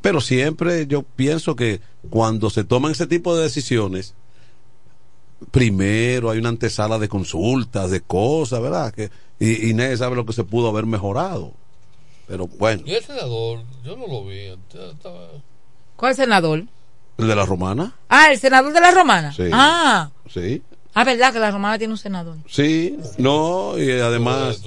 pero 0.00 0.20
siempre 0.20 0.86
yo 0.86 1.02
pienso 1.02 1.54
que 1.54 1.80
cuando 2.10 2.50
se 2.50 2.64
toman 2.64 2.92
ese 2.92 3.06
tipo 3.06 3.36
de 3.36 3.44
decisiones, 3.44 4.14
primero 5.50 6.30
hay 6.30 6.38
una 6.38 6.48
antesala 6.48 6.98
de 6.98 7.08
consultas, 7.08 7.90
de 7.90 8.00
cosas, 8.00 8.60
¿verdad? 8.60 8.92
Que, 8.92 9.10
y, 9.44 9.70
y 9.70 9.74
nadie 9.74 9.96
sabe 9.96 10.16
lo 10.16 10.24
que 10.26 10.32
se 10.32 10.44
pudo 10.44 10.68
haber 10.68 10.86
mejorado. 10.86 11.52
Pero 12.28 12.46
bueno, 12.46 12.82
Y 12.86 12.94
el 12.94 13.02
senador, 13.04 13.60
yo 13.84 13.96
no 13.96 14.06
lo 14.06 14.24
vi. 14.24 14.38
estaba- 14.92 15.28
¿Cuál 15.96 16.14
senador? 16.14 16.64
el 17.18 17.26
de 17.28 17.36
la 17.36 17.44
romana, 17.44 17.94
Ah, 18.08 18.28
el 18.32 18.38
senador 18.38 18.72
de 18.72 18.80
la 18.80 18.90
romana. 18.90 19.32
Sí. 19.32 19.44
Ah, 19.52 20.10
sí. 20.32 20.62
ah, 20.94 21.04
verdad 21.04 21.32
que 21.32 21.38
la 21.38 21.50
romana 21.50 21.78
tiene 21.78 21.92
un 21.92 21.98
senador. 21.98 22.36
Sí, 22.48 22.96
no, 23.18 23.78
y 23.78 23.90
además. 23.92 24.62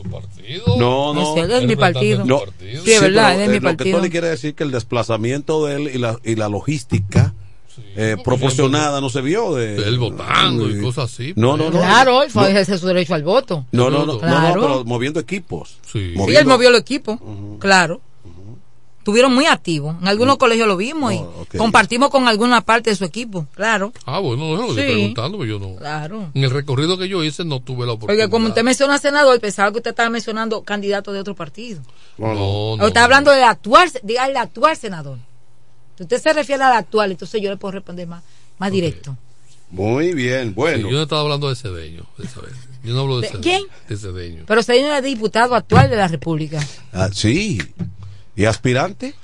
No, 0.77 0.77
No, 0.77 1.13
no. 1.13 1.33
sí, 1.33 1.39
él 1.39 1.51
es 1.51 1.63
mi 1.65 1.75
partido. 1.75 2.23
No, 2.23 2.41
Sí, 2.59 2.91
es 2.93 3.01
verdad, 3.01 3.31
pero, 3.35 3.41
es 3.43 3.49
mi 3.49 3.55
eh, 3.55 3.59
Lo 3.61 3.69
que 3.69 3.75
partido. 3.77 3.97
Tony 3.99 4.09
quiere 4.09 4.29
decir 4.29 4.53
que 4.55 4.63
el 4.63 4.71
desplazamiento 4.71 5.65
de 5.65 5.75
él 5.75 5.91
y 5.93 5.97
la, 5.97 6.17
y 6.23 6.35
la 6.35 6.47
logística 6.49 7.33
eh, 7.95 8.17
proporcionada 8.23 9.01
no 9.01 9.09
se 9.09 9.21
vio 9.21 9.53
de. 9.55 9.75
Él 9.77 9.99
votando 9.99 10.69
y 10.69 10.81
cosas 10.81 11.11
así. 11.13 11.33
No, 11.35 11.57
no, 11.57 11.65
no. 11.69 11.79
Claro, 11.79 12.23
él 12.23 12.29
fue 12.31 12.45
a 12.45 12.49
ejercer 12.49 12.79
su 12.79 12.87
derecho 12.87 13.13
al 13.13 13.23
voto. 13.23 13.65
No, 13.71 13.89
no, 13.89 13.99
no, 14.05 14.13
no, 14.13 14.19
Claro. 14.19 14.55
no, 14.55 14.67
pero 14.67 14.85
moviendo 14.85 15.19
equipos. 15.19 15.77
Sí. 15.91 16.13
Sí, 16.27 16.35
él 16.35 16.45
movió 16.45 16.69
el 16.69 16.75
equipo, 16.75 17.19
claro. 17.59 18.01
Estuvieron 18.99 19.35
muy 19.35 19.45
activos. 19.45 19.95
En 19.99 20.05
Mm. 20.05 20.07
algunos 20.07 20.37
colegios 20.37 20.67
lo 20.67 20.77
vimos 20.77 21.13
y 21.13 21.21
compartimos 21.59 22.09
con 22.09 22.27
alguna 22.27 22.61
parte 22.61 22.89
de 22.89 22.95
su 22.95 23.05
equipo, 23.05 23.45
claro. 23.53 23.93
Ah, 24.07 24.17
bueno, 24.17 24.55
no, 24.55 24.63
lo 24.63 24.73
Sí. 24.73 24.79
estoy 24.79 24.93
preguntando, 24.95 25.37
pero 25.37 25.59
yo 25.59 25.59
no. 25.59 25.75
Claro. 25.75 26.31
En 26.33 26.43
el 26.43 26.49
recorrido 26.49 26.97
que 26.97 27.07
yo 27.07 27.23
hice 27.23 27.45
no 27.45 27.59
tuve 27.59 27.85
la 27.85 27.91
oportunidad. 27.93 28.23
Porque 28.25 28.31
como 28.31 28.47
usted 28.47 28.63
menciona 28.63 28.97
senador, 28.97 29.39
pensaba 29.39 29.69
que 29.71 29.77
usted 29.77 29.91
estaba 29.91 30.09
mencionando 30.09 30.63
candidato 30.63 31.13
de 31.13 31.19
otro 31.19 31.35
partido. 31.35 31.81
No, 32.17 32.33
no. 32.33 32.83
O 32.83 32.87
está 32.87 33.03
hablando 33.03 33.29
del 33.29 33.43
actual, 33.43 33.91
diga 34.01 34.25
el 34.25 34.37
actual 34.37 34.75
senador. 34.75 35.19
Usted 35.99 36.21
se 36.21 36.33
refiere 36.33 36.63
al 36.63 36.73
actual, 36.73 37.11
entonces 37.11 37.41
yo 37.41 37.49
le 37.49 37.57
puedo 37.57 37.73
responder 37.73 38.07
más, 38.07 38.23
más 38.57 38.71
directo. 38.71 39.17
Muy 39.71 40.13
bien, 40.13 40.53
bueno. 40.53 40.87
Sí, 40.87 40.91
yo 40.91 40.97
no 40.97 41.03
estaba 41.03 41.21
hablando 41.21 41.49
de 41.49 41.55
Cedeño, 41.55 42.05
de 42.17 42.25
esa 42.25 42.41
vez. 42.41 42.53
Yo 42.83 42.93
no 42.93 43.01
hablo 43.01 43.15
de, 43.19 43.21
¿De 43.23 43.27
Cedeño. 43.29 43.41
quién? 43.43 43.63
De 43.89 43.97
Cedeño. 43.97 44.43
Pero 44.47 44.61
es 44.61 44.69
el 44.69 45.03
diputado 45.03 45.55
actual 45.55 45.89
de 45.89 45.95
la 45.95 46.07
República. 46.07 46.65
Ah, 46.93 47.09
sí. 47.11 47.59
¿Y 48.35 48.45
aspirante? 48.45 49.15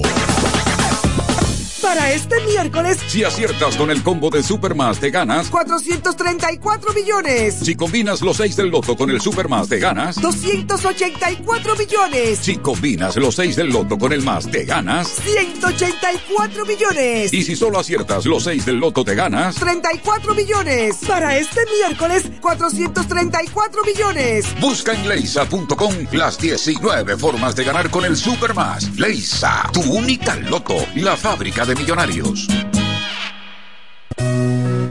Para 1.81 2.13
este 2.13 2.35
miércoles, 2.45 2.99
Si 3.07 3.23
aciertas 3.23 3.75
con 3.75 3.89
el 3.89 4.03
combo 4.03 4.29
de 4.29 4.43
Supermas 4.43 4.99
te 4.99 5.09
ganas. 5.09 5.49
434 5.49 6.93
millones. 6.93 7.55
Si 7.55 7.75
combinas 7.75 8.21
los 8.21 8.37
6 8.37 8.55
del 8.55 8.69
loto 8.69 8.95
con 8.95 9.09
el 9.09 9.19
Supermas 9.19 9.67
te 9.67 9.79
ganas. 9.79 10.21
284 10.21 11.75
millones. 11.75 12.39
Si 12.39 12.57
combinas 12.57 13.15
los 13.17 13.35
6 13.35 13.55
del 13.55 13.69
loto 13.69 13.97
con 13.97 14.13
el 14.13 14.21
más 14.21 14.49
te 14.49 14.63
ganas. 14.63 15.07
184 15.07 16.65
millones. 16.65 17.33
Y 17.33 17.43
si 17.43 17.55
solo 17.55 17.79
aciertas 17.79 18.25
los 18.25 18.43
6 18.43 18.65
del 18.65 18.77
loto 18.77 19.03
te 19.03 19.15
ganas. 19.15 19.55
34 19.55 20.35
millones. 20.35 20.97
Para 21.07 21.37
este 21.37 21.61
miércoles, 21.79 22.25
434 22.41 23.83
millones. 23.83 24.45
Busca 24.59 24.93
en 24.93 25.07
leisa.com 25.07 25.93
las 26.11 26.37
19 26.37 27.17
formas 27.17 27.55
de 27.55 27.63
ganar 27.63 27.89
con 27.89 28.05
el 28.05 28.15
Supermas. 28.15 28.97
Leisa, 28.97 29.69
tu 29.73 29.81
única 29.81 30.35
loto, 30.35 30.75
la 30.95 31.17
fábrica 31.17 31.65
de 31.65 31.70
millonarios. 31.75 32.47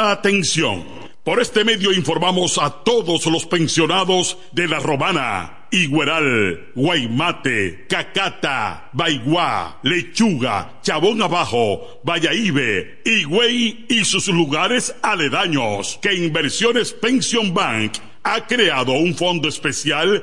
atención. 0.00 0.84
Por 1.24 1.40
este 1.40 1.64
medio 1.64 1.92
informamos 1.92 2.56
a 2.56 2.82
todos 2.82 3.26
los 3.26 3.44
pensionados 3.44 4.38
de 4.52 4.66
La 4.66 4.78
Romana, 4.78 5.66
Igueral, 5.70 6.72
Guaymate, 6.74 7.86
Cacata, 7.88 8.88
Baigua, 8.94 9.78
Lechuga, 9.82 10.80
Chabón 10.82 11.20
Abajo, 11.22 12.00
Vallaíbe, 12.02 13.02
Higüey 13.04 13.84
y 13.88 14.04
sus 14.04 14.28
lugares 14.28 14.94
aledaños 15.02 15.98
que 16.00 16.14
Inversiones 16.14 16.92
Pension 16.92 17.52
Bank 17.52 17.98
ha 18.22 18.46
creado 18.46 18.92
un 18.92 19.14
fondo 19.14 19.48
especial 19.48 20.22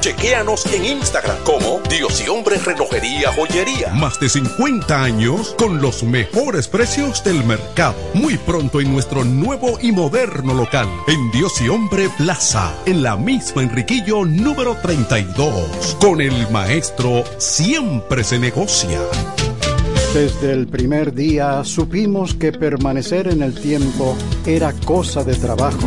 Chequéanos 0.00 0.66
en 0.72 0.84
Instagram 0.84 1.36
como 1.44 1.80
Dios 1.88 2.22
y 2.24 2.28
Hombre 2.28 2.58
Relojería 2.58 3.32
Joyería. 3.32 3.92
Más 3.94 4.18
de 4.20 4.28
50 4.28 5.02
años 5.02 5.54
con 5.58 5.80
los 5.80 6.02
mejores 6.02 6.68
precios 6.68 7.24
del 7.24 7.42
mercado. 7.44 7.96
Muy 8.14 8.36
pronto 8.38 8.80
en 8.80 8.92
nuestro 8.92 9.24
nuevo 9.24 9.78
y 9.80 9.92
moderno 9.92 10.54
local. 10.54 10.88
En 11.08 11.30
Dios 11.30 11.60
y 11.60 11.68
Hombre 11.68 12.08
Plaza. 12.16 12.74
En 12.86 13.02
la 13.02 13.16
misma 13.16 13.62
Enriquillo 13.62 14.24
número 14.24 14.76
32. 14.82 15.96
Con 16.00 16.20
el 16.20 16.48
maestro 16.50 17.24
siempre 17.38 18.22
se 18.24 18.38
negocia. 18.38 19.00
Desde 20.14 20.52
el 20.52 20.66
primer 20.66 21.12
día 21.12 21.62
supimos 21.64 22.34
que 22.34 22.52
permanecer 22.52 23.28
en 23.28 23.42
el 23.42 23.54
tiempo 23.54 24.16
era 24.46 24.72
cosa 24.72 25.24
de 25.24 25.34
trabajo. 25.34 25.86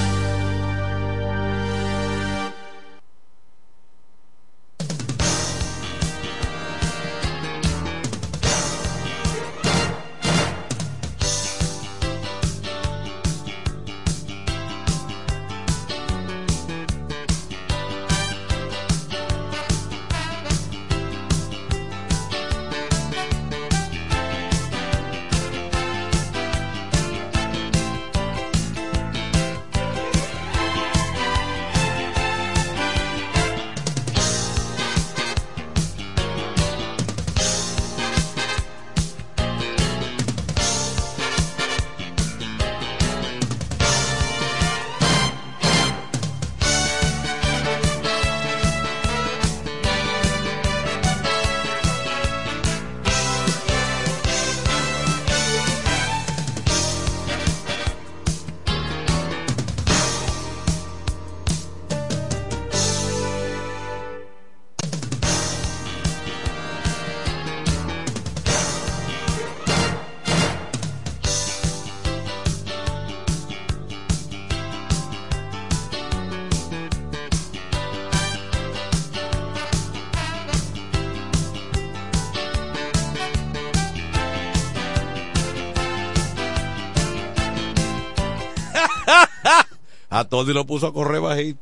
Tony 90.41 90.53
lo 90.53 90.65
puso 90.65 90.87
a 90.87 90.93
correr 90.93 91.21
bajito. 91.21 91.59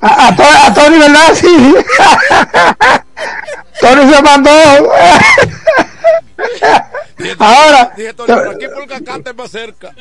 A, 0.00 0.28
a, 0.28 0.36
To- 0.36 0.42
a 0.42 0.74
Tony, 0.74 0.98
¿verdad? 0.98 1.34
Sí. 1.34 1.46
Tony 3.80 4.12
se 4.12 4.22
mandó. 4.22 4.50
Ahora, 7.38 7.92
Dije, 7.96 8.12
Tony, 8.14 8.26
por 8.34 8.48
aquí 8.48 8.66
por 8.68 8.86
Cacate 8.88 9.30
es 9.30 9.36
más 9.36 9.50
cerca. 9.50 9.94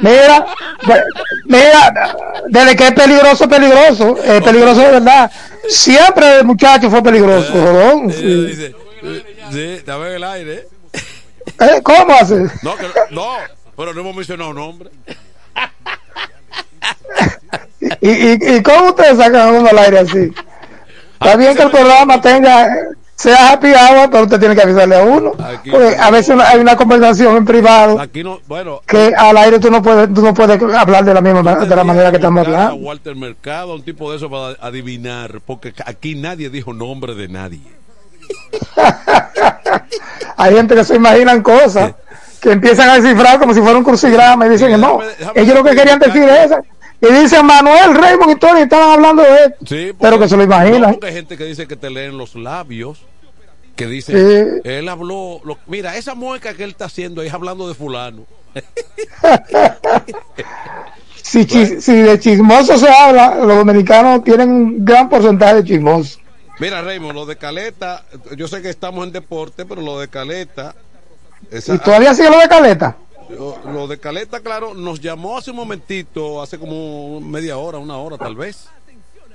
mira, 0.00 0.46
de- 0.86 1.02
mira, 1.46 2.14
desde 2.48 2.76
que 2.76 2.86
es 2.88 2.92
peligroso, 2.92 3.48
peligroso, 3.48 4.16
es 4.22 4.42
peligroso 4.42 4.80
de 4.80 4.90
verdad. 4.92 5.30
Siempre 5.68 6.38
el 6.38 6.44
muchacho 6.44 6.90
fue 6.90 7.02
peligroso, 7.02 7.52
jodón, 7.52 8.12
sí. 8.12 8.46
Dice, 8.46 8.74
sí, 9.52 9.62
estaba 9.78 10.08
en 10.08 10.14
el 10.16 10.24
aire. 10.24 10.68
Eh, 11.60 11.80
¿Cómo 11.82 12.12
hace? 12.14 12.34
No, 12.62 12.76
que, 12.76 12.86
no, 13.10 13.36
pero 13.76 13.94
no 13.94 14.00
hemos 14.00 14.16
mencionado 14.16 14.52
nombre. 14.52 14.90
¿Y, 18.00 18.08
y, 18.10 18.38
y 18.56 18.62
cómo 18.62 18.88
ustedes 18.90 19.16
sacan 19.18 19.36
a 19.48 19.52
uno 19.52 19.68
al 19.68 19.78
aire 19.78 19.98
así? 20.00 20.32
Está 21.20 21.36
bien 21.36 21.56
que 21.56 21.62
el 21.62 21.70
programa 21.70 22.20
tenga, 22.20 22.68
sea 23.14 23.52
happy 23.52 23.68
hour, 23.68 24.10
pero 24.10 24.24
usted 24.24 24.38
tiene 24.38 24.54
que 24.54 24.62
avisarle 24.62 24.96
a 24.96 25.02
uno. 25.04 25.32
Porque 25.70 25.96
a 25.98 26.10
veces 26.10 26.36
hay 26.38 26.60
una 26.60 26.76
conversación 26.76 27.36
en 27.38 27.44
privado 27.46 27.98
Aquí 27.98 28.22
no, 28.22 28.40
bueno, 28.46 28.82
que 28.86 29.14
al 29.16 29.36
aire 29.38 29.58
tú 29.58 29.70
no 29.70 29.80
puedes, 29.82 30.12
tú 30.12 30.20
no 30.22 30.34
puedes 30.34 30.60
hablar 30.74 31.04
de 31.04 31.14
la 31.14 31.20
misma 31.22 31.42
ma- 31.42 31.64
de 31.64 31.74
la 31.76 31.84
manera 31.84 32.10
que 32.10 32.16
estamos 32.16 32.46
hablando. 32.46 32.74
Walter 32.76 33.16
Mercado, 33.16 33.74
un 33.74 33.82
tipo 33.82 34.10
de 34.10 34.18
eso 34.18 34.28
para 34.30 34.56
adivinar, 34.60 35.40
porque 35.46 35.72
aquí 35.86 36.14
nadie 36.14 36.50
dijo 36.50 36.72
nombre 36.74 37.14
de 37.14 37.28
nadie. 37.28 37.60
Hay 40.36 40.54
gente 40.54 40.74
que 40.74 40.84
se 40.84 40.96
imaginan 40.96 41.42
cosas 41.42 41.94
que 42.40 42.52
empiezan 42.52 42.90
a 42.90 42.98
descifrar 43.00 43.38
como 43.38 43.54
si 43.54 43.60
fuera 43.60 43.78
un 43.78 43.84
crucigrama 43.84 44.46
y 44.46 44.50
dicen 44.50 44.68
que 44.70 44.76
no. 44.76 45.00
Ellos 45.34 45.54
lo 45.54 45.64
que 45.64 45.74
querían 45.74 45.98
decir 45.98 46.24
es 46.24 46.46
eso. 46.50 46.58
Y 47.00 47.12
dicen 47.12 47.44
Manuel, 47.46 47.94
Raymond 47.94 48.30
y 48.32 48.36
Tony 48.36 48.60
estaban 48.60 48.90
hablando 48.90 49.22
de 49.22 49.34
esto. 49.44 49.66
Sí, 49.66 49.92
pero 50.00 50.18
que 50.18 50.28
se 50.28 50.36
lo 50.36 50.42
imaginan. 50.44 50.98
hay 51.02 51.12
gente 51.12 51.36
que 51.36 51.44
dice 51.44 51.66
que 51.66 51.76
te 51.76 51.90
leen 51.90 52.16
los 52.16 52.34
labios, 52.34 53.04
que 53.76 53.86
dice, 53.86 54.12
Sí. 54.12 54.60
él 54.64 54.88
habló, 54.88 55.40
lo- 55.44 55.58
mira, 55.66 55.96
esa 55.96 56.14
mueca 56.14 56.54
que 56.54 56.64
él 56.64 56.70
está 56.70 56.86
haciendo 56.86 57.20
ahí 57.20 57.28
es 57.28 57.34
hablando 57.34 57.68
de 57.68 57.74
fulano. 57.74 58.24
Si, 61.22 61.44
chis- 61.44 61.80
si 61.80 61.92
de 61.96 62.20
chismoso 62.20 62.78
se 62.78 62.88
habla, 62.88 63.34
los 63.34 63.48
dominicanos 63.56 64.22
tienen 64.22 64.48
un 64.48 64.84
gran 64.84 65.08
porcentaje 65.08 65.56
de 65.56 65.64
chismosos. 65.64 66.20
Mira, 66.60 66.82
Raymond, 66.82 67.14
lo 67.14 67.26
de 67.26 67.36
Caleta, 67.36 68.04
yo 68.36 68.46
sé 68.46 68.62
que 68.62 68.70
estamos 68.70 69.04
en 69.04 69.12
deporte, 69.12 69.66
pero 69.66 69.82
lo 69.82 69.98
de 69.98 70.06
Caleta, 70.08 70.74
esa- 71.50 71.74
¿Y 71.74 71.78
todavía 71.78 72.14
sigue 72.14 72.30
lo 72.30 72.38
de 72.38 72.48
Caleta? 72.48 72.96
Lo, 73.30 73.58
lo 73.72 73.86
de 73.88 73.98
Caleta, 73.98 74.40
claro, 74.40 74.74
nos 74.74 75.00
llamó 75.00 75.38
hace 75.38 75.50
un 75.50 75.56
momentito, 75.56 76.40
hace 76.42 76.58
como 76.58 77.20
media 77.20 77.56
hora, 77.58 77.78
una 77.78 77.96
hora 77.96 78.18
tal 78.18 78.36
vez, 78.36 78.68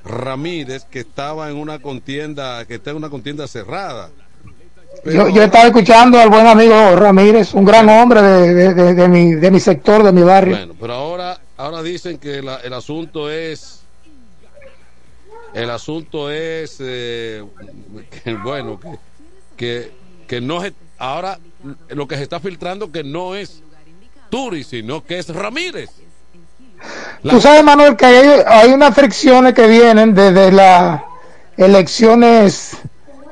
Ramírez, 0.04 0.86
que 0.86 1.00
estaba 1.02 1.50
en 1.50 1.58
una 1.58 1.80
contienda, 1.80 2.66
que 2.66 2.76
está 2.76 2.92
en 2.92 2.98
una 2.98 3.10
contienda 3.10 3.48
cerrada. 3.48 4.10
Yo, 5.06 5.30
yo 5.30 5.44
estaba 5.44 5.66
escuchando 5.68 6.20
al 6.20 6.30
buen 6.30 6.46
amigo 6.46 6.96
Ramírez, 6.96 7.54
un 7.54 7.66
gran 7.66 7.88
hombre 7.90 8.22
de, 8.22 8.54
de- 8.54 8.74
de- 8.74 8.94
de 8.94 9.08
mi, 9.08 9.34
de 9.36 9.50
mi 9.52 9.60
sector, 9.60 10.04
de 10.04 10.12
mi 10.12 10.22
barrio. 10.22 10.56
Bueno, 10.58 10.74
pero 10.80 10.94
ahora, 10.94 11.40
ahora 11.58 11.82
dicen 11.82 12.18
que 12.18 12.42
la- 12.42 12.58
el 12.58 12.74
asunto 12.74 13.30
es, 13.32 13.82
el 15.54 15.70
asunto 15.70 16.30
es, 16.30 16.78
eh, 16.80 17.44
que, 18.24 18.34
bueno, 18.36 18.80
que, 18.80 18.98
que, 19.58 19.92
que 20.28 20.42
no 20.42 20.64
es, 20.64 20.74
ahora 20.98 21.40
lo 21.90 22.08
que 22.08 22.18
se 22.18 22.24
está 22.24 22.40
filtrando 22.40 22.92
que 22.92 23.04
no 23.04 23.36
es 23.36 23.62
Turi, 24.32 24.64
sino 24.64 25.04
que 25.04 25.20
es 25.20 25.28
Ramírez. 25.30 25.92
La- 27.22 27.34
Tú 27.34 27.40
sabes, 27.42 27.64
Manuel, 27.64 27.96
que 27.96 28.06
hay, 28.08 28.42
hay 28.48 28.72
unas 28.72 28.96
fricciones 28.96 29.54
que 29.54 29.68
vienen 29.68 30.16
desde 30.16 30.52
las 30.52 31.02
elecciones 31.58 32.78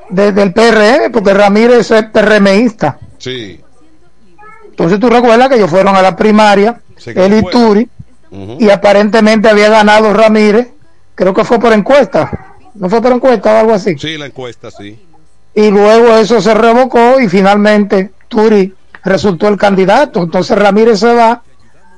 desde 0.08 0.42
el 0.42 0.52
PRM, 0.52 1.10
porque 1.12 1.34
Ramírez 1.34 1.90
es 1.90 2.04
PRMista. 2.06 2.98
Sí. 3.18 3.60
Entonces 4.70 4.98
tú 5.00 5.08
recuerdas 5.10 5.48
que 5.48 5.56
ellos 5.56 5.70
fueron 5.70 5.94
a 5.96 6.02
la 6.02 6.14
primaria, 6.16 6.80
él 7.06 7.34
y. 7.38 7.50
Turi, 7.50 7.88
y 8.60 8.70
aparentemente 8.70 9.48
había 9.48 9.68
ganado 9.68 10.12
Ramírez, 10.12 10.68
creo 11.16 11.34
que 11.34 11.44
fue 11.44 11.58
por 11.58 11.72
encuesta, 11.72 12.56
no 12.74 12.88
fue 12.88 13.02
por 13.02 13.12
encuesta 13.12 13.52
o 13.54 13.58
algo 13.58 13.74
así. 13.74 13.98
Sí, 13.98 14.16
la 14.16 14.26
encuesta, 14.26 14.70
sí. 14.70 14.98
Y 15.54 15.70
luego 15.70 16.16
eso 16.16 16.40
se 16.40 16.54
revocó 16.54 17.18
y 17.20 17.28
finalmente 17.28 18.12
Turi 18.28 18.72
resultó 19.04 19.48
el 19.48 19.56
candidato. 19.56 20.22
Entonces 20.22 20.58
Ramírez 20.58 21.00
se 21.00 21.12
va 21.14 21.42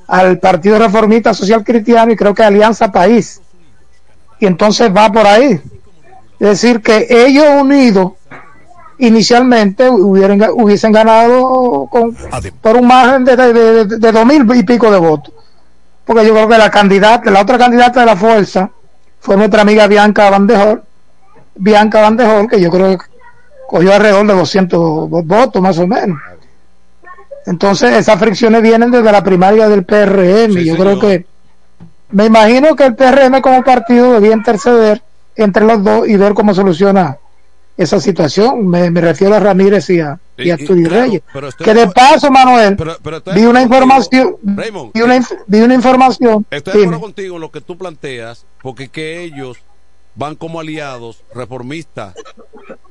al 0.09 0.39
Partido 0.39 0.79
Reformista 0.79 1.33
Social 1.35 1.65
Cristiano 1.65 2.13
y 2.13 2.17
creo 2.17 2.35
que 2.35 2.43
Alianza 2.43 2.91
País. 2.93 3.41
Y 4.41 4.47
entonces 4.47 4.91
va 4.95 5.11
por 5.13 5.27
ahí. 5.27 5.61
Es 6.41 6.49
decir, 6.49 6.83
que 6.83 7.07
ellos 7.09 7.45
unidos 7.61 8.13
inicialmente 8.99 9.89
hubieran, 9.89 10.41
hubiesen 10.55 10.93
ganado 10.93 11.87
con, 11.91 12.17
por 12.61 12.77
un 12.77 12.87
margen 12.87 13.25
de, 13.25 13.37
de, 13.37 13.53
de- 13.85 13.99
de 13.99 14.13
dos 14.13 14.27
mil 14.27 14.47
y 14.55 14.63
pico 14.63 14.91
de 14.91 14.99
votos. 14.99 15.33
Porque 16.05 16.27
yo 16.27 16.35
creo 16.35 16.49
que 16.49 16.59
la 16.59 16.71
candidata, 16.71 17.31
la 17.31 17.41
otra 17.43 17.59
candidata 17.59 18.01
de 18.01 18.07
la 18.07 18.17
fuerza 18.17 18.71
fue 19.21 19.37
nuestra 19.37 19.63
amiga 19.63 19.87
Bianca 19.87 20.31
Bandejol, 20.31 20.83
Bianca 21.55 22.01
Bandejol, 22.01 22.49
que 22.49 22.61
yo 22.61 22.71
creo 22.71 22.99
que 22.99 23.05
cogió 23.69 23.95
alrededor 23.95 24.27
de 24.27 24.35
200 24.35 24.81
vo- 24.81 25.25
votos 25.25 25.63
más 25.63 25.79
o 25.79 25.87
menos. 25.87 26.19
Entonces 27.47 27.93
esas 27.93 28.19
fricciones 28.19 28.63
vienen 28.63 28.91
desde 28.91 29.11
la 29.11 29.23
primaria 29.25 29.69
del 29.69 29.85
PRM. 29.85 30.55
yo 30.65 30.77
creo 30.77 30.99
que 30.99 31.27
me 32.11 32.27
imagino 32.27 32.77
que 32.77 32.85
el 32.85 32.95
PRM 32.95 33.41
como 33.41 33.63
partido 33.65 34.13
debía 34.13 34.33
interceder 34.35 35.03
entre 35.35 35.65
los 35.65 35.83
dos 35.83 36.07
y 36.09 36.17
ver 36.17 36.35
cómo 36.35 36.55
soluciona 36.55 37.17
esa 37.77 37.99
situación. 38.01 38.69
Me, 38.69 38.91
me 38.91 39.01
refiero 39.01 39.35
a 39.35 39.41
Ramírez 39.41 39.89
y 39.91 40.01
a, 40.01 40.19
y 40.37 40.51
a 40.51 40.57
Y- 40.61 40.65
Turi 40.67 40.85
claro, 40.85 41.03
Reyes. 41.03 41.23
Que 41.57 41.73
de 41.75 41.89
paso, 41.89 42.31
Manuel, 42.31 42.77
Pero- 42.77 42.97
pero 43.03 43.17
estoy 43.17 43.35
vi 43.35 43.47
una 43.47 43.63
información, 43.63 44.37
Raymond, 44.45 44.93
vi 44.93 45.01
una, 45.01 45.17
inf- 45.17 45.39
vi 45.47 45.61
una 45.63 45.75
información. 45.75 46.47
Estoy 46.51 46.75
de 46.75 46.81
acuerdo 46.83 47.01
contigo 47.01 47.37
en 47.37 47.41
lo 47.41 47.51
que 47.51 47.61
tú 47.63 47.77
planteas, 47.79 48.45
porque 48.63 48.89
que 48.89 49.23
ellos 49.23 49.57
van 50.15 50.37
como 50.37 50.61
aliados, 50.61 51.23
reformistas 51.35 52.15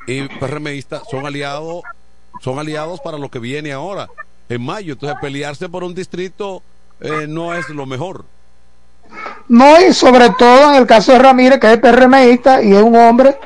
y 0.08 0.24
PRMistas, 0.40 1.04
son 1.12 1.28
aliados, 1.28 1.84
son 2.42 2.58
aliados 2.58 3.00
para 3.02 3.20
lo 3.20 3.30
que 3.30 3.38
viene 3.38 3.72
ahora, 3.72 4.10
en 4.52 4.64
mayo. 4.66 4.94
Entonces, 4.94 5.18
pelearse 5.22 5.70
por 5.70 5.84
un 5.84 5.94
distrito 5.96 6.62
eh, 7.00 7.26
no 7.28 7.54
es 7.54 7.68
lo 7.70 7.86
mejor. 7.86 8.26
No, 9.48 9.82
y 9.82 9.94
sobre 9.94 10.30
todo 10.32 10.72
en 10.72 10.78
el 10.78 10.88
caso 10.88 11.12
de 11.12 11.20
Ramírez, 11.20 11.60
que 11.60 11.74
es 11.74 11.78
PRMista 11.80 12.62
y 12.62 12.74
es 12.74 12.82
un 12.82 12.96
hombre 12.96 13.38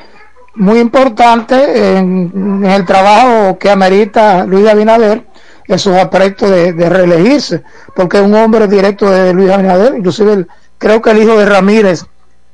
muy 0.54 0.78
importante 0.78 1.96
en, 1.96 2.30
en 2.34 2.64
el 2.64 2.84
trabajo 2.86 3.58
que 3.58 3.70
amerita 3.70 4.44
Luis 4.46 4.66
Abinader 4.68 5.26
en 5.66 5.78
sus 5.78 5.94
aspectos 5.96 6.48
de, 6.50 6.72
de 6.72 6.88
reelegirse, 6.88 7.62
porque 7.94 8.18
es 8.18 8.22
un 8.22 8.34
hombre 8.34 8.68
directo 8.68 9.10
de 9.10 9.32
Luis 9.34 9.50
Abinader, 9.50 9.94
inclusive 9.96 10.32
el- 10.32 10.48
creo 10.78 11.02
que 11.02 11.10
el 11.10 11.22
hijo 11.22 11.36
de 11.36 11.44
Ramírez 11.46 12.04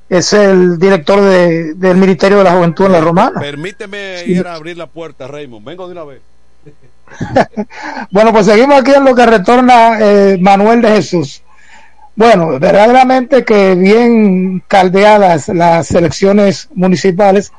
es 0.09 0.33
el 0.33 0.79
director 0.79 1.21
de- 1.21 1.75
del 1.75 1.97
Ministerio 1.99 2.39
de 2.39 2.45
la 2.45 2.53
Juventud 2.53 2.87
en 2.87 2.93
la 2.93 3.01
Romana. 3.01 3.39
Permíteme 3.41 4.19
Sí. 4.25 4.33
ir 4.33 4.47
a 4.47 4.55
abrir 4.55 4.79
la 4.79 4.87
puerta, 4.87 5.27
Raymond. 5.29 5.65
Vengo 5.67 5.87
de 5.87 5.93
una 5.93 6.05
vez. 6.05 6.21
Bueno, 8.11 8.33
pues 8.33 8.47
seguimos 8.47 8.81
aquí 8.81 8.93
en 8.93 9.05
lo 9.05 9.15
que 9.15 9.27
retorna 9.27 9.99
eh, 10.01 10.39
Manuel 10.41 10.83
de 10.83 10.89
Jesús. 10.91 11.43
Bueno, 12.15 12.59
verdaderamente 12.61 13.45
que 13.45 13.75
bien 13.75 14.63
caldeadas 14.69 15.49
las 15.49 15.91
elecciones 15.93 16.69
municipales 16.75 17.53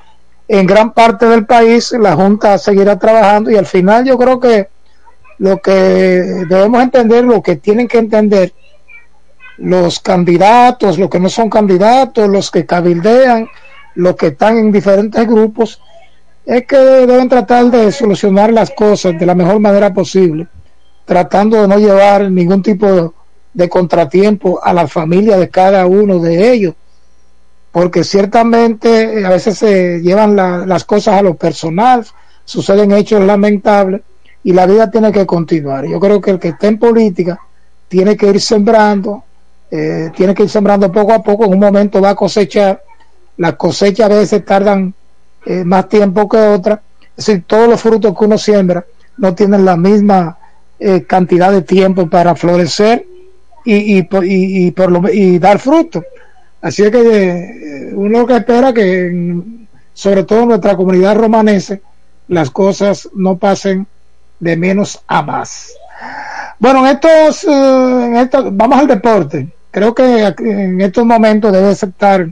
en 0.47 0.67
gran 0.67 0.93
parte 0.93 1.25
del 1.25 1.45
país, 1.45 1.91
la 1.93 2.15
Junta 2.15 2.57
seguirá 2.57 2.99
trabajando 2.99 3.49
y 3.49 3.55
al 3.55 3.65
final 3.65 4.05
yo 4.05 4.17
creo 4.17 4.39
que 4.39 4.67
lo 5.39 5.57
que 5.57 5.73
debemos 5.73 6.83
entender, 6.83 7.23
lo 7.23 7.41
que 7.41 7.55
tienen 7.55 7.87
que 7.87 7.97
entender 7.97 8.53
los 9.57 9.99
candidatos, 9.99 10.99
los 10.99 11.09
que 11.09 11.19
no 11.19 11.29
son 11.29 11.49
candidatos, 11.49 12.29
los 12.29 12.51
que 12.51 12.65
cabildean, 12.65 13.47
los 13.95 14.15
que 14.15 14.27
están 14.27 14.57
en 14.57 14.71
diferentes 14.71 15.27
grupos, 15.27 15.81
es 16.45 16.65
que 16.65 16.77
deben 16.77 17.29
tratar 17.29 17.65
de 17.71 17.91
solucionar 17.91 18.51
las 18.51 18.71
cosas 18.71 19.17
de 19.17 19.25
la 19.25 19.35
mejor 19.35 19.59
manera 19.59 19.93
posible, 19.93 20.47
tratando 21.05 21.61
de 21.61 21.67
no 21.67 21.77
llevar 21.77 22.29
ningún 22.29 22.61
tipo 22.61 23.13
de, 23.53 23.69
contratiempo 23.69 24.59
a 24.63 24.73
la 24.73 24.87
familia 24.87 25.37
de 25.37 25.49
cada 25.49 25.85
uno 25.85 26.19
de 26.19 26.51
ellos, 26.51 26.73
porque 27.71 28.03
ciertamente 28.03 29.19
eh, 29.21 29.25
a 29.25 29.29
veces 29.29 29.57
se 29.57 29.99
llevan 30.01 30.35
la- 30.35 30.65
las 30.65 30.83
cosas 30.83 31.15
a 31.15 31.21
lo 31.21 31.35
personal, 31.35 32.05
suceden 32.45 32.91
hechos 32.91 33.21
lamentables 33.23 34.01
y 34.43 34.51
la 34.53 34.65
vida 34.65 34.91
tiene 34.91 35.11
que 35.11 35.25
continuar. 35.25 35.85
Yo 35.87 35.99
creo 35.99 36.19
que 36.19 36.31
el 36.31 36.39
que 36.39 36.49
está 36.49 36.67
en 36.67 36.77
política 36.77 37.39
tiene 37.87 38.17
que 38.17 38.27
ir 38.27 38.41
sembrando, 38.41 39.23
eh, 39.71 40.11
tiene 40.15 40.33
que 40.33 40.43
ir 40.43 40.49
sembrando 40.49 40.91
poco 40.91 41.13
a 41.13 41.23
poco, 41.23 41.45
en 41.45 41.53
un 41.53 41.59
momento 41.59 42.01
va 42.01 42.09
a 42.09 42.15
cosechar, 42.15 42.83
las 43.37 43.53
cosechas 43.55 44.11
a 44.11 44.15
veces 44.15 44.43
tardan 44.45 44.93
eh, 45.45 45.63
más 45.63 45.89
tiempo 45.89 46.27
que 46.27 46.37
otras, 46.37 46.79
es 47.15 47.25
decir, 47.25 47.43
todos 47.45 47.69
los 47.69 47.81
frutos 47.81 48.17
que 48.17 48.25
uno 48.25 48.37
siembra 48.37 48.85
no 49.17 49.35
tienen 49.35 49.65
la 49.65 49.77
misma 49.77 50.37
eh, 50.79 51.03
cantidad 51.03 51.51
de 51.51 51.61
tiempo 51.61 52.09
para 52.09 52.35
florecer 52.35 53.05
y, 53.65 53.97
y, 53.97 53.99
y, 53.99 54.67
y 54.67 54.71
por 54.71 54.91
lo, 54.91 55.09
y 55.09 55.39
dar 55.39 55.59
fruto. 55.59 56.03
Así 56.61 56.83
es 56.83 56.91
que 56.91 56.99
eh, 57.01 57.91
uno 57.93 58.25
que 58.25 58.37
espera 58.37 58.73
que, 58.73 59.41
sobre 59.93 60.23
todo 60.23 60.41
en 60.41 60.47
nuestra 60.49 60.75
comunidad 60.75 61.15
romanese, 61.17 61.81
las 62.29 62.49
cosas 62.49 63.09
no 63.13 63.37
pasen 63.37 63.85
de 64.39 64.57
menos 64.57 65.01
a 65.07 65.21
más. 65.21 65.73
Bueno, 66.59 66.87
en 66.87 66.95
estos, 66.95 67.43
eh, 67.43 68.05
en 68.05 68.15
estos, 68.15 68.55
vamos 68.55 68.79
al 68.79 68.87
deporte. 68.87 69.49
Creo 69.71 69.93
que 69.93 70.33
en 70.39 70.81
estos 70.81 71.05
momentos 71.05 71.51
debe 71.51 71.71
estar, 71.71 72.27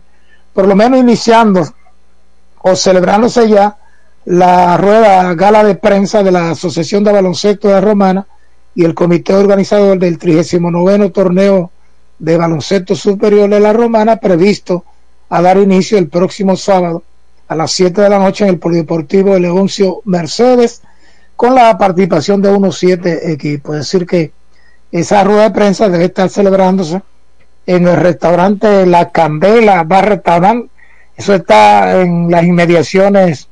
por 0.53 0.67
lo 0.67 0.75
menos 0.75 0.99
iniciando 0.99 1.65
o 2.63 2.75
celebrándose 2.75 3.49
ya 3.49 3.77
la 4.25 4.77
rueda 4.77 5.33
gala 5.33 5.63
de 5.63 5.75
prensa 5.75 6.23
de 6.23 6.31
la 6.31 6.51
Asociación 6.51 7.03
de 7.03 7.11
Baloncesto 7.11 7.67
de 7.67 7.73
la 7.75 7.81
Romana 7.81 8.27
y 8.75 8.85
el 8.85 8.93
comité 8.93 9.33
organizador 9.33 9.97
del 9.99 10.17
39 10.17 11.09
torneo 11.09 11.71
de 12.19 12.37
baloncesto 12.37 12.95
superior 12.95 13.49
de 13.49 13.59
la 13.59 13.73
Romana 13.73 14.17
previsto 14.17 14.85
a 15.29 15.41
dar 15.41 15.57
inicio 15.57 15.97
el 15.97 16.07
próximo 16.07 16.55
sábado 16.55 17.03
a 17.47 17.55
las 17.55 17.71
7 17.71 17.99
de 17.99 18.09
la 18.09 18.19
noche 18.19 18.43
en 18.43 18.51
el 18.51 18.59
Polideportivo 18.59 19.33
de 19.33 19.41
Leoncio 19.41 20.01
Mercedes 20.05 20.81
con 21.35 21.55
la 21.55 21.75
participación 21.77 22.41
de 22.41 22.49
unos 22.51 22.77
siete 22.77 23.31
equipos. 23.31 23.75
Es 23.75 23.81
decir 23.81 24.05
que 24.05 24.31
esa 24.91 25.23
rueda 25.23 25.43
de 25.43 25.51
prensa 25.51 25.89
debe 25.89 26.05
estar 26.05 26.29
celebrándose 26.29 27.01
en 27.65 27.87
el 27.87 27.95
restaurante 27.97 28.85
La 28.85 29.09
Candela 29.09 29.83
Bar 29.83 30.07
Restaurant. 30.07 30.69
Eso 31.21 31.35
está 31.35 32.01
en 32.01 32.31
las 32.31 32.43
inmediaciones 32.43 33.47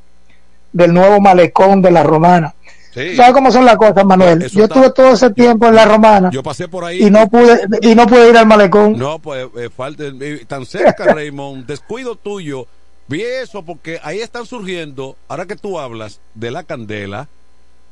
del 0.73 0.91
nuevo 0.93 1.21
malecón 1.21 1.81
de 1.83 1.91
la 1.91 2.01
Romana. 2.03 2.55
Sí. 2.93 3.15
¿Sabes 3.15 3.33
cómo 3.33 3.51
son 3.51 3.65
las 3.65 3.77
cosas, 3.77 4.03
Manuel? 4.03 4.41
Eso 4.41 4.57
Yo 4.57 4.63
está- 4.63 4.75
estuve 4.79 4.93
todo 4.93 5.13
ese 5.13 5.29
tiempo 5.29 5.67
en 5.67 5.75
la 5.75 5.85
Romana 5.85 6.31
Yo 6.33 6.41
pasé 6.41 6.67
por 6.67 6.83
ahí. 6.83 7.03
y 7.03 7.11
no 7.11 7.27
pude 7.29 7.59
y 7.81 7.93
no 7.93 8.07
pude 8.07 8.29
ir 8.29 8.37
al 8.37 8.47
malecón. 8.47 8.97
No, 8.97 9.19
pues 9.19 9.47
eh, 9.57 9.69
falta 9.69 10.03
eh, 10.05 10.43
tan 10.47 10.65
cerca, 10.65 11.05
Raymond, 11.13 11.67
descuido 11.67 12.15
tuyo. 12.15 12.65
Vi 13.07 13.21
eso 13.21 13.61
porque 13.63 13.99
ahí 14.03 14.19
están 14.19 14.45
surgiendo, 14.47 15.15
ahora 15.27 15.45
que 15.45 15.55
tú 15.55 15.79
hablas 15.79 16.19
de 16.33 16.49
la 16.51 16.63
candela, 16.63 17.27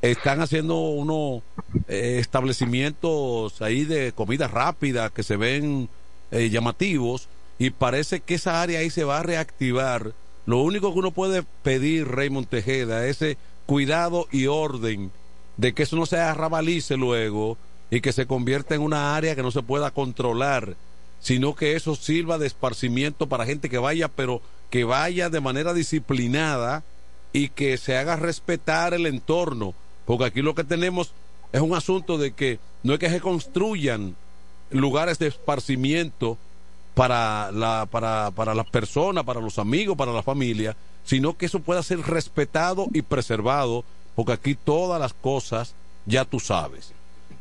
están 0.02 0.42
haciendo 0.42 0.76
unos 0.80 1.42
eh, 1.88 2.18
establecimientos 2.20 3.62
ahí 3.62 3.86
de 3.86 4.12
comida 4.14 4.48
rápida 4.48 5.10
que 5.10 5.24
se 5.24 5.38
ven 5.38 5.90
eh, 6.32 6.50
llamativos 6.50 7.30
y 7.60 7.72
parece 7.72 8.20
que 8.20 8.36
esa 8.36 8.62
área 8.62 8.80
ahí 8.80 8.90
se 8.90 9.04
va 9.04 9.20
a 9.20 9.24
reactivar. 9.24 10.14
Lo 10.46 10.60
único 10.60 10.94
que 10.94 11.00
uno 11.00 11.12
puede 11.12 11.44
pedir, 11.64 12.08
Raymond 12.08 12.48
Tejeda, 12.48 13.06
es 13.08 13.22
ese 13.22 13.38
cuidado 13.66 14.28
y 14.32 14.48
orden 14.48 15.12
de 15.58 15.74
que 15.74 15.84
eso 15.84 15.96
no 15.96 16.06
se 16.06 16.18
arrabalice 16.18 16.96
luego 16.98 17.58
y 17.90 18.02
que 18.02 18.14
se 18.14 18.28
convierta 18.28 18.76
en 18.76 18.82
una 18.82 19.16
área 19.16 19.36
que 19.36 19.44
no 19.44 19.52
se 19.52 19.64
pueda 19.64 19.92
controlar, 19.92 20.76
sino 21.20 21.56
que 21.56 21.76
eso 21.76 21.96
sirva 21.96 22.38
de 22.38 22.48
esparcimiento 22.48 23.28
para 23.28 23.46
gente 23.46 23.70
que 23.70 23.78
vaya, 23.78 24.08
pero 24.08 24.42
que 24.70 24.84
vaya 24.84 25.30
de 25.30 25.42
manera 25.42 25.74
disciplinada 25.74 26.84
y 27.34 27.50
que 27.50 27.78
se 27.78 27.98
haga 27.98 28.16
respetar 28.16 28.94
el 28.94 29.06
entorno, 29.06 29.74
porque 30.06 30.26
aquí 30.26 30.42
lo 30.42 30.56
que 30.56 30.64
tenemos 30.64 31.12
es 31.52 31.62
un 31.62 31.74
asunto 31.74 32.18
de 32.18 32.32
que 32.32 32.60
no 32.84 32.94
es 32.94 33.00
que 33.00 33.10
se 33.10 33.22
construyan 33.22 34.16
lugares 34.70 35.18
de 35.20 35.28
esparcimiento 35.28 36.38
para 36.98 37.52
la 37.52 37.88
para 37.90 38.32
para 38.32 38.54
las 38.56 38.66
personas, 38.66 39.24
para 39.24 39.40
los 39.40 39.60
amigos, 39.60 39.96
para 39.96 40.12
la 40.12 40.24
familia, 40.24 40.76
sino 41.06 41.38
que 41.38 41.46
eso 41.46 41.60
pueda 41.60 41.84
ser 41.84 42.00
respetado 42.00 42.88
y 42.92 43.02
preservado, 43.04 43.84
porque 44.16 44.34
aquí 44.34 44.56
todas 44.56 45.00
las 45.00 45.14
cosas 45.14 45.74
ya 46.06 46.26
tú 46.26 46.40
sabes. 46.40 46.92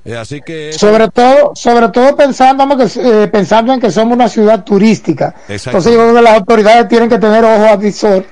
Eh, 0.05 0.17
así 0.17 0.41
que 0.41 0.71
eso- 0.71 0.79
Sobre 0.91 1.09
todo, 1.09 1.53
sobre 1.57 1.89
todo 1.89 2.15
pensando, 2.15 2.65
que, 2.77 2.85
eh, 3.01 3.29
pensando 3.29 3.73
en 3.73 3.81
que 3.81 3.91
somos 3.91 4.15
una 4.15 4.29
ciudad 4.29 4.63
turística. 4.63 5.35
Entonces 5.49 5.93
yo 5.95 5.99
creo 6.01 6.15
que 6.15 6.23
las 6.23 6.35
autoridades 6.39 6.87
tienen 6.89 7.09
que 7.09 7.19
tener 7.19 7.45
ojo 7.45 7.65
avisor 7.67 8.25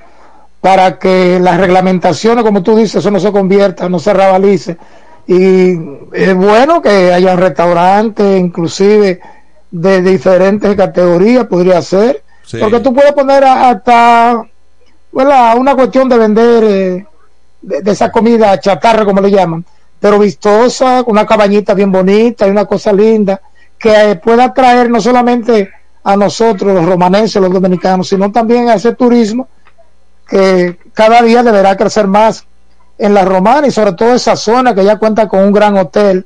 para 0.61 0.99
que 0.99 1.41
las 1.41 1.59
reglamentaciones, 1.59 2.45
como 2.45 2.63
tú 2.63 2.77
dices, 2.77 2.97
eso 2.97 3.11
no 3.11 3.19
se 3.19 3.33
convierta, 3.33 3.89
no 3.89 3.99
se 3.99 4.13
rabalice. 4.13 4.77
Y 5.27 5.73
es 6.13 6.35
bueno 6.35 6.81
que 6.83 7.13
haya 7.13 7.35
restaurantes, 7.35 8.39
inclusive 8.41 9.21
de 9.75 10.03
diferentes 10.03 10.77
categorías, 10.77 11.47
podría 11.47 11.83
ser. 11.83 12.23
Sí. 12.45 12.59
Porque 12.59 12.79
tú 12.79 12.95
puedes 12.95 13.13
poner 13.13 13.43
hasta 13.43 14.45
¿verdad? 15.11 15.59
una 15.59 15.75
cuestión 15.75 16.09
de 16.09 16.17
vender 16.17 16.65
eh, 16.65 17.07
de, 17.61 17.81
de 17.83 17.91
esa 17.91 18.13
comida 18.13 18.61
chatarra, 18.61 19.05
como 19.05 19.21
le 19.21 19.33
llaman, 19.33 19.65
pero 19.99 20.21
vistosa, 20.21 21.03
con 21.03 21.13
una 21.13 21.27
cabañita 21.27 21.75
bien 21.75 21.91
bonita 21.91 22.47
y 22.47 22.51
una 22.51 22.67
cosa 22.67 22.93
linda, 22.93 23.41
que 23.77 24.13
eh, 24.13 24.17
pueda 24.17 24.45
atraer 24.45 24.89
no 24.89 25.01
solamente 25.01 25.73
a 26.05 26.17
nosotros, 26.17 26.73
los 26.73 26.87
romanenses, 26.87 27.43
los 27.43 27.53
dominicanos, 27.53 28.09
sino 28.09 28.31
también 28.31 28.69
a 28.69 28.75
ese 28.75 28.95
turismo 28.95 29.49
que 30.29 30.79
cada 30.93 31.21
día 31.23 31.43
deberá 31.43 31.77
crecer 31.77 32.07
más 32.07 32.47
en 32.97 33.13
la 33.13 33.25
romana 33.25 33.67
y 33.67 33.73
sobre 33.73 33.95
todo 33.95 34.15
esa 34.15 34.37
zona 34.37 34.73
que 34.73 34.85
ya 34.85 34.99
cuenta 34.99 35.27
con 35.27 35.41
un 35.41 35.53
gran 35.53 35.77
hotel 35.77 36.25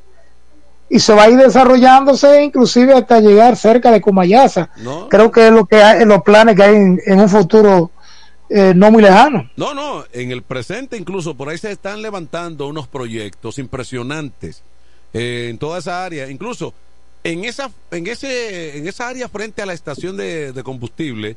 y 0.90 0.98
se 0.98 1.15
va 1.15 1.24
a 1.24 1.31
ir 1.31 1.36
desarrollándose 1.36 2.43
inclusive 2.43 2.94
hasta 2.94 3.20
llegar 3.20 3.56
cerca 3.56 3.90
de 3.90 4.01
Cumayasa. 4.01 4.70
Creo 5.09 5.31
que 5.31 5.47
es 5.47 5.52
lo 5.52 5.66
que 5.66 5.82
hay, 5.82 6.05
los 6.05 6.23
planes 6.23 6.56
que 6.56 6.62
hay 6.62 6.77
en, 6.77 7.01
en 7.05 7.20
un 7.20 7.28
futuro 7.28 7.90
eh, 8.48 8.73
no 8.74 8.90
muy 8.90 9.02
lejano. 9.02 9.51
No, 9.56 9.74
no, 9.74 10.05
en 10.12 10.31
el 10.31 10.43
presente 10.43 10.97
incluso 10.97 11.35
por 11.35 11.48
ahí 11.48 11.59
se 11.59 11.70
están 11.70 12.01
levantando 12.01 12.66
unos 12.66 12.89
proyectos 12.89 13.59
impresionantes 13.59 14.62
eh, 15.12 15.48
en 15.51 15.59
toda 15.59 15.78
esa 15.78 16.05
área, 16.05 16.31
incluso 16.31 16.73
en 17.24 17.44
esa 17.44 17.70
en 17.90 18.06
ese 18.06 18.78
en 18.78 18.89
esa 18.89 19.09
área 19.09 19.28
frente 19.28 19.60
a 19.60 19.66
la 19.66 19.74
estación 19.74 20.16
de, 20.16 20.52
de 20.52 20.62
combustible 20.62 21.36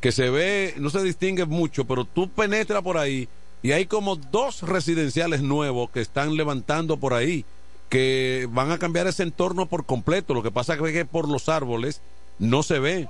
que 0.00 0.12
se 0.12 0.28
ve 0.28 0.74
no 0.78 0.90
se 0.90 1.02
distingue 1.02 1.46
mucho, 1.46 1.86
pero 1.86 2.04
tú 2.04 2.28
penetras 2.28 2.82
por 2.82 2.98
ahí 2.98 3.28
y 3.62 3.72
hay 3.72 3.86
como 3.86 4.16
dos 4.16 4.62
residenciales 4.62 5.42
nuevos 5.42 5.90
que 5.90 6.00
están 6.00 6.36
levantando 6.36 6.96
por 6.98 7.14
ahí 7.14 7.44
que 7.90 8.48
van 8.50 8.70
a 8.70 8.78
cambiar 8.78 9.06
ese 9.08 9.24
entorno 9.24 9.66
por 9.66 9.84
completo. 9.84 10.32
Lo 10.32 10.42
que 10.42 10.50
pasa 10.50 10.74
es 10.74 10.80
que 10.80 11.04
por 11.04 11.28
los 11.28 11.50
árboles 11.50 12.00
no 12.38 12.62
se 12.62 12.78
ve, 12.78 13.08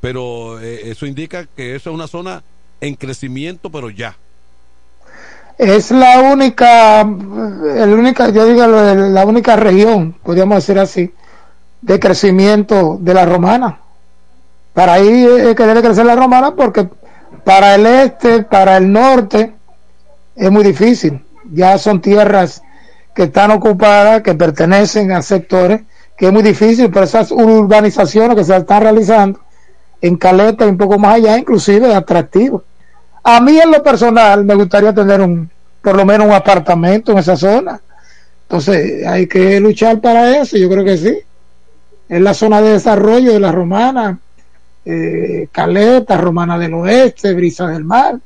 pero 0.00 0.60
eh, 0.60 0.90
eso 0.90 1.06
indica 1.06 1.46
que 1.54 1.76
eso 1.76 1.90
es 1.90 1.94
una 1.94 2.08
zona 2.08 2.42
en 2.80 2.96
crecimiento, 2.96 3.70
pero 3.70 3.90
ya. 3.90 4.16
Es 5.56 5.92
la 5.92 6.20
única, 6.20 7.02
el 7.02 7.92
única, 7.92 8.30
yo 8.30 8.44
digo, 8.46 8.66
la 8.66 9.24
única 9.24 9.54
región, 9.54 10.16
podríamos 10.24 10.56
decir 10.56 10.80
así, 10.80 11.14
de 11.80 12.00
crecimiento 12.00 12.98
de 13.00 13.14
la 13.14 13.24
romana. 13.24 13.78
Para 14.72 14.94
ahí 14.94 15.24
es 15.24 15.54
que 15.54 15.62
debe 15.66 15.82
crecer 15.82 16.06
la 16.06 16.16
romana 16.16 16.56
porque 16.56 16.88
para 17.44 17.76
el 17.76 17.86
este, 17.86 18.42
para 18.42 18.78
el 18.78 18.90
norte, 18.90 19.54
es 20.34 20.50
muy 20.50 20.64
difícil. 20.64 21.24
Ya 21.52 21.78
son 21.78 22.00
tierras 22.00 22.62
que 23.14 23.24
están 23.24 23.50
ocupadas, 23.52 24.22
que 24.22 24.34
pertenecen 24.34 25.12
a 25.12 25.22
sectores, 25.22 25.82
que 26.16 26.26
es 26.26 26.32
muy 26.32 26.42
difícil, 26.42 26.90
pero 26.90 27.04
esas 27.04 27.30
urbanizaciones 27.30 28.36
que 28.36 28.44
se 28.44 28.56
están 28.56 28.82
realizando 28.82 29.40
en 30.00 30.16
Caleta 30.16 30.66
y 30.66 30.68
un 30.68 30.76
poco 30.76 30.98
más 30.98 31.14
allá, 31.14 31.38
inclusive 31.38 31.88
es 31.88 31.94
atractivo. 31.94 32.64
A 33.22 33.40
mí 33.40 33.58
en 33.58 33.70
lo 33.70 33.82
personal 33.82 34.44
me 34.44 34.54
gustaría 34.54 34.92
tener 34.92 35.20
un, 35.20 35.48
por 35.80 35.96
lo 35.96 36.04
menos 36.04 36.26
un 36.26 36.34
apartamento 36.34 37.12
en 37.12 37.18
esa 37.18 37.36
zona. 37.36 37.80
Entonces 38.42 39.06
hay 39.06 39.26
que 39.26 39.58
luchar 39.60 40.00
para 40.00 40.36
eso, 40.36 40.56
yo 40.56 40.68
creo 40.68 40.84
que 40.84 40.98
sí. 40.98 41.18
Es 42.08 42.20
la 42.20 42.34
zona 42.34 42.60
de 42.60 42.72
desarrollo 42.72 43.32
de 43.32 43.40
la 43.40 43.50
romana, 43.50 44.18
eh, 44.84 45.48
Caleta, 45.50 46.18
Romana 46.18 46.58
del 46.58 46.74
Oeste, 46.74 47.32
Brisa 47.32 47.66
del 47.68 47.84
Mar. 47.84 48.18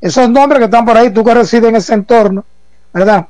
Esos 0.00 0.28
nombres 0.28 0.58
que 0.58 0.64
están 0.66 0.84
por 0.84 0.96
ahí, 0.96 1.10
tú 1.10 1.24
que 1.24 1.32
resides 1.32 1.70
en 1.70 1.76
ese 1.76 1.94
entorno, 1.94 2.44
¿verdad? 2.92 3.26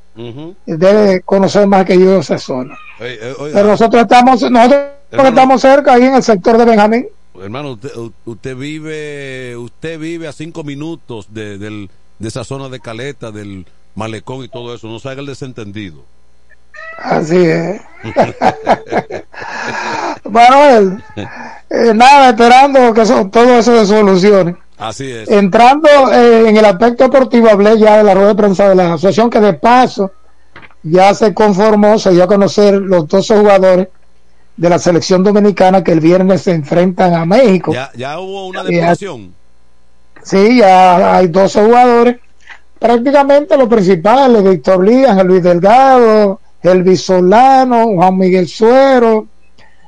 Debes 0.67 1.23
conocer 1.25 1.67
más 1.67 1.85
que 1.85 1.99
yo 1.99 2.19
esa 2.19 2.39
zona. 2.39 2.77
Eh, 3.01 3.35
Pero 3.53 3.69
nosotros 3.69 4.03
estamos, 4.03 4.43
nosotros 4.51 4.81
Hermano. 5.11 5.29
estamos 5.31 5.61
cerca 5.61 5.95
ahí 5.95 6.05
en 6.05 6.15
el 6.15 6.23
sector 6.23 6.59
de 6.59 6.65
Benjamín. 6.65 7.09
hermano, 7.43 7.73
usted, 7.73 7.91
usted 8.27 8.57
vive 8.57 9.57
usted 9.57 9.99
vive 9.99 10.29
a 10.29 10.33
cinco 10.33 10.63
minutos 10.65 11.27
de, 11.33 11.59
del- 11.59 11.91
de 12.19 12.29
esa 12.29 12.45
zona 12.45 12.69
de 12.69 12.79
Caleta, 12.81 13.31
del 13.33 13.67
malecón 13.95 14.45
y 14.45 14.49
todo 14.49 14.75
eso. 14.75 14.87
No 14.89 14.99
se 15.01 15.09
haga 15.09 15.21
el 15.21 15.27
desentendido. 15.27 16.05
Así 16.99 17.37
es. 17.37 17.81
Manuel, 20.31 21.03
eh, 21.17 21.93
nada, 21.95 22.31
esperando 22.31 22.93
que 22.95 23.03
eso, 23.03 23.27
todo 23.29 23.59
eso 23.59 23.79
se 23.81 23.87
solucione. 23.87 24.57
Así 24.83 25.11
es. 25.11 25.29
Entrando 25.31 25.89
eh, 26.13 26.49
en 26.49 26.57
el 26.57 26.65
aspecto 26.65 27.05
deportivo, 27.05 27.49
hablé 27.49 27.79
ya 27.79 27.99
de 27.99 28.05
la 28.05 28.15
rueda 28.15 28.29
de 28.29 28.35
prensa 28.35 28.69
de 28.69 28.75
la 28.75 28.95
asociación 28.95 29.31
que 29.31 29.41
de 29.41 29.55
paso 29.55 30.11
ya 30.83 31.15
se 31.15 31.33
conformó, 31.33 31.99
se 31.99 32.11
dio 32.11 32.25
a 32.25 32.27
conocer 32.27 32.75
los 32.75 33.07
12 33.07 33.39
jugadores 33.39 33.89
de 34.57 34.69
la 34.69 34.79
selección 34.79 35.23
dominicana 35.23 35.83
que 35.85 35.93
el 35.93 36.01
viernes 36.01 36.43
se 36.43 36.53
enfrentan 36.53 37.15
a 37.15 37.25
México. 37.25 37.73
Ya, 37.73 37.91
ya 37.97 38.19
hubo 38.19 38.47
una 38.49 38.63
Ya- 38.65 38.69
depuración. 38.69 39.35
Sí, 40.25 40.59
ya 40.59 41.17
hay 41.17 41.29
12 41.29 41.63
jugadores. 41.65 42.17
Prácticamente 42.79 43.57
los 43.57 43.69
principales, 43.69 44.43
Víctor 44.43 44.85
Ángel 44.89 45.27
Luis 45.27 45.43
Delgado, 45.43 46.41
Elvis 46.63 47.03
Solano, 47.03 47.87
Juan 47.95 48.19
Miguel 48.19 48.49
Suero, 48.49 49.27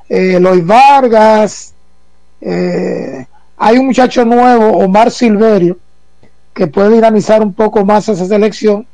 eh, 0.09 0.35
Eloy 0.37 0.61
Vargas. 0.61 1.73
eh, 2.41 3.25
hay 3.57 3.77
un 3.77 3.87
muchacho 3.87 4.25
nuevo, 4.25 4.77
Omar 4.77 5.11
Silverio, 5.11 5.77
que 6.53 6.67
puede 6.67 6.95
dinamizar 6.95 7.41
un 7.41 7.53
poco 7.53 7.85
más 7.85 8.07
esa 8.09 8.25
selección. 8.25 8.85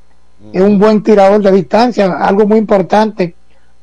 es 0.53 0.61
un 0.61 0.79
buen 0.79 1.03
tirador 1.03 1.41
de 1.43 1.51
distancia, 1.51 2.13
algo 2.19 2.47
muy 2.47 2.57
importante 2.57 3.35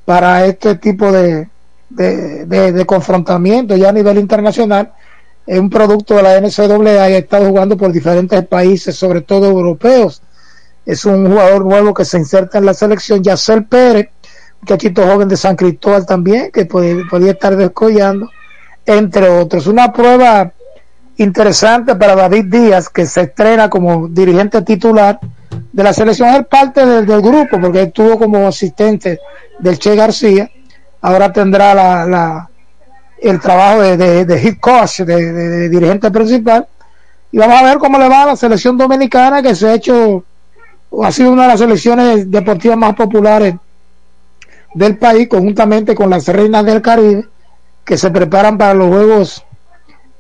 para 0.05 0.45
este 0.45 0.75
tipo 0.77 1.13
de, 1.13 1.49
de, 1.89 2.45
de, 2.73 2.87
confrontamiento 2.87 3.77
ya 3.77 3.91
a 3.91 3.93
nivel 3.93 4.19
internacional. 4.19 4.93
Es 5.47 5.59
un 5.59 5.71
producto 5.71 6.17
de 6.17 6.23
la 6.25 6.41
NCAA 6.41 7.11
y 7.11 7.15
ha 7.15 7.19
estado 7.19 7.49
jugando 7.49 7.77
por 7.77 7.93
diferentes 7.93 8.45
países, 8.47 8.97
sobre 8.97 9.21
todo 9.21 9.47
europeos. 9.47 10.21
Es 10.85 11.05
un 11.05 11.27
jugador 11.29 11.65
nuevo 11.65 11.95
que 11.95 12.05
se 12.05 12.19
inserta 12.19 12.59
en 12.59 12.67
la 12.67 12.75
selección. 12.75 13.23
Yacel 13.23 13.65
Pérez, 13.65 14.09
muchachito 14.61 15.07
joven 15.07 15.29
de 15.29 15.37
San 15.37 15.55
Cristóbal 15.55 16.05
también, 16.07 16.51
que 16.51 16.67
puede- 16.67 17.05
podría 17.09 17.33
estar 17.33 17.57
descollando, 17.57 18.29
entre 18.85 19.29
otros. 19.29 19.67
Una 19.69 19.93
prueba 19.93 20.53
interesante 21.19 21.95
para 21.97 22.15
David 22.17 22.47
Díaz, 22.47 22.89
que 22.89 23.07
se 23.07 23.23
estrena 23.23 23.69
como 23.69 24.09
dirigente 24.09 24.63
titular 24.63 25.19
de 25.73 25.83
la 25.83 25.93
selección, 25.93 26.29
es 26.35 26.47
parte 26.47 26.85
del, 26.85 27.21
grupo, 27.21 27.61
porque 27.61 27.83
estuvo 27.83 28.19
como 28.19 28.47
asistente 28.47 29.21
del 29.59 29.79
Che 29.79 29.95
García, 29.95 30.51
ahora 31.03 31.33
tendrá 31.33 31.75
la, 31.75 32.07
la- 32.07 32.51
el 33.21 33.41
trabajo 33.41 33.81
de, 33.83 33.97
de, 33.97 34.25
de 34.25 34.43
head 34.43 34.59
coach, 34.61 35.01
de, 35.01 35.69
dirigente 35.69 36.11
principal, 36.11 36.67
y 37.33 37.39
vamos 37.39 37.61
a 37.61 37.65
ver 37.65 37.79
cómo 37.79 37.99
le 37.99 38.09
va 38.09 38.23
a 38.23 38.27
la 38.27 38.37
selección 38.37 38.79
dominicana, 38.79 39.43
que 39.43 39.55
se 39.57 39.69
ha 39.69 39.75
hecho, 39.75 40.25
ha 41.03 41.11
sido 41.13 41.33
una 41.33 41.43
de 41.43 41.49
las 41.49 41.59
selecciones 41.61 42.31
deportivas 42.31 42.77
más 42.79 42.95
populares 42.95 43.55
del 44.75 44.97
país, 44.99 45.29
conjuntamente 45.29 45.95
con 45.97 46.11
las 46.11 46.29
reinas 46.29 46.65
del 46.65 46.81
Caribe, 46.81 47.27
que 47.85 47.97
se 47.99 48.11
preparan 48.11 48.57
para 48.57 48.75
los 48.75 48.89
Juegos 48.89 49.45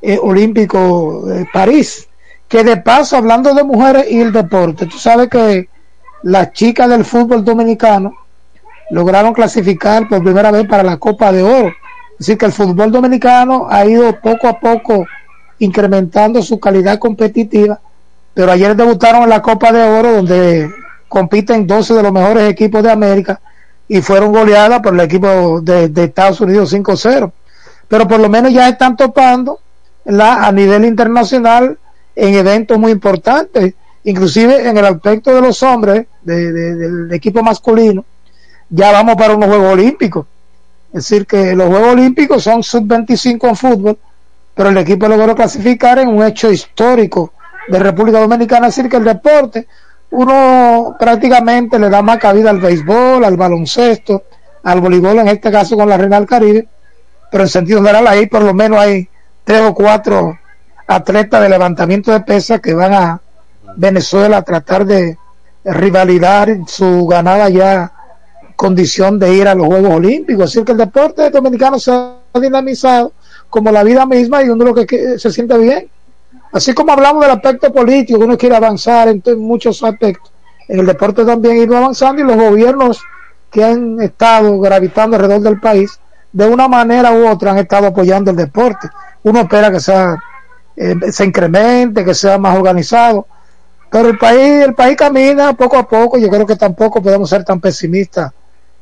eh, 0.02 0.18
Olímpicos 0.20 1.26
de 1.26 1.46
París. 1.52 2.08
Que 2.48 2.64
de 2.64 2.78
paso, 2.78 3.16
hablando 3.16 3.52
de 3.52 3.62
mujeres 3.62 4.06
y 4.10 4.20
el 4.20 4.32
deporte, 4.32 4.86
tú 4.86 4.98
sabes 4.98 5.28
que 5.28 5.68
las 6.22 6.52
chicas 6.52 6.88
del 6.88 7.04
fútbol 7.04 7.44
dominicano 7.44 8.14
lograron 8.90 9.34
clasificar 9.34 10.08
por 10.08 10.22
primera 10.22 10.50
vez 10.50 10.66
para 10.66 10.82
la 10.82 10.96
Copa 10.96 11.30
de 11.30 11.42
Oro. 11.42 11.68
Es 12.12 12.26
decir, 12.26 12.38
que 12.38 12.46
el 12.46 12.52
fútbol 12.52 12.90
dominicano 12.90 13.66
ha 13.70 13.84
ido 13.84 14.18
poco 14.20 14.48
a 14.48 14.58
poco 14.58 15.06
incrementando 15.58 16.42
su 16.42 16.58
calidad 16.58 16.98
competitiva, 16.98 17.80
pero 18.34 18.52
ayer 18.52 18.74
debutaron 18.74 19.22
en 19.24 19.28
la 19.28 19.42
Copa 19.42 19.72
de 19.72 19.82
Oro 19.82 20.12
donde 20.12 20.70
compiten 21.08 21.66
12 21.66 21.94
de 21.94 22.02
los 22.02 22.12
mejores 22.12 22.50
equipos 22.50 22.82
de 22.82 22.90
América 22.90 23.40
y 23.88 24.00
fueron 24.00 24.32
goleadas 24.32 24.80
por 24.80 24.94
el 24.94 25.00
equipo 25.00 25.60
de, 25.60 25.88
de 25.88 26.04
Estados 26.04 26.40
Unidos 26.40 26.72
5-0. 26.72 27.30
Pero 27.88 28.08
por 28.08 28.20
lo 28.20 28.28
menos 28.28 28.52
ya 28.52 28.68
están 28.68 28.96
topando 28.96 29.60
la, 30.16 30.47
a 30.47 30.52
nivel 30.52 30.85
internacional 30.85 31.78
en 32.16 32.35
eventos 32.35 32.78
muy 32.78 32.93
importantes, 32.93 33.74
inclusive 34.05 34.68
en 34.68 34.76
el 34.76 34.85
aspecto 34.85 35.35
de 35.35 35.40
los 35.40 35.62
hombres, 35.62 36.06
de- 36.22 36.52
de- 36.52 36.74
del 36.76 37.12
equipo 37.12 37.43
masculino, 37.43 38.05
ya 38.70 38.93
vamos 38.93 39.16
para 39.16 39.35
unos 39.36 39.48
Juegos 39.48 39.72
Olímpicos. 39.72 40.26
Es 40.89 41.09
decir, 41.09 41.26
que 41.26 41.55
los 41.55 41.68
Juegos 41.68 41.93
Olímpicos 41.93 42.43
son 42.43 42.62
sub-25 42.62 43.48
en 43.48 43.56
fútbol, 43.56 43.98
pero 44.55 44.70
el 44.70 44.76
equipo 44.78 45.06
logró 45.09 45.35
clasificar 45.35 45.98
en 45.98 46.09
un 46.09 46.24
hecho 46.24 46.51
histórico 46.51 47.32
de 47.68 47.78
República 47.78 48.20
Dominicana, 48.20 48.68
es 48.68 48.76
decir, 48.76 48.90
que 48.90 48.97
el 48.97 49.05
deporte, 49.05 49.66
uno 50.10 50.97
prácticamente 50.98 51.78
le 51.78 51.90
da 51.90 52.01
más 52.02 52.18
cabida 52.18 52.51
al 52.51 52.60
béisbol, 52.60 53.22
al 53.24 53.36
baloncesto, 53.36 54.22
al 54.64 54.80
voleibol, 54.80 55.18
en 55.18 55.28
este 55.28 55.51
caso 55.51 55.76
con 55.76 55.89
la 55.89 55.97
Reina 55.98 56.18
del 56.18 56.26
Caribe, 56.28 56.66
pero 57.30 57.44
en 57.44 57.48
sentido 57.51 57.80
general 57.80 58.06
ahí 58.06 58.26
por 58.26 58.43
lo 58.43 58.55
menos 58.55 58.78
hay 58.80 59.06
tres 59.48 59.62
o 59.62 59.72
cuatro 59.72 60.38
atletas 60.86 61.40
de 61.40 61.48
levantamiento 61.48 62.12
de 62.12 62.20
pesas 62.20 62.60
que 62.60 62.74
van 62.74 62.92
a 62.92 63.20
Venezuela 63.76 64.36
a 64.36 64.42
tratar 64.42 64.84
de 64.84 65.16
rivalidar 65.64 66.54
su 66.66 67.06
ganada 67.06 67.48
ya 67.48 67.90
condición 68.56 69.18
de 69.18 69.32
ir 69.32 69.48
a 69.48 69.54
los 69.54 69.68
Juegos 69.68 69.94
Olímpicos. 69.94 70.44
Es 70.44 70.50
decir, 70.52 70.66
que 70.66 70.72
el 70.72 70.78
deporte 70.78 71.30
dominicano 71.30 71.78
se 71.78 71.90
ha 71.90 72.18
dinamizado 72.38 73.14
como 73.48 73.72
la 73.72 73.82
vida 73.84 74.04
misma 74.04 74.42
y 74.42 74.50
uno 74.50 74.66
lo 74.66 74.74
que, 74.74 75.18
se 75.18 75.32
siente 75.32 75.56
bien. 75.56 75.88
Así 76.52 76.74
como 76.74 76.92
hablamos 76.92 77.22
del 77.22 77.30
aspecto 77.30 77.72
político, 77.72 78.18
uno 78.18 78.36
quiere 78.36 78.54
avanzar 78.54 79.08
en, 79.08 79.22
muchos 79.38 79.82
aspectos, 79.82 80.30
en 80.68 80.80
el 80.80 80.84
deporte 80.84 81.24
también 81.24 81.56
ido 81.56 81.74
avanzando 81.74 82.20
y 82.20 82.26
los 82.26 82.36
gobiernos 82.36 83.00
que 83.50 83.64
han 83.64 83.98
estado 84.02 84.60
gravitando 84.60 85.16
alrededor 85.16 85.40
del 85.40 85.58
país, 85.58 85.98
de 86.32 86.46
una 86.46 86.68
manera 86.68 87.12
u 87.12 87.28
otra 87.28 87.52
han 87.52 87.59
estado 87.59 87.88
apoyando 87.88 88.30
el 88.30 88.36
deporte. 88.36 88.88
Uno 89.22 89.40
espera 89.40 89.70
que 89.70 89.80
sea 89.80 90.22
eh, 90.76 90.94
se 91.10 91.24
incremente, 91.24 92.05
que 92.05 92.14
sea 92.14 92.38
más 92.38 92.56
organizado, 92.56 93.26
pero 93.90 94.09
el 94.09 94.18
país 94.18 94.64
el 94.64 94.74
país 94.74 94.96
camina 94.96 95.52
poco 95.55 95.76
a 95.76 95.88
poco. 95.88 96.18
Yo 96.18 96.28
creo 96.28 96.46
que 96.46 96.56
tampoco 96.56 97.02
podemos 97.02 97.28
ser 97.30 97.44
tan 97.44 97.60
pesimistas 97.60 98.32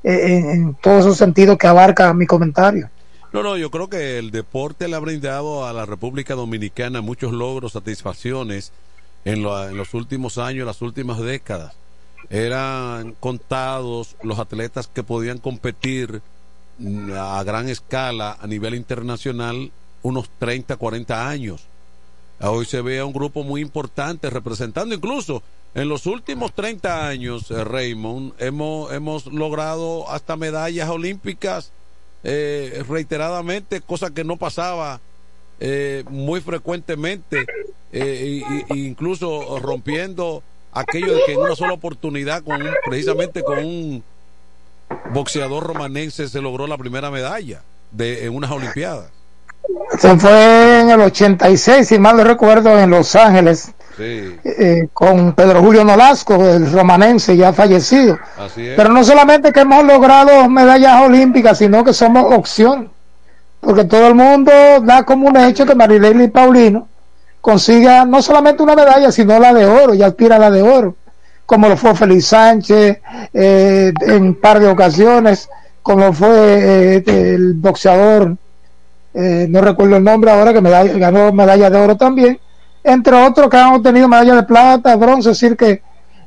eh, 0.02 0.20
en, 0.26 0.50
en 0.50 0.74
todos 0.74 1.00
esos 1.00 1.16
sentidos 1.16 1.56
que 1.56 1.66
abarca 1.66 2.12
mi 2.12 2.26
comentario. 2.26 2.90
No, 3.32 3.42
no, 3.42 3.56
yo 3.56 3.70
creo 3.70 3.88
que 3.88 4.18
el 4.18 4.30
deporte 4.30 4.88
le 4.88 4.96
ha 4.96 4.98
brindado 5.00 5.66
a 5.66 5.72
la 5.72 5.84
República 5.84 6.34
Dominicana 6.34 7.00
muchos 7.00 7.32
logros, 7.32 7.72
satisfacciones 7.72 8.72
en, 9.24 9.44
en 9.44 9.76
los 9.76 9.94
últimos 9.94 10.38
años, 10.38 10.66
las 10.66 10.80
últimas 10.80 11.18
décadas. 11.20 11.74
Eran 12.30 13.12
contados 13.20 14.16
los 14.22 14.38
atletas 14.38 14.88
que 14.88 15.02
podían 15.02 15.38
competir 15.38 16.22
a 17.16 17.42
gran 17.44 17.68
escala 17.68 18.36
a 18.40 18.46
nivel 18.46 18.74
internacional 18.74 19.70
unos 20.02 20.28
30, 20.38 20.76
40 20.76 21.28
años. 21.28 21.66
Hoy 22.40 22.66
se 22.66 22.82
ve 22.82 22.98
a 22.98 23.04
un 23.04 23.12
grupo 23.12 23.42
muy 23.42 23.60
importante 23.60 24.28
representando 24.28 24.94
incluso 24.94 25.42
en 25.74 25.88
los 25.88 26.06
últimos 26.06 26.54
30 26.54 27.06
años, 27.06 27.50
eh, 27.50 27.62
Raymond, 27.62 28.32
hemos, 28.38 28.92
hemos 28.92 29.26
logrado 29.26 30.10
hasta 30.10 30.36
medallas 30.36 30.88
olímpicas 30.88 31.70
eh, 32.24 32.82
reiteradamente, 32.88 33.82
cosa 33.82 34.12
que 34.12 34.24
no 34.24 34.36
pasaba 34.36 35.00
eh, 35.60 36.02
muy 36.08 36.40
frecuentemente, 36.40 37.44
eh, 37.92 38.42
incluso 38.74 39.58
rompiendo 39.58 40.42
aquello 40.72 41.14
de 41.14 41.20
que 41.24 41.32
en 41.32 41.40
una 41.40 41.54
sola 41.54 41.74
oportunidad, 41.74 42.42
con 42.42 42.62
precisamente 42.86 43.42
con 43.42 43.58
un 43.58 44.04
boxeador 45.12 45.64
romanense, 45.64 46.28
se 46.28 46.40
logró 46.40 46.66
la 46.66 46.78
primera 46.78 47.10
medalla 47.10 47.62
de, 47.90 48.26
en 48.26 48.34
unas 48.34 48.50
Olimpiadas. 48.50 49.10
Se 49.98 50.16
fue 50.16 50.80
en 50.80 50.90
el 50.90 51.00
86, 51.00 51.88
si 51.88 51.98
mal 51.98 52.16
no 52.16 52.24
recuerdo, 52.24 52.78
en 52.78 52.90
Los 52.90 53.16
Ángeles, 53.16 53.72
Sí, 53.96 54.36
eh, 54.44 54.88
con 54.92 55.32
Pedro 55.32 55.62
Julio 55.62 55.82
Nolasco, 55.82 56.34
el 56.46 56.70
romanense 56.70 57.34
ya 57.34 57.54
fallecido. 57.54 58.18
Pero 58.54 58.90
no 58.90 59.02
solamente 59.02 59.52
que 59.52 59.60
hemos 59.60 59.84
logrado 59.84 60.48
medallas 60.50 61.00
olímpicas, 61.00 61.56
sino 61.56 61.82
que 61.82 61.94
somos 61.94 62.34
opción. 62.34 62.90
Porque 63.60 63.84
todo 63.84 64.08
el 64.08 64.14
mundo 64.14 64.52
da 64.82 65.02
como 65.04 65.28
un 65.28 65.38
hecho 65.38 65.64
que 65.64 65.74
Marilene 65.74 66.28
Paulino 66.28 66.88
consiga 67.40 68.04
no 68.04 68.20
solamente 68.20 68.62
una 68.62 68.76
medalla, 68.76 69.10
sino 69.10 69.38
la 69.38 69.54
de 69.54 69.64
oro, 69.64 69.94
y 69.94 70.02
aspira 70.02 70.36
a 70.36 70.40
la 70.40 70.50
de 70.50 70.60
oro. 70.60 70.94
Como 71.46 71.68
lo 71.68 71.76
fue 71.76 71.94
Félix 71.94 72.26
Sánchez 72.26 72.98
eh, 73.32 73.92
en 74.00 74.22
un 74.22 74.34
par 74.34 74.58
de 74.58 74.68
ocasiones, 74.68 75.48
como 75.82 76.12
fue 76.12 76.96
eh, 76.96 77.04
el 77.06 77.54
boxeador, 77.54 78.36
eh, 79.14 79.46
no 79.48 79.60
recuerdo 79.60 79.96
el 79.96 80.04
nombre 80.04 80.30
ahora, 80.30 80.52
que 80.52 80.60
medalla- 80.60 80.98
ganó 80.98 81.32
medalla 81.32 81.70
de 81.70 81.78
oro 81.78 81.96
también, 81.96 82.38
entre 82.82 83.14
otros 83.24 83.48
que 83.48 83.56
han 83.56 83.74
obtenido 83.74 84.08
medalla 84.08 84.34
de 84.34 84.42
plata, 84.42 84.96
bronce, 84.96 85.30
es 85.30 85.40
decir 85.40 85.56
que 85.56 85.82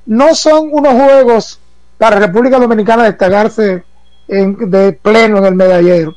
no 0.06 0.34
son 0.34 0.70
unos 0.72 0.94
juegos 0.94 1.60
para 1.98 2.18
República 2.20 2.58
Dominicana 2.58 3.04
destacarse 3.04 3.84
de 4.28 4.94
pleno 4.94 5.38
en 5.40 5.46
el 5.46 5.56
medallero. 5.56 6.16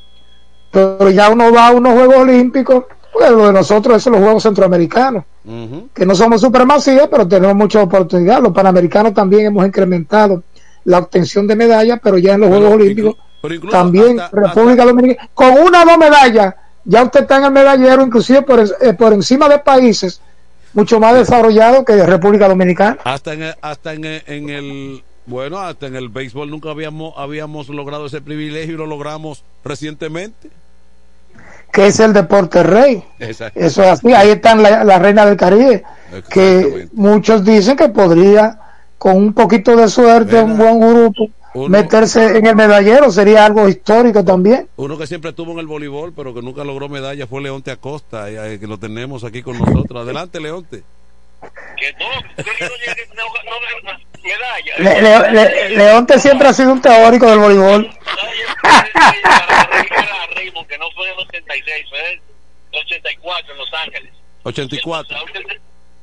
Pero 0.70 1.10
ya 1.10 1.28
uno 1.28 1.52
va 1.52 1.68
a 1.68 1.72
unos 1.72 1.92
Juegos 1.94 2.16
Olímpicos, 2.16 2.84
pues 3.12 3.30
lo 3.30 3.46
de 3.46 3.52
nosotros 3.52 3.96
es 3.98 4.06
los 4.12 4.20
Juegos 4.20 4.42
Centroamericanos, 4.42 5.24
que 5.94 6.06
no 6.06 6.14
somos 6.14 6.40
supremacía, 6.40 7.08
pero 7.10 7.26
tenemos 7.28 7.54
mucha 7.56 7.82
oportunidad. 7.82 8.40
Los 8.42 8.52
Panamericanos 8.52 9.12
también 9.14 9.46
hemos 9.46 9.66
incrementado 9.66 10.42
la 10.84 10.98
obtención 10.98 11.46
de 11.46 11.54
medallas, 11.56 12.00
pero 12.02 12.18
ya 12.18 12.34
en 12.34 12.40
los 12.40 12.48
Juegos 12.50 12.72
Olímpicos 12.74 13.14
también 13.72 14.20
hasta- 14.20 14.40
República 14.40 14.84
Dominicana, 14.84 15.28
con 15.34 15.52
una 15.52 15.82
o 15.82 15.86
dos 15.86 15.98
medallas, 15.98 16.54
ya 16.84 17.02
usted 17.04 17.20
está 17.22 17.36
en 17.38 17.44
el 17.44 17.50
medallero, 17.52 18.02
inclusive 18.02 18.42
por, 18.42 18.60
eh, 18.60 18.92
por 18.94 19.12
encima 19.12 19.48
de 19.48 19.58
países 19.58 20.20
mucho 20.74 20.98
más 20.98 21.14
desarrollados 21.14 21.84
que 21.84 22.04
República 22.06 22.48
Dominicana. 22.48 22.98
Hasta 23.04 23.34
en 23.34 23.42
el, 23.42 23.54
hasta 23.60 23.92
en 23.92 24.04
el, 24.04 24.22
en 24.26 24.48
el- 24.50 25.02
bueno, 25.26 25.58
hasta 25.60 25.86
en 25.86 25.94
el 25.96 26.08
béisbol 26.08 26.50
nunca 26.50 26.70
habíamos 26.70 27.14
habíamos 27.16 27.68
logrado 27.68 28.06
ese 28.06 28.20
privilegio 28.20 28.74
y 28.74 28.78
lo 28.78 28.86
logramos 28.86 29.44
recientemente. 29.64 30.50
Que 31.72 31.86
es 31.88 31.98
el 32.00 32.12
deporte 32.12 32.62
rey. 32.62 33.02
Exacto. 33.18 33.58
Eso 33.58 33.82
es 33.82 33.88
así, 33.88 34.12
ahí 34.12 34.30
están 34.30 34.62
la, 34.62 34.84
la 34.84 34.98
reina 35.00 35.26
del 35.26 35.36
Caribe, 35.36 35.82
que 36.28 36.88
muchos 36.92 37.44
dicen 37.44 37.76
que 37.76 37.88
podría, 37.88 38.58
con 38.98 39.16
un 39.16 39.32
poquito 39.32 39.74
de 39.74 39.88
suerte, 39.88 40.40
un 40.42 40.56
buen 40.58 40.78
grupo, 40.78 41.28
Uno- 41.54 41.68
meterse 41.68 42.36
en 42.38 42.46
el 42.46 42.54
medallero, 42.56 43.10
sería 43.10 43.44
algo 43.46 43.68
histórico 43.68 44.22
también. 44.24 44.68
Uno 44.76 44.96
que 44.98 45.06
siempre 45.06 45.30
estuvo 45.30 45.52
en 45.52 45.58
el 45.58 45.66
voleibol, 45.66 46.12
pero 46.14 46.32
que 46.34 46.42
nunca 46.42 46.62
logró 46.62 46.88
medalla 46.88 47.26
fue 47.26 47.40
Leonte 47.42 47.70
Acosta, 47.70 48.30
y, 48.30 48.36
eh, 48.36 48.58
que 48.60 48.66
lo 48.66 48.78
tenemos 48.78 49.24
aquí 49.24 49.42
con 49.42 49.58
nosotros. 49.58 50.02
Adelante, 50.04 50.40
Leonte. 50.40 50.82
que 51.42 51.92
no, 51.98 52.44
yo 52.44 52.52
llegué, 52.86 53.08
no, 53.16 53.92
no, 53.92 53.98
Le- 54.78 55.02
Le- 55.02 55.32
Le- 55.32 55.68
Leonte 55.76 56.18
siempre 56.18 56.48
ha 56.48 56.52
sido 56.52 56.72
un 56.72 56.80
teórico 56.80 57.26
del 57.28 57.38
voleibol. 57.38 57.90
que 60.68 60.78
no 60.78 60.90
fue 60.92 61.06
en 61.08 61.12
el 61.18 61.26
86, 61.26 61.84
fue 61.88 61.98
en 61.98 62.20
el 62.72 62.78
84 62.80 63.52
en 63.52 63.58
Los 63.58 63.68
Ángeles. 63.74 64.12
84. 64.44 65.16
La 65.16 65.22
última- 65.24 65.54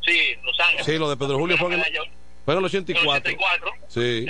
Sí, 0.05 0.35
Los 0.43 0.59
Ángeles. 0.59 0.85
Sí, 0.85 0.97
lo 0.97 1.09
de 1.09 1.17
Pedro 1.17 1.37
Julio 1.37 1.57
fue 1.57 1.67
en 1.73 1.73
el, 1.73 1.85
fue 2.45 2.53
en 2.53 2.59
el 2.59 2.65
84. 2.65 3.35
Sí. 3.87 4.25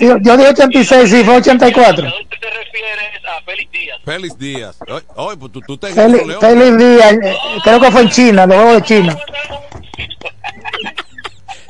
Yo 0.00 0.36
dije 0.36 0.48
86, 0.50 1.10
sí, 1.10 1.24
fue 1.24 1.36
84. 1.36 2.06
Usted 2.08 2.38
se 2.40 2.50
refiere 2.50 2.88
a 3.28 3.40
Félix 3.42 3.70
Díaz. 3.72 3.98
Félix 4.04 4.38
Díaz. 4.38 4.78
Oye, 5.16 5.36
pues 5.36 5.52
tú, 5.52 5.60
tú 5.60 5.76
te. 5.78 5.88
Félix 5.92 6.76
Díaz, 6.78 7.12
eh, 7.22 7.36
creo 7.64 7.80
que 7.80 7.90
fue 7.90 8.02
en 8.02 8.08
China, 8.10 8.46
los 8.46 8.56
juegos 8.56 8.74
de 8.76 8.82
China. 8.82 9.16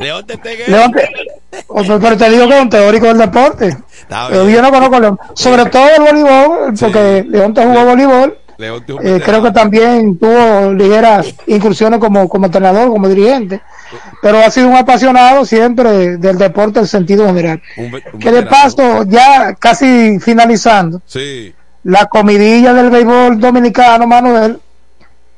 León 0.02 0.26
te 0.26 0.38
pegué. 0.38 0.64
Leonte, 0.68 1.08
o- 1.68 1.82
pero 2.00 2.16
te 2.16 2.30
digo 2.30 2.48
que 2.48 2.56
es 2.56 2.62
un 2.62 2.70
teórico 2.70 3.06
del 3.06 3.18
deporte. 3.18 3.76
Yo 4.32 4.62
no 4.62 4.70
conozco 4.70 4.96
a 4.96 5.00
León. 5.00 5.18
Sobre 5.34 5.64
todo 5.66 5.86
el 5.96 6.02
voleibol, 6.02 6.74
porque 6.78 7.24
León 7.28 7.54
te 7.54 7.64
jugó 7.64 7.84
voleibol. 7.84 8.38
León 8.58 8.84
te 8.86 8.92
Eh, 9.16 9.20
creo 9.24 9.42
que 9.42 9.50
también 9.50 10.18
tuvo 10.18 10.72
ligeras 10.74 11.34
incursiones 11.46 11.98
como, 11.98 12.28
como 12.28 12.46
entrenador, 12.46 12.88
como 12.90 13.08
dirigente, 13.08 13.60
pero 14.20 14.38
ha 14.38 14.50
sido 14.50 14.68
un 14.68 14.76
apasionado 14.76 15.44
siempre 15.44 16.16
del 16.18 16.38
deporte 16.38 16.78
en 16.80 16.86
sentido 16.86 17.26
general. 17.26 17.60
Un 17.76 17.86
un 18.12 18.20
Que 18.20 18.30
de 18.30 18.42
paso, 18.42 19.04
ya 19.08 19.54
casi 19.58 20.18
finalizando, 20.20 21.00
Sí. 21.06 21.52
la 21.84 22.06
comidilla 22.06 22.72
del 22.74 22.90
béisbol 22.90 23.40
dominicano, 23.40 24.06
Manuel, 24.06 24.60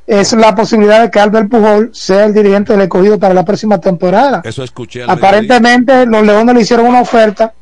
es 0.07 0.33
la 0.35 0.55
posibilidad 0.55 1.03
de 1.03 1.11
que 1.11 1.19
Albert 1.21 1.49
Pujol 1.51 1.91
sea 1.93 2.27
el 2.27 2.35
dirigente 2.35 2.73
del 2.73 2.83
escogido 2.83 3.19
para 3.19 3.33
la 3.35 3.45
próxima 3.45 3.81
temporada. 3.81 4.43
Eso 4.45 4.63
escuché. 4.63 5.03
Aparentemente 5.07 6.05
los 6.07 6.23
Leones 6.25 6.55
le 6.55 6.61
hicieron 6.63 6.87
una 6.87 7.01
oferta 7.01 7.53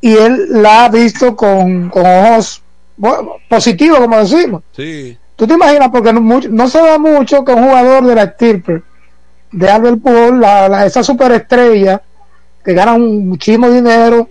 y 0.00 0.12
él 0.14 0.46
la 0.62 0.84
ha 0.84 0.88
visto 0.88 1.34
con, 1.34 1.88
con 1.90 2.06
ojos 2.06 2.62
bueno, 2.96 3.32
positivos, 3.48 3.98
como 4.00 4.18
decimos. 4.18 4.62
Sí. 4.76 5.16
¿Tú 5.36 5.46
te 5.46 5.54
imaginas? 5.54 5.88
Porque 5.90 6.12
no, 6.12 6.20
mucho- 6.20 6.48
no 6.50 6.68
se 6.68 6.78
da 6.80 6.98
mucho 6.98 7.44
que 7.44 7.52
un 7.52 7.64
jugador 7.64 8.04
de 8.06 8.14
la 8.14 8.22
estirpe 8.24 8.82
de 9.52 9.68
Albert 9.70 10.00
Pujol, 10.02 10.40
la, 10.40 10.68
la- 10.68 10.86
esa 10.86 11.02
superestrella 11.02 12.00
que 12.64 12.74
gana 12.74 12.94
un, 12.94 13.28
muchísimo 13.28 13.70
dinero, 13.70 14.28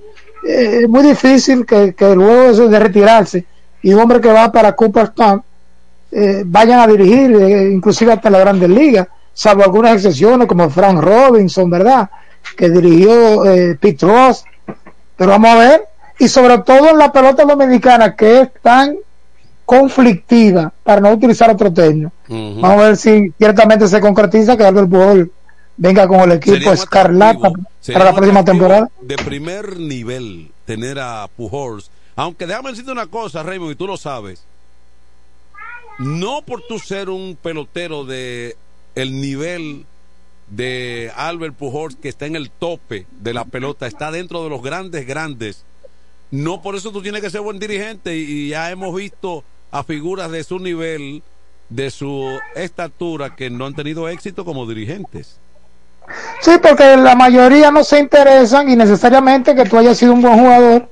eh, 0.48 0.82
es 0.84 0.90
muy 0.90 1.02
difícil 1.04 1.66
que, 1.66 1.94
que 1.96 2.14
luego 2.16 2.54
de, 2.54 2.70
de 2.70 2.80
retirarse 2.80 3.46
y 3.82 3.94
un 3.94 4.02
hombre 4.02 4.22
que 4.22 4.32
va 4.32 4.52
para 4.52 4.74
Cooperstown 4.74 5.42
eh, 6.12 6.44
vayan 6.46 6.80
a 6.80 6.88
dirigir, 6.88 7.32
eh, 7.36 7.72
inclusive 7.72 8.14
hasta 8.14 8.30
la 8.30 8.40
Grandes 8.40 8.70
Ligas, 8.70 9.08
salvo 9.34 9.64
algunas 9.64 9.96
excepciones 9.96 10.48
como 10.48 10.70
Frank 10.70 11.02
Robinson, 11.02 11.70
¿verdad? 11.70 12.10
Que 12.56 12.70
dirigió 12.70 13.46
eh, 13.46 13.78
Pete 13.80 14.06
Ross. 14.06 14.44
Pero 15.16 15.32
vamos 15.32 15.50
a 15.52 15.58
ver, 15.58 15.82
y 16.20 16.28
sobre 16.28 16.60
todo 16.60 16.90
en 16.90 16.98
la 16.98 17.12
pelota 17.12 17.44
dominicana 17.44 18.16
que 18.16 18.42
es 18.42 18.50
tan 18.62 18.96
conflictiva, 19.66 20.72
para 20.84 21.02
no 21.02 21.12
utilizar 21.12 21.50
otro 21.50 21.74
término. 21.74 22.12
Vamos 22.30 22.72
a 22.72 22.84
ver 22.84 22.98
si 22.98 23.34
ciertamente 23.38 23.88
se 23.88 24.00
concretiza 24.00 24.56
que 24.56 24.64
Albert 24.64 24.90
Pujol 24.90 25.32
venga 25.76 26.08
con 26.08 26.22
el 26.22 26.32
equipo 26.34 26.72
escarlata 26.72 27.50
para 27.92 28.06
la 28.06 28.14
próxima 28.14 28.46
temporada. 28.46 28.90
De 29.02 29.18
primer 29.18 29.78
nivel 29.78 30.52
tener 30.66 31.00
a 31.00 31.28
Pujols. 31.36 31.92
Aunque 32.16 32.48
déjame 32.48 32.72
decirte 32.72 32.92
una 32.92 33.08
cosa, 33.08 33.44
Raymond, 33.44 33.74
y 33.74 33.76
tú 33.76 33.88
lo 33.88 33.98
sabes. 33.98 34.44
No 35.98 36.44
por 36.44 36.62
tú 36.62 36.80
ser 36.80 37.10
un 37.10 37.38
pelotero 37.42 38.06
de 38.06 38.56
el 38.96 39.20
nivel 39.20 39.86
de 40.50 41.12
Albert 41.16 41.56
Pujols 41.56 41.96
que 41.96 42.10
está 42.10 42.26
en 42.26 42.36
el 42.36 42.50
tope 42.50 43.06
de 43.20 43.34
la 43.34 43.46
pelota, 43.46 43.88
está 43.88 44.12
dentro 44.12 44.44
de 44.44 44.50
los 44.50 44.62
grandes 44.62 45.06
grandes. 45.08 45.66
No 46.32 46.62
por 46.62 46.76
eso 46.76 46.92
tú 46.92 47.02
tienes 47.02 47.22
que 47.22 47.30
ser 47.30 47.42
buen 47.42 47.60
dirigente 47.60 48.16
y, 48.16 48.50
ya 48.50 48.70
hemos 48.70 48.96
visto 48.96 49.44
a 49.72 49.84
figuras 49.84 50.32
de 50.32 50.44
su 50.44 50.60
nivel, 50.60 51.24
de 51.70 51.90
su 51.90 52.26
estatura 52.56 53.36
que 53.36 53.50
no 53.50 53.66
han 53.66 53.76
tenido 53.76 54.08
éxito 54.08 54.46
como 54.46 54.66
dirigentes. 54.66 55.40
Sí, 56.42 56.52
porque 56.62 56.96
la 56.96 57.16
mayoría 57.16 57.72
no 57.72 57.84
se 57.84 58.00
interesan 58.00 58.70
y 58.70 58.76
necesariamente 58.76 59.56
que 59.56 59.66
tú 59.66 59.78
hayas 59.78 59.98
sido 59.98 60.14
un 60.14 60.22
buen 60.22 60.40
jugador 60.40 60.90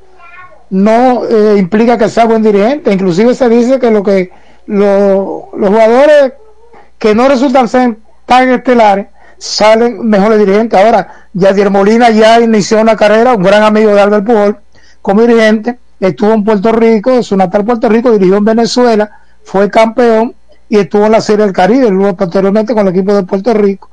no 0.70 1.26
eh, 1.26 1.58
implica 1.58 1.98
que 1.98 2.10
sea 2.10 2.26
buen 2.26 2.44
dirigente. 2.44 2.92
Inclusive 2.92 3.34
se 3.36 3.48
dice 3.50 3.80
que 3.80 3.92
lo 3.92 4.04
que 4.04 4.32
lo- 4.68 5.50
los 5.58 5.70
jugadores 5.70 6.34
que 6.98 7.14
no 7.16 7.28
resultan 7.28 7.68
ser 7.68 7.98
tan 8.26 8.50
estelares 8.50 9.08
salen 9.38 10.08
mejores 10.08 10.40
dirigentes. 10.40 10.80
Ahora, 10.80 11.28
Yadier 11.34 11.70
Molina 11.70 12.10
ya 12.10 12.40
inició 12.40 12.80
una 12.82 12.96
carrera, 12.96 13.34
un 13.34 13.44
gran 13.44 13.64
amigo 13.64 13.94
de 13.94 14.02
Albert 14.02 14.26
Pujol, 14.26 14.58
como 15.02 15.22
dirigente, 15.22 15.78
estuvo 16.00 16.34
en 16.34 16.44
Puerto 16.44 16.72
Rico, 16.72 17.22
su 17.22 17.36
natal 17.38 17.66
Puerto 17.66 17.90
Rico, 17.90 18.12
dirigió 18.12 18.38
en 18.38 18.46
Venezuela, 18.46 19.12
fue 19.44 19.70
campeón 19.70 20.34
y 20.68 20.78
estuvo 20.78 21.06
en 21.06 21.12
la 21.12 21.22
Serie 21.22 21.46
del 21.46 21.54
Caribe, 21.54 21.90
luego 21.92 22.16
posteriormente 22.16 22.74
con 22.74 22.88
el 22.88 22.94
equipo 22.96 23.14
de 23.14 23.24
Puerto 23.24 23.54
Rico. 23.54 23.90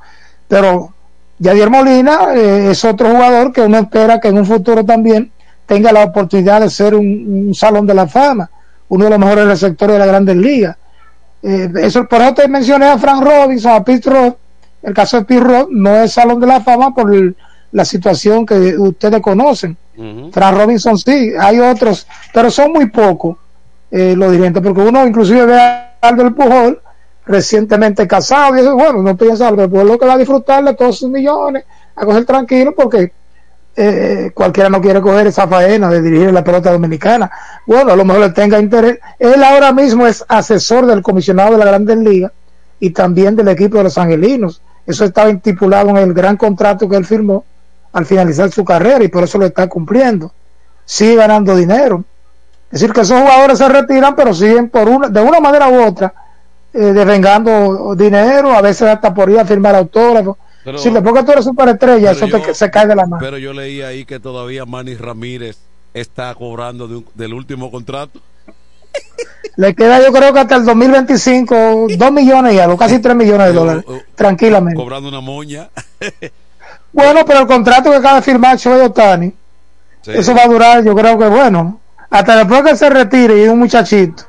Pero 0.47 0.93
Yadier 1.37 1.69
Molina 1.69 2.33
eh, 2.35 2.69
es 2.71 2.83
otro 2.85 3.09
jugador 3.09 3.51
que 3.53 3.61
uno 3.61 3.77
espera 3.77 4.19
que 4.19 4.29
en 4.29 4.37
un 4.39 4.45
futuro 4.45 4.83
también 4.83 5.31
tenga 5.65 5.91
la 5.91 6.03
oportunidad 6.03 6.61
de 6.61 6.69
ser 6.69 6.95
un 6.95 7.51
salón 7.53 7.85
de 7.85 7.93
la 7.93 8.07
fama, 8.07 8.49
uno 8.93 9.05
de 9.05 9.09
los 9.11 9.19
mejores 9.19 9.45
receptores 9.47 9.93
de 9.95 9.99
la 9.99 10.05
grandes 10.05 10.35
ligas. 10.37 10.77
Eh, 11.41 11.69
eso, 11.81 12.05
por 12.07 12.21
eso 12.21 12.33
te 12.35 12.47
mencioné 12.47 12.87
a 12.87 12.97
Frank 12.97 13.23
Robinson, 13.23 13.73
a 13.73 13.83
Pete 13.83 14.09
Roth. 14.09 14.35
El 14.81 14.93
caso 14.93 15.17
de 15.17 15.25
Pete 15.25 15.41
Roth 15.43 15.69
no 15.71 15.95
es 15.97 16.13
salón 16.13 16.39
de 16.39 16.47
la 16.47 16.61
fama 16.61 16.93
por 16.93 17.13
el- 17.13 17.35
la 17.71 17.85
situación 17.85 18.45
que 18.45 18.77
ustedes 18.77 19.21
conocen. 19.21 19.75
Frank 20.31 20.57
Robinson 20.57 20.97
sí, 20.97 21.31
hay 21.39 21.59
otros, 21.59 22.07
pero 22.33 22.49
son 22.49 22.71
muy 22.71 22.89
pocos 22.89 23.37
eh, 23.91 24.15
los 24.17 24.31
dirigentes, 24.31 24.61
porque 24.63 24.81
uno 24.81 25.05
inclusive 25.05 25.45
ve 25.45 25.59
a 25.59 25.91
Albert 26.01 26.35
Pujol 26.35 26.81
recientemente 27.25 28.07
casado 28.07 28.55
y 28.55 28.59
dice, 28.61 28.71
bueno, 28.73 29.01
no 29.01 29.15
piensa 29.15 29.47
Albert 29.47 29.69
Pujol 29.71 29.87
lo 29.87 29.99
que 29.99 30.05
va 30.05 30.13
a 30.13 30.17
disfrutar 30.17 30.63
de 30.63 30.73
todos 30.73 30.97
sus 30.99 31.09
millones, 31.09 31.63
a 31.95 32.05
coger 32.05 32.25
tranquilo 32.25 32.73
porque 32.75 33.11
eh, 33.75 34.31
cualquiera 34.33 34.69
no 34.69 34.81
quiere 34.81 35.01
coger 35.01 35.27
esa 35.27 35.47
faena 35.47 35.89
de 35.89 36.01
dirigir 36.01 36.31
la 36.31 36.43
pelota 36.43 36.71
dominicana. 36.71 37.31
Bueno, 37.65 37.91
a 37.91 37.95
lo 37.95 38.05
mejor 38.05 38.21
le 38.21 38.29
tenga 38.29 38.59
interés. 38.59 38.99
Él 39.17 39.43
ahora 39.43 39.71
mismo 39.71 40.05
es 40.05 40.23
asesor 40.27 40.85
del 40.85 41.01
comisionado 41.01 41.53
de 41.53 41.57
la 41.57 41.65
Grandes 41.65 41.97
Ligas 41.97 42.31
y 42.79 42.91
también 42.91 43.35
del 43.35 43.47
equipo 43.47 43.77
de 43.77 43.85
los 43.85 43.97
Angelinos. 43.97 44.61
Eso 44.85 45.05
estaba 45.05 45.29
estipulado 45.29 45.89
en 45.89 45.97
el 45.97 46.13
gran 46.13 46.37
contrato 46.37 46.87
que 46.87 46.97
él 46.97 47.05
firmó 47.05 47.45
al 47.93 48.05
finalizar 48.05 48.51
su 48.51 48.65
carrera 48.65 49.03
y 49.03 49.07
por 49.07 49.23
eso 49.23 49.37
lo 49.37 49.45
está 49.45 49.67
cumpliendo. 49.67 50.31
Sigue 50.85 51.15
ganando 51.15 51.55
dinero. 51.55 52.03
Es 52.71 52.81
decir, 52.81 52.93
que 52.93 53.01
esos 53.01 53.19
jugadores 53.21 53.57
se 53.59 53.69
retiran, 53.69 54.15
pero 54.15 54.33
siguen 54.33 54.69
por 54.69 54.89
una, 54.89 55.07
de 55.07 55.21
una 55.21 55.39
manera 55.39 55.69
u 55.69 55.83
otra, 55.83 56.13
eh, 56.73 56.79
devengando 56.79 57.93
dinero, 57.95 58.51
a 58.51 58.61
veces 58.61 58.87
hasta 58.87 59.13
por 59.13 59.29
ir 59.29 59.39
a 59.39 59.45
firmar 59.45 59.75
autógrafos. 59.75 60.37
Pero- 60.63 60.77
si 60.77 60.89
le 60.89 61.01
porque 61.01 61.23
tú 61.23 61.31
eres 61.33 61.45
superestrella, 61.45 62.11
eso 62.11 62.25
Pero 62.25 62.39
te- 62.41 62.47
yo- 62.47 62.53
se 62.53 62.71
cae 62.71 62.87
de 62.87 62.95
la 62.95 63.05
mano. 63.05 63.17
Pero 63.19 63.37
yo 63.37 63.53
leí 63.53 63.81
ahí 63.81 64.05
que 64.05 64.19
todavía 64.19 64.65
Manny 64.65 64.95
Ramírez 64.95 65.57
está 65.93 66.33
cobrando 66.35 66.87
de 66.87 66.95
un- 66.97 67.05
del 67.13 67.33
último 67.33 67.69
contrato. 67.71 68.19
Le 69.55 69.75
queda 69.75 70.01
yo 70.03 70.11
creo 70.11 70.33
que 70.33 70.39
hasta 70.39 70.55
el 70.55 70.65
2025 70.65 71.87
2 71.97 72.11
millones 72.11 72.53
y 72.53 72.59
algo, 72.59 72.77
casi 72.77 72.99
3 72.99 73.15
millones 73.15 73.47
de 73.47 73.53
dólares, 73.53 73.83
tranquilamente. 74.15 74.79
Cobrando 74.79 75.09
una 75.09 75.21
moña. 75.21 75.69
Bueno, 76.95 77.25
pero 77.25 77.39
el 77.39 77.47
contrato 77.47 77.89
que 77.89 77.95
acaba 77.97 78.17
de 78.17 78.21
firmar 78.21 78.55
Shohei 78.55 78.81
Otani, 78.85 79.33
Sí. 80.03 80.11
eso 80.13 80.35
va 80.35 80.43
a 80.43 80.47
durar, 80.47 80.83
yo 80.83 80.93
creo 80.95 81.17
que 81.17 81.27
bueno, 81.27 81.79
hasta 82.11 82.35
después 82.37 82.61
que 82.61 82.75
se 82.75 82.87
retire 82.87 83.43
y 83.43 83.47
un 83.47 83.57
muchachito 83.57 84.23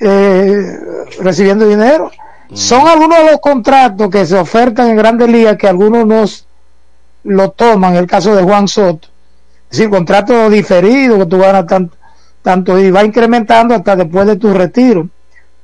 eh, 0.00 0.78
recibiendo 1.20 1.66
dinero. 1.66 2.10
Son 2.54 2.86
algunos 2.86 3.18
de 3.18 3.30
los 3.32 3.40
contratos 3.40 4.10
que 4.10 4.26
se 4.26 4.36
ofertan 4.38 4.90
en 4.90 4.96
grandes 4.96 5.28
ligas 5.28 5.56
que 5.56 5.68
algunos 5.68 6.06
nos 6.06 6.46
lo 7.24 7.50
toman, 7.50 7.96
el 7.96 8.06
caso 8.06 8.34
de 8.34 8.42
Juan 8.42 8.68
Soto. 8.68 9.08
Es 9.70 9.78
decir, 9.78 9.90
contrato 9.90 10.50
diferido 10.50 11.18
que 11.18 11.26
tú 11.26 11.38
ganas 11.38 11.66
tanto, 11.66 11.96
tanto 12.42 12.78
y 12.78 12.90
va 12.90 13.04
incrementando 13.04 13.74
hasta 13.74 13.96
después 13.96 14.26
de 14.26 14.36
tu 14.36 14.52
retiro. 14.52 15.08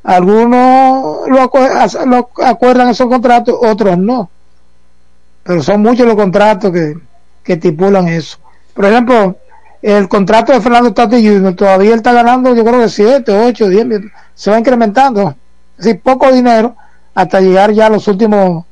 Algunos 0.03 1.29
lo, 1.29 1.43
acu- 1.43 2.07
lo 2.07 2.31
acuerdan 2.47 2.89
esos 2.89 3.09
contratos, 3.09 3.55
otros 3.61 3.99
no. 3.99 4.31
Pero 5.43 5.63
son 5.63 5.83
muchos 5.83 6.07
los 6.07 6.17
contratos 6.17 6.73
que, 6.73 6.95
que 7.43 7.55
estipulan 7.55 8.09
eso. 8.09 8.39
Por 8.73 8.87
ejemplo, 8.87 9.37
el 9.83 10.09
contrato 10.09 10.53
de 10.53 10.61
Fernando 10.61 10.95
Tati 10.95 11.17
Jr. 11.27 11.55
todavía 11.55 11.91
él 11.91 11.97
está 11.97 12.13
ganando, 12.13 12.55
yo 12.55 12.65
creo 12.65 12.81
que 12.81 12.89
7, 12.89 13.31
8, 13.33 13.69
10, 13.69 13.87
mil- 13.87 14.13
se 14.35 14.51
va 14.51 14.59
incrementando. 14.59 15.35
Decir, 15.79 16.01
poco 16.01 16.31
dinero 16.31 16.77
hasta 17.15 17.41
llegar 17.41 17.73
ya 17.73 17.87
a 17.87 17.91
los 17.91 18.07
últimos 18.09 18.65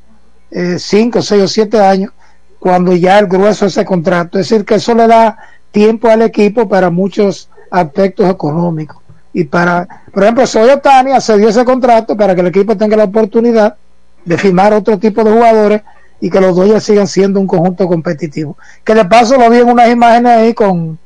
5, 0.50 1.22
6 1.22 1.42
o 1.42 1.48
7 1.48 1.80
años, 1.80 2.12
cuando 2.58 2.94
ya 2.94 3.18
el 3.18 3.26
grueso 3.26 3.64
de 3.64 3.70
ese 3.70 3.84
contrato. 3.84 4.38
Es 4.38 4.48
decir, 4.48 4.64
que 4.64 4.76
eso 4.76 4.94
le 4.94 5.06
da 5.06 5.38
tiempo 5.70 6.08
al 6.08 6.22
equipo 6.22 6.68
para 6.68 6.90
muchos 6.90 7.48
aspectos 7.70 8.28
económicos. 8.30 8.98
Y 9.32 9.44
para, 9.44 9.86
por 10.12 10.22
ejemplo, 10.22 10.46
Soy 10.46 10.70
Otani 10.70 11.12
accedió 11.12 11.48
ese 11.48 11.64
contrato 11.64 12.16
para 12.16 12.34
que 12.34 12.40
el 12.40 12.46
equipo 12.46 12.76
tenga 12.76 12.96
la 12.96 13.04
oportunidad 13.04 13.76
de 14.24 14.38
firmar 14.38 14.72
otro 14.72 14.98
tipo 14.98 15.22
de 15.22 15.32
jugadores 15.32 15.82
y 16.20 16.30
que 16.30 16.40
los 16.40 16.56
Dodgers 16.56 16.84
sigan 16.84 17.06
siendo 17.06 17.38
un 17.38 17.46
conjunto 17.46 17.86
competitivo. 17.86 18.56
Que 18.82 18.94
de 18.94 19.04
paso 19.04 19.36
lo 19.36 19.50
vi 19.50 19.58
en 19.58 19.68
unas 19.68 19.90
imágenes 19.90 20.32
ahí 20.32 20.54
con, 20.54 20.98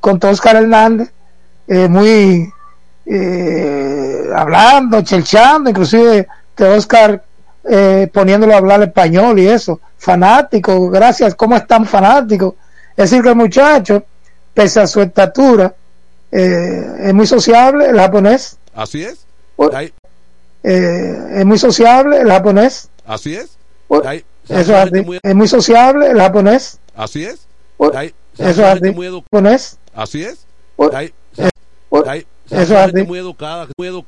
con 0.00 0.18
Toscar 0.18 0.56
Hernández, 0.56 1.12
eh, 1.68 1.88
muy 1.88 2.50
eh, 3.06 4.28
hablando, 4.34 5.02
chelchando, 5.02 5.70
inclusive 5.70 6.26
que 6.54 6.64
Oscar 6.64 7.22
eh, 7.68 8.08
poniéndolo 8.12 8.54
a 8.54 8.58
hablar 8.58 8.82
español 8.82 9.38
y 9.38 9.48
eso, 9.48 9.80
fanático, 9.98 10.88
gracias, 10.90 11.34
¿cómo 11.34 11.56
están 11.56 11.84
fanáticos? 11.86 12.54
Es 12.96 13.10
decir, 13.10 13.22
que 13.22 13.30
el 13.30 13.36
muchacho, 13.36 14.04
pese 14.54 14.80
a 14.80 14.86
su 14.86 15.00
estatura, 15.02 15.74
eh, 16.32 16.86
es 17.00 17.14
muy 17.14 17.26
sociable, 17.26 17.86
el 17.88 17.98
japonés, 17.98 18.58
Así 18.74 19.02
es. 19.04 19.18
Ahí- 19.74 19.92
eh, 20.62 21.16
es 21.36 21.44
muy 21.46 21.58
sociable, 21.58 22.20
el 22.20 22.28
japonés, 22.28 22.88
así 23.06 23.34
es. 23.36 23.56
Ahí- 24.04 24.24
eso 24.48 24.60
es 24.60 24.70
así, 24.70 25.00
muy- 25.02 25.18
es 25.22 25.34
muy 25.34 25.48
sociable, 25.48 26.08
el 26.10 26.18
japonés, 26.20 26.78
Así 26.94 27.24
es. 27.24 27.40
Ahí- 27.94 28.14
eso 28.38 28.50
es 28.50 28.58
así, 28.82 28.90
muy 28.92 29.08
japonés, 29.10 29.78
Así 29.94 30.22
es. 30.24 30.38
Ahí- 30.92 31.12
eso 32.50 32.78
es 32.78 33.06
muy 33.06 33.18
educada, 33.18 33.68
muy 33.76 33.88
educada. 33.88 34.04